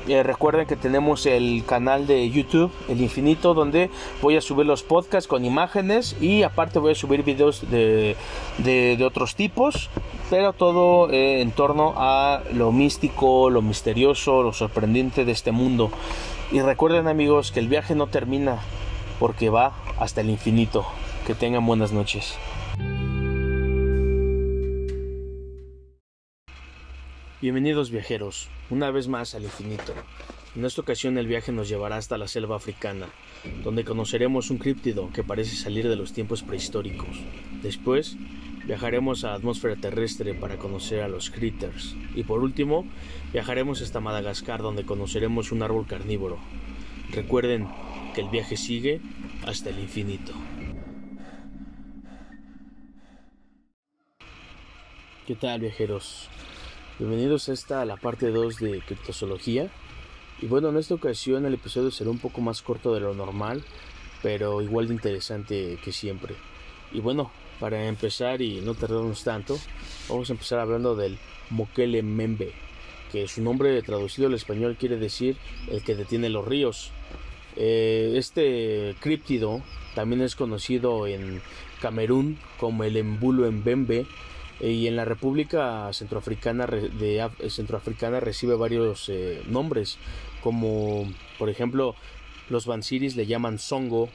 Eh, 0.09 0.23
recuerden 0.23 0.67
que 0.67 0.77
tenemos 0.77 1.27
el 1.27 1.63
canal 1.67 2.07
de 2.07 2.31
YouTube, 2.31 2.73
El 2.89 3.01
Infinito, 3.01 3.55
donde 3.55 3.91
voy 4.23 4.37
a 4.37 4.41
subir 4.41 4.67
los 4.67 4.83
podcasts 4.83 5.29
con 5.29 5.45
imágenes 5.45 6.17
y 6.21 6.43
aparte 6.43 6.79
voy 6.79 6.93
a 6.93 6.95
subir 6.95 7.23
videos 7.23 7.71
de, 7.71 8.17
de, 8.59 9.05
otros 9.05 9.35
tipos, 9.35 9.91
pero 10.31 10.53
todo 10.53 11.11
eh, 11.11 11.43
en 11.43 11.51
torno 11.51 11.95
a 11.97 12.43
lo 12.53 12.73
místico, 12.73 13.51
lo 13.51 13.63
misterioso, 13.63 14.43
lo 14.43 14.53
sorprendente 14.53 15.25
de 15.25 15.33
este 15.33 15.53
mundo. 15.53 15.91
Y 16.51 16.61
recuerden 16.61 17.07
amigos 17.07 17.53
que 17.53 17.61
el 17.61 17.69
viaje 17.69 17.95
no 17.95 18.07
termina 18.07 18.59
porque 19.19 19.51
va 19.51 19.73
hasta 19.99 20.23
el 20.23 20.31
infinito. 20.31 20.87
Que 21.27 21.35
tengan 21.35 21.65
buenas 21.67 21.93
noches. 21.93 22.37
Bienvenidos 27.43 27.91
viajeros, 27.91 28.51
una 28.69 28.91
vez 28.91 29.09
más 29.09 29.35
al 29.35 29.45
infinito. 29.45 29.95
En 30.55 30.63
esta 30.67 30.83
ocasión 30.83 31.17
el 31.17 31.27
viaje 31.27 31.53
nos 31.53 31.71
llevará 31.71 31.97
hasta 31.97 32.19
la 32.19 32.29
selva 32.29 32.57
africana, 32.57 33.07
donde 33.65 33.83
conoceremos 33.83 34.51
un 34.51 34.59
críptido 34.59 35.09
que 35.11 35.25
parece 35.25 35.57
salir 35.57 35.89
de 35.89 35.97
los 35.97 36.13
tiempos 36.13 36.43
prehistóricos. 36.43 37.09
Después 37.63 38.19
viajaremos 38.67 39.25
a 39.25 39.29
la 39.29 39.35
atmósfera 39.37 39.77
terrestre 39.77 40.35
para 40.35 40.59
conocer 40.59 41.01
a 41.01 41.09
los 41.09 41.31
critters. 41.31 41.97
Y 42.15 42.25
por 42.25 42.43
último, 42.43 42.85
viajaremos 43.33 43.81
hasta 43.81 44.01
Madagascar 44.01 44.61
donde 44.61 44.85
conoceremos 44.85 45.51
un 45.51 45.63
árbol 45.63 45.87
carnívoro. 45.87 46.39
Recuerden 47.11 47.69
que 48.15 48.21
el 48.21 48.29
viaje 48.29 48.59
sigue 48.59 49.01
hasta 49.47 49.71
el 49.71 49.79
infinito. 49.79 50.35
¿Qué 55.27 55.37
tal 55.37 55.61
viajeros? 55.61 56.29
Bienvenidos 57.01 57.49
a 57.49 57.55
esta, 57.55 57.87
la 57.87 57.97
parte 57.97 58.31
2 58.31 58.59
de 58.59 58.83
criptozoología. 58.83 59.71
Y 60.43 60.47
bueno, 60.49 60.69
en 60.69 60.77
esta 60.77 60.93
ocasión 60.93 61.47
el 61.47 61.55
episodio 61.55 61.91
será 61.91 62.11
un 62.11 62.19
poco 62.19 62.43
más 62.43 62.61
corto 62.61 62.93
de 62.93 63.01
lo 63.01 63.15
normal, 63.15 63.65
pero 64.23 64.61
igual 64.61 64.89
de 64.89 64.93
interesante 64.93 65.79
que 65.83 65.93
siempre. 65.93 66.35
Y 66.93 67.01
bueno, 67.01 67.31
para 67.59 67.87
empezar 67.87 68.43
y 68.43 68.61
no 68.61 68.75
tardarnos 68.75 69.25
tanto, 69.25 69.59
vamos 70.11 70.29
a 70.29 70.35
empezar 70.35 70.59
hablando 70.59 70.95
del 70.95 71.17
Mokele 71.49 72.03
Membe, 72.03 72.53
que 73.11 73.27
su 73.29 73.43
nombre 73.43 73.81
traducido 73.81 74.29
al 74.29 74.35
español 74.35 74.77
quiere 74.79 74.99
decir 74.99 75.39
el 75.71 75.83
que 75.83 75.95
detiene 75.95 76.29
los 76.29 76.47
ríos. 76.47 76.91
Eh, 77.57 78.13
este 78.17 78.95
críptido 79.01 79.63
también 79.95 80.21
es 80.21 80.37
conocido 80.37 81.07
en 81.07 81.41
Camerún 81.81 82.39
como 82.59 82.85
el 82.85 82.99
embulo 82.99 83.51
Mbembe 83.51 84.05
y 84.61 84.87
en 84.87 84.97
la 84.97 85.05
República 85.05 85.91
Centroafricana, 85.93 86.67
de, 86.67 87.29
Centroafricana 87.49 88.21
recibe 88.21 88.55
varios 88.55 89.09
eh, 89.09 89.43
nombres, 89.47 89.99
como 90.43 91.11
por 91.39 91.49
ejemplo 91.49 91.95
los 92.51 92.67
Bansiris 92.67 93.17
le 93.17 93.27
llaman 93.27 93.59
Songo, 93.59 94.11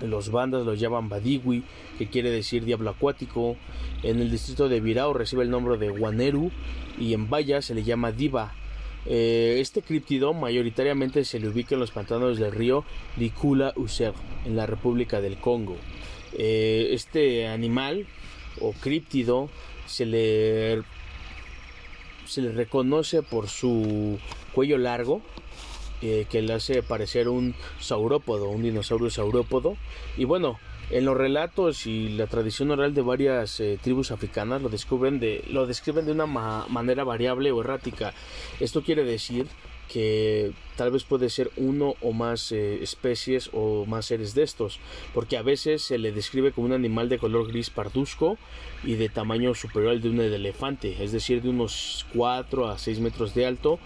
los 0.00 0.30
bandas 0.30 0.66
lo 0.66 0.74
llaman 0.74 1.08
Badiwi, 1.08 1.62
que 1.98 2.08
quiere 2.08 2.30
decir 2.30 2.64
diablo 2.64 2.90
acuático, 2.90 3.56
en 4.02 4.20
el 4.20 4.30
distrito 4.30 4.68
de 4.68 4.80
Virao 4.80 5.14
recibe 5.14 5.42
el 5.42 5.50
nombre 5.50 5.78
de 5.78 5.88
Guaneru 5.88 6.50
y 6.98 7.14
en 7.14 7.30
Baya 7.30 7.62
se 7.62 7.74
le 7.74 7.82
llama 7.82 8.12
Diva. 8.12 8.52
Eh, 9.08 9.58
este 9.60 9.82
críptido 9.82 10.34
mayoritariamente 10.34 11.24
se 11.24 11.38
le 11.38 11.48
ubica 11.48 11.76
en 11.76 11.80
los 11.80 11.92
pantanos 11.92 12.38
del 12.38 12.52
río 12.52 12.84
Dikula 13.16 13.72
User, 13.76 14.12
en 14.44 14.56
la 14.56 14.66
República 14.66 15.20
del 15.20 15.36
Congo. 15.36 15.76
Eh, 16.36 16.88
este 16.90 17.46
animal 17.46 18.06
o 18.60 18.72
críptido 18.72 19.48
se 19.86 20.06
le, 20.06 20.82
se 22.26 22.42
le 22.42 22.52
reconoce 22.52 23.22
por 23.22 23.48
su 23.48 24.18
cuello 24.52 24.78
largo, 24.78 25.22
eh, 26.02 26.26
que 26.28 26.42
le 26.42 26.52
hace 26.52 26.82
parecer 26.82 27.28
un 27.28 27.54
saurópodo, 27.80 28.48
un 28.48 28.62
dinosaurio 28.62 29.10
saurópodo. 29.10 29.76
Y 30.16 30.24
bueno, 30.24 30.58
en 30.90 31.04
los 31.04 31.16
relatos 31.16 31.86
y 31.86 32.10
la 32.10 32.26
tradición 32.26 32.70
oral 32.70 32.94
de 32.94 33.02
varias 33.02 33.58
eh, 33.60 33.78
tribus 33.82 34.10
africanas 34.10 34.62
lo, 34.62 34.68
descubren 34.68 35.18
de, 35.18 35.44
lo 35.50 35.66
describen 35.66 36.06
de 36.06 36.12
una 36.12 36.26
manera 36.26 37.02
variable 37.04 37.50
o 37.50 37.60
errática. 37.60 38.12
Esto 38.60 38.82
quiere 38.82 39.04
decir 39.04 39.46
que 39.92 40.52
tal 40.76 40.90
vez 40.90 41.04
puede 41.04 41.30
ser 41.30 41.50
uno 41.56 41.94
o 42.00 42.12
más 42.12 42.52
eh, 42.52 42.82
especies 42.82 43.50
o 43.52 43.86
más 43.86 44.06
seres 44.06 44.34
de 44.34 44.42
estos, 44.42 44.80
porque 45.14 45.36
a 45.36 45.42
veces 45.42 45.82
se 45.82 45.98
le 45.98 46.12
describe 46.12 46.52
como 46.52 46.66
un 46.66 46.72
animal 46.72 47.08
de 47.08 47.18
color 47.18 47.48
gris 47.48 47.70
parduzco 47.70 48.36
y 48.84 48.94
de 48.94 49.08
tamaño 49.08 49.54
superior 49.54 49.92
al 49.92 50.02
de 50.02 50.10
un 50.10 50.20
elefante, 50.20 51.02
es 51.02 51.12
decir, 51.12 51.42
de 51.42 51.48
unos 51.48 52.06
4 52.14 52.68
a 52.68 52.78
6 52.78 53.00
metros 53.00 53.34
de 53.34 53.46
alto 53.46 53.78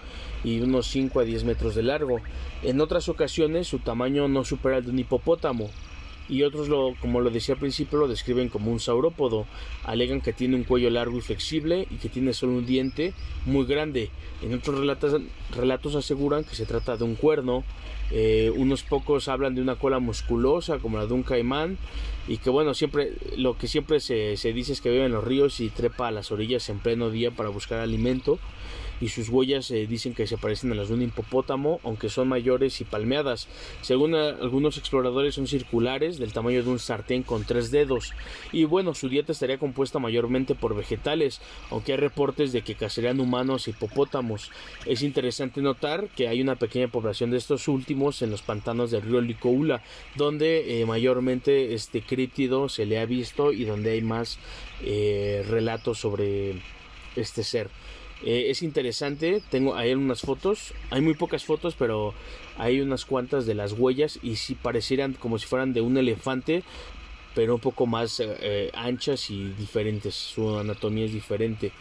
y 0.43 0.60
unos 0.60 0.86
5 0.89 1.20
a 1.20 1.24
10 1.24 1.44
metros 1.44 1.74
de 1.74 1.82
largo. 1.82 2.20
En 2.62 2.81
otras 2.81 3.09
ocasiones 3.09 3.68
su 3.68 3.78
tamaño 3.78 4.28
no 4.28 4.44
supera 4.44 4.78
el 4.78 4.85
de 4.85 4.90
un 4.90 4.98
hipopótamo, 4.98 5.70
y 6.31 6.44
otros, 6.44 6.69
lo, 6.69 6.94
como 7.01 7.20
lo 7.20 7.31
decía 7.31 7.55
al 7.55 7.61
principio, 7.61 7.98
lo 7.98 8.09
describen 8.09 8.48
como 8.48 8.70
un 8.70 8.78
saurópodo. 8.78 9.47
Alegan 9.85 10.20
que 10.20 10.32
tiene 10.32 10.55
un 10.55 10.65
cuello 10.65 10.89
largo 10.89 11.19
y 11.19 11.20
flexible 11.20 11.89
y 11.90 11.97
que 11.97 12.09
tiene 12.09 12.32
solo 12.32 12.52
un 12.52 12.66
diente 12.66 13.12
muy 13.47 13.66
grande. 13.66 14.11
En 14.40 14.55
otros 14.55 14.78
relatos, 14.78 15.20
relatos 15.55 15.97
aseguran 15.97 16.44
que 16.44 16.55
se 16.55 16.66
trata 16.66 16.97
de 16.97 17.05
un 17.05 17.16
cuerno. 17.16 17.65
Eh, 18.12 18.52
unos 18.57 18.82
pocos 18.82 19.28
hablan 19.28 19.55
de 19.55 19.62
una 19.62 19.77
cola 19.77 19.98
musculosa 19.98 20.78
como 20.78 20.98
la 20.98 21.07
de 21.07 21.15
un 21.15 21.23
caimán 21.23 21.78
y 22.29 22.39
que 22.39 22.51
bueno 22.51 22.75
siempre 22.75 23.13
lo 23.37 23.57
que 23.57 23.67
siempre 23.67 24.01
se, 24.01 24.37
se 24.37 24.53
dice 24.53 24.73
es 24.73 24.81
que 24.81 24.91
vive 24.91 25.07
en 25.07 25.13
los 25.13 25.25
ríos 25.25 25.61
y 25.61 25.69
trepa 25.69 26.09
a 26.09 26.11
las 26.11 26.31
orillas 26.31 26.69
en 26.69 26.79
pleno 26.79 27.11
día 27.11 27.31
para 27.31 27.49
buscar 27.49 27.81
alimento 27.81 28.39
y 29.01 29.09
sus 29.09 29.29
huellas 29.29 29.71
eh, 29.71 29.87
dicen 29.87 30.15
que 30.15 30.27
se 30.27 30.37
parecen 30.37 30.73
a 30.73 30.75
las 30.75 30.89
de 30.89 30.95
un 30.95 31.03
hipopótamo, 31.03 31.81
aunque 31.85 32.11
son 32.11 32.29
mayores 32.29 32.81
y 32.81 32.85
palmeadas. 32.85 33.49
Según 33.81 34.15
eh, 34.15 34.35
algunos 34.41 34.77
exploradores 34.79 35.35
son 35.35 35.47
circulares, 35.47 36.19
del 36.19 36.33
tamaño 36.33 36.63
de 36.63 36.71
un 36.71 36.79
sartén 36.79 37.23
con 37.23 37.45
tres 37.45 37.71
dedos. 37.71 38.13
Y 38.53 38.65
bueno, 38.65 38.95
su 38.95 39.09
dieta 39.09 39.33
estaría 39.33 39.59
compuesta 39.59 39.99
mayormente 39.99 40.55
por 40.55 40.77
vegetales, 40.77 41.41
aunque 41.71 41.93
hay 41.93 41.99
reportes 41.99 42.53
de 42.53 42.63
que 42.63 42.75
cazarían 42.75 43.21
humanos 43.21 43.67
e 43.67 43.71
hipopótamos. 43.71 44.51
Es 44.87 45.03
interesante 45.03 45.63
notar 45.63 46.09
que 46.09 46.29
hay 46.29 46.43
una 46.43 46.57
pequeña 46.57 46.89
población 46.89 47.31
de 47.31 47.39
estos 47.39 47.69
últimos 47.69 48.21
en 48.23 48.31
los 48.31 48.43
pantanos 48.43 48.91
del 48.91 49.03
río 49.03 49.21
Licoula, 49.21 49.83
donde 50.17 50.81
eh, 50.81 50.87
mayormente 50.87 51.75
este 51.75 52.03
se 52.69 52.87
le 52.87 52.99
ha 52.99 53.07
visto 53.07 53.53
y 53.53 53.65
donde 53.65 53.93
hay 53.93 54.03
más 54.03 54.39
relatos 54.83 55.99
sobre 55.99 56.61
este 57.17 57.43
ser. 57.45 57.71
Eh, 58.23 58.51
es 58.51 58.63
interesante, 58.63 59.43
tengo 59.51 59.75
ahí 59.75 59.95
unas 59.95 60.21
fotos, 60.21 60.75
hay 60.91 61.01
muy 61.01 61.15
pocas 61.15 61.45
fotos, 61.45 61.75
pero 61.79 62.13
hay 62.59 62.81
unas 62.81 63.07
cuantas 63.07 63.47
de 63.47 63.55
las 63.55 63.73
huellas 63.73 64.19
y 64.23 64.37
si 64.37 64.55
parecieran 64.55 65.15
como 65.15 65.39
si 65.39 65.47
fueran 65.47 65.73
de 65.73 65.81
un 65.81 65.97
elefante, 65.97 66.63
pero 67.35 67.55
un 67.55 67.61
poco 67.61 67.87
más 67.87 68.21
eh, 68.21 68.37
eh, 68.41 68.71
anchas 68.75 69.31
y 69.31 69.53
diferentes, 69.53 70.15
su 70.15 70.59
anatomía 70.59 71.07
es 71.07 71.13
diferente. 71.13 71.73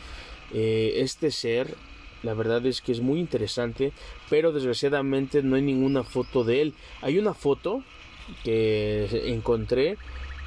este 0.54 1.32
ser, 1.32 1.76
la 2.24 2.34
verdad 2.34 2.66
es 2.66 2.82
que 2.82 2.94
es 2.94 3.02
muy 3.02 3.20
interesante, 3.20 3.92
pero 4.30 4.54
desgraciadamente 4.54 5.44
no 5.44 5.58
hay 5.58 5.62
ninguna 5.62 6.04
foto 6.04 6.44
de 6.44 6.62
él. 6.62 6.74
Hay 7.02 7.20
una 7.20 7.34
foto 7.34 7.84
que 8.44 9.08
encontré 9.26 9.98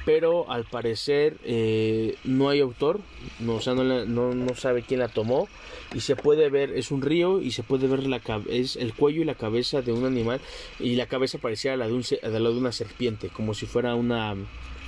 pero 0.05 0.49
al 0.51 0.65
parecer 0.65 1.37
eh, 1.43 2.15
no 2.23 2.49
hay 2.49 2.59
autor, 2.59 2.99
no, 3.39 3.55
o 3.55 3.61
sea, 3.61 3.73
no, 3.73 3.83
no, 4.05 4.55
sabe 4.55 4.83
quién 4.83 4.99
la 4.99 5.07
tomó 5.07 5.47
y 5.93 6.01
se 6.01 6.15
puede 6.15 6.49
ver, 6.49 6.71
es 6.71 6.91
un 6.91 7.01
río 7.01 7.41
y 7.41 7.51
se 7.51 7.63
puede 7.63 7.87
ver 7.87 8.05
la, 8.05 8.21
es 8.49 8.75
el 8.75 8.93
cuello 8.93 9.21
y 9.21 9.25
la 9.25 9.35
cabeza 9.35 9.81
de 9.81 9.91
un 9.91 10.05
animal 10.05 10.41
y 10.79 10.95
la 10.95 11.07
cabeza 11.07 11.37
parecía 11.37 11.77
la 11.77 11.87
de, 11.87 11.93
un, 11.93 12.03
la 12.21 12.29
de 12.29 12.57
una 12.57 12.71
serpiente, 12.71 13.29
como 13.29 13.53
si 13.53 13.65
fuera 13.65 13.95
una 13.95 14.35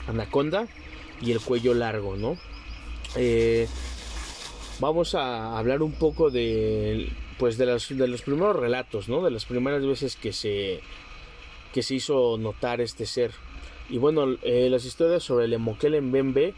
anaconda 0.07 0.67
y 1.21 1.31
el 1.31 1.39
cuello 1.39 1.73
largo, 1.73 2.15
¿no? 2.17 2.37
Eh, 3.15 3.67
vamos 4.79 5.15
a 5.15 5.57
hablar 5.57 5.81
un 5.81 5.93
poco 5.93 6.29
de, 6.29 7.09
pues 7.37 7.57
de, 7.57 7.65
los, 7.65 7.89
de 7.89 8.07
los 8.07 8.21
primeros 8.21 8.55
relatos, 8.55 9.07
¿no? 9.07 9.23
De 9.23 9.31
las 9.31 9.45
primeras 9.45 9.85
veces 9.85 10.15
que 10.15 10.33
se, 10.33 10.81
que 11.73 11.83
se 11.83 11.95
hizo 11.95 12.37
notar 12.37 12.81
este 12.81 13.05
ser. 13.05 13.31
Y 13.89 13.97
bueno, 13.97 14.35
eh, 14.41 14.69
las 14.69 14.85
historias 14.85 15.23
sobre 15.23 15.45
el 15.45 15.53
Emokel 15.53 15.95
en 15.95 16.11
Bembe 16.11 16.53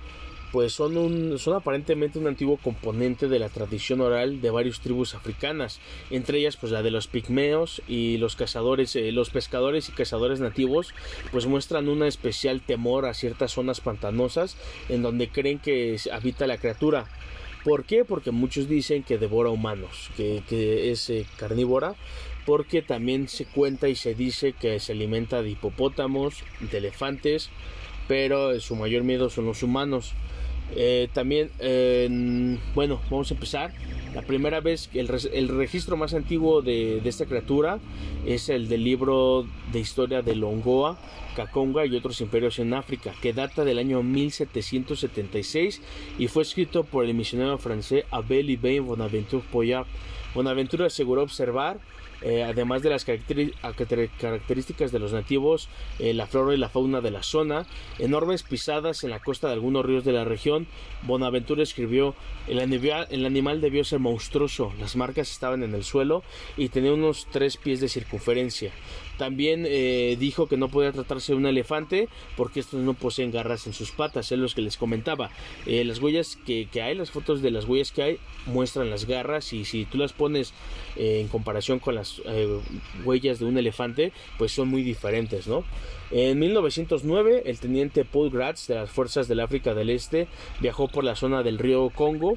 pues 0.52 0.74
son, 0.74 0.98
un, 0.98 1.38
son 1.40 1.56
aparentemente 1.56 2.20
un 2.20 2.28
antiguo 2.28 2.58
componente 2.58 3.28
de 3.28 3.40
la 3.40 3.50
tradición 3.50 4.02
oral 4.02 4.42
de 4.42 4.50
varias 4.50 4.80
tribus 4.80 5.14
africanas, 5.14 5.80
entre 6.10 6.40
ellas 6.40 6.58
pues 6.58 6.72
la 6.72 6.84
de 6.84 6.92
los 6.92 7.08
pigmeos 7.08 7.82
y 7.88 8.18
los 8.18 8.36
cazadores, 8.36 8.96
eh, 8.96 9.12
los 9.12 9.30
pescadores 9.30 9.90
y 9.90 9.92
cazadores 9.92 10.40
nativos 10.40 10.94
pues 11.32 11.46
muestran 11.48 11.90
un 11.90 12.04
especial 12.04 12.62
temor 12.62 13.06
a 13.06 13.14
ciertas 13.14 13.52
zonas 13.52 13.82
pantanosas 13.82 14.56
en 14.90 15.02
donde 15.02 15.30
creen 15.30 15.60
que 15.60 15.98
habita 16.12 16.48
la 16.48 16.58
criatura. 16.58 17.06
¿Por 17.64 17.84
qué? 17.84 18.06
Porque 18.06 18.32
muchos 18.32 18.70
dicen 18.70 19.04
que 19.04 19.18
devora 19.18 19.50
humanos, 19.50 20.10
que, 20.16 20.42
que 20.48 20.92
es 20.92 21.10
eh, 21.10 21.26
carnívora 21.38 21.96
porque 22.48 22.82
también 22.82 23.28
se 23.28 23.44
cuenta 23.44 23.90
y 23.90 23.96
se 23.96 24.16
dice 24.16 24.54
que 24.54 24.80
se 24.80 24.94
alimenta 24.94 25.42
de 25.42 25.50
hipopótamos, 25.50 26.46
de 26.62 26.78
elefantes, 26.78 27.50
pero 28.08 28.58
su 28.62 28.78
mayor 28.78 29.04
miedo 29.04 29.30
son 29.30 29.48
los 29.48 29.64
humanos. 29.64 30.14
Eh, 30.74 31.10
también, 31.12 31.50
bueno, 32.74 33.02
vamos 33.12 33.32
a 33.32 33.34
empezar. 33.34 33.74
La 34.16 34.22
primera 34.22 34.62
vez, 34.62 34.90
el, 34.94 35.10
el 35.34 35.50
registro 35.50 35.98
más 35.98 36.14
antiguo 36.14 36.62
de, 36.62 37.02
esta 37.04 37.26
criatura 37.26 37.80
es 38.26 38.48
el 38.48 38.70
del 38.70 38.86
libro 38.86 39.46
de 39.74 39.82
historia 39.82 40.22
de 40.22 40.34
Longoa, 40.34 40.98
Kakonga 41.36 41.86
y 41.86 41.98
otros 41.98 42.22
imperios 42.22 42.60
en 42.60 42.74
África, 42.74 43.14
que 43.22 43.34
data 43.34 43.66
del 43.66 43.78
año 43.78 44.02
1776 44.04 45.82
y 46.18 46.30
fue 46.30 46.44
escrito 46.44 46.86
por 46.86 47.04
el 47.04 47.14
misionero 47.14 47.58
francés 47.58 48.06
Abel 48.10 48.50
Ibain 48.50 48.86
Bonaventure 48.86 49.44
Poyard. 49.52 49.86
Bonaventure 50.34 50.86
aseguró 50.86 51.24
observar 51.24 51.80
eh, 52.22 52.44
además 52.44 52.82
de 52.82 52.90
las 52.90 53.06
características 53.06 54.92
de 54.92 55.00
los 55.00 55.14
nativos, 55.14 55.70
eh, 56.00 56.14
la 56.14 56.28
flora 56.28 56.54
y 56.54 56.58
la 56.58 56.70
fauna 56.70 57.02
de 57.02 57.12
la 57.12 57.24
zona, 57.24 57.66
enormes 58.00 58.44
pisadas 58.44 59.04
en 59.04 59.12
la 59.12 59.20
costa 59.20 59.48
de 59.48 59.54
algunos 59.54 59.86
ríos 59.86 60.04
de 60.04 60.14
la 60.14 60.26
región, 60.26 60.68
Bonaventura 61.04 61.64
escribió, 61.64 62.16
el 62.48 62.60
animal, 62.60 63.08
el 63.12 63.26
animal 63.26 63.62
debió 63.62 63.84
ser 63.84 64.00
monstruoso, 64.00 64.74
las 64.80 64.96
marcas 64.96 65.32
estaban 65.32 65.64
en 65.64 65.74
el 65.74 65.84
suelo 65.84 66.24
y 66.56 66.70
tenía 66.70 66.94
unos 66.94 67.28
tres 67.32 67.58
pies 67.58 67.80
de 67.80 67.90
circunferencia. 67.90 68.72
También 69.18 69.66
eh, 69.68 70.16
dijo 70.20 70.48
que 70.48 70.58
no 70.58 70.70
podía 70.70 70.92
tratarse 70.92 71.32
de 71.34 71.38
un 71.38 71.46
elefante 71.46 72.08
porque 72.36 72.60
estos 72.60 72.82
no 72.82 72.94
poseen 72.94 73.32
garras 73.32 73.68
en 73.68 73.74
sus 73.74 73.92
patas, 73.92 74.32
es 74.32 74.40
lo 74.40 74.48
que 74.48 74.62
les 74.62 74.78
comentaba. 74.78 75.30
Eh, 75.66 75.84
las 75.84 76.00
huellas 76.00 76.38
que, 76.46 76.70
hay, 76.82 76.96
las 76.96 77.12
fotos 77.12 77.42
de 77.42 77.52
las 77.52 77.66
huellas 77.66 77.92
que 77.92 78.04
hay, 78.04 78.20
muestran 78.46 78.90
las 78.90 79.06
garras 79.06 79.54
y 79.54 79.66
si 79.66 79.86
tú 79.86 79.98
las 79.98 80.14
pones 80.14 80.54
eh, 80.96 81.20
en 81.22 81.28
comparación 81.28 81.80
con 81.80 81.96
las 81.96 82.22
huellas 83.04 83.40
de 83.40 83.46
un 83.46 83.58
elefante, 83.58 84.12
pues 84.38 84.52
son 84.52 84.70
muy 84.70 84.84
diferentes, 84.84 85.48
¿no? 85.48 85.64
En 86.10 86.40
1909, 86.40 87.44
el 87.46 87.60
teniente 87.60 88.06
Paul 88.06 88.30
Gratz 88.30 88.68
de 88.68 88.76
las 88.76 88.90
fuerzas 88.90 89.28
del 89.28 89.42
África 89.42 89.74
del 89.74 89.90
Este 89.90 90.28
viajó 90.62 90.88
por 90.88 91.04
la 91.04 91.18
zona 91.18 91.44
del 91.44 91.60
río 91.60 91.90
Congo 91.90 92.36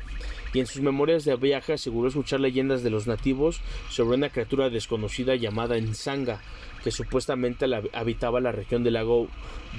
y 0.52 0.58
en 0.58 0.66
sus 0.66 0.82
memorias 0.82 1.24
de 1.24 1.36
viaje 1.36 1.74
aseguró 1.74 2.08
escuchar 2.08 2.40
leyendas 2.40 2.82
de 2.82 2.90
los 2.90 3.06
nativos 3.06 3.60
sobre 3.88 4.16
una 4.16 4.30
criatura 4.30 4.70
desconocida 4.70 5.36
llamada 5.36 5.76
Nsanga 5.78 6.40
que 6.82 6.90
supuestamente 6.90 7.66
habitaba 7.92 8.40
la 8.40 8.52
región 8.52 8.82
del 8.84 8.94
lago 8.94 9.28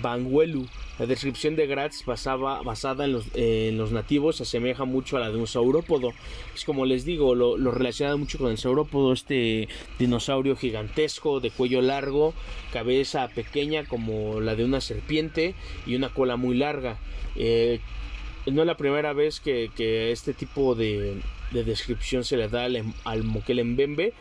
Banguelu. 0.01 0.67
La 0.99 1.05
descripción 1.05 1.55
de 1.55 1.67
Gratz 1.67 2.05
basaba, 2.05 2.61
basada 2.61 3.05
en 3.05 3.13
los, 3.13 3.25
en 3.33 3.77
los, 3.77 3.91
nativos 3.91 4.37
se 4.37 4.43
asemeja 4.43 4.85
mucho 4.85 5.17
a 5.17 5.19
la 5.19 5.31
de 5.31 5.37
un 5.37 5.47
saurópodo. 5.47 6.11
Es 6.53 6.63
como 6.63 6.85
les 6.85 7.05
digo, 7.05 7.35
lo, 7.35 7.57
lo 7.57 7.71
relaciona 7.71 8.15
mucho 8.15 8.37
con 8.37 8.51
el 8.51 8.57
saurópodo, 8.57 9.13
este 9.13 9.67
dinosaurio 9.99 10.55
gigantesco 10.55 11.39
de 11.39 11.49
cuello 11.49 11.81
largo, 11.81 12.33
cabeza 12.71 13.27
pequeña 13.29 13.85
como 13.85 14.39
la 14.39 14.55
de 14.55 14.63
una 14.63 14.81
serpiente 14.81 15.55
y 15.85 15.95
una 15.95 16.09
cola 16.09 16.35
muy 16.35 16.55
larga. 16.55 16.97
Eh, 17.35 17.79
no 18.45 18.61
es 18.61 18.67
la 18.67 18.77
primera 18.77 19.13
vez 19.13 19.39
que, 19.39 19.69
este 20.11 20.33
tipo 20.33 20.75
de, 20.75 21.21
descripción 21.51 22.23
se 22.23 22.37
le 22.37 22.47
da 22.47 22.65
al, 22.65 22.93
al 23.03 23.23
Mbembe 23.23 24.13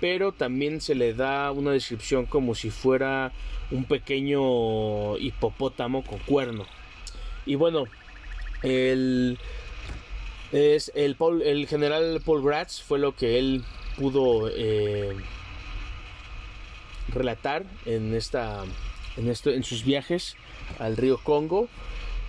pero 0.00 0.32
también 0.32 0.80
se 0.80 0.94
le 0.94 1.14
da 1.14 1.52
una 1.52 1.72
descripción 1.72 2.26
como 2.26 2.54
si 2.54 2.70
fuera 2.70 3.32
un 3.70 3.84
pequeño 3.84 5.18
hipopótamo 5.18 6.02
con 6.02 6.18
cuerno. 6.20 6.66
Y 7.46 7.54
bueno, 7.54 7.84
el, 8.62 9.38
es 10.52 10.90
el, 10.94 11.16
general 11.68 12.20
Paul 12.24 12.42
Gratz 12.42 12.82
fue 12.82 12.98
lo 12.98 13.14
que 13.14 13.38
él 13.38 13.64
pudo 13.96 14.48
eh, 14.48 15.14
relatar 17.08 17.64
en, 17.86 18.14
esta, 18.14 18.64
en, 19.16 19.28
esto, 19.28 19.50
en 19.50 19.64
sus 19.64 19.84
viajes 19.84 20.36
al 20.78 20.96
río 20.96 21.18
Congo. 21.18 21.68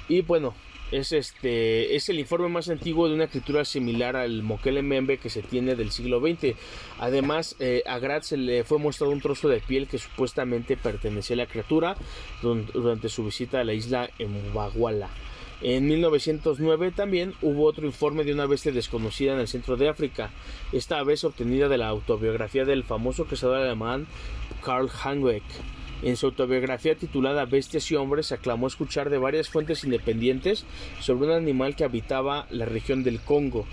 Y 0.09 0.21
bueno, 0.21 0.53
es 0.91 1.11
este 1.13 1.95
es 1.95 2.09
el 2.09 2.19
informe 2.19 2.49
más 2.49 2.69
antiguo 2.69 3.07
de 3.07 3.15
una 3.15 3.23
escritura 3.23 3.65
similar 3.65 4.15
al 4.15 4.43
Mokele 4.43 4.81
Membe 4.81 5.17
que 5.17 5.29
se 5.29 5.41
tiene 5.41 5.75
del 5.75 5.91
siglo 5.91 6.19
XX. 6.19 6.55
Además, 6.99 7.55
eh, 7.59 7.83
a 7.85 7.99
Gratz 7.99 8.27
se 8.27 8.37
le 8.37 8.63
fue 8.63 8.77
mostrado 8.77 9.11
un 9.11 9.21
trozo 9.21 9.47
de 9.47 9.59
piel 9.61 9.87
que 9.87 9.97
supuestamente 9.97 10.77
pertenecía 10.77 11.35
a 11.35 11.37
la 11.37 11.45
criatura 11.47 11.95
durante 12.41 13.09
su 13.09 13.25
visita 13.25 13.59
a 13.59 13.63
la 13.63 13.73
isla 13.73 14.09
Mbaguala. 14.19 15.09
En 15.61 15.85
1909 15.87 16.91
también 16.91 17.35
hubo 17.41 17.65
otro 17.65 17.85
informe 17.85 18.23
de 18.23 18.33
una 18.33 18.47
bestia 18.47 18.71
desconocida 18.71 19.33
en 19.33 19.39
el 19.39 19.47
centro 19.47 19.77
de 19.77 19.89
África, 19.89 20.31
esta 20.71 21.03
vez 21.03 21.23
obtenida 21.23 21.69
de 21.69 21.77
la 21.77 21.87
autobiografía 21.87 22.65
del 22.65 22.83
famoso 22.83 23.25
cazador 23.25 23.57
alemán 23.57 24.07
Karl 24.63 24.89
Heinrich. 24.89 25.43
En 26.01 26.17
su 26.17 26.27
autobiografía 26.27 26.95
titulada 26.95 27.45
Bestias 27.45 27.91
y 27.91 27.95
Hombres 27.95 28.31
aclamó 28.31 28.67
escuchar 28.67 29.09
de 29.09 29.19
varias 29.19 29.49
fuentes 29.49 29.83
independientes 29.83 30.65
sobre 30.99 31.27
un 31.27 31.33
animal 31.33 31.75
que 31.75 31.83
habitaba 31.83 32.47
la 32.49 32.65
región 32.65 33.03
del 33.03 33.21
Congo, 33.21 33.67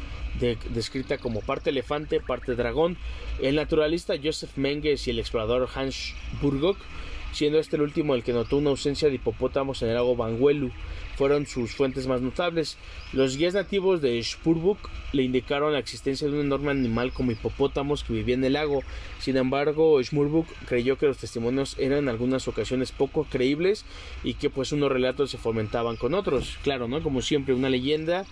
descrita 0.75 1.19
como 1.19 1.41
parte 1.41 1.71
elefante, 1.71 2.21
parte 2.21 2.55
dragón. 2.55 2.99
El 3.41 3.57
naturalista 3.57 4.15
Joseph 4.23 4.57
Menges 4.57 5.07
y 5.07 5.11
el 5.11 5.19
explorador 5.19 5.69
Hans 5.75 6.15
Burgok 6.43 6.77
siendo 7.33 7.59
este 7.59 7.77
el 7.77 7.83
último 7.83 8.15
el 8.15 8.23
que 8.23 8.33
notó 8.33 8.57
una 8.57 8.71
ausencia 8.71 9.09
de 9.09 9.17
hipopótamos 9.17 9.83
en 9.83 9.89
el 9.89 9.95
lago 9.95 10.17
Banguelu. 10.17 10.71
Fueron 11.19 11.47
sus 11.47 11.73
fuentes 11.73 12.07
más 12.07 12.21
notables. 12.23 12.79
Los 13.13 13.37
guías 13.37 13.55
nativos 13.55 14.01
de 14.01 14.23
Spurbuk 14.23 14.79
le 15.13 15.25
indicaron 15.25 15.73
la 15.73 15.81
existencia 15.81 16.29
de 16.29 16.35
un 16.35 16.47
enorme 16.47 16.71
animal 16.71 17.13
como 17.13 17.33
hipopótamos 17.33 18.05
que 18.05 18.13
vivía 18.13 18.37
en 18.37 18.45
el 18.45 18.53
lago. 18.53 18.83
Sin 19.19 19.37
embargo, 19.37 20.01
Schmurbuk 20.01 20.47
creyó 20.67 20.97
que 20.97 21.07
los 21.07 21.19
testimonios 21.19 21.77
eran 21.79 21.99
en 21.99 22.09
algunas 22.09 22.47
ocasiones 22.47 22.93
poco 22.93 23.25
creíbles 23.25 23.85
y 24.23 24.35
que 24.35 24.49
pues 24.49 24.71
unos 24.71 24.93
relatos 24.93 25.33
se 25.33 25.39
fomentaban 25.39 25.97
con 25.97 26.15
otros. 26.15 26.57
Claro, 26.63 26.87
¿no? 26.87 27.03
Como 27.03 27.21
siempre, 27.21 27.53
una 27.53 27.69
leyenda 27.69 28.25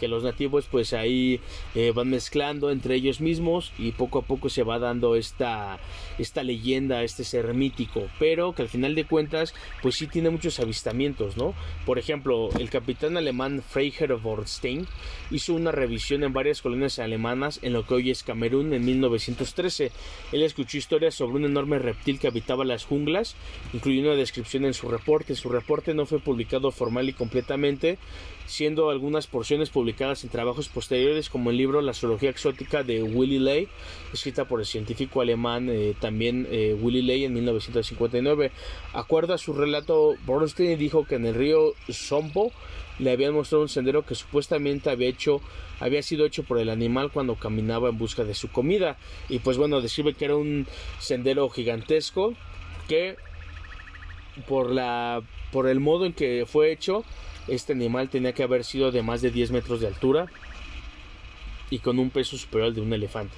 que 0.00 0.08
los 0.08 0.22
nativos 0.22 0.66
pues 0.70 0.92
ahí 0.92 1.40
eh, 1.74 1.92
van 1.94 2.10
mezclando 2.10 2.70
entre 2.70 2.96
ellos 2.96 3.20
mismos 3.20 3.72
y 3.78 3.92
poco 3.92 4.18
a 4.18 4.22
poco 4.22 4.48
se 4.48 4.64
va 4.64 4.78
dando 4.78 5.16
esta, 5.16 5.78
esta 6.18 6.42
leyenda, 6.42 7.04
este 7.04 7.24
ser 7.24 7.54
mítico. 7.54 8.08
Pero 8.18 8.54
que 8.54 8.62
al 8.62 8.68
final 8.68 8.94
de 8.94 9.06
cuentas 9.06 9.54
pues 9.82 9.94
sí 9.94 10.06
tiene 10.08 10.30
muchos 10.30 10.60
avistamientos, 10.60 11.36
¿no? 11.36 11.54
Por 11.86 11.98
ejemplo, 11.98 12.33
el 12.58 12.70
capitán 12.70 13.16
alemán 13.16 13.62
Freiherr 13.62 14.16
Bornstein 14.16 14.86
hizo 15.30 15.54
una 15.54 15.72
revisión 15.72 16.22
en 16.22 16.32
varias 16.32 16.62
colonias 16.62 16.98
alemanas 16.98 17.58
en 17.62 17.72
lo 17.72 17.86
que 17.86 17.94
hoy 17.94 18.10
es 18.10 18.22
Camerún 18.22 18.72
en 18.72 18.84
1913. 18.84 19.90
Él 20.32 20.42
escuchó 20.42 20.78
historias 20.78 21.14
sobre 21.14 21.36
un 21.36 21.44
enorme 21.44 21.78
reptil 21.78 22.18
que 22.18 22.28
habitaba 22.28 22.64
las 22.64 22.84
junglas, 22.84 23.36
incluyendo 23.72 24.10
una 24.10 24.18
descripción 24.18 24.64
en 24.64 24.74
su 24.74 24.88
reporte. 24.88 25.34
Su 25.34 25.48
reporte 25.48 25.94
no 25.94 26.06
fue 26.06 26.18
publicado 26.18 26.70
formal 26.70 27.08
y 27.08 27.12
completamente, 27.12 27.98
siendo 28.46 28.90
algunas 28.90 29.26
porciones 29.26 29.70
publicadas 29.70 30.24
en 30.24 30.30
trabajos 30.30 30.68
posteriores 30.68 31.28
como 31.28 31.50
el 31.50 31.56
libro 31.56 31.80
La 31.80 31.94
zoología 31.94 32.30
exótica 32.30 32.82
de 32.82 33.02
Willy 33.02 33.38
Ley, 33.38 33.68
escrita 34.12 34.46
por 34.46 34.60
el 34.60 34.66
científico 34.66 35.20
alemán 35.20 35.68
eh, 35.70 35.94
también 36.00 36.46
eh, 36.50 36.76
Willy 36.78 37.02
Ley 37.02 37.24
en 37.24 37.34
1959. 37.34 38.52
Acuerdo 38.92 39.34
a 39.34 39.38
su 39.38 39.52
relato, 39.52 40.14
Bornstein 40.26 40.78
dijo 40.78 41.04
que 41.06 41.16
en 41.16 41.26
el 41.26 41.34
río 41.34 41.74
Sompo 41.88 42.52
le 42.98 43.10
habían 43.10 43.34
mostrado 43.34 43.62
un 43.62 43.68
sendero 43.68 44.04
que 44.04 44.14
supuestamente 44.14 44.90
había 44.90 45.08
hecho 45.08 45.40
había 45.80 46.02
sido 46.02 46.24
hecho 46.24 46.44
por 46.44 46.58
el 46.58 46.70
animal 46.70 47.10
cuando 47.10 47.34
caminaba 47.34 47.88
en 47.88 47.98
busca 47.98 48.22
de 48.24 48.34
su 48.34 48.48
comida 48.50 48.96
y 49.28 49.40
pues 49.40 49.56
bueno 49.56 49.80
describe 49.80 50.14
que 50.14 50.26
era 50.26 50.36
un 50.36 50.66
sendero 51.00 51.48
gigantesco 51.50 52.34
que 52.86 53.16
por 54.46 54.70
la 54.70 55.22
por 55.50 55.68
el 55.68 55.80
modo 55.80 56.06
en 56.06 56.12
que 56.12 56.44
fue 56.46 56.72
hecho 56.72 57.04
este 57.48 57.72
animal 57.72 58.08
tenía 58.08 58.32
que 58.32 58.42
haber 58.42 58.64
sido 58.64 58.90
de 58.90 59.02
más 59.02 59.22
de 59.22 59.30
10 59.30 59.50
metros 59.50 59.80
de 59.80 59.86
altura 59.86 60.26
y 61.70 61.78
con 61.78 61.98
un 61.98 62.10
peso 62.10 62.36
superior 62.36 62.68
al 62.68 62.74
de 62.74 62.80
un 62.80 62.92
elefante. 62.92 63.34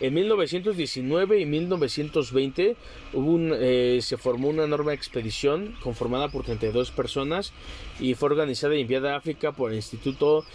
En 0.00 0.14
1919 0.14 1.40
y 1.40 1.44
1920 1.44 2.76
hubo 3.12 3.54
eh, 3.54 3.98
se 4.00 4.16
formó 4.16 4.48
una 4.48 4.64
enorme 4.64 4.94
expedición 4.94 5.76
conformada 5.82 6.28
por 6.28 6.42
32 6.42 6.90
personas 6.90 7.52
y 7.98 8.14
fue 8.14 8.30
organizada 8.30 8.74
y 8.76 8.80
enviada 8.80 9.12
a 9.12 9.18
África 9.18 9.52
por 9.52 9.70
el 9.70 9.76
Instituto 9.76 10.46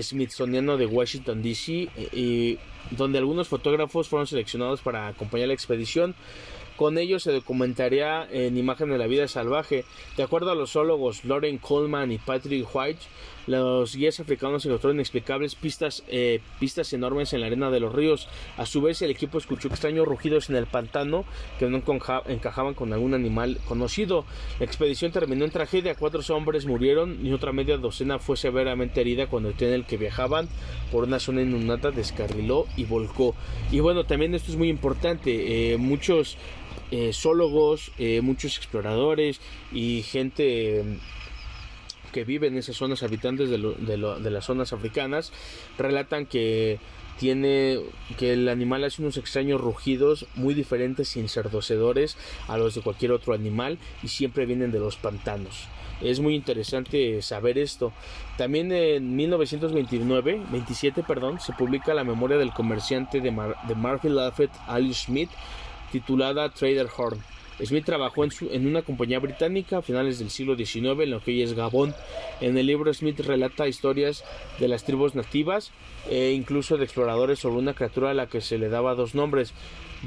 Smithsoniano 0.00 0.76
de 0.76 0.86
Washington, 0.86 1.42
D.C., 1.42 1.88
donde 2.92 3.18
algunos 3.18 3.48
fotógrafos 3.48 4.08
fueron 4.08 4.28
seleccionados 4.28 4.82
para 4.82 5.08
acompañar 5.08 5.48
la 5.48 5.54
expedición. 5.54 6.14
Con 6.78 6.96
ello 6.96 7.18
se 7.18 7.32
documentaría 7.32 8.28
en 8.30 8.56
imagen 8.56 8.88
de 8.90 8.98
la 8.98 9.08
vida 9.08 9.26
salvaje. 9.26 9.84
De 10.16 10.22
acuerdo 10.22 10.52
a 10.52 10.54
los 10.54 10.70
zoólogos 10.70 11.24
Lauren 11.24 11.58
Coleman 11.58 12.12
y 12.12 12.18
Patrick 12.18 12.68
White, 12.72 13.00
los 13.48 13.96
guías 13.96 14.20
africanos 14.20 14.64
encontraron 14.64 14.96
inexplicables 14.96 15.54
pistas, 15.54 16.04
eh, 16.08 16.40
pistas 16.60 16.92
enormes 16.92 17.32
en 17.32 17.40
la 17.40 17.46
arena 17.46 17.70
de 17.70 17.80
los 17.80 17.94
ríos. 17.94 18.28
A 18.56 18.66
su 18.66 18.82
vez, 18.82 19.00
el 19.02 19.10
equipo 19.10 19.38
escuchó 19.38 19.68
extraños 19.68 20.06
rugidos 20.06 20.50
en 20.50 20.56
el 20.56 20.66
pantano 20.66 21.24
que 21.58 21.66
no 21.66 21.82
encajaban 22.26 22.74
con 22.74 22.92
algún 22.92 23.14
animal 23.14 23.58
conocido. 23.66 24.24
La 24.58 24.66
expedición 24.66 25.12
terminó 25.12 25.44
en 25.44 25.50
tragedia. 25.50 25.94
Cuatro 25.94 26.20
hombres 26.36 26.66
murieron 26.66 27.24
y 27.24 27.32
otra 27.32 27.52
media 27.52 27.78
docena 27.78 28.18
fue 28.18 28.36
severamente 28.36 29.00
herida 29.00 29.28
cuando 29.28 29.48
el 29.48 29.54
tren 29.54 29.70
en 29.70 29.74
el 29.76 29.86
que 29.86 29.96
viajaban 29.96 30.48
por 30.92 31.04
una 31.04 31.18
zona 31.18 31.42
inundada 31.42 31.90
descarriló 31.90 32.66
y 32.76 32.84
volcó. 32.84 33.34
Y 33.70 33.80
bueno, 33.80 34.04
también 34.04 34.34
esto 34.34 34.50
es 34.50 34.58
muy 34.58 34.68
importante. 34.68 35.72
Eh, 35.72 35.78
muchos 35.78 36.36
eh, 36.90 37.12
zoólogos, 37.12 37.92
eh, 37.98 38.20
muchos 38.22 38.56
exploradores 38.56 39.40
y 39.72 40.02
gente 40.02 40.84
viven 42.24 42.54
en 42.54 42.58
esas 42.60 42.76
zonas, 42.76 43.02
habitantes 43.02 43.50
de, 43.50 43.58
las 44.30 44.44
zonas 44.44 44.72
africanas, 44.72 45.32
relatan 45.76 46.26
que 46.26 46.78
tiene 47.18 47.80
que 48.16 48.32
el 48.32 48.48
animal 48.48 48.84
hace 48.84 49.02
unos 49.02 49.16
extraños 49.16 49.60
rugidos 49.60 50.26
muy 50.36 50.54
diferentes 50.54 51.16
y 51.16 51.20
ensordecedores 51.20 52.16
a 52.46 52.56
los 52.56 52.74
de 52.74 52.82
cualquier 52.82 53.12
otro 53.12 53.34
animal 53.34 53.78
y 54.02 54.08
siempre 54.08 54.46
vienen 54.46 54.70
de 54.70 54.78
los 54.78 54.96
pantanos. 54.96 55.68
Es 56.00 56.20
muy 56.20 56.36
interesante 56.36 57.20
saber 57.22 57.58
esto. 57.58 57.92
También 58.36 58.70
en 58.70 59.16
1929, 59.16 60.42
27, 60.50 61.02
perdón, 61.02 61.40
se 61.40 61.52
publica 61.52 61.92
la 61.92 62.04
memoria 62.04 62.36
del 62.36 62.52
comerciante 62.52 63.20
de, 63.20 63.32
Mar 63.32 63.56
de 63.66 63.74
Murphy 63.74 64.08
Lafayette, 64.08 64.56
Alice 64.68 65.06
Smith, 65.06 65.30
titulada 65.90 66.50
Trader 66.50 66.88
Horn. 66.96 67.20
Smith 67.64 67.84
trabajó 67.84 68.24
en, 68.24 68.66
una 68.66 68.82
compañía 68.82 69.18
británica 69.18 69.78
a 69.78 69.82
finales 69.82 70.18
del 70.18 70.30
siglo 70.30 70.56
XIX 70.56 71.00
en 71.00 71.10
lo 71.10 71.20
que 71.20 71.32
hoy 71.32 71.42
es 71.42 71.54
Gabón. 71.54 71.94
En 72.40 72.56
el 72.56 72.66
libro 72.66 72.92
Smith 72.94 73.20
relata 73.20 73.66
historias 73.66 74.24
de 74.60 74.68
las 74.68 74.84
tribus 74.84 75.14
nativas 75.14 75.72
e 76.08 76.32
incluso 76.32 76.76
de 76.76 76.84
exploradores 76.84 77.40
sobre 77.40 77.58
una 77.58 77.74
criatura 77.74 78.10
a 78.10 78.14
la 78.14 78.28
que 78.28 78.40
se 78.40 78.58
le 78.58 78.68
daba 78.68 78.94
dos 78.94 79.14
nombres, 79.14 79.52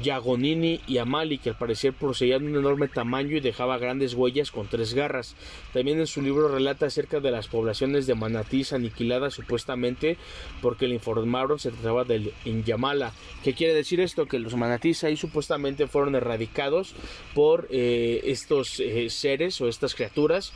Yagonini 0.00 0.80
y 0.86 0.98
Amali, 0.98 1.38
que 1.38 1.50
al 1.50 1.58
parecer 1.58 1.92
poseían 1.92 2.46
un 2.46 2.56
enorme 2.56 2.88
tamaño 2.88 3.36
y 3.36 3.40
dejaba 3.40 3.78
grandes 3.78 4.14
huellas 4.14 4.50
con 4.50 4.66
tres 4.66 4.94
garras. 4.94 5.34
También 5.72 6.00
en 6.00 6.06
su 6.06 6.22
libro 6.22 6.48
relata 6.48 6.86
acerca 6.86 7.20
de 7.20 7.30
las 7.30 7.48
poblaciones 7.48 8.06
de 8.06 8.14
manatís 8.14 8.72
aniquiladas 8.72 9.34
supuestamente 9.34 10.16
porque 10.60 10.88
le 10.88 10.94
informaron 10.94 11.58
se 11.58 11.70
trataba 11.70 12.04
del 12.04 12.32
Inyamala. 12.44 13.12
¿Qué 13.44 13.54
quiere 13.54 13.74
decir 13.74 14.00
esto? 14.00 14.26
Que 14.26 14.38
los 14.38 14.56
manatís 14.56 15.04
ahí 15.04 15.16
supuestamente 15.16 15.86
fueron 15.86 16.14
erradicados 16.14 16.94
por 17.34 17.68
eh, 17.70 18.20
estos 18.24 18.80
eh, 18.80 19.10
seres 19.10 19.60
o 19.60 19.68
estas 19.68 19.94
criaturas 19.94 20.52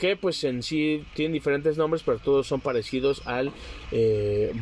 que 0.00 0.16
pues 0.16 0.44
en 0.44 0.62
sí 0.62 1.04
tienen 1.14 1.32
diferentes 1.32 1.78
nombres 1.78 2.02
pero 2.04 2.18
todos 2.18 2.46
son 2.46 2.60
parecidos 2.60 3.22
al 3.26 3.50
eh, 3.92 4.52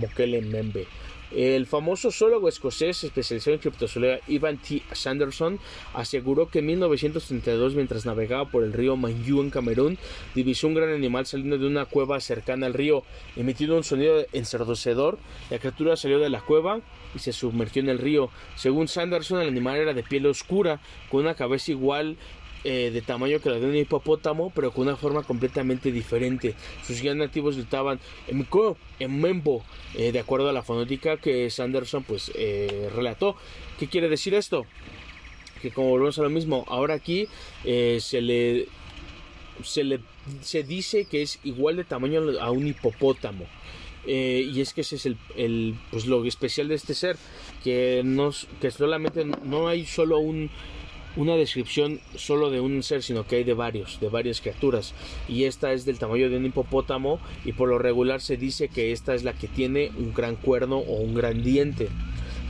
Membe. 0.42 0.86
El 1.35 1.66
famoso 1.66 2.12
zoólogo 2.12 2.48
escocés 2.48 3.02
especializado 3.02 3.55
en 3.55 3.61
criptozoología 3.61 4.20
Ivan 4.28 4.56
T. 4.56 4.82
Sanderson 4.93 5.59
aseguró 5.93 6.48
que 6.48 6.61
en 6.61 6.66
1932, 6.66 7.74
mientras 7.74 8.06
navegaba 8.06 8.48
por 8.48 8.62
el 8.62 8.73
río 8.73 8.97
Manyu 8.97 9.40
en 9.40 9.51
Camerún, 9.51 9.98
divisó 10.36 10.69
un 10.69 10.74
gran 10.74 10.90
animal 10.90 11.27
saliendo 11.27 11.59
de 11.59 11.66
una 11.66 11.86
cueva 11.86 12.20
cercana 12.20 12.66
al 12.66 12.74
río, 12.74 13.02
emitiendo 13.35 13.77
un 13.77 13.82
sonido 13.82 14.24
ensordecedor. 14.32 15.19
La 15.51 15.59
criatura 15.59 15.97
salió 15.97 16.20
de 16.20 16.31
la 16.31 16.40
cueva 16.40 16.81
y 17.16 17.19
se 17.19 17.32
sumergió 17.32 17.82
en 17.82 17.89
el 17.89 17.98
río. 17.98 18.31
Según 18.55 18.86
Sanderson, 18.86 19.40
el 19.40 19.48
animal 19.48 19.78
era 19.78 19.93
de 19.93 20.05
piel 20.05 20.27
oscura, 20.27 20.78
con 21.11 21.23
una 21.23 21.35
cabeza 21.35 21.73
igual 21.73 22.16
eh, 22.66 22.90
de 22.90 23.02
tamaño 23.02 23.40
que 23.40 23.50
la 23.50 23.58
de 23.58 23.66
un 23.66 23.76
hipopótamo, 23.76 24.50
pero 24.54 24.72
con 24.72 24.88
una 24.88 24.96
forma 24.96 25.22
completamente 25.22 25.92
diferente. 25.92 26.54
Sus 26.86 27.02
guías 27.02 27.14
nativos 27.14 27.56
gritaban 27.56 28.00
Emko, 28.26 28.78
Emembo, 28.98 29.62
eh, 29.94 30.12
de 30.12 30.18
acuerdo 30.18 30.48
a 30.48 30.52
la 30.54 30.62
fonética 30.62 31.18
que 31.18 31.50
Sanderson 31.50 32.04
pues 32.04 32.32
eh, 32.34 32.90
relató. 32.94 33.36
¿Qué 33.78 33.86
quiere 33.86 34.08
decir 34.08 34.32
esto? 34.32 34.64
Que 35.60 35.72
como 35.72 35.90
volvemos 35.90 36.18
a 36.18 36.22
lo 36.22 36.30
mismo, 36.30 36.64
ahora 36.66 36.94
aquí 36.94 37.28
se 37.64 38.22
le 38.22 38.66
se 39.62 39.84
le 39.84 40.00
se 40.40 40.62
dice 40.62 41.04
que 41.04 41.20
es 41.20 41.40
igual 41.44 41.76
de 41.76 41.84
tamaño 41.84 42.22
a 42.40 42.50
un 42.50 42.66
hipopótamo. 42.66 43.44
y 44.06 44.58
es 44.58 44.72
que 44.72 44.80
ese 44.80 44.96
es 44.96 45.04
el, 45.04 45.74
pues 45.90 46.06
lo 46.06 46.24
especial 46.24 46.68
de 46.68 46.76
este 46.76 46.94
ser 46.94 47.18
que 47.62 48.00
nos 48.04 48.46
que 48.62 48.70
solamente 48.70 49.26
no 49.26 49.68
hay 49.68 49.84
solo 49.84 50.18
un 50.18 50.50
una 51.16 51.36
descripción 51.36 52.00
solo 52.16 52.50
de 52.50 52.60
un 52.60 52.82
ser, 52.82 53.02
sino 53.02 53.26
que 53.26 53.36
hay 53.36 53.44
de 53.44 53.54
varios, 53.54 54.00
de 54.00 54.08
varias 54.08 54.40
criaturas. 54.40 54.94
Y 55.28 55.44
esta 55.44 55.72
es 55.72 55.84
del 55.84 55.98
tamaño 55.98 56.28
de 56.30 56.36
un 56.36 56.46
hipopótamo 56.46 57.20
y 57.44 57.52
por 57.52 57.68
lo 57.68 57.78
regular 57.78 58.20
se 58.20 58.36
dice 58.36 58.68
que 58.68 58.92
esta 58.92 59.14
es 59.14 59.24
la 59.24 59.32
que 59.32 59.48
tiene 59.48 59.90
un 59.96 60.12
gran 60.12 60.36
cuerno 60.36 60.78
o 60.78 61.00
un 61.00 61.14
gran 61.14 61.42
diente. 61.42 61.88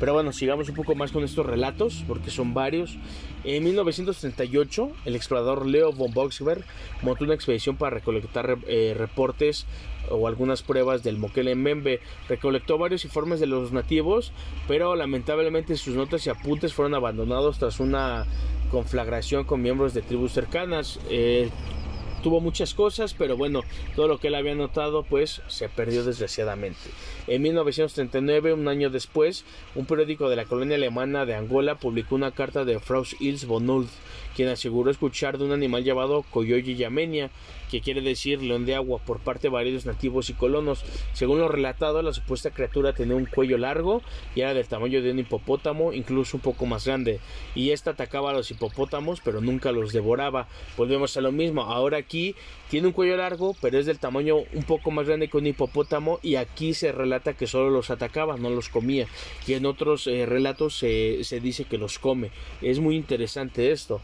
Pero 0.00 0.12
bueno, 0.12 0.32
sigamos 0.32 0.68
un 0.68 0.74
poco 0.74 0.94
más 0.94 1.12
con 1.12 1.22
estos 1.22 1.46
relatos, 1.46 2.04
porque 2.08 2.30
son 2.30 2.52
varios. 2.52 2.96
En 3.44 3.62
1938, 3.62 4.90
el 5.04 5.14
explorador 5.14 5.66
Leo 5.66 5.92
von 5.92 6.12
Boxberg 6.12 6.64
montó 7.02 7.24
una 7.24 7.34
expedición 7.34 7.76
para 7.76 7.90
recolectar 7.90 8.58
eh, 8.66 8.94
reportes 8.96 9.66
o 10.10 10.26
algunas 10.28 10.62
pruebas 10.62 11.02
del 11.02 11.18
Membe. 11.56 12.00
Recolectó 12.28 12.78
varios 12.78 13.04
informes 13.04 13.40
de 13.40 13.46
los 13.46 13.72
nativos, 13.72 14.32
pero 14.68 14.96
lamentablemente 14.96 15.76
sus 15.76 15.94
notas 15.94 16.26
y 16.26 16.30
apuntes 16.30 16.72
fueron 16.72 16.94
abandonados 16.94 17.58
tras 17.58 17.80
una 17.80 18.26
conflagración 18.70 19.44
con 19.44 19.62
miembros 19.62 19.94
de 19.94 20.02
tribus 20.02 20.32
cercanas. 20.32 21.00
Eh, 21.08 21.50
tuvo 22.24 22.40
muchas 22.40 22.72
cosas, 22.72 23.12
pero 23.12 23.36
bueno, 23.36 23.60
todo 23.94 24.08
lo 24.08 24.18
que 24.18 24.28
él 24.28 24.34
había 24.34 24.54
notado 24.54 25.02
pues 25.02 25.42
se 25.46 25.68
perdió 25.68 26.04
desgraciadamente. 26.04 26.80
En 27.26 27.42
1939, 27.42 28.54
un 28.54 28.66
año 28.66 28.88
después, 28.88 29.44
un 29.74 29.84
periódico 29.84 30.30
de 30.30 30.36
la 30.36 30.46
colonia 30.46 30.76
alemana 30.76 31.26
de 31.26 31.34
Angola 31.34 31.74
publicó 31.74 32.14
una 32.14 32.30
carta 32.30 32.64
de 32.64 32.80
Frau 32.80 33.04
Ils 33.20 33.46
von 33.46 33.86
quien 34.34 34.48
aseguró 34.48 34.90
escuchar 34.90 35.36
de 35.36 35.44
un 35.44 35.52
animal 35.52 35.84
llamado 35.84 36.24
Coyoyi 36.30 36.76
Yamenia, 36.76 37.30
que 37.74 37.80
quiere 37.80 38.02
decir 38.02 38.40
león 38.40 38.66
de 38.66 38.76
agua, 38.76 39.00
por 39.04 39.18
parte 39.18 39.48
de 39.48 39.48
varios 39.48 39.84
nativos 39.84 40.30
y 40.30 40.34
colonos. 40.34 40.84
Según 41.12 41.40
lo 41.40 41.48
relatado, 41.48 42.02
la 42.02 42.12
supuesta 42.12 42.50
criatura 42.50 42.92
tenía 42.92 43.16
un 43.16 43.26
cuello 43.26 43.58
largo 43.58 44.00
y 44.36 44.42
era 44.42 44.54
del 44.54 44.68
tamaño 44.68 45.02
de 45.02 45.10
un 45.10 45.18
hipopótamo, 45.18 45.92
incluso 45.92 46.36
un 46.36 46.40
poco 46.40 46.66
más 46.66 46.86
grande. 46.86 47.18
Y 47.56 47.70
esta 47.70 47.90
atacaba 47.90 48.30
a 48.30 48.32
los 48.32 48.48
hipopótamos, 48.48 49.20
pero 49.24 49.40
nunca 49.40 49.72
los 49.72 49.92
devoraba. 49.92 50.46
Volvemos 50.76 51.16
a 51.16 51.20
lo 51.20 51.32
mismo. 51.32 51.62
Ahora 51.62 51.98
aquí 51.98 52.36
tiene 52.70 52.86
un 52.86 52.92
cuello 52.92 53.16
largo, 53.16 53.56
pero 53.60 53.76
es 53.76 53.86
del 53.86 53.98
tamaño 53.98 54.36
un 54.52 54.62
poco 54.62 54.92
más 54.92 55.08
grande 55.08 55.26
que 55.26 55.36
un 55.36 55.48
hipopótamo. 55.48 56.20
Y 56.22 56.36
aquí 56.36 56.74
se 56.74 56.92
relata 56.92 57.32
que 57.32 57.48
solo 57.48 57.70
los 57.70 57.90
atacaba, 57.90 58.36
no 58.36 58.50
los 58.50 58.68
comía. 58.68 59.08
Y 59.48 59.54
en 59.54 59.66
otros 59.66 60.06
eh, 60.06 60.26
relatos 60.26 60.78
se, 60.78 61.40
dice 61.42 61.64
que 61.64 61.76
los 61.76 61.98
come. 61.98 62.30
Es 62.62 62.78
muy 62.78 62.94
interesante 62.94 63.72
esto. 63.72 64.00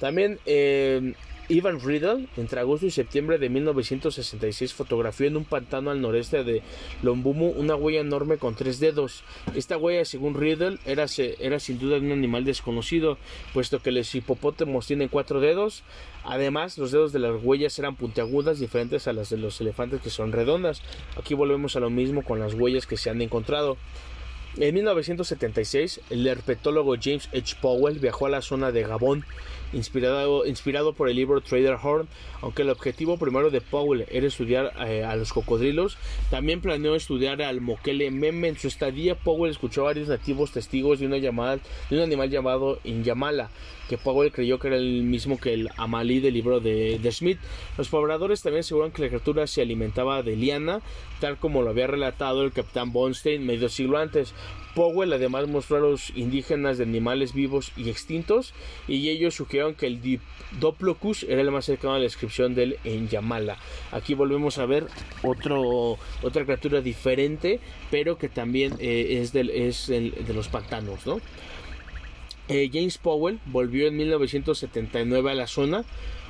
También 0.00 0.40
eh, 0.46 1.14
Ivan 1.48 1.80
Riddle, 1.80 2.26
entre 2.38 2.60
agosto 2.60 2.86
y 2.86 2.90
septiembre 2.90 3.36
de 3.38 3.50
1966, 3.50 4.72
fotografió 4.72 5.26
en 5.26 5.36
un 5.36 5.44
pantano 5.44 5.90
al 5.90 6.00
noreste 6.00 6.42
de 6.42 6.62
Lombumu 7.02 7.50
una 7.50 7.74
huella 7.76 8.00
enorme 8.00 8.38
con 8.38 8.54
tres 8.54 8.80
dedos. 8.80 9.24
Esta 9.54 9.76
huella, 9.76 10.06
según 10.06 10.34
Riddle, 10.34 10.78
era, 10.86 11.04
era 11.38 11.60
sin 11.60 11.78
duda 11.78 11.98
un 11.98 12.12
animal 12.12 12.44
desconocido, 12.44 13.18
puesto 13.52 13.80
que 13.80 13.92
los 13.92 14.14
hipopótamos 14.14 14.86
tienen 14.86 15.08
cuatro 15.08 15.40
dedos. 15.40 15.82
Además, 16.24 16.78
los 16.78 16.92
dedos 16.92 17.12
de 17.12 17.18
las 17.18 17.42
huellas 17.42 17.78
eran 17.78 17.96
puntiagudas, 17.96 18.58
diferentes 18.58 19.06
a 19.06 19.12
las 19.12 19.28
de 19.28 19.36
los 19.36 19.60
elefantes 19.60 20.00
que 20.00 20.10
son 20.10 20.32
redondas. 20.32 20.80
Aquí 21.18 21.34
volvemos 21.34 21.76
a 21.76 21.80
lo 21.80 21.90
mismo 21.90 22.22
con 22.22 22.40
las 22.40 22.54
huellas 22.54 22.86
que 22.86 22.96
se 22.96 23.10
han 23.10 23.20
encontrado. 23.20 23.76
En 24.56 24.72
1976, 24.72 26.00
el 26.10 26.26
herpetólogo 26.28 26.94
James 26.94 27.28
H. 27.34 27.56
Powell 27.60 27.98
viajó 27.98 28.26
a 28.26 28.30
la 28.30 28.40
zona 28.40 28.70
de 28.70 28.84
Gabón, 28.84 29.24
inspirado, 29.74 30.46
inspirado 30.46 30.92
por 30.92 31.08
el 31.08 31.16
libro 31.16 31.40
Trader 31.40 31.76
Horn. 31.82 32.08
Aunque 32.40 32.62
el 32.62 32.70
objetivo 32.70 33.18
primero 33.18 33.50
de 33.50 33.60
Powell 33.60 34.06
era 34.10 34.26
estudiar 34.26 34.72
eh, 34.86 35.04
a 35.04 35.16
los 35.16 35.32
cocodrilos, 35.32 35.96
también 36.30 36.60
planeó 36.60 36.94
estudiar 36.94 37.42
al 37.42 37.60
moquele 37.60 38.10
meme. 38.10 38.48
En 38.48 38.58
su 38.58 38.68
estadía, 38.68 39.14
Powell 39.14 39.50
escuchó 39.50 39.82
a 39.82 39.84
varios 39.84 40.08
nativos 40.08 40.52
testigos 40.52 41.00
de, 41.00 41.06
una 41.06 41.18
llamada, 41.18 41.58
de 41.90 41.96
un 41.96 42.02
animal 42.02 42.30
llamado 42.30 42.78
Inyamala, 42.84 43.50
que 43.88 43.98
Powell 43.98 44.32
creyó 44.32 44.58
que 44.58 44.68
era 44.68 44.76
el 44.76 45.02
mismo 45.02 45.38
que 45.38 45.54
el 45.54 45.70
Amalí 45.76 46.20
del 46.20 46.34
libro 46.34 46.60
de, 46.60 46.98
de 46.98 47.12
Smith. 47.12 47.38
Los 47.76 47.88
pobladores 47.88 48.42
también 48.42 48.60
aseguran 48.60 48.90
que 48.90 49.02
la 49.02 49.08
criatura 49.08 49.46
se 49.46 49.62
alimentaba 49.62 50.22
de 50.22 50.36
liana, 50.36 50.80
tal 51.20 51.38
como 51.38 51.62
lo 51.62 51.70
había 51.70 51.86
relatado 51.86 52.42
el 52.44 52.52
capitán 52.52 52.92
Bonstein 52.92 53.44
medio 53.44 53.68
siglo 53.68 53.98
antes. 53.98 54.34
Powell 54.74 55.12
además 55.12 55.46
mostró 55.46 55.76
a 55.76 55.80
los 55.80 56.10
indígenas 56.16 56.78
de 56.78 56.84
animales 56.84 57.32
vivos 57.32 57.72
y 57.76 57.90
extintos 57.90 58.54
y 58.88 59.08
ellos 59.08 59.34
sugirieron 59.34 59.74
que 59.74 59.86
el 59.86 60.00
Diplodocus 60.00 61.22
era 61.24 61.40
el 61.40 61.50
más 61.50 61.66
cercano 61.66 61.94
a 61.94 61.98
la 61.98 62.02
descripción 62.02 62.54
del 62.54 62.78
Enyamala. 62.84 63.56
Aquí 63.92 64.14
volvemos 64.14 64.58
a 64.58 64.66
ver 64.66 64.86
otro, 65.22 65.96
otra 66.22 66.44
criatura 66.44 66.80
diferente, 66.80 67.60
pero 67.90 68.18
que 68.18 68.28
también 68.28 68.74
eh, 68.80 69.20
es, 69.20 69.32
del, 69.32 69.50
es 69.50 69.86
de 69.86 70.34
los 70.34 70.48
pantanos, 70.48 71.06
¿no? 71.06 71.20
Eh, 72.48 72.68
James 72.72 72.98
Powell 72.98 73.40
volvió 73.46 73.86
en 73.88 73.96
1979 73.96 75.30
a 75.30 75.34
la 75.34 75.46
zona, 75.46 75.84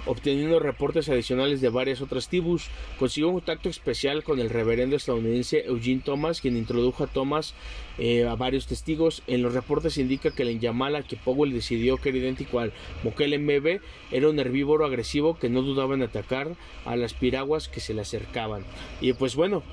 obteniendo 0.07 0.61
reportes 0.61 1.09
adicionales 1.09 1.61
de 1.61 1.71
varias 1.71 2.01
otras 2.01 2.29
tribus. 2.29 2.67
Consiguió 3.01 3.29
un 3.29 3.35
contacto 3.35 3.69
especial 3.69 4.23
con 4.23 4.39
el 4.39 4.51
reverendo 4.51 4.95
estadounidense 4.95 5.65
Eugene 5.67 6.03
Thomas, 6.05 6.41
quien 6.41 6.57
introdujo 6.57 7.03
a 7.03 7.07
Thomas 7.09 7.55
eh, 7.99 8.27
a 8.27 8.37
varios 8.37 8.67
testigos. 8.69 9.23
En 9.27 9.43
los 9.43 9.55
reportes 9.55 9.99
indica 9.99 10.31
que 10.31 10.43
el 10.43 10.61
Yamala 10.61 11.03
que 11.03 11.17
Powell 11.17 11.53
decidió 11.53 11.97
que 11.97 12.11
era 12.11 12.19
idéntico 12.19 12.61
al 12.61 12.73
Mokele 13.03 13.39
Mebe 13.39 13.81
era 14.13 14.29
un 14.29 14.39
herbívoro 14.39 14.87
agresivo 14.87 15.37
que 15.37 15.49
no 15.49 15.63
dudaba 15.63 15.95
en 15.95 16.03
atacar 16.03 16.55
a 16.85 16.95
las 16.95 17.15
piraguas 17.15 17.69
que 17.69 17.81
se 17.81 17.93
le 17.93 18.03
acercaban. 18.03 18.65
Y 19.01 19.15
pues 19.15 19.35
bueno, 19.35 19.65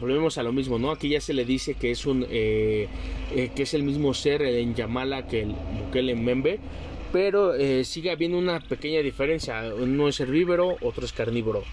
volvemos 0.00 0.38
a 0.38 0.42
lo 0.42 0.52
mismo, 0.52 0.78
¿no? 0.78 0.90
Aquí 0.90 1.08
ya 1.08 1.20
se 1.20 1.34
le 1.34 1.44
dice 1.44 1.74
que 1.74 1.90
es 1.90 2.06
un 2.06 2.26
eh, 2.28 2.88
eh, 3.34 3.50
que 3.54 3.62
es 3.62 3.74
el 3.74 3.82
mismo 3.82 4.14
ser 4.14 4.42
en 4.42 4.74
Yamala 4.74 5.26
que 5.26 5.42
el 5.42 5.54
Bukele 5.78 6.14
Membe, 6.14 6.60
pero 7.12 7.54
eh, 7.54 7.84
sigue 7.84 8.10
habiendo 8.10 8.38
una 8.38 8.60
pequeña 8.60 9.00
diferencia. 9.00 9.62
Uno 9.74 10.08
es 10.08 10.20
herbívoro, 10.20 10.76
otro 10.80 11.04
es 11.04 11.12
carnívoro. 11.12 11.64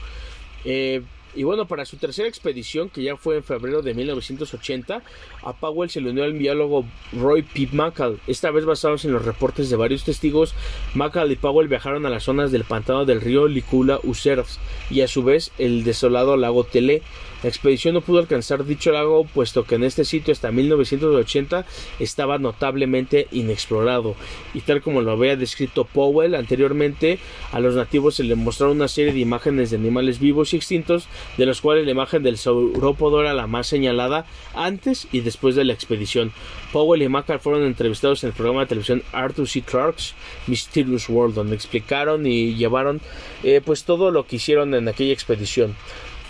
Eh, 0.66 1.02
y 1.36 1.44
bueno, 1.44 1.66
para 1.66 1.86
su 1.86 1.98
tercera 1.98 2.28
expedición, 2.28 2.90
que 2.90 3.02
ya 3.02 3.18
fue 3.18 3.38
en 3.38 3.44
febrero 3.44 3.82
de 3.82 3.96
1980, 3.96 5.02
a 5.42 5.54
Powell 5.54 5.90
se 5.90 6.00
le 6.00 6.12
unió 6.12 6.26
el 6.26 6.34
biólogo 6.34 6.86
Roy 7.12 7.42
P. 7.42 7.70
McCall. 7.72 8.20
Esta 8.28 8.52
vez 8.52 8.66
basados 8.66 9.04
en 9.06 9.14
los 9.14 9.26
reportes 9.26 9.70
de 9.70 9.76
varios 9.76 10.04
testigos, 10.04 10.54
McCall 10.94 11.32
y 11.32 11.36
Powell 11.36 11.68
viajaron 11.68 12.06
a 12.06 12.10
las 12.10 12.24
zonas 12.24 12.52
del 12.52 12.66
pantano 12.66 13.06
del 13.06 13.20
río 13.20 13.48
Licula 13.48 14.00
Userves 14.04 14.60
y 14.92 15.02
a 15.02 15.08
su 15.08 15.24
vez 15.24 15.52
el 15.58 15.84
desolado 15.84 16.38
lago 16.38 16.64
Tele. 16.66 17.02
La 17.44 17.50
expedición 17.50 17.94
no 17.94 18.02
pudo 18.02 18.20
alcanzar 18.20 18.66
dicho 18.66 18.92
lago 18.92 19.26
puesto 19.26 19.66
que 19.66 19.76
en 19.76 19.84
este 19.84 20.06
sitio 20.06 20.32
hasta 20.32 20.52
1980 20.52 21.66
estaba 22.00 22.38
notablemente 22.38 23.28
inexplorado 23.32 24.16
y 24.54 24.62
tal 24.62 24.82
como 24.82 25.02
lo 25.02 25.12
había 25.12 25.36
descrito 25.36 25.84
Powell 25.86 26.36
anteriormente 26.36 27.20
a 27.52 27.60
los 27.60 27.76
nativos 27.76 28.16
se 28.16 28.24
les 28.24 28.38
mostraron 28.38 28.78
una 28.78 28.88
serie 28.88 29.14
de 29.14 29.20
imágenes 29.20 29.70
de 29.70 29.78
animales 29.78 30.20
vivos 30.20 30.54
y 30.54 30.58
extintos 30.58 31.08
de 31.38 31.46
los 31.46 31.62
cuales 31.62 31.86
la 31.86 31.92
imagen 31.92 32.24
del 32.24 32.38
saurópodo 32.38 33.22
era 33.22 33.34
la 33.34 33.48
más 33.48 33.68
señalada 33.68 34.26
antes 34.54 35.08
y 35.12 35.20
después 35.20 35.56
de 35.56 35.66
la 35.66 35.74
expedición. 35.74 36.32
Powell 36.72 37.02
y 37.02 37.10
Macar 37.10 37.40
fueron 37.40 37.64
entrevistados 37.64 38.24
en 38.24 38.30
el 38.30 38.36
programa 38.36 38.62
de 38.62 38.68
televisión 38.68 39.04
Arthur 39.12 39.48
C. 39.48 39.62
Clarke's 39.62 40.14
Mysterious 40.48 41.10
World, 41.10 41.36
donde 41.36 41.56
explicaron 41.56 42.26
y 42.26 42.56
llevaron 42.56 43.02
eh, 43.44 43.62
pues 43.64 43.84
todo 43.84 44.12
lo 44.12 44.26
que 44.26 44.38
hicieron 44.38 44.74
en 44.74 44.88
aquella 44.88 45.14
expedición. 45.14 45.76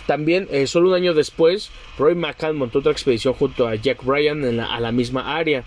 También, 0.06 0.48
eh, 0.50 0.66
solo 0.66 0.90
un 0.90 0.94
año 0.94 1.14
después, 1.14 1.70
Roy 1.98 2.14
McCann 2.14 2.56
montó 2.56 2.80
otra 2.80 2.92
expedición 2.92 3.34
junto 3.34 3.66
a 3.66 3.74
Jack 3.74 4.04
Bryan 4.04 4.60
a 4.60 4.80
la 4.80 4.92
misma 4.92 5.36
área. 5.36 5.64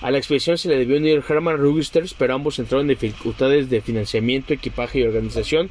A 0.00 0.12
la 0.12 0.18
expedición 0.18 0.56
se 0.58 0.68
le 0.68 0.78
debió 0.78 0.96
unir 0.96 1.24
Herman 1.28 1.56
Rugisters, 1.56 2.14
pero 2.14 2.34
ambos 2.34 2.60
entraron 2.60 2.88
en 2.88 2.96
dificultades 2.96 3.68
de 3.68 3.80
financiamiento, 3.80 4.54
equipaje 4.54 5.00
y 5.00 5.02
organización, 5.02 5.70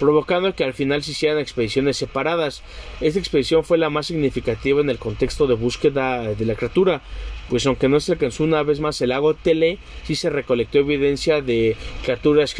provocando 0.00 0.52
que 0.54 0.64
al 0.64 0.74
final 0.74 1.04
se 1.04 1.12
hicieran 1.12 1.38
expediciones 1.38 1.96
separadas. 1.96 2.62
Esta 3.00 3.20
expedición 3.20 3.62
fue 3.62 3.78
la 3.78 3.88
más 3.88 4.06
significativa 4.06 4.80
en 4.80 4.90
el 4.90 4.98
contexto 4.98 5.46
de 5.46 5.54
búsqueda 5.54 6.34
de 6.34 6.44
la 6.44 6.56
criatura, 6.56 7.02
pues 7.48 7.66
aunque 7.66 7.88
no 7.88 8.00
se 8.00 8.12
alcanzó 8.12 8.44
una 8.44 8.62
vez 8.62 8.80
más 8.80 9.00
el 9.00 9.10
lago 9.10 9.34
Tele, 9.34 9.78
sí 10.04 10.14
se 10.14 10.30
recolectó 10.30 10.78
evidencia 10.78 11.40
de 11.40 11.76
criaturas, 12.02 12.54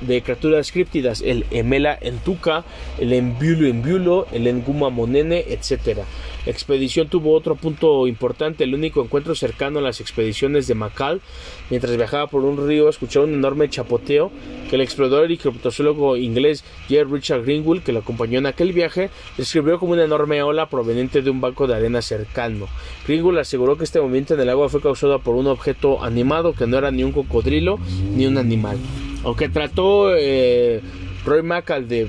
de 0.00 0.22
criaturas 0.22 0.72
críptidas, 0.72 1.20
el 1.20 1.46
Emela 1.50 1.98
entuca, 2.00 2.64
el 2.98 3.12
Embulo 3.12 3.66
embulo, 3.66 4.26
el 4.32 4.46
Enguma 4.46 4.90
monene, 4.90 5.44
etc. 5.48 6.00
Expedición 6.46 7.08
tuvo 7.08 7.34
otro 7.34 7.54
punto 7.54 8.06
importante, 8.06 8.64
el 8.64 8.74
único 8.74 9.02
encuentro 9.02 9.34
cercano 9.34 9.78
a 9.78 9.82
las 9.82 10.00
expediciones 10.00 10.66
de 10.66 10.74
Macal. 10.74 11.20
Mientras 11.68 11.96
viajaba 11.96 12.26
por 12.28 12.44
un 12.44 12.66
río, 12.66 12.88
escuchó 12.88 13.24
un 13.24 13.34
enorme 13.34 13.68
chapoteo 13.68 14.30
que 14.68 14.76
el 14.76 14.82
explorador 14.82 15.30
y 15.30 15.36
criptozoólogo 15.36 16.16
inglés 16.16 16.64
J. 16.88 17.04
Richard 17.04 17.42
Greenwood, 17.42 17.80
que 17.80 17.92
lo 17.92 18.00
acompañó 18.00 18.38
en 18.38 18.46
aquel 18.46 18.72
viaje, 18.72 19.10
describió 19.36 19.78
como 19.78 19.92
una 19.92 20.04
enorme 20.04 20.42
ola 20.42 20.68
proveniente 20.68 21.22
de 21.22 21.30
un 21.30 21.40
banco 21.40 21.66
de 21.66 21.74
arena 21.74 22.02
cercano. 22.02 22.68
Greenwood 23.06 23.38
aseguró 23.38 23.76
que 23.76 23.84
este 23.84 24.00
movimiento 24.00 24.34
en 24.34 24.40
el 24.40 24.48
agua 24.48 24.68
fue 24.68 24.80
causado 24.80 25.18
por 25.18 25.34
un 25.34 25.46
objeto 25.46 26.02
animado 26.02 26.54
que 26.54 26.66
no 26.66 26.78
era 26.78 26.90
ni 26.90 27.04
un 27.04 27.12
cocodrilo 27.12 27.78
ni 28.14 28.26
un 28.26 28.38
animal. 28.38 28.78
Aunque 29.24 29.48
trató 29.48 30.16
eh, 30.16 30.80
Roy 31.24 31.42
Macal 31.42 31.88
de 31.88 32.08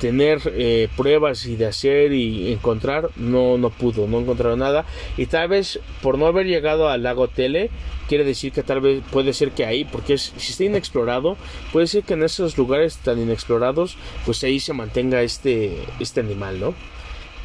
tener 0.00 0.40
eh, 0.46 0.88
pruebas 0.96 1.46
y 1.46 1.56
de 1.56 1.66
hacer 1.66 2.12
y 2.12 2.52
encontrar 2.52 3.10
no 3.16 3.58
no 3.58 3.70
pudo 3.70 4.08
no 4.08 4.20
encontraron 4.20 4.58
nada. 4.58 4.86
Y 5.16 5.26
tal 5.26 5.48
vez 5.48 5.78
por 6.02 6.18
no 6.18 6.26
haber 6.26 6.46
llegado 6.46 6.88
al 6.88 7.02
lago 7.02 7.28
Tele 7.28 7.70
quiere 8.08 8.24
decir 8.24 8.50
que 8.52 8.64
tal 8.64 8.80
vez 8.80 9.02
puede 9.12 9.32
ser 9.32 9.52
que 9.52 9.64
ahí 9.64 9.84
porque 9.84 10.18
si 10.18 10.32
está 10.36 10.64
inexplorado 10.64 11.36
puede 11.72 11.86
ser 11.86 12.02
que 12.02 12.14
en 12.14 12.24
esos 12.24 12.58
lugares 12.58 12.96
tan 12.96 13.20
inexplorados 13.20 13.96
pues 14.26 14.42
ahí 14.42 14.58
se 14.58 14.72
mantenga 14.72 15.22
este 15.22 15.76
este 16.00 16.18
animal 16.18 16.58
no 16.58 16.74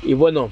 y 0.02 0.16
bueno 0.16 0.50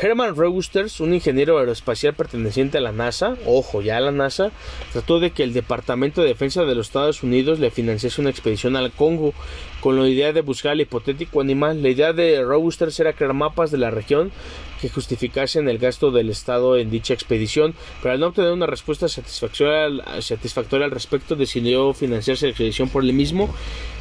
Herman 0.00 0.36
Reusters, 0.36 0.98
un 0.98 1.14
ingeniero 1.14 1.58
aeroespacial 1.58 2.14
perteneciente 2.14 2.78
a 2.78 2.80
la 2.80 2.90
NASA, 2.90 3.36
ojo 3.46 3.80
ya 3.80 3.96
a 3.98 4.00
la 4.00 4.10
NASA, 4.10 4.50
trató 4.92 5.20
de 5.20 5.30
que 5.30 5.44
el 5.44 5.52
Departamento 5.52 6.20
de 6.20 6.28
Defensa 6.28 6.64
de 6.64 6.74
los 6.74 6.88
Estados 6.88 7.22
Unidos 7.22 7.60
le 7.60 7.70
financiase 7.70 8.20
una 8.20 8.30
expedición 8.30 8.74
al 8.74 8.90
Congo 8.90 9.34
con 9.80 10.00
la 10.00 10.08
idea 10.08 10.32
de 10.32 10.40
buscar 10.40 10.72
el 10.72 10.80
hipotético 10.80 11.40
animal. 11.40 11.80
La 11.80 11.90
idea 11.90 12.12
de 12.12 12.44
Reusters 12.44 12.98
era 12.98 13.12
crear 13.12 13.34
mapas 13.34 13.70
de 13.70 13.78
la 13.78 13.92
región 13.92 14.32
que 14.80 14.88
justificasen 14.88 15.68
el 15.68 15.78
gasto 15.78 16.10
del 16.10 16.28
Estado 16.28 16.76
en 16.76 16.90
dicha 16.90 17.14
expedición, 17.14 17.74
pero 18.02 18.14
al 18.14 18.20
no 18.20 18.26
obtener 18.26 18.50
una 18.50 18.66
respuesta 18.66 19.08
satisfactoria, 19.08 20.20
satisfactoria 20.20 20.86
al 20.86 20.90
respecto, 20.90 21.36
decidió 21.36 21.94
financiarse 21.94 22.46
la 22.46 22.50
expedición 22.50 22.88
por 22.88 23.04
él 23.04 23.12
mismo 23.12 23.54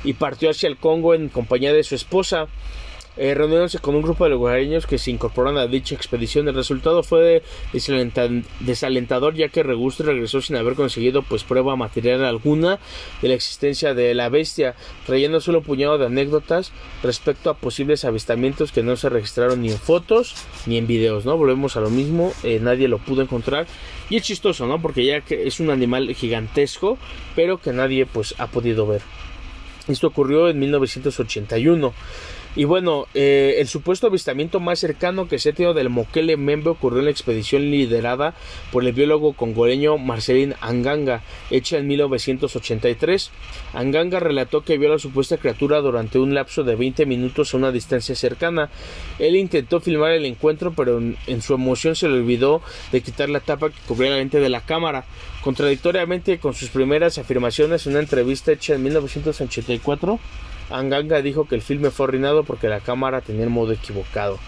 y 0.03 0.13
partió 0.13 0.49
hacia 0.49 0.67
el 0.67 0.77
Congo 0.77 1.13
en 1.13 1.29
compañía 1.29 1.71
de 1.71 1.83
su 1.83 1.93
esposa 1.93 2.47
eh, 3.17 3.33
reuniéndose 3.33 3.79
con 3.79 3.95
un 3.95 4.01
grupo 4.01 4.23
de 4.23 4.31
lugareños 4.31 4.87
que 4.87 4.97
se 4.97 5.11
incorporaron 5.11 5.57
a 5.57 5.67
dicha 5.67 5.95
expedición. 5.95 6.47
El 6.47 6.55
resultado 6.55 7.03
fue 7.03 7.43
desalentador 8.59 9.35
ya 9.35 9.49
que 9.49 9.63
Regusto 9.63 10.03
regresó 10.03 10.41
sin 10.41 10.55
haber 10.55 10.75
conseguido 10.75 11.21
pues 11.23 11.43
prueba 11.43 11.75
material 11.75 12.25
alguna 12.25 12.79
de 13.21 13.27
la 13.27 13.33
existencia 13.33 13.93
de 13.93 14.13
la 14.13 14.29
bestia, 14.29 14.75
trayendo 15.05 15.41
solo 15.41 15.59
un 15.59 15.63
puñado 15.65 15.97
de 15.97 16.07
anécdotas 16.07 16.71
respecto 17.03 17.49
a 17.49 17.55
posibles 17.55 18.05
avistamientos 18.05 18.71
que 18.71 18.83
no 18.83 18.95
se 18.95 19.09
registraron 19.09 19.61
ni 19.61 19.71
en 19.71 19.77
fotos 19.77 20.35
ni 20.65 20.77
en 20.77 20.87
videos, 20.87 21.25
¿no? 21.25 21.37
Volvemos 21.37 21.77
a 21.77 21.81
lo 21.81 21.89
mismo, 21.89 22.33
eh, 22.43 22.59
nadie 22.61 22.87
lo 22.87 22.97
pudo 22.97 23.21
encontrar 23.21 23.67
y 24.09 24.17
es 24.17 24.23
chistoso, 24.23 24.67
¿no? 24.67 24.81
Porque 24.81 25.05
ya 25.05 25.21
que 25.21 25.47
es 25.47 25.59
un 25.59 25.69
animal 25.69 26.13
gigantesco, 26.13 26.97
pero 27.35 27.59
que 27.59 27.73
nadie 27.73 28.05
pues 28.05 28.35
ha 28.37 28.47
podido 28.47 28.85
ver. 28.85 29.01
Esto 29.87 30.07
ocurrió 30.07 30.47
en 30.49 30.59
1981. 30.59 31.93
Y 32.55 32.65
bueno, 32.65 33.07
eh, 33.15 33.55
el 33.57 33.67
supuesto 33.67 34.07
avistamiento 34.07 34.59
más 34.59 34.77
cercano 34.77 35.27
que 35.27 35.39
se 35.39 35.49
ha 35.49 35.53
tenido 35.53 35.73
del 35.73 35.89
Moquele 35.89 36.37
Membe 36.37 36.69
ocurrió 36.69 36.99
en 36.99 37.05
la 37.05 37.11
expedición 37.11 37.71
liderada 37.71 38.35
por 38.71 38.85
el 38.85 38.93
biólogo 38.93 39.33
congoleño 39.33 39.97
Marcelín 39.97 40.53
Anganga, 40.61 41.23
hecha 41.49 41.77
en 41.77 41.87
1983. 41.87 43.31
Anganga 43.73 44.19
relató 44.19 44.63
que 44.63 44.77
vio 44.77 44.89
la 44.89 44.99
supuesta 44.99 45.37
criatura 45.37 45.81
durante 45.81 46.19
un 46.19 46.35
lapso 46.35 46.63
de 46.63 46.75
20 46.75 47.07
minutos 47.07 47.53
a 47.53 47.57
una 47.57 47.71
distancia 47.71 48.13
cercana. 48.15 48.69
Él 49.17 49.35
intentó 49.35 49.79
filmar 49.79 50.11
el 50.11 50.25
encuentro, 50.25 50.73
pero 50.73 50.99
en, 50.99 51.17
en 51.25 51.41
su 51.41 51.55
emoción 51.55 51.95
se 51.95 52.07
le 52.07 52.19
olvidó 52.19 52.61
de 52.91 53.01
quitar 53.01 53.29
la 53.29 53.39
tapa 53.39 53.69
que 53.69 53.79
cubría 53.87 54.11
la 54.11 54.17
lente 54.17 54.39
de 54.39 54.49
la 54.49 54.61
cámara. 54.61 55.05
Contradictoriamente 55.43 56.37
con 56.37 56.53
sus 56.53 56.69
primeras 56.69 57.17
afirmaciones 57.17 57.87
en 57.87 57.93
una 57.93 58.01
entrevista 58.01 58.51
hecha 58.51 58.75
en 58.75 58.83
1984, 58.83 60.19
Anganga 60.69 61.21
dijo 61.21 61.47
que 61.47 61.55
el 61.55 61.61
filme 61.61 61.91
fue 61.91 62.05
arruinado 62.07 62.43
porque 62.43 62.67
la 62.67 62.79
cámara 62.79 63.21
tenía 63.21 63.43
el 63.43 63.49
modo 63.49 63.71
equivocado. 63.71 64.39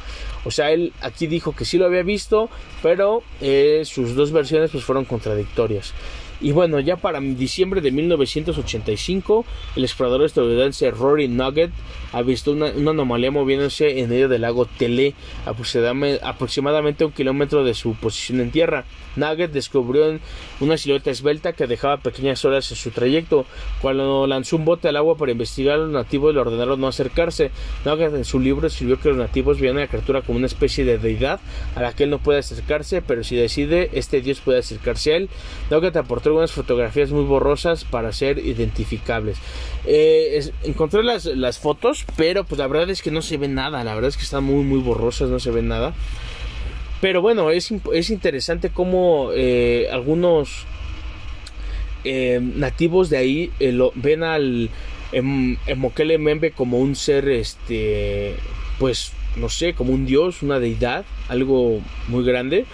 O 0.45 0.51
sea, 0.51 0.71
él 0.71 0.93
aquí 1.01 1.27
dijo 1.27 1.55
que 1.55 1.65
sí 1.65 1.77
lo 1.77 1.85
había 1.85 2.03
visto, 2.03 2.49
pero 2.83 3.23
eh, 3.41 3.81
sus 3.85 4.15
dos 4.15 4.31
versiones 4.31 4.71
pues 4.71 4.83
fueron 4.83 5.05
contradictorias. 5.05 5.93
Y 6.41 6.51
bueno, 6.51 6.79
ya 6.79 6.97
para 6.97 7.19
diciembre 7.19 7.81
de 7.81 7.91
1985, 7.91 9.45
el 9.75 9.83
explorador 9.83 10.25
estadounidense 10.25 10.91
Rory 10.91 11.27
Nugget 11.27 11.71
ha 12.11 12.21
visto 12.21 12.51
una, 12.51 12.67
anomalía 12.67 13.31
moviéndose 13.31 13.99
en 13.99 14.09
medio 14.09 14.29
del 14.29 14.41
lago 14.41 14.65
Tele, 14.65 15.15
aproximadamente 15.45 17.05
un 17.05 17.11
kilómetro 17.11 17.63
de 17.63 17.73
su 17.73 17.93
posición 17.95 18.39
en 18.41 18.51
tierra. 18.51 18.85
Nugget 19.15 19.51
descubrió 19.51 20.19
una 20.59 20.77
silueta 20.77 21.09
esbelta 21.09 21.53
que 21.53 21.67
dejaba 21.67 21.97
pequeñas 21.97 22.43
olas 22.45 22.69
en 22.71 22.77
su 22.77 22.91
trayecto. 22.91 23.45
Cuando 23.81 24.27
lanzó 24.27 24.57
un 24.57 24.65
bote 24.65 24.87
al 24.87 24.97
agua 24.97 25.17
para 25.17 25.31
investigar, 25.31 25.79
los 25.79 25.89
nativos 25.89 26.33
le 26.33 26.41
ordenaron 26.41 26.79
no 26.79 26.87
acercarse. 26.87 27.51
Nugget 27.85 28.13
en 28.13 28.25
su 28.25 28.39
libro 28.39 28.67
escribió 28.67 28.99
que 28.99 29.09
los 29.09 29.17
nativos 29.17 29.59
veían 29.59 29.77
a 29.77 29.81
la 29.81 29.87
criatura 29.87 30.21
como 30.21 30.37
una 30.37 30.47
especie 30.47 30.85
de 30.85 30.97
deidad 30.97 31.39
a 31.75 31.81
la 31.81 31.93
que 31.93 32.03
él 32.03 32.09
no 32.09 32.19
puede 32.19 32.39
acercarse, 32.39 33.01
pero 33.01 33.23
si 33.23 33.35
decide, 33.35 33.89
este 33.93 34.21
dios 34.21 34.39
puede 34.39 34.59
acercarse 34.59 35.13
a 35.13 35.17
él. 35.17 35.29
Nugget 35.69 35.95
aportó 35.97 36.24
algunas 36.26 36.52
fotografías 36.52 37.11
muy 37.11 37.23
borrosas 37.23 37.84
para 37.84 38.11
ser 38.11 38.39
identificables. 38.39 39.38
Eh, 39.85 40.52
encontré 40.64 41.03
las, 41.03 41.60
fotos, 41.60 42.06
pero 42.15 42.43
pues 42.43 42.60
la 42.60 42.68
verdad 42.68 42.89
es 42.89 43.02
que 43.02 43.11
no 43.11 43.22
se 43.22 43.38
ve 43.38 43.47
nada. 43.47 43.84
La 43.84 43.93
verdad 43.95 44.10
es 44.10 44.18
que 44.18 44.23
están 44.23 44.43
muy, 44.43 44.64
muy 44.64 44.80
borrosas, 44.80 45.30
no 45.30 45.39
se 45.39 45.52
ve 45.52 45.61
nada. 45.61 45.93
Pero 47.02 47.22
bueno, 47.22 47.52
es, 47.52 47.72
es 47.93 48.10
interesante 48.10 48.69
cómo 48.69 49.30
eh, 49.34 49.88
algunos 49.91 50.65
eh, 52.03 52.39
nativos 52.41 53.10
de 53.10 53.18
ahí 53.18 53.52
ven 53.95 54.23
al 54.23 54.69
em, 55.11 55.57
Mokele 55.76 56.18
Membe 56.18 56.52
como 56.52 56.80
un 56.80 56.95
ser, 56.95 57.27
este, 57.30 58.35
pues, 58.80 59.11
no 59.35 59.49
sé, 59.49 59.73
como 59.73 59.93
un 59.93 60.06
dios, 60.06 60.41
una 60.41 60.60
deidad, 60.60 61.06
algo 61.27 61.81
muy 62.07 62.23
grande 62.23 62.65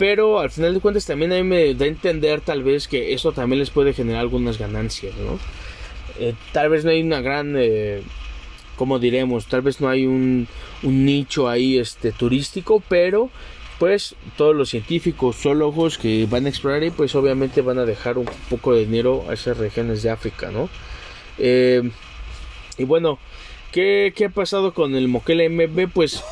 pero 0.00 0.40
al 0.40 0.50
final 0.50 0.72
de 0.72 0.80
cuentas 0.80 1.04
también 1.04 1.30
a 1.30 1.34
mí 1.34 1.42
me 1.42 1.74
da 1.74 1.84
a 1.84 1.88
entender 1.88 2.40
tal 2.40 2.62
vez 2.62 2.88
que 2.88 3.12
eso 3.12 3.32
también 3.32 3.58
les 3.58 3.68
puede 3.68 3.92
generar 3.92 4.22
algunas 4.22 4.56
ganancias, 4.58 5.12
¿no? 5.16 5.38
Eh, 6.18 6.32
tal 6.52 6.70
vez 6.70 6.86
no 6.86 6.90
hay 6.90 7.02
una 7.02 7.20
gran, 7.20 7.54
eh, 7.58 8.00
diremos, 8.98 9.44
tal 9.44 9.60
vez 9.60 9.78
no 9.82 9.90
hay 9.90 10.06
un, 10.06 10.48
nicho 10.80 11.50
ahí 11.50 11.76
este, 11.76 12.12
turístico, 12.12 12.82
pero 12.88 13.28
pues 13.78 14.14
todos 14.38 14.56
los 14.56 14.70
científicos, 14.70 15.36
zoólogos 15.36 15.98
que 15.98 16.24
van 16.24 16.46
a 16.46 16.48
explorar 16.48 16.80
ahí, 16.80 16.90
pues 16.90 17.14
obviamente 17.14 17.60
van 17.60 17.78
a 17.78 17.84
dejar 17.84 18.16
un 18.16 18.28
poco 18.48 18.72
de 18.72 18.86
dinero 18.86 19.26
a 19.28 19.34
esas 19.34 19.58
regiones 19.58 20.02
de 20.02 20.08
África, 20.08 20.50
¿no? 20.50 20.70
Eh, 21.36 21.90
y 22.78 22.84
bueno, 22.84 23.18
¿Qué, 23.70 24.14
¿Qué, 24.16 24.24
ha 24.24 24.30
pasado 24.30 24.72
con 24.72 24.96
el 24.96 25.08
Moquel 25.08 25.48
MB? 25.48 25.92
Pues 25.92 26.24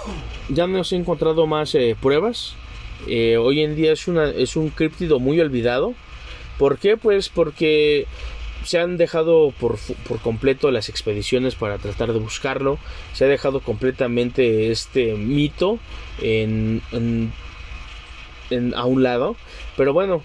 ya 0.48 0.66
no 0.66 0.82
se 0.82 0.96
han 0.96 1.02
encontrado 1.02 1.46
más 1.46 1.74
eh, 1.74 1.94
pruebas. 2.00 2.56
Eh, 3.06 3.36
hoy 3.36 3.62
en 3.62 3.76
día 3.76 3.92
es, 3.92 4.08
una, 4.08 4.30
es 4.30 4.56
un 4.56 4.70
críptido 4.70 5.18
muy 5.20 5.40
olvidado. 5.40 5.94
¿Por 6.58 6.78
qué? 6.78 6.96
Pues 6.96 7.28
porque 7.28 8.06
se 8.64 8.78
han 8.78 8.96
dejado 8.96 9.52
por, 9.58 9.78
por, 10.08 10.18
completo 10.20 10.70
las 10.70 10.88
expediciones 10.88 11.54
para 11.54 11.78
tratar 11.78 12.12
de 12.12 12.18
buscarlo. 12.18 12.78
Se 13.12 13.24
ha 13.24 13.28
dejado 13.28 13.60
completamente 13.60 14.70
este 14.70 15.14
mito 15.14 15.78
en, 16.20 16.82
en, 16.90 18.74
a 18.74 18.84
un 18.84 19.02
lado. 19.02 19.36
Pero 19.76 19.92
bueno, 19.92 20.22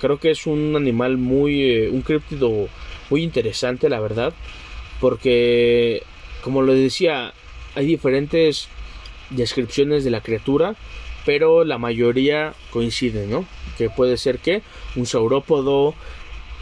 creo 0.00 0.18
que 0.18 0.30
es 0.30 0.46
un 0.46 0.76
animal 0.76 1.16
muy, 1.16 1.62
eh, 1.62 1.88
un 1.88 2.02
críptido 2.02 2.68
muy 3.08 3.22
interesante, 3.22 3.88
la 3.88 4.00
verdad. 4.00 4.34
Porque, 5.00 6.02
como 6.42 6.62
lo 6.62 6.72
decía, 6.74 7.32
hay 7.74 7.86
diferentes 7.86 8.68
descripciones 9.30 10.04
de 10.04 10.10
la 10.10 10.20
criatura, 10.20 10.76
pero 11.26 11.64
la 11.64 11.76
mayoría 11.76 12.54
coinciden, 12.70 13.28
¿no? 13.28 13.44
Que 13.76 13.90
puede 13.90 14.16
ser 14.16 14.38
que 14.38 14.62
un 14.94 15.04
saurópodo. 15.04 15.94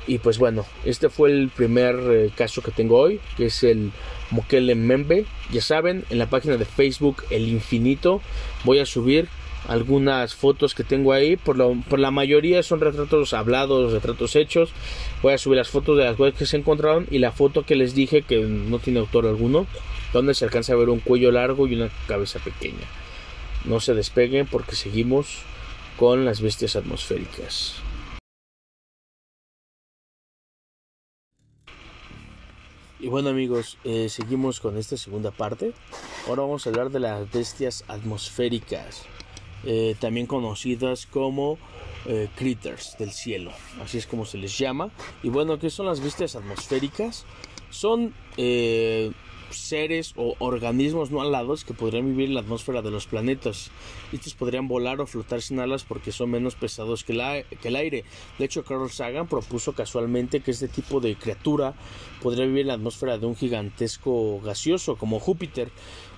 Y 0.06 0.18
pues 0.18 0.38
bueno, 0.38 0.66
este 0.84 1.08
fue 1.08 1.30
el 1.30 1.50
primer 1.50 1.96
eh, 2.10 2.30
caso 2.34 2.62
que 2.62 2.70
tengo 2.70 2.98
hoy, 2.98 3.20
que 3.36 3.46
es 3.46 3.62
el 3.62 3.92
Mokele 4.30 4.74
Membe. 4.74 5.26
Ya 5.52 5.60
saben, 5.60 6.04
en 6.10 6.18
la 6.18 6.28
página 6.28 6.56
de 6.56 6.64
Facebook 6.64 7.24
El 7.30 7.48
Infinito 7.48 8.20
voy 8.64 8.80
a 8.80 8.86
subir 8.86 9.28
algunas 9.68 10.34
fotos 10.34 10.74
que 10.74 10.84
tengo 10.84 11.12
ahí. 11.12 11.36
Por, 11.36 11.56
lo, 11.56 11.74
por 11.88 11.98
la 11.98 12.10
mayoría 12.10 12.62
son 12.62 12.80
retratos 12.80 13.34
hablados, 13.34 13.92
retratos 13.92 14.34
hechos. 14.34 14.72
Voy 15.22 15.34
a 15.34 15.38
subir 15.38 15.58
las 15.58 15.68
fotos 15.68 15.96
de 15.98 16.04
las 16.04 16.18
webs 16.18 16.38
que 16.38 16.46
se 16.46 16.56
encontraron 16.56 17.06
y 17.10 17.18
la 17.18 17.32
foto 17.32 17.64
que 17.64 17.76
les 17.76 17.94
dije 17.94 18.22
que 18.22 18.40
no 18.40 18.78
tiene 18.78 19.00
autor 19.00 19.26
alguno, 19.26 19.66
donde 20.12 20.34
se 20.34 20.44
alcanza 20.46 20.72
a 20.72 20.76
ver 20.76 20.88
un 20.88 21.00
cuello 21.00 21.30
largo 21.32 21.66
y 21.66 21.74
una 21.74 21.90
cabeza 22.06 22.38
pequeña. 22.38 23.03
No 23.64 23.80
se 23.80 23.94
despeguen 23.94 24.46
porque 24.46 24.76
seguimos 24.76 25.42
con 25.98 26.24
las 26.24 26.40
bestias 26.40 26.76
atmosféricas. 26.76 27.76
Y 33.00 33.08
bueno 33.08 33.28
amigos, 33.30 33.76
eh, 33.84 34.08
seguimos 34.08 34.60
con 34.60 34.78
esta 34.78 34.96
segunda 34.96 35.30
parte. 35.30 35.72
Ahora 36.26 36.42
vamos 36.42 36.66
a 36.66 36.70
hablar 36.70 36.90
de 36.90 37.00
las 37.00 37.30
bestias 37.30 37.84
atmosféricas, 37.88 39.02
eh, 39.64 39.94
también 40.00 40.26
conocidas 40.26 41.06
como 41.06 41.58
eh, 42.06 42.28
critters 42.34 42.96
del 42.98 43.12
cielo, 43.12 43.50
así 43.82 43.96
es 43.96 44.06
como 44.06 44.26
se 44.26 44.36
les 44.36 44.58
llama. 44.58 44.90
Y 45.22 45.30
bueno, 45.30 45.58
¿qué 45.58 45.70
son 45.70 45.86
las 45.86 46.00
bestias 46.00 46.36
atmosféricas? 46.36 47.24
Son 47.70 48.14
eh, 48.36 49.10
seres 49.58 50.12
o 50.16 50.34
organismos 50.38 51.10
no 51.10 51.20
alados 51.20 51.64
que 51.64 51.74
podrían 51.74 52.06
vivir 52.06 52.28
en 52.28 52.34
la 52.34 52.40
atmósfera 52.40 52.82
de 52.82 52.90
los 52.90 53.06
planetas. 53.06 53.70
Estos 54.12 54.34
podrían 54.34 54.68
volar 54.68 55.00
o 55.00 55.06
flotar 55.06 55.42
sin 55.42 55.60
alas 55.60 55.84
porque 55.84 56.12
son 56.12 56.30
menos 56.30 56.54
pesados 56.54 57.04
que, 57.04 57.12
la, 57.12 57.42
que 57.42 57.68
el 57.68 57.76
aire. 57.76 58.04
De 58.38 58.44
hecho, 58.44 58.64
Carl 58.64 58.90
Sagan 58.90 59.26
propuso 59.26 59.72
casualmente 59.72 60.40
que 60.40 60.50
este 60.50 60.68
tipo 60.68 61.00
de 61.00 61.16
criatura 61.16 61.74
podría 62.24 62.46
vivir 62.46 62.62
en 62.62 62.68
la 62.68 62.74
atmósfera 62.74 63.18
de 63.18 63.26
un 63.26 63.36
gigantesco 63.36 64.40
gaseoso 64.40 64.96
como 64.96 65.20
Júpiter. 65.20 65.68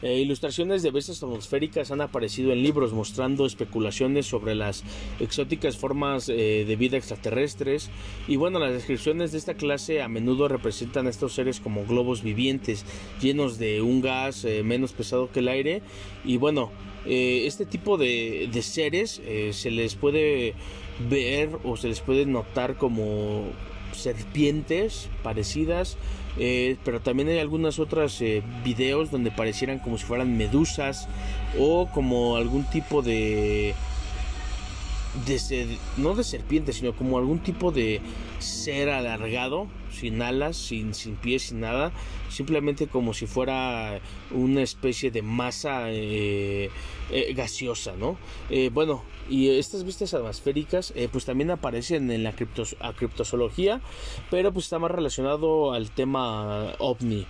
Eh, 0.03 0.21
ilustraciones 0.21 0.85
de 0.85 0.93
bestias 0.93 1.21
atmosféricas 1.21 1.91
han 1.91 2.01
aparecido 2.01 2.53
en 2.53 2.63
libros 2.63 2.93
mostrando 2.93 3.45
especulaciones 3.45 4.25
sobre 4.25 4.55
las 4.55 4.85
exóticas 5.19 5.77
formas 5.77 6.29
eh, 6.29 6.65
de 6.65 6.77
vida 6.77 6.97
extraterrestres 6.97 7.91
y 8.29 8.37
bueno, 8.37 8.61
las 8.61 8.73
descripciones 8.73 9.33
de 9.33 9.39
esta 9.39 9.55
clase 9.55 10.01
a 10.01 10.07
menudo 10.07 10.47
representan 10.47 11.09
a 11.09 11.11
estos 11.11 11.35
seres 11.35 11.59
como 11.59 11.85
globos 11.85 12.23
vivientes 12.23 12.85
llenos 13.21 13.59
de 13.59 13.83
un 13.83 14.01
gas 14.01 14.45
eh, 14.45 14.63
menos 14.63 14.93
pesado 14.93 15.33
que 15.33 15.41
el 15.41 15.49
aire 15.49 15.83
y 16.25 16.37
bueno, 16.37 16.71
este 17.05 17.67
tipo 17.67 17.99
de 17.99 18.51
seres 18.63 19.23
se 19.53 19.71
les 19.71 19.95
puede 19.95 20.55
ver 21.09 21.51
o 21.63 21.77
se 21.77 21.87
les 21.87 22.01
puede 22.01 22.27
notar 22.27 22.77
como 22.77 23.45
serpientes 23.97 25.09
parecidas 25.23 25.97
eh, 26.39 26.77
pero 26.85 27.01
también 27.01 27.29
hay 27.29 27.39
algunas 27.39 27.79
otras 27.79 28.21
eh, 28.21 28.43
videos 28.63 29.11
donde 29.11 29.31
parecieran 29.31 29.79
como 29.79 29.97
si 29.97 30.05
fueran 30.05 30.37
medusas 30.37 31.09
o 31.59 31.89
como 31.93 32.37
algún 32.37 32.65
tipo 32.65 33.01
de, 33.01 33.75
no 35.97 36.15
de 36.15 36.25
serpiente 36.25 36.73
sino 36.73 36.95
como 36.95 37.19
algún 37.19 37.41
tipo 37.41 37.73
de 37.73 38.01
ser 38.39 38.91
alargado 38.91 39.67
sin 39.91 40.21
alas 40.23 40.57
sin, 40.57 40.95
sin 40.95 41.17
pies 41.17 41.45
sin 41.45 41.61
nada 41.61 41.93
simplemente 42.29 42.87
como 42.87 43.15
si 43.15 43.27
fuera 43.27 44.01
una 44.31 44.63
especie 44.63 45.11
de 45.11 45.23
masa 45.23 45.87
eh, 45.89 46.71
gaseosa 47.35 47.95
no 47.99 48.19
bueno 48.73 49.03
y 49.29 49.49
estas 49.49 49.85
vistas 49.85 50.15
atmosféricas 50.15 50.93
eh, 50.95 51.09
pues 51.11 51.25
también 51.25 51.51
aparecen 51.51 52.11
en 52.11 52.23
la 52.23 52.33
criptos 52.33 52.77
criptozoología, 52.97 53.81
pero 54.31 54.53
pues 54.53 54.67
está 54.67 54.79
más 54.79 54.91
relacionado 54.91 55.73
al 55.73 55.91
tema 55.91 56.75
ovni. 56.79 57.27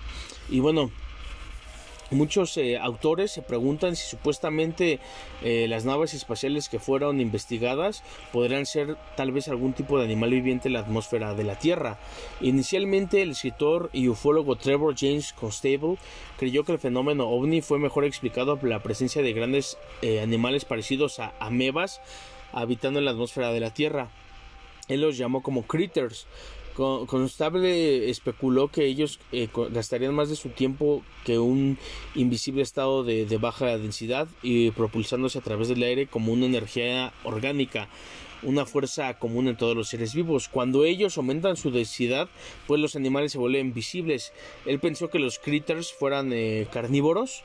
Y 0.50 0.60
bueno, 0.60 0.90
Muchos 2.12 2.56
eh, 2.56 2.78
autores 2.78 3.32
se 3.32 3.42
preguntan 3.42 3.96
si 3.96 4.08
supuestamente 4.08 5.00
eh, 5.42 5.66
las 5.68 5.84
naves 5.84 6.14
espaciales 6.14 6.68
que 6.68 6.78
fueron 6.78 7.20
investigadas 7.20 8.04
podrían 8.32 8.64
ser 8.64 8.96
tal 9.16 9.32
vez 9.32 9.48
algún 9.48 9.72
tipo 9.72 9.98
de 9.98 10.04
animal 10.04 10.30
viviente 10.30 10.68
en 10.68 10.74
la 10.74 10.80
atmósfera 10.80 11.34
de 11.34 11.42
la 11.42 11.58
Tierra. 11.58 11.98
Inicialmente 12.40 13.22
el 13.22 13.32
escritor 13.32 13.90
y 13.92 14.06
ufólogo 14.06 14.54
Trevor 14.54 14.94
James 14.96 15.32
Constable 15.32 15.96
creyó 16.38 16.64
que 16.64 16.72
el 16.72 16.78
fenómeno 16.78 17.28
ovni 17.28 17.60
fue 17.60 17.80
mejor 17.80 18.04
explicado 18.04 18.56
por 18.56 18.68
la 18.68 18.84
presencia 18.84 19.20
de 19.20 19.32
grandes 19.32 19.76
eh, 20.00 20.20
animales 20.20 20.64
parecidos 20.64 21.18
a 21.18 21.32
amebas 21.40 22.00
habitando 22.52 23.00
en 23.00 23.04
la 23.04 23.10
atmósfera 23.10 23.50
de 23.50 23.60
la 23.60 23.74
Tierra. 23.74 24.10
Él 24.86 25.00
los 25.00 25.18
llamó 25.18 25.42
como 25.42 25.62
critters, 25.62 26.28
Constable 26.76 28.10
especuló 28.10 28.68
que 28.68 28.84
ellos 28.84 29.18
eh, 29.32 29.48
gastarían 29.70 30.14
más 30.14 30.28
de 30.28 30.36
su 30.36 30.50
tiempo 30.50 31.02
que 31.24 31.38
un 31.38 31.78
invisible 32.14 32.62
estado 32.62 33.02
de, 33.02 33.24
baja 33.38 33.78
densidad 33.78 34.28
y 34.42 34.70
propulsándose 34.72 35.38
a 35.38 35.42
través 35.42 35.68
del 35.68 35.82
aire 35.82 36.06
como 36.06 36.32
una 36.32 36.44
energía 36.44 37.14
orgánica, 37.24 37.88
una 38.42 38.66
fuerza 38.66 39.18
común 39.18 39.48
en 39.48 39.56
todos 39.56 39.74
los 39.74 39.88
seres 39.88 40.14
vivos. 40.14 40.48
Cuando 40.48 40.84
ellos 40.84 41.16
aumentan 41.16 41.56
su 41.56 41.70
densidad, 41.70 42.28
pues 42.66 42.78
los 42.78 42.94
animales 42.94 43.32
se 43.32 43.38
vuelven 43.38 43.72
visibles. 43.72 44.34
Él 44.66 44.78
pensó 44.78 45.08
que 45.08 45.18
los 45.18 45.38
critters 45.38 45.94
fueran 45.94 46.30
eh, 46.34 46.66
carnívoros 46.70 47.42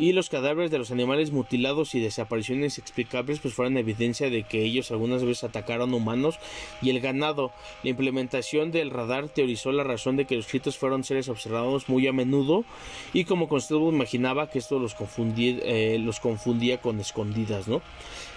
y 0.00 0.14
los 0.14 0.30
cadáveres 0.30 0.70
de 0.70 0.78
los 0.78 0.90
animales 0.90 1.30
mutilados 1.30 1.94
y 1.94 2.00
desapariciones 2.00 2.78
explicables 2.78 3.38
pues 3.38 3.52
fueron 3.52 3.76
evidencia 3.76 4.30
de 4.30 4.44
que 4.44 4.64
ellos 4.64 4.90
algunas 4.90 5.22
veces 5.22 5.44
atacaron 5.44 5.92
humanos 5.92 6.38
y 6.80 6.88
el 6.88 7.00
ganado. 7.00 7.52
La 7.82 7.90
implementación 7.90 8.72
del 8.72 8.90
radar 8.90 9.28
teorizó 9.28 9.72
la 9.72 9.84
razón 9.84 10.16
de 10.16 10.24
que 10.24 10.36
los 10.36 10.48
gritos 10.48 10.78
fueron 10.78 11.04
seres 11.04 11.28
observados 11.28 11.90
muy 11.90 12.06
a 12.06 12.14
menudo 12.14 12.64
y 13.12 13.24
como 13.24 13.46
Constable 13.46 13.88
imaginaba 13.88 14.48
que 14.48 14.58
esto 14.58 14.78
los 14.78 14.94
confundía, 14.94 15.58
eh, 15.64 15.98
los 16.00 16.18
confundía 16.18 16.80
con 16.80 16.98
escondidas, 16.98 17.68
¿no? 17.68 17.82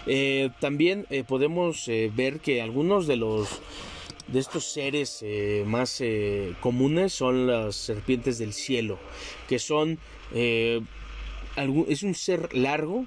Eh, 0.05 0.49
también 0.59 1.05
eh, 1.09 1.23
podemos 1.25 1.89
ver 2.13 2.41
que 2.41 2.61
algunos 2.61 3.07
de 3.07 3.15
los 3.15 3.61
de 4.27 4.39
estos 4.39 4.65
seres 4.65 5.23
más 5.65 6.01
comunes 6.59 7.13
son 7.13 7.47
las 7.47 7.75
serpientes 7.75 8.37
del 8.37 8.53
cielo, 8.53 8.97
que 9.47 9.59
son 9.59 9.99
es 11.87 12.03
un 12.03 12.15
ser 12.15 12.55
largo 12.55 13.05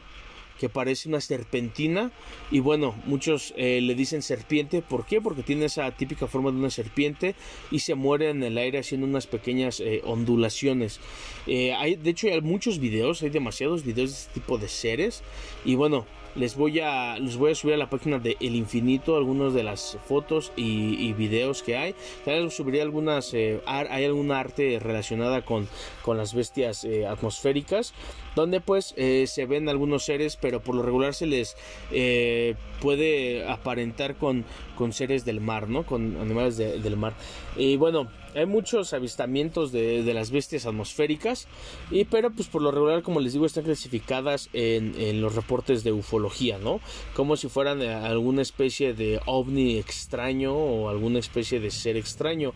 que 0.59 0.68
parece 0.68 1.09
una 1.09 1.20
serpentina 1.20 2.10
y 2.51 2.60
bueno 2.60 2.94
muchos 3.05 3.52
eh, 3.56 3.81
le 3.81 3.94
dicen 3.94 4.23
serpiente 4.23 4.82
¿por 4.82 5.05
qué? 5.06 5.20
porque 5.20 5.43
tiene 5.43 5.66
esa 5.66 5.90
típica 5.90 6.27
forma 6.27 6.51
de 6.51 6.56
una 6.56 6.70
serpiente 6.70 7.35
y 7.70 7.81
se 7.81 7.94
muere 7.94 8.31
en 8.31 8.43
el 8.43 8.56
aire 8.59 8.78
haciendo 8.78 9.06
unas 9.06 9.27
pequeñas 9.27 9.81
eh, 9.81 10.02
ondulaciones 10.05 11.01
eh, 11.47 11.74
hay, 11.74 11.97
de 11.97 12.10
hecho 12.10 12.28
hay 12.28 12.40
muchos 12.40 12.78
videos 12.78 13.23
hay 13.23 13.31
demasiados 13.31 13.85
videos 13.85 14.10
de 14.10 14.16
este 14.16 14.40
tipo 14.40 14.59
de 14.59 14.68
seres 14.68 15.23
y 15.64 15.74
bueno 15.74 16.06
les 16.36 16.56
voy 16.56 16.80
a 16.80 17.18
les 17.18 17.36
voy 17.36 17.52
a 17.52 17.54
subir 17.54 17.74
a 17.74 17.78
la 17.78 17.90
página 17.90 18.18
de 18.18 18.36
El 18.40 18.54
Infinito 18.54 19.16
algunas 19.16 19.54
de 19.54 19.62
las 19.62 19.98
fotos 20.06 20.52
y, 20.56 21.12
videos 21.14 21.62
que 21.62 21.76
hay 21.76 21.94
también 22.24 22.50
subiré 22.50 22.82
algunas 22.82 23.32
hay 23.34 24.04
alguna 24.04 24.38
arte 24.38 24.78
relacionada 24.80 25.42
con, 25.42 25.66
con 26.02 26.18
las 26.18 26.34
bestias 26.34 26.86
atmosféricas 27.08 27.94
donde 28.34 28.60
pues 28.60 28.94
se 28.96 29.46
ven 29.46 29.68
algunos 29.68 30.04
seres 30.04 30.36
pero 30.36 30.60
por 30.60 30.74
lo 30.74 30.82
regular 30.82 31.14
se 31.14 31.26
les 31.26 31.56
eh, 31.90 32.54
puede 32.80 33.48
aparentar 33.48 34.16
con, 34.16 34.44
con, 34.76 34.92
seres 34.92 35.24
del 35.24 35.40
mar, 35.40 35.68
¿no? 35.68 35.84
Con 35.84 36.16
animales 36.20 36.56
del 36.56 36.96
mar. 36.96 37.14
Y 37.56 37.76
bueno, 37.76 38.08
hay 38.36 38.46
muchos 38.46 38.92
avistamientos 38.92 39.72
de, 39.72 40.02
las 40.12 40.30
bestias 40.30 40.66
atmosféricas, 40.66 41.48
y, 41.90 42.04
pero 42.04 42.30
pues 42.30 42.48
por 42.48 42.60
lo 42.60 42.70
regular, 42.70 43.02
como 43.02 43.20
les 43.20 43.32
digo, 43.32 43.46
están 43.46 43.64
clasificadas 43.64 44.50
en, 44.52 45.20
los 45.20 45.34
reportes 45.34 45.82
de 45.84 45.92
ufología, 45.92 46.58
¿no? 46.58 46.80
Como 47.14 47.36
si 47.36 47.48
fueran 47.48 47.80
eh, 47.80 47.92
alguna 47.92 48.42
especie 48.42 48.92
de 48.92 49.20
ovni 49.24 49.78
extraño 49.78 50.54
o 50.54 50.90
alguna 50.90 51.18
especie 51.18 51.60
de 51.60 51.70
ser 51.70 51.96
extraño. 51.96 52.52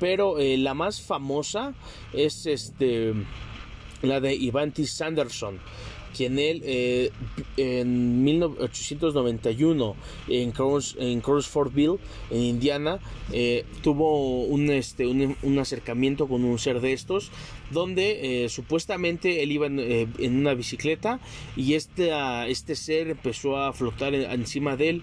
Pero 0.00 0.38
eh, 0.38 0.58
la 0.58 0.74
más 0.74 1.00
famosa 1.00 1.74
es 2.12 2.46
este 2.46 3.14
la 4.02 4.18
de 4.18 4.34
Ivanti 4.34 4.84
Sanderson 4.84 5.60
quien 6.16 6.38
él 6.38 6.62
eh, 6.64 7.10
en 7.56 8.22
1891 8.24 9.96
en, 10.28 10.52
Cross, 10.52 10.96
en 10.98 11.20
Crossfordville, 11.20 11.98
en 12.30 12.40
Indiana, 12.42 13.00
eh, 13.32 13.64
tuvo 13.82 14.44
un, 14.44 14.70
este, 14.70 15.06
un, 15.06 15.58
acercamiento 15.58 16.28
con 16.28 16.44
un 16.44 16.58
ser 16.58 16.80
de 16.80 16.92
estos, 16.92 17.30
donde 17.70 18.44
eh, 18.44 18.48
supuestamente 18.48 19.42
él 19.42 19.52
iba 19.52 19.66
en, 19.66 20.36
una 20.36 20.54
bicicleta 20.54 21.20
y 21.56 21.74
este, 21.74 22.10
este 22.50 22.74
ser 22.74 23.08
empezó 23.08 23.56
a 23.56 23.72
flotar 23.72 24.14
encima 24.14 24.76
de 24.76 24.88
él. 24.90 25.02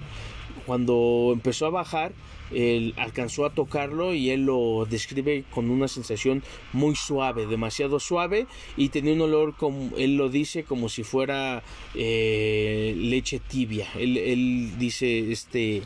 Cuando 0.66 1.32
empezó 1.34 1.66
a 1.66 1.70
bajar, 1.72 2.12
él 2.52 2.94
alcanzó 2.98 3.46
a 3.46 3.54
tocarlo 3.54 4.14
y 4.14 4.30
él 4.32 4.46
lo 4.46 4.88
describe 4.90 5.44
con 5.52 5.70
una 5.70 5.88
sensación 5.88 6.44
muy 6.74 6.96
suave, 6.96 7.46
demasiado 7.46 8.00
suave 8.00 8.48
y 8.78 8.90
tenía 8.90 9.14
un 9.14 9.22
olor 9.22 9.56
como 9.56 9.96
él 9.98 10.16
lo 10.16 10.30
dice 10.30 10.64
como 10.64 10.90
si 10.90 11.04
fuera 11.04 11.64
eh, 11.96 12.94
leche 12.98 13.40
tibia. 13.40 13.88
Él, 13.98 14.74
dice 14.78 15.32
este 15.32 15.84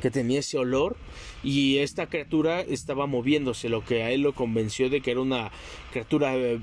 que 0.00 0.10
tenía 0.10 0.40
ese 0.40 0.58
olor 0.58 0.96
y 1.44 1.78
esta 1.78 2.08
criatura 2.08 2.60
estaba 2.60 3.06
moviéndose, 3.06 3.68
lo 3.68 3.84
que 3.84 4.02
a 4.02 4.10
él 4.10 4.22
lo 4.22 4.34
convenció 4.34 4.90
de 4.90 5.00
que 5.00 5.12
era 5.12 5.20
una 5.20 5.50
criatura 5.92 6.36
eh, 6.36 6.58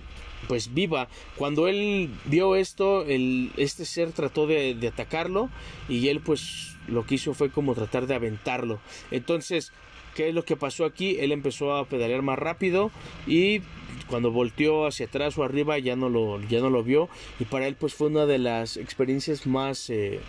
pues 0.47 0.73
viva. 0.73 1.07
Cuando 1.37 1.67
él 1.67 2.09
vio 2.25 2.55
esto, 2.55 3.05
este 3.05 3.85
ser 3.85 4.11
trató 4.11 4.47
de, 4.47 4.73
de, 4.75 4.87
atacarlo 4.89 5.49
y 5.87 6.07
él 6.09 6.21
pues 6.21 6.75
lo 6.89 7.05
que 7.05 7.15
hizo 7.15 7.33
fue 7.33 7.49
como 7.49 7.75
tratar 7.75 8.07
de 8.07 8.15
aventarlo. 8.15 8.79
Entonces, 9.11 9.71
¿qué 10.15 10.29
es 10.29 10.35
lo 10.35 10.45
que 10.45 10.55
pasó 10.55 10.85
aquí? 10.85 11.17
Él 11.19 11.31
empezó 11.31 11.75
a 11.75 11.85
pedalear 11.85 12.21
más 12.21 12.39
rápido 12.39 12.91
y 13.27 13.61
cuando 14.07 14.31
volteó 14.31 14.87
hacia 14.87 15.05
atrás 15.05 15.37
o 15.37 15.43
arriba 15.43 15.77
ya 15.79 15.95
no 15.95 16.09
lo, 16.09 16.41
ya 16.41 16.59
no 16.59 16.69
lo 16.69 16.83
vio 16.83 17.09
y 17.39 17.45
para 17.45 17.67
él 17.67 17.75
pues 17.75 17.93
fue 17.93 18.07
una 18.07 18.25
de 18.25 18.39
las 18.39 18.77
experiencias 18.77 19.47
más... 19.47 19.89
Eh, 19.89 20.19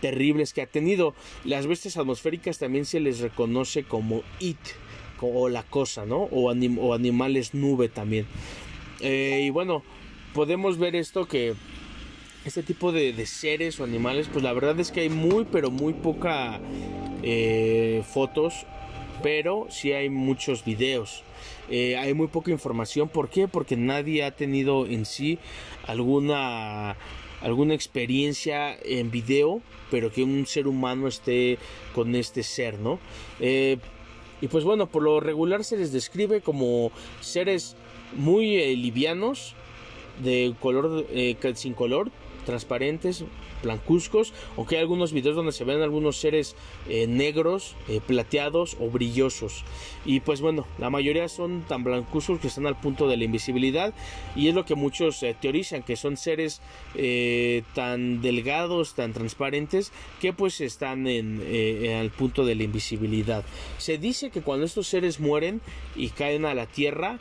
terribles 0.00 0.54
que 0.54 0.62
ha 0.62 0.66
tenido. 0.66 1.14
Las 1.44 1.66
bestias 1.66 1.98
atmosféricas 1.98 2.58
también 2.58 2.86
se 2.86 3.00
les 3.00 3.20
reconoce 3.20 3.84
como 3.84 4.22
it 4.38 4.56
o 5.20 5.48
la 5.48 5.62
cosa, 5.62 6.06
¿no? 6.06 6.22
O, 6.32 6.50
animales 6.50 7.54
nube 7.54 7.88
también. 7.88 8.26
Eh, 9.00 9.42
y 9.46 9.50
bueno, 9.50 9.82
podemos 10.32 10.78
ver 10.78 10.96
esto 10.96 11.26
que 11.26 11.54
este 12.44 12.62
tipo 12.62 12.92
de, 12.92 13.26
seres 13.26 13.80
o 13.80 13.84
animales, 13.84 14.28
pues 14.32 14.42
la 14.42 14.52
verdad 14.52 14.78
es 14.80 14.90
que 14.90 15.00
hay 15.00 15.08
muy, 15.08 15.44
pero 15.44 15.70
muy 15.70 15.92
poca 15.92 16.60
eh, 17.22 18.02
fotos, 18.12 18.66
pero 19.22 19.66
sí 19.70 19.92
hay 19.92 20.10
muchos 20.10 20.64
videos. 20.64 21.22
Eh, 21.68 21.96
hay 21.96 22.14
muy 22.14 22.28
poca 22.28 22.50
información. 22.50 23.08
¿Por 23.08 23.28
qué? 23.28 23.48
Porque 23.48 23.76
nadie 23.76 24.24
ha 24.24 24.30
tenido 24.30 24.86
en 24.86 25.04
sí 25.04 25.38
alguna 25.86 26.96
alguna 27.42 27.72
experiencia 27.72 28.76
en 28.82 29.10
video, 29.10 29.62
pero 29.90 30.12
que 30.12 30.22
un 30.22 30.46
ser 30.46 30.68
humano 30.68 31.08
esté 31.08 31.56
con 31.94 32.14
este 32.14 32.42
ser, 32.42 32.78
¿no? 32.78 32.98
y 34.42 34.48
pues 34.48 34.64
bueno, 34.64 34.86
por 34.86 35.02
lo 35.02 35.20
regular 35.20 35.64
se 35.64 35.76
les 35.76 35.92
describe 35.92 36.40
como 36.40 36.92
seres 37.20 37.76
muy 38.16 38.56
eh, 38.56 38.74
livianos, 38.76 39.54
de 40.22 40.54
color 40.60 41.06
eh, 41.10 41.36
sin 41.54 41.74
color, 41.74 42.10
transparentes, 42.50 43.24
blancuzcos, 43.62 44.32
aunque 44.56 44.74
hay 44.74 44.82
algunos 44.82 45.12
videos 45.12 45.36
donde 45.36 45.52
se 45.52 45.62
ven 45.64 45.82
algunos 45.82 46.16
seres 46.16 46.56
eh, 46.88 47.06
negros, 47.06 47.76
eh, 47.88 48.00
plateados 48.04 48.76
o 48.80 48.90
brillosos. 48.90 49.64
Y 50.04 50.18
pues 50.20 50.40
bueno, 50.40 50.66
la 50.78 50.90
mayoría 50.90 51.28
son 51.28 51.62
tan 51.62 51.84
blancuzcos 51.84 52.40
que 52.40 52.48
están 52.48 52.66
al 52.66 52.80
punto 52.80 53.06
de 53.06 53.16
la 53.16 53.24
invisibilidad 53.24 53.94
y 54.34 54.48
es 54.48 54.54
lo 54.54 54.64
que 54.64 54.74
muchos 54.74 55.22
eh, 55.22 55.36
teorizan, 55.40 55.84
que 55.84 55.94
son 55.94 56.16
seres 56.16 56.60
tan 57.74 58.20
delgados, 58.20 58.94
tan 58.94 59.12
transparentes, 59.12 59.92
que 60.20 60.32
pues 60.32 60.60
están 60.60 61.06
en, 61.06 61.40
al 62.00 62.10
punto 62.10 62.44
de 62.44 62.56
la 62.56 62.64
invisibilidad. 62.64 63.44
Se 63.78 63.96
dice 63.96 64.30
que 64.30 64.42
cuando 64.42 64.66
estos 64.66 64.88
seres 64.88 65.20
mueren 65.20 65.60
y 65.94 66.08
caen 66.08 66.44
a 66.44 66.54
la 66.54 66.66
tierra, 66.66 67.20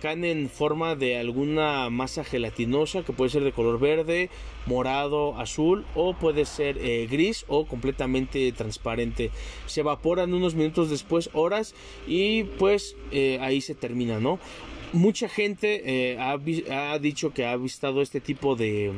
caen 0.00 0.24
en 0.24 0.48
forma 0.48 0.94
de 0.94 1.18
alguna 1.18 1.90
masa 1.90 2.22
gelatinosa 2.22 3.02
que 3.02 3.12
puede 3.12 3.30
ser 3.30 3.42
de 3.42 3.52
color 3.52 3.80
verde, 3.80 4.30
morado, 4.66 5.36
azul 5.38 5.84
o 5.94 6.14
puede 6.14 6.44
ser 6.44 6.78
eh, 6.78 7.06
gris 7.10 7.44
o 7.48 7.66
completamente 7.66 8.52
transparente. 8.52 9.30
Se 9.66 9.80
evaporan 9.80 10.34
unos 10.34 10.54
minutos 10.54 10.90
después, 10.90 11.30
horas 11.32 11.74
y 12.06 12.44
pues 12.44 12.96
eh, 13.10 13.38
ahí 13.40 13.60
se 13.60 13.74
termina, 13.74 14.20
¿no? 14.20 14.38
Mucha 14.92 15.28
gente 15.28 15.82
eh, 15.84 16.18
ha, 16.18 16.32
ha 16.92 16.98
dicho 16.98 17.32
que 17.32 17.46
ha 17.46 17.56
visto 17.56 18.00
este 18.00 18.20
tipo 18.20 18.56
de 18.56 18.92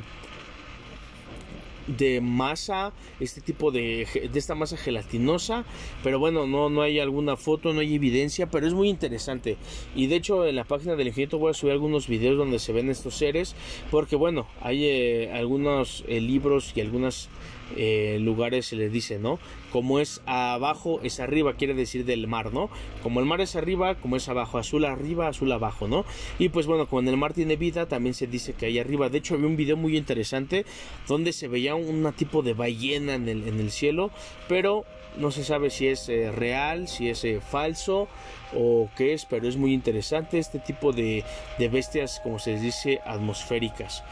de 1.87 2.21
masa, 2.21 2.93
este 3.21 3.41
tipo 3.41 3.71
de, 3.71 4.07
de, 4.33 4.39
esta 4.39 4.55
masa 4.55 4.77
gelatinosa, 4.77 5.65
pero 6.03 6.19
bueno, 6.19 6.47
no, 6.47 6.69
no 6.71 6.83
hay 6.83 7.01
alguna 7.01 7.37
foto, 7.37 7.73
no 7.73 7.81
hay 7.81 7.95
evidencia, 7.95 8.51
pero 8.51 8.67
es 8.67 8.75
muy 8.75 8.89
interesante. 8.89 9.57
Y 9.95 10.07
de 10.07 10.17
hecho 10.17 10.47
en 10.47 10.57
la 10.57 10.65
página 10.65 10.97
del 10.97 11.09
infinito 11.09 11.39
voy 11.39 11.51
a 11.51 11.55
subir 11.55 11.73
algunos 11.73 12.09
videos 12.09 12.37
donde 12.37 12.59
se 12.59 12.73
ven 12.73 12.91
estos 12.91 13.15
seres, 13.15 13.55
porque 13.91 14.17
bueno, 14.17 14.47
hay 14.61 14.85
eh, 14.85 15.31
algunos 15.33 16.05
eh, 16.09 16.21
libros 16.21 16.73
y 16.75 16.81
algunas 16.81 17.29
eh, 17.77 18.19
lugares 18.21 18.67
se 18.67 18.77
les 18.77 18.93
dice, 18.93 19.19
¿no? 19.19 19.39
Como 19.71 20.01
es 20.01 20.21
abajo, 20.27 21.01
es 21.03 21.21
arriba, 21.21 21.55
quiere 21.55 21.75
decir 21.75 22.05
del 22.05 22.27
mar, 22.27 22.53
¿no? 22.53 22.71
Como 23.03 23.21
el 23.21 23.27
mar 23.27 23.41
es 23.41 23.57
arriba, 23.57 23.95
como 23.97 24.17
es 24.17 24.29
abajo, 24.29 24.59
azul 24.59 24.85
arriba, 24.85 25.29
azul 25.29 25.51
abajo, 25.53 25.89
¿no? 25.89 26.05
Y 26.39 26.51
pues 26.51 26.67
bueno, 26.67 26.89
en 26.93 27.09
el 27.09 27.17
mar 27.17 27.33
tiene 27.33 27.57
vida, 27.57 27.87
también 27.87 28.15
se 28.15 28.27
dice 28.27 28.53
que 28.53 28.67
ahí 28.67 28.79
arriba. 28.79 29.09
De 29.09 29.19
hecho, 29.19 29.35
había 29.35 29.47
un 29.47 29.57
video 29.57 29.77
muy 29.77 29.97
interesante 29.97 30.67
donde 31.09 31.33
se 31.33 31.49
veía 31.49 31.75
un 31.75 32.13
tipo 32.13 32.43
de 32.43 32.55
ballena 32.55 33.15
en 33.15 33.29
el, 33.29 33.49
en 33.49 33.61
el 33.61 33.71
cielo, 33.71 34.11
pero 34.49 34.85
no 35.17 35.31
se 35.31 35.45
sabe 35.45 35.71
si 35.71 35.89
es 35.89 36.09
eh, 36.09 36.31
real, 36.33 36.89
si 36.89 37.09
es 37.09 37.25
eh, 37.25 37.41
falso 37.41 38.09
o 38.55 38.89
qué 38.97 39.13
es, 39.15 39.25
pero 39.25 39.49
es 39.49 39.57
muy 39.57 39.73
interesante 39.73 40.39
este 40.39 40.59
tipo 40.59 40.93
de, 40.93 41.25
de 41.59 41.69
bestias, 41.69 42.21
como 42.23 42.39
se 42.39 42.53
les 42.53 42.63
dice, 42.63 43.01
atmosféricas. 43.05 44.03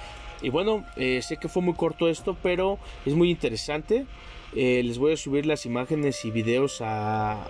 Y 0.43 0.51
bueno, 0.51 0.85
eh, 0.97 1.21
sé 1.23 1.37
que 1.37 1.49
fue 1.49 1.63
muy 1.63 1.75
corto 1.75 2.09
esto, 2.09 2.37
pero 2.43 2.79
es 3.05 3.15
muy 3.15 3.31
interesante. 3.31 4.07
Eh, 4.55 4.83
les 4.85 4.99
voy 4.99 5.13
a 5.13 5.17
subir 5.17 5.47
las 5.47 5.67
imágenes 5.67 6.25
y 6.25 6.31
videos 6.31 6.79
a 6.81 7.47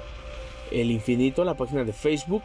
El 0.70 0.90
Infinito, 0.90 1.44
la 1.44 1.54
página 1.54 1.84
de 1.84 1.92
Facebook, 1.92 2.42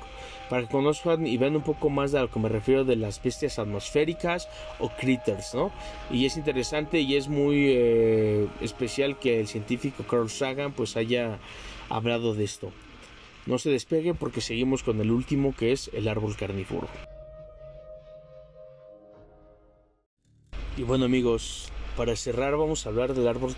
para 0.50 0.64
que 0.64 0.70
conozcan 0.70 1.26
y 1.28 1.38
vean 1.38 1.56
un 1.56 1.64
poco 1.64 1.90
más 1.90 2.12
de 2.12 2.22
lo 2.22 2.30
que 2.30 2.40
me 2.40 2.50
refiero 2.50 2.86
de 2.86 2.96
las 2.96 3.22
bestias 3.22 3.60
atmosféricas 3.60 4.48
o 4.80 4.90
critters, 4.90 5.56
¿no? 5.56 5.72
Y 6.12 6.26
es 6.26 6.38
interesante 6.38 7.00
y 7.00 7.16
es 7.16 7.28
muy 7.28 7.66
eh, 7.70 8.48
especial 8.62 9.18
que 9.18 9.40
el 9.40 9.48
científico 9.48 10.04
Carl 10.04 10.30
Sagan 10.30 10.72
pues 10.72 10.96
haya 10.96 11.40
hablado 11.90 12.34
de 12.34 12.44
esto. 12.44 12.72
No 13.46 13.58
se 13.58 13.70
despegue 13.70 14.14
porque 14.14 14.42
seguimos 14.42 14.84
con 14.84 15.02
el 15.02 15.12
último 15.12 15.56
que 15.56 15.72
es 15.72 15.90
el 15.94 16.08
árbol 16.08 16.36
carnívoro. 16.36 16.88
Y 20.78 20.84
bueno 20.84 21.06
amigos, 21.06 21.70
para 21.96 22.18
cerrar 22.18 22.58
vamos 22.58 22.86
a 22.86 22.90
hablar 22.90 23.14
del 23.14 23.30
árbol 23.30 23.56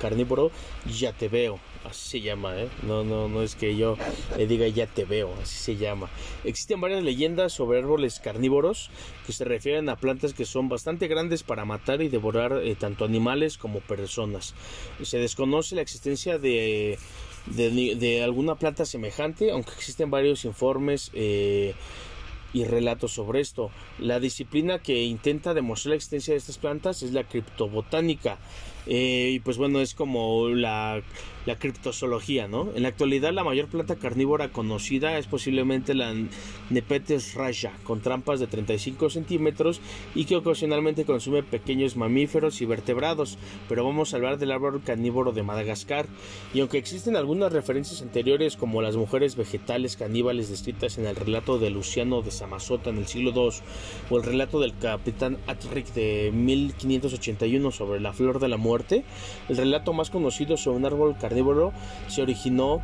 carnívoro 0.00 0.50
Ya 0.98 1.12
te 1.12 1.28
veo, 1.28 1.58
así 1.84 2.08
se 2.08 2.20
llama, 2.22 2.58
¿eh? 2.58 2.70
No, 2.84 3.04
no, 3.04 3.28
no 3.28 3.42
es 3.42 3.54
que 3.54 3.76
yo 3.76 3.98
le 4.38 4.46
diga 4.46 4.66
ya 4.68 4.86
te 4.86 5.04
veo, 5.04 5.30
así 5.42 5.56
se 5.56 5.76
llama. 5.76 6.08
Existen 6.42 6.80
varias 6.80 7.02
leyendas 7.02 7.52
sobre 7.52 7.80
árboles 7.80 8.18
carnívoros 8.18 8.88
que 9.26 9.34
se 9.34 9.44
refieren 9.44 9.90
a 9.90 9.96
plantas 9.96 10.32
que 10.32 10.46
son 10.46 10.70
bastante 10.70 11.06
grandes 11.06 11.42
para 11.42 11.66
matar 11.66 12.00
y 12.00 12.08
devorar 12.08 12.62
eh, 12.62 12.74
tanto 12.76 13.04
animales 13.04 13.58
como 13.58 13.80
personas. 13.80 14.54
Se 15.02 15.18
desconoce 15.18 15.74
la 15.74 15.82
existencia 15.82 16.38
de, 16.38 16.98
de, 17.46 18.22
alguna 18.22 18.54
planta 18.54 18.86
semejante, 18.86 19.50
aunque 19.50 19.72
existen 19.72 20.10
varios 20.10 20.46
informes. 20.46 21.10
Eh, 21.12 21.74
y 22.54 22.64
relatos 22.64 23.12
sobre 23.12 23.40
esto. 23.40 23.70
La 23.98 24.20
disciplina 24.20 24.78
que 24.78 25.02
intenta 25.02 25.52
demostrar 25.52 25.90
la 25.90 25.96
existencia 25.96 26.32
de 26.32 26.38
estas 26.38 26.56
plantas 26.56 27.02
es 27.02 27.12
la 27.12 27.24
criptobotánica. 27.24 28.38
Eh, 28.86 29.32
y 29.34 29.40
pues 29.40 29.56
bueno, 29.56 29.80
es 29.80 29.94
como 29.94 30.48
la 30.48 31.02
la 31.46 31.58
criptozoología, 31.58 32.48
¿no? 32.48 32.70
En 32.74 32.82
la 32.82 32.88
actualidad 32.88 33.32
la 33.32 33.44
mayor 33.44 33.68
planta 33.68 33.96
carnívora 33.96 34.48
conocida 34.48 35.18
es 35.18 35.26
posiblemente 35.26 35.94
la 35.94 36.14
Nepetes 36.70 37.34
raya, 37.34 37.72
con 37.84 38.00
trampas 38.00 38.40
de 38.40 38.46
35 38.46 39.10
centímetros 39.10 39.80
y 40.14 40.24
que 40.24 40.36
ocasionalmente 40.36 41.04
consume 41.04 41.42
pequeños 41.42 41.96
mamíferos 41.96 42.60
y 42.62 42.66
vertebrados, 42.66 43.38
pero 43.68 43.84
vamos 43.84 44.12
a 44.12 44.16
hablar 44.16 44.38
del 44.38 44.52
árbol 44.52 44.82
carnívoro 44.82 45.32
de 45.32 45.42
Madagascar, 45.42 46.06
y 46.54 46.60
aunque 46.60 46.78
existen 46.78 47.16
algunas 47.16 47.52
referencias 47.52 48.00
anteriores 48.02 48.56
como 48.56 48.82
las 48.82 48.96
mujeres 48.96 49.36
vegetales 49.36 49.96
caníbales 49.96 50.48
descritas 50.48 50.98
en 50.98 51.06
el 51.06 51.16
relato 51.16 51.58
de 51.58 51.70
Luciano 51.70 52.22
de 52.22 52.30
Samazota 52.30 52.90
en 52.90 52.98
el 52.98 53.06
siglo 53.06 53.32
II, 53.34 53.50
o 54.10 54.16
el 54.16 54.22
relato 54.22 54.60
del 54.60 54.76
capitán 54.78 55.38
Atrick 55.46 55.92
de 55.92 56.30
1581 56.32 57.70
sobre 57.70 58.00
la 58.00 58.12
flor 58.12 58.38
de 58.38 58.48
la 58.48 58.56
muerte, 58.56 58.73
el 59.48 59.56
relato 59.56 59.92
más 59.92 60.10
conocido 60.10 60.56
sobre 60.56 60.78
un 60.78 60.86
árbol 60.86 61.16
carnívoro 61.18 61.72
se 62.08 62.22
originó 62.22 62.82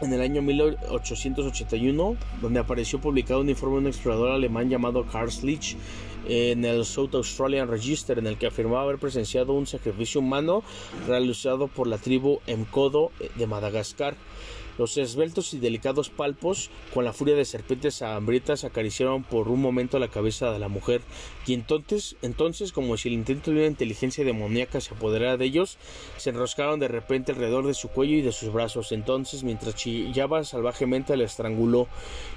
en 0.00 0.12
el 0.12 0.20
año 0.20 0.42
1881, 0.42 2.16
donde 2.42 2.60
apareció 2.60 3.00
publicado 3.00 3.40
un 3.40 3.48
informe 3.48 3.76
de 3.76 3.80
un 3.82 3.86
explorador 3.86 4.30
alemán 4.30 4.68
llamado 4.68 5.06
Carl 5.06 5.30
Schlich 5.30 5.76
en 6.28 6.64
el 6.64 6.84
South 6.84 7.14
Australian 7.14 7.68
Register, 7.68 8.18
en 8.18 8.26
el 8.26 8.36
que 8.36 8.46
afirmaba 8.46 8.82
haber 8.82 8.98
presenciado 8.98 9.52
un 9.52 9.66
sacrificio 9.66 10.20
humano 10.20 10.62
realizado 11.06 11.68
por 11.68 11.86
la 11.86 11.98
tribu 11.98 12.40
Mkodo 12.46 13.10
de 13.36 13.46
Madagascar. 13.46 14.16
Los 14.78 14.96
esbeltos 14.96 15.54
y 15.54 15.58
delicados 15.58 16.10
palpos, 16.10 16.70
con 16.92 17.04
la 17.04 17.12
furia 17.12 17.34
de 17.34 17.44
serpientes 17.44 18.02
hambrientas, 18.02 18.64
acariciaron 18.64 19.22
por 19.22 19.48
un 19.48 19.60
momento 19.60 19.98
la 19.98 20.08
cabeza 20.08 20.50
de 20.52 20.58
la 20.58 20.68
mujer, 20.68 21.02
y 21.46 21.54
entonces, 21.54 22.16
entonces 22.22 22.72
como 22.72 22.96
si 22.96 23.08
el 23.08 23.14
intento 23.14 23.50
de 23.50 23.58
una 23.58 23.66
inteligencia 23.66 24.24
demoníaca 24.24 24.80
se 24.80 24.94
apoderara 24.94 25.36
de 25.36 25.44
ellos, 25.44 25.78
se 26.16 26.30
enroscaron 26.30 26.80
de 26.80 26.88
repente 26.88 27.32
alrededor 27.32 27.66
de 27.66 27.74
su 27.74 27.88
cuello 27.88 28.16
y 28.16 28.22
de 28.22 28.32
sus 28.32 28.52
brazos. 28.52 28.92
Entonces, 28.92 29.44
mientras 29.44 29.76
chillaba 29.76 30.44
salvajemente, 30.44 31.16
la 31.16 31.24
estranguló, 31.24 31.86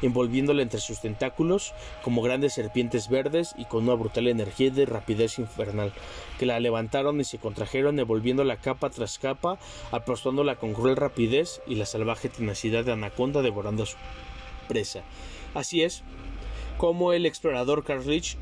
envolviéndola 0.02 0.62
entre 0.62 0.80
sus 0.80 1.02
tentáculos 1.02 1.74
como 2.04 2.22
grandes 2.22 2.54
serpientes 2.54 3.10
verdes 3.10 3.54
y 3.58 3.66
con 3.66 3.84
una 3.84 3.96
brutal 3.96 4.28
energía 4.28 4.68
y 4.68 4.86
rapidez 4.86 5.40
infernal, 5.40 5.94
que 6.38 6.46
la 6.46 6.60
levantaron 6.60 7.20
y 7.20 7.24
se 7.24 7.38
contrajeron, 7.38 8.00
envolviendo 8.00 8.44
capa 8.62 8.90
tras 8.90 9.20
capa, 9.20 9.60
aplastándola 9.92 10.56
con 10.56 10.74
cruel 10.74 10.96
rapidez 10.96 11.62
y 11.68 11.76
la 11.76 11.86
salvaje 11.86 12.29
tenacidad 12.30 12.86
de 12.86 12.94
anaconda 12.94 13.42
devorando 13.42 13.84
a 13.84 13.88
su 13.88 13.98
presa. 14.68 15.04
Así 15.54 15.84
es 15.84 16.04
como 16.78 17.12
el 17.12 17.26
explorador 17.26 17.84
Carl 17.84 18.06
Rich 18.06 18.38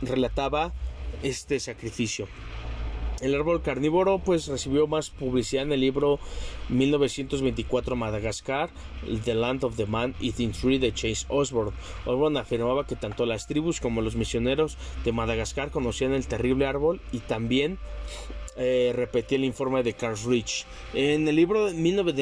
relataba 0.00 0.72
este 1.22 1.60
sacrificio. 1.60 2.26
El 3.20 3.34
árbol 3.34 3.62
carnívoro 3.62 4.18
pues 4.18 4.46
recibió 4.46 4.86
más 4.86 5.08
publicidad 5.08 5.62
en 5.62 5.72
el 5.72 5.80
libro 5.80 6.18
1924 6.68 7.96
Madagascar, 7.96 8.68
The 9.24 9.34
Land 9.34 9.64
of 9.64 9.76
the 9.76 9.86
Man 9.86 10.14
Eating 10.20 10.52
Tree 10.52 10.78
de 10.78 10.92
Chase 10.92 11.24
Osborne. 11.28 11.72
Osborne 12.04 12.38
afirmaba 12.38 12.86
que 12.86 12.94
tanto 12.94 13.24
las 13.24 13.46
tribus 13.46 13.80
como 13.80 14.02
los 14.02 14.16
misioneros 14.16 14.76
de 15.04 15.12
Madagascar 15.12 15.70
conocían 15.70 16.12
el 16.12 16.26
terrible 16.26 16.66
árbol 16.66 17.00
y 17.10 17.20
también 17.20 17.78
eh, 18.56 19.08
el 19.30 19.44
informe 19.44 19.82
de 19.82 19.94
Carl 19.94 20.16
Rich. 20.26 20.66
En 20.94 21.26
el 21.28 21.36
libro 21.36 21.72
de 21.72 21.74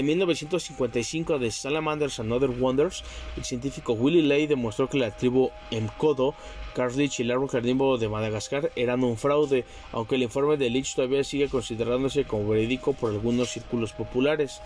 1955 0.03 1.39
de 1.39 1.51
Salamanders 1.51 2.21
and 2.21 2.33
Other 2.33 2.51
Wonders, 2.51 3.05
el 3.37 3.45
científico 3.45 3.93
Willie 3.93 4.23
Lay 4.23 4.47
demostró 4.47 4.89
que 4.89 4.99
la 4.99 5.11
tribu 5.11 5.51
Mkodo, 5.71 6.35
Carl 6.75 6.95
Rich 6.95 7.21
y 7.21 7.23
el 7.23 7.31
árbol 7.31 7.51
carnívoro 7.51 7.99
de 7.99 8.09
Madagascar 8.09 8.71
eran 8.75 9.05
un 9.05 9.17
fraude, 9.17 9.65
aunque 9.93 10.17
el 10.17 10.25
informe 10.25 10.57
de 10.57 10.71
Leach 10.71 10.95
todavía 10.95 11.23
sigue 11.23 11.49
considerándose 11.49 12.25
como 12.25 12.49
verídico 12.49 12.93
por 12.95 13.11
algunos 13.11 13.51
círculos 13.51 13.93
populares. 13.93 14.61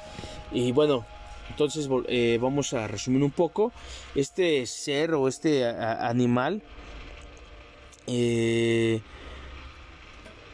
Y 0.53 0.73
bueno, 0.73 1.05
entonces 1.51 1.89
eh, 2.09 2.39
vamos 2.41 2.73
a 2.73 2.89
resumir 2.89 3.23
un 3.23 3.31
poco. 3.31 3.73
Este 4.15 4.65
ser 4.67 5.15
o 5.15 5.29
este 5.29 5.67
animal 5.67 6.63
eh, 8.07 9.03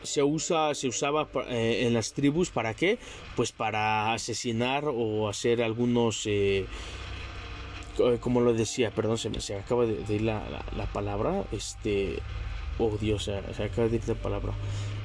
se 0.04 0.22
usa 0.22 0.74
se 0.74 0.88
usaba 0.88 1.28
eh, 1.48 1.84
en 1.86 1.94
las 1.94 2.12
tribus 2.12 2.50
para 2.50 2.74
qué 2.74 2.98
pues 3.36 3.52
para 3.52 4.12
asesinar 4.12 4.84
o 4.86 5.28
hacer 5.28 5.62
algunos 5.62 6.22
eh, 6.26 6.66
como 8.20 8.40
lo 8.40 8.52
decía 8.52 8.90
perdón 8.90 9.18
se 9.18 9.30
me 9.30 9.38
acaba 9.58 9.86
de, 9.86 10.14
ir 10.14 10.22
la, 10.22 10.64
la, 10.76 10.86
palabra 10.86 11.44
este 11.52 12.18
oh 12.78 12.96
Dios 13.00 13.24
se, 13.24 13.36
acaba 13.36 13.88
de 13.88 13.96
ir 13.96 14.08
la 14.08 14.14
palabra 14.14 14.52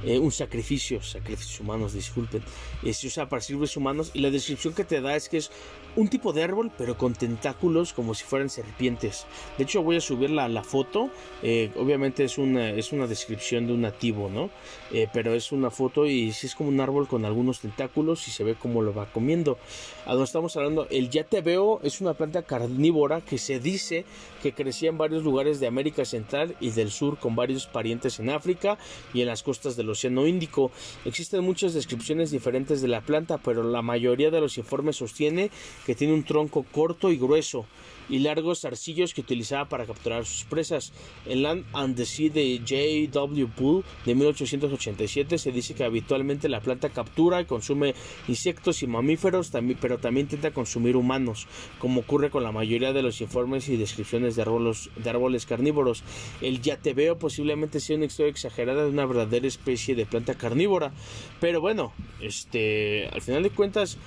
eh, 0.04 0.18
un 0.18 0.32
sacrificio, 0.32 1.02
sacrificios 1.02 1.60
humanos, 1.60 1.94
disculpen, 1.94 2.42
se 2.90 3.08
usa 3.08 3.28
para 3.28 3.42
servicios 3.42 3.76
humanos 3.76 4.12
y 4.14 4.20
la 4.20 4.32
descripción 4.32 4.74
que 4.74 4.86
te 4.86 5.02
da 5.02 5.16
es 5.16 5.28
que 5.28 5.38
es 5.38 5.52
un 5.96 6.08
tipo 6.08 6.34
de 6.34 6.44
árbol 6.44 6.72
pero 6.78 6.98
con 6.98 7.14
tentáculos 7.14 7.94
como 7.94 8.14
si 8.14 8.24
fueran 8.24 8.50
serpientes. 8.50 9.26
De 9.58 9.64
hecho 9.64 9.84
voy 9.84 9.98
a 9.98 10.02
subir 10.02 10.30
la, 10.30 10.48
la 10.48 10.64
foto, 10.64 11.10
eh, 11.44 11.72
obviamente 11.78 12.24
es 12.24 12.38
una, 12.38 12.70
es 12.72 12.92
una 12.92 13.08
descripción 13.08 13.68
de 13.68 13.74
un 13.74 13.82
nativo, 13.82 14.30
¿no? 14.30 14.50
Eh, 14.92 15.08
pero 15.14 15.34
es 15.34 15.52
una 15.52 15.70
foto 15.70 16.06
y 16.06 16.32
si 16.32 16.48
es 16.48 16.56
como 16.56 16.70
un 16.70 16.80
árbol 16.80 17.08
con 17.08 17.26
algunos 17.26 17.60
tentáculos 17.60 18.28
y 18.28 18.32
se 18.32 18.44
ve 18.44 18.56
cómo 18.56 18.82
lo 18.82 18.94
va 18.94 19.06
comiendo. 19.08 19.58
A 20.06 20.12
donde 20.12 20.26
estamos 20.26 20.56
hablando, 20.58 20.88
el 20.90 21.10
ya 21.10 21.24
te 21.24 21.42
veo 21.42 21.80
es 21.84 22.02
una 22.02 22.14
planta 22.14 22.42
carnívora 22.44 23.22
que 23.22 23.38
se 23.38 23.60
dice 23.60 24.06
que 24.42 24.54
crecía 24.54 24.90
en 24.90 24.98
varios 24.98 25.24
lugares 25.24 25.60
de 25.60 25.68
América 25.68 26.06
Central 26.06 26.56
y 26.60 26.72
del 26.72 26.92
Sur 26.92 27.18
con 27.18 27.36
varios 27.36 27.68
parientes 27.68 28.20
en 28.20 28.30
África 28.30 28.78
y 29.14 29.22
en 29.22 29.28
las 29.28 29.44
costas 29.44 29.76
del 29.76 29.90
Océano 29.90 30.26
Índico. 30.26 30.72
Existen 31.06 31.44
muchas 31.44 31.74
descripciones 31.74 32.32
diferentes 32.32 32.82
de 32.82 32.88
la 32.88 33.02
planta, 33.02 33.38
pero 33.38 33.64
la 33.64 33.82
mayoría 33.82 34.32
de 34.32 34.42
los 34.42 34.58
informes 34.58 34.98
sostiene 34.98 35.52
tiene 35.96 36.14
un 36.14 36.24
tronco 36.24 36.66
corto 36.72 37.12
y 37.12 37.18
grueso 37.18 37.66
y 38.10 38.20
largos 38.20 38.62
zarcillos 38.62 39.14
que 39.14 39.22
utilizaba 39.22 39.70
para 39.70 39.86
capturar 39.86 40.26
sus 40.26 40.44
presas. 40.44 40.92
En 41.26 41.44
Land 41.44 41.66
and 41.74 41.96
the 41.96 42.06
Sea 42.06 42.30
de 42.30 42.60
J.W. 42.60 43.48
Poole 43.56 43.84
de 44.06 44.16
1887 44.16 45.38
se 45.38 45.52
dice 45.52 45.76
que 45.76 45.84
habitualmente 45.84 46.50
la 46.50 46.60
planta 46.60 46.90
captura 46.90 47.40
y 47.40 47.46
consume 47.46 47.94
insectos 48.28 48.84
y 48.84 48.88
mamíferos, 48.88 49.52
pero 49.80 50.00
también 50.00 50.26
intenta 50.26 50.52
consumir 50.52 50.96
humanos, 50.96 51.48
como 51.80 52.02
ocurre 52.02 52.30
con 52.30 52.44
la 52.44 52.52
mayoría 52.52 52.94
de 52.94 53.04
los 53.04 53.22
informes 53.22 53.70
y 53.70 53.78
descripciones 53.78 54.36
de 54.36 54.42
árboles, 54.42 54.90
de 54.96 55.10
árboles 55.10 55.46
carnívoros. 55.46 56.04
El 56.42 56.62
yatebeo 56.62 57.20
posiblemente 57.20 57.80
sea 57.80 57.96
una 57.96 58.06
historia 58.06 58.32
exagerada 58.32 58.84
de 58.84 58.90
una 58.90 59.06
verdadera 59.06 59.48
especie 59.48 59.96
de 59.96 60.06
planta 60.06 60.34
carnívora, 60.34 60.92
pero 61.40 61.62
bueno, 61.62 61.94
este, 62.22 63.08
al 63.08 63.22
final 63.22 63.44
de 63.44 63.50
cuentas, 63.52 63.98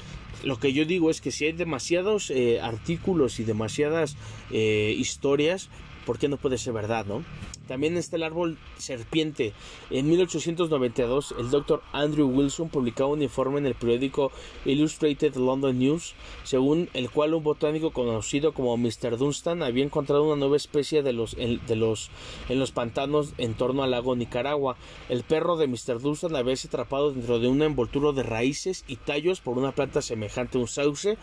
lo 0.45 0.59
que 0.59 0.73
yo 0.73 0.85
digo 0.85 1.11
es 1.11 1.21
que 1.21 1.31
si 1.31 1.47
hay 1.47 1.53
demasiados 1.53 2.31
eh, 2.31 2.61
artículos 2.61 3.41
y 3.41 3.45
demasiadas 3.45 4.17
eh, 4.51 4.95
historias, 4.99 5.69
¿por 6.05 6.19
qué 6.19 6.29
no 6.29 6.37
puede 6.37 6.59
ser 6.59 6.73
verdad, 6.73 7.07
no? 7.07 7.25
También 7.67 7.97
está 7.97 8.17
el 8.17 8.25
árbol 8.25 8.59
serpiente. 8.77 9.53
En 9.91 10.09
1892, 10.09 11.35
el 11.39 11.51
doctor 11.51 11.83
Andrew 11.93 12.29
Wilson 12.29 12.69
publicó 12.69 13.07
un 13.07 13.23
informe 13.23 13.59
en 13.59 13.67
el 13.67 13.75
periódico 13.75 14.33
Illustrated 14.65 15.37
London 15.37 15.79
News, 15.79 16.15
según 16.45 16.89
el 16.93 17.11
cual 17.11 17.35
un 17.35 17.45
botánico 17.45 17.91
conocido 17.93 18.53
como 18.53 18.77
Mr. 18.77 19.17
Dunstan 19.17 19.63
había 19.63 19.85
encontrado 19.85 20.25
una 20.25 20.37
nueva 20.37 20.57
especie 20.57 21.03
de 21.03 21.13
los, 21.13 21.37
de 21.37 21.77
los, 21.77 22.11
en 22.49 22.59
los 22.59 22.73
pantanos 22.73 23.33
en 23.39 23.55
torno 23.55 23.83
al 23.83 23.93
lago 23.93 24.17
Nicaragua. 24.17 24.77
El 25.09 25.23
perro 25.23 25.57
de 25.57 25.69
Mr. 25.69 26.01
Dunstan 26.01 26.37
había 26.37 26.57
sido 26.57 26.71
atrapado 26.71 27.13
dentro 27.13 27.39
de 27.39 27.49
un 27.49 27.63
envoltura 27.63 28.13
de 28.13 28.23
raíces 28.23 28.85
y 28.87 28.97
tallos 28.97 29.41
por 29.41 29.59
una 29.59 29.73
planta 29.73 30.03
semejante 30.03 30.59
a 30.59 30.61
un 30.61 30.69
sauce 30.69 31.17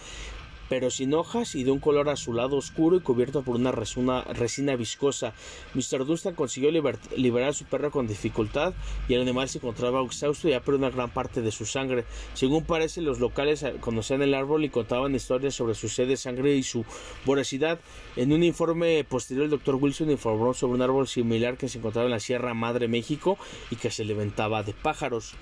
pero 0.69 0.91
sin 0.91 1.13
hojas 1.13 1.55
y 1.55 1.63
de 1.63 1.71
un 1.71 1.79
color 1.79 2.09
azulado 2.09 2.55
oscuro 2.55 2.95
y 2.95 3.01
cubierto 3.01 3.41
por 3.41 3.55
una 3.55 3.71
resina, 3.71 4.75
viscosa. 4.75 5.33
Mr. 5.73 6.05
Dunstan 6.05 6.35
consiguió 6.35 6.71
liberar 6.71 7.49
a 7.49 7.53
su 7.53 7.65
perro 7.65 7.91
con 7.91 8.07
dificultad 8.07 8.73
y 9.07 9.15
el 9.15 9.21
animal 9.21 9.49
se 9.49 9.57
encontraba 9.57 10.01
exhausto 10.03 10.47
y 10.47 10.51
ya 10.51 10.59
perdido 10.59 10.87
una 10.87 10.95
gran 10.95 11.09
parte 11.09 11.41
de 11.41 11.51
su 11.51 11.65
sangre. 11.65 12.05
Según 12.33 12.63
parece, 12.63 13.01
los 13.01 13.19
locales 13.19 13.65
conocían 13.79 14.21
el 14.21 14.33
árbol 14.33 14.63
y 14.63 14.69
contaban 14.69 15.15
historias 15.15 15.55
sobre 15.55 15.73
su 15.73 15.89
sed 15.89 16.07
de 16.07 16.17
sangre 16.17 16.55
y 16.55 16.63
su 16.63 16.85
voracidad. 17.25 17.79
En 18.15 18.31
un 18.31 18.43
informe 18.43 19.03
posterior, 19.03 19.45
el 19.45 19.51
doctor 19.51 19.75
Wilson 19.75 20.11
informó 20.11 20.53
sobre 20.53 20.75
un 20.75 20.81
árbol 20.81 21.07
similar 21.07 21.57
que 21.57 21.67
se 21.67 21.79
encontraba 21.79 22.05
en 22.05 22.11
la 22.11 22.19
Sierra 22.19 22.53
Madre, 22.53 22.87
México, 22.87 23.37
y 23.71 23.75
que 23.75 23.89
se 23.91 24.05
levantaba 24.05 24.63
de 24.63 24.73
pájaros. 24.73 25.33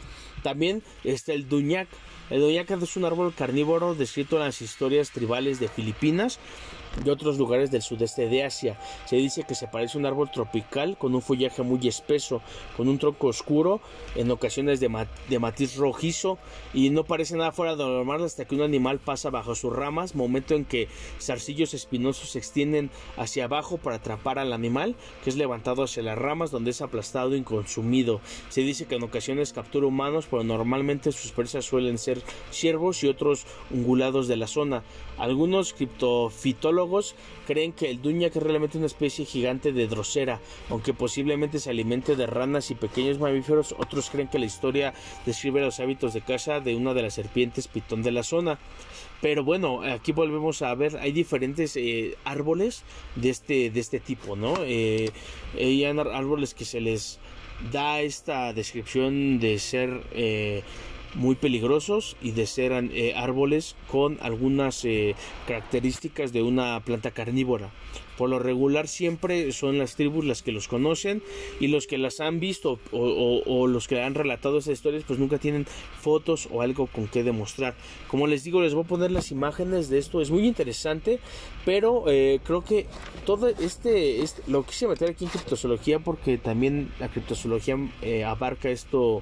También 0.43 0.83
está 1.03 1.33
el 1.33 1.47
duñac. 1.47 1.87
El 2.29 2.41
duñac 2.41 2.69
es 2.71 2.97
un 2.97 3.05
árbol 3.05 3.33
carnívoro 3.33 3.95
descrito 3.95 4.37
en 4.37 4.43
las 4.43 4.61
historias 4.61 5.11
tribales 5.11 5.59
de 5.59 5.67
Filipinas 5.67 6.39
de 7.03 7.11
otros 7.11 7.37
lugares 7.37 7.71
del 7.71 7.81
sudeste 7.81 8.27
de 8.27 8.43
Asia. 8.43 8.77
Se 9.05 9.15
dice 9.15 9.43
que 9.43 9.55
se 9.55 9.67
parece 9.67 9.97
a 9.97 9.99
un 9.99 10.05
árbol 10.05 10.31
tropical 10.31 10.97
con 10.97 11.15
un 11.15 11.21
follaje 11.21 11.63
muy 11.63 11.87
espeso, 11.87 12.41
con 12.75 12.87
un 12.87 12.97
tronco 12.97 13.27
oscuro, 13.27 13.81
en 14.15 14.31
ocasiones 14.31 14.79
de, 14.79 14.89
matiz 15.39 15.75
rojizo 15.77 16.37
y 16.73 16.89
no 16.89 17.03
parece 17.03 17.35
nada 17.35 17.51
fuera 17.51 17.75
de 17.75 17.83
lo 17.83 17.89
normal 17.89 18.23
hasta 18.23 18.45
que 18.45 18.55
un 18.55 18.61
animal 18.61 18.99
pasa 18.99 19.29
bajo 19.29 19.55
sus 19.55 19.73
ramas, 19.73 20.15
momento 20.15 20.55
en 20.55 20.65
que 20.65 20.87
zarcillos 21.19 21.73
espinosos 21.73 22.31
se 22.31 22.39
extienden 22.39 22.89
hacia 23.15 23.45
abajo 23.45 23.77
para 23.77 23.97
atrapar 23.97 24.39
al 24.39 24.53
animal, 24.53 24.95
que 25.23 25.29
es 25.29 25.35
levantado 25.35 25.83
hacia 25.83 26.03
las 26.03 26.17
ramas 26.17 26.51
donde 26.51 26.71
es 26.71 26.81
aplastado 26.81 27.35
y 27.35 27.41
consumido. 27.41 28.21
Se 28.49 28.61
dice 28.61 28.85
que 28.85 28.95
en 28.95 29.03
ocasiones 29.03 29.53
captura 29.53 29.87
humanos, 29.87 30.27
pero 30.29 30.43
normalmente 30.43 31.11
sus 31.11 31.31
presas 31.31 31.65
suelen 31.65 31.97
ser 31.97 32.21
ciervos 32.51 33.03
y 33.03 33.07
otros 33.07 33.45
ungulados 33.71 34.27
de 34.27 34.37
la 34.37 34.47
zona. 34.47 34.83
Algunos 35.17 35.73
criptofitólogos 35.73 37.15
creen 37.45 37.73
que 37.73 37.89
el 37.89 38.01
duñac 38.01 38.35
es 38.35 38.43
realmente 38.43 38.77
una 38.77 38.87
especie 38.87 39.25
gigante 39.25 39.71
de 39.71 39.87
drosera, 39.87 40.39
aunque 40.69 40.93
posiblemente 40.93 41.59
se 41.59 41.69
alimente 41.69 42.15
de 42.15 42.27
ranas 42.27 42.69
y 42.71 42.75
pequeños 42.75 43.19
mamíferos. 43.19 43.75
Otros 43.77 44.09
creen 44.09 44.27
que 44.27 44.39
la 44.39 44.45
historia 44.45 44.93
describe 45.25 45.61
los 45.61 45.79
hábitos 45.79 46.13
de 46.13 46.21
caza 46.21 46.59
de 46.59 46.75
una 46.75 46.93
de 46.93 47.01
las 47.01 47.15
serpientes 47.15 47.67
pitón 47.67 48.03
de 48.03 48.11
la 48.11 48.23
zona. 48.23 48.59
Pero 49.21 49.43
bueno, 49.43 49.81
aquí 49.81 50.11
volvemos 50.11 50.61
a 50.61 50.75
ver, 50.75 50.97
hay 50.97 51.11
diferentes 51.11 51.75
eh, 51.75 52.15
árboles 52.23 52.83
de 53.15 53.29
este, 53.31 53.71
de 53.71 53.79
este 53.79 53.99
tipo, 53.99 54.35
¿no? 54.35 54.53
Eh, 54.63 55.09
hay 55.55 55.83
árboles 55.85 56.53
que 56.53 56.65
se 56.65 56.81
les 56.81 57.19
da 57.71 58.01
esta 58.01 58.53
descripción 58.53 59.39
de 59.39 59.57
ser 59.57 60.01
eh, 60.11 60.61
muy 61.15 61.35
peligrosos 61.35 62.15
y 62.21 62.31
de 62.31 62.45
ser 62.45 62.71
eh, 62.73 63.13
árboles 63.15 63.75
con 63.89 64.17
algunas 64.21 64.83
eh, 64.85 65.15
características 65.47 66.33
de 66.33 66.43
una 66.43 66.79
planta 66.81 67.11
carnívora. 67.11 67.69
Por 68.17 68.29
lo 68.29 68.39
regular 68.39 68.87
siempre 68.87 69.51
son 69.51 69.77
las 69.77 69.95
tribus 69.95 70.25
las 70.25 70.41
que 70.41 70.51
los 70.51 70.67
conocen 70.67 71.21
y 71.59 71.67
los 71.67 71.87
que 71.87 71.97
las 71.97 72.19
han 72.19 72.39
visto 72.39 72.79
o, 72.91 73.67
los 73.67 73.87
que 73.87 74.01
han 74.01 74.15
relatado 74.15 74.57
esas 74.57 74.73
historias 74.73 75.03
pues 75.05 75.19
nunca 75.19 75.37
tienen 75.37 75.65
fotos 76.01 76.47
o 76.51 76.61
algo 76.61 76.87
con 76.87 77.07
que 77.07 77.23
demostrar. 77.23 77.75
Como 78.07 78.27
les 78.27 78.43
digo 78.43 78.61
les 78.61 78.73
voy 78.73 78.83
a 78.83 78.87
poner 78.87 79.11
las 79.11 79.31
imágenes 79.31 79.89
de 79.89 79.99
esto, 79.99 80.21
es 80.21 80.31
muy 80.31 80.47
interesante, 80.47 81.19
pero 81.65 82.05
eh, 82.07 82.39
creo 82.43 82.63
que 82.63 82.87
todo 83.25 83.47
este, 83.47 84.21
este, 84.21 84.41
lo 84.47 84.63
quise 84.63 84.87
meter 84.87 85.09
aquí 85.09 85.25
en 85.25 85.31
criptozoología 85.31 85.99
porque 85.99 86.37
también 86.37 86.91
la 86.99 87.09
criptozoología 87.09 87.77
eh, 88.01 88.23
abarca 88.23 88.69
esto 88.69 89.21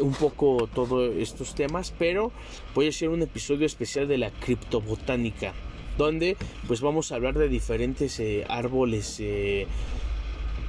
un 0.00 0.14
poco 0.14 0.68
todos 0.74 1.14
estos 1.16 1.54
temas, 1.54 1.94
pero 1.98 2.32
voy 2.74 2.86
a 2.86 2.88
hacer 2.88 3.08
un 3.08 3.22
episodio 3.22 3.66
especial 3.66 4.08
de 4.08 4.18
la 4.18 4.30
criptobotánica 4.30 5.52
donde 5.98 6.36
pues 6.66 6.80
vamos 6.80 7.12
a 7.12 7.16
hablar 7.16 7.34
de 7.34 7.48
diferentes 7.48 8.18
eh, 8.20 8.44
árboles 8.48 9.16
eh, 9.20 9.66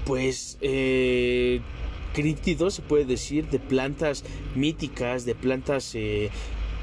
pues 0.06 0.58
eh, 0.62 1.62
críptidos 2.14 2.76
se 2.76 2.82
puede 2.82 3.06
decir 3.06 3.48
de 3.50 3.60
plantas 3.60 4.24
míticas 4.56 5.26
de 5.26 5.36
plantas 5.36 5.96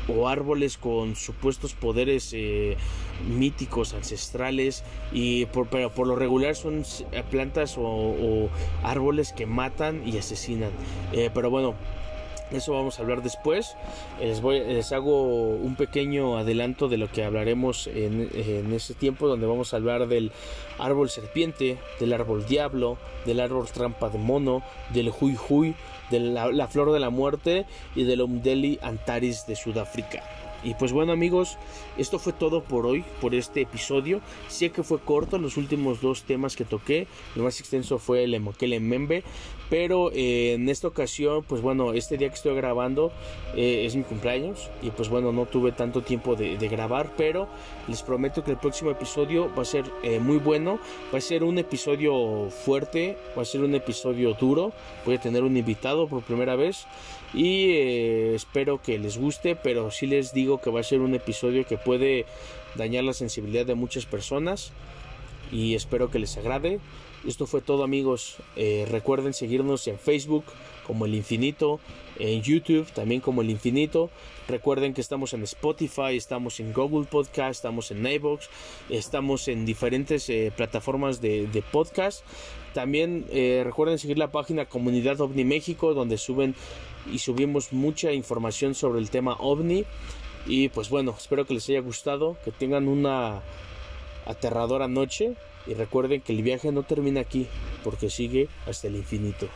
o 0.09 0.27
árboles 0.27 0.77
con 0.79 1.15
supuestos 1.15 1.75
poderes 1.75 2.35
míticos 3.29 3.95
ancestrales 3.95 4.83
y 5.13 5.45
por, 5.47 5.69
pero 5.69 5.91
por 5.91 6.07
lo 6.07 6.17
regular 6.17 6.57
son 6.57 6.85
plantas 7.31 7.77
o, 7.79 8.49
árboles 8.83 9.33
que 9.33 9.47
matan 9.47 10.03
y 10.09 10.17
asesinan. 10.19 10.71
Pero 11.13 11.51
bueno 11.51 11.75
eso 12.53 12.73
vamos 12.73 12.99
a 12.99 13.03
hablar 13.03 13.23
después. 13.23 13.77
Les, 14.21 14.41
voy, 14.41 14.61
les 14.61 14.93
hago 14.93 15.51
un 15.51 15.77
pequeño 15.77 16.37
adelanto 16.37 16.89
de 16.89 16.97
lo 16.97 17.11
que 17.11 17.25
hablaremos 17.25 17.87
en, 17.87 18.73
ese 18.73 18.95
tiempo, 18.95 19.29
donde 19.29 19.47
vamos 19.47 19.73
a 19.73 19.77
hablar 19.77 20.09
del 20.09 20.33
árbol 20.79 21.11
serpiente, 21.11 21.79
del 21.99 22.13
árbol 22.13 22.47
diablo, 22.47 22.99
del 23.25 23.41
árbol 23.41 23.67
trampa 23.69 24.09
de 24.09 24.19
mono, 24.19 24.63
del 24.91 25.13
huy 25.21 25.37
huy, 25.49 25.75
de 26.11 26.21
la, 26.21 26.51
la 26.51 26.69
flor 26.69 26.93
de 26.93 27.01
la 27.01 27.11
muerte 27.11 27.67
y 27.95 28.05
del 28.05 28.21
Omdeli 28.21 28.79
Antares 28.83 29.47
de 29.47 29.57
Sudáfrica. 29.57 30.23
Y 30.63 30.75
pues 30.75 30.93
bueno 30.93 31.13
amigos, 31.13 31.57
esto 31.97 32.19
fue 32.19 32.33
todo 32.33 32.63
por 32.63 32.87
hoy, 32.87 33.05
por 33.21 33.35
este 33.35 33.63
episodio. 33.63 34.21
Sé 34.49 34.71
que 34.71 34.83
fue 34.83 35.01
corto 35.01 35.39
los 35.39 35.57
últimos 35.57 36.01
dos 36.01 36.23
temas 36.23 36.57
que 36.57 36.65
toqué. 36.65 37.07
Lo 37.35 37.45
más 37.45 37.61
extenso 37.61 37.99
fue 37.99 38.25
el 38.25 38.35
Emokele 38.35 38.81
Membe. 38.81 39.25
Pero 39.71 40.11
eh, 40.13 40.55
en 40.55 40.69
esta 40.69 40.89
ocasión, 40.89 41.45
pues 41.45 41.63
bueno, 41.63 41.93
este 41.93 42.17
día 42.17 42.29
que 42.29 42.35
estoy 42.35 42.57
grabando 42.57 43.13
eh, 43.55 43.85
es 43.87 43.95
mi 43.95 44.03
cumpleaños. 44.03 44.69
Y 44.83 44.91
pues 44.91 45.09
bueno, 45.09 45.31
no 45.33 45.47
tuve 45.47 45.71
tanto 45.71 46.03
tiempo 46.03 46.35
de, 46.35 46.57
grabar. 46.69 47.13
Pero 47.17 47.49
les 47.87 48.03
prometo 48.03 48.43
que 48.43 48.51
el 48.51 48.57
próximo 48.57 48.91
episodio 48.91 49.49
va 49.57 49.63
a 49.63 49.65
ser 49.65 49.85
eh, 50.03 50.19
muy 50.19 50.39
bueno. 50.39 50.81
Va 51.15 51.19
a 51.19 51.21
ser 51.21 51.45
un 51.45 51.57
episodio 51.59 52.51
fuerte. 52.51 53.17
Va 53.39 53.43
a 53.43 53.45
ser 53.45 53.63
un 53.63 53.75
episodio 53.77 54.35
duro. 54.35 54.73
Voy 55.07 55.15
a 55.15 55.21
tener 55.21 55.45
un 55.45 55.57
invitado 55.57 56.09
por 56.09 56.23
primera 56.23 56.57
vez. 56.57 56.87
Y 57.33 57.73
espero 58.35 58.81
que 58.83 58.99
les 58.99 59.19
guste. 59.19 59.57
Pero 59.57 59.91
sí 59.91 60.07
les 60.07 60.33
digo 60.33 60.61
que 60.61 60.71
va 60.71 60.81
a 60.81 60.85
ser 60.85 61.01
un 61.01 61.15
episodio 61.15 61.67
que 61.67 61.79
puede 61.79 62.27
dañar 62.75 63.05
la 63.05 63.13
sensibilidad 63.13 63.67
de 63.67 63.75
muchas 63.75 64.07
personas 64.07 64.73
y 65.53 65.75
espero 65.75 66.11
que 66.11 66.19
les 66.19 66.37
agrade. 66.37 66.81
Esto 67.27 67.47
fue 67.47 67.61
todo 67.61 67.85
amigos. 67.85 68.37
Eh, 68.57 68.87
recuerden 68.91 69.35
seguirnos 69.35 69.87
en 69.89 69.99
Facebook 69.99 70.45
como 70.87 71.05
El 71.05 71.15
Infinito, 71.15 71.79
en 72.19 72.43
YouTube 72.43 72.91
también 72.93 73.21
como 73.21 73.43
El 73.43 73.51
Infinito. 73.51 74.11
Recuerden 74.49 74.95
que 74.95 75.01
estamos 75.01 75.35
en 75.35 75.43
Spotify, 75.43 76.17
estamos 76.17 76.61
en 76.61 76.73
Google 76.73 77.07
Podcast, 77.07 77.51
estamos 77.51 77.91
en 77.91 78.07
iVoox, 78.07 78.47
estamos 78.89 79.49
en 79.49 79.67
diferentes 79.67 80.29
eh, 80.31 80.51
plataformas 80.57 81.21
de, 81.21 81.63
podcast. 81.71 82.25
También 82.73 83.27
eh, 83.31 83.63
recuerden 83.65 83.99
seguir 83.99 84.17
la 84.17 84.33
página 84.33 84.65
Comunidad 84.65 85.21
OVNI 85.21 85.45
México 85.45 85.93
donde 85.93 86.17
suben 86.17 86.55
y 87.13 87.19
subimos 87.19 87.73
mucha 87.73 88.13
información 88.13 88.75
sobre 88.75 89.01
el 89.01 89.11
tema 89.11 89.37
OVNI. 89.39 89.85
Y 90.47 90.69
pues 90.69 90.89
bueno, 90.89 91.15
espero 91.17 91.45
que 91.45 91.55
les 91.55 91.69
haya 91.69 91.81
gustado, 91.81 92.37
que 92.45 92.51
tengan 92.51 92.89
una 92.89 93.43
aterradora 94.27 94.89
noche 94.89 95.35
y 95.67 95.75
recuerden 95.75 96.23
que 96.23 96.33
el 96.33 96.43
viaje 96.43 96.73
no 96.73 96.83
termina 96.83 97.21
aquí, 97.21 97.47
porque 97.85 98.11
sigue 98.11 98.49
hasta 98.67 98.89
el 98.89 98.97
infinito. 98.97 99.49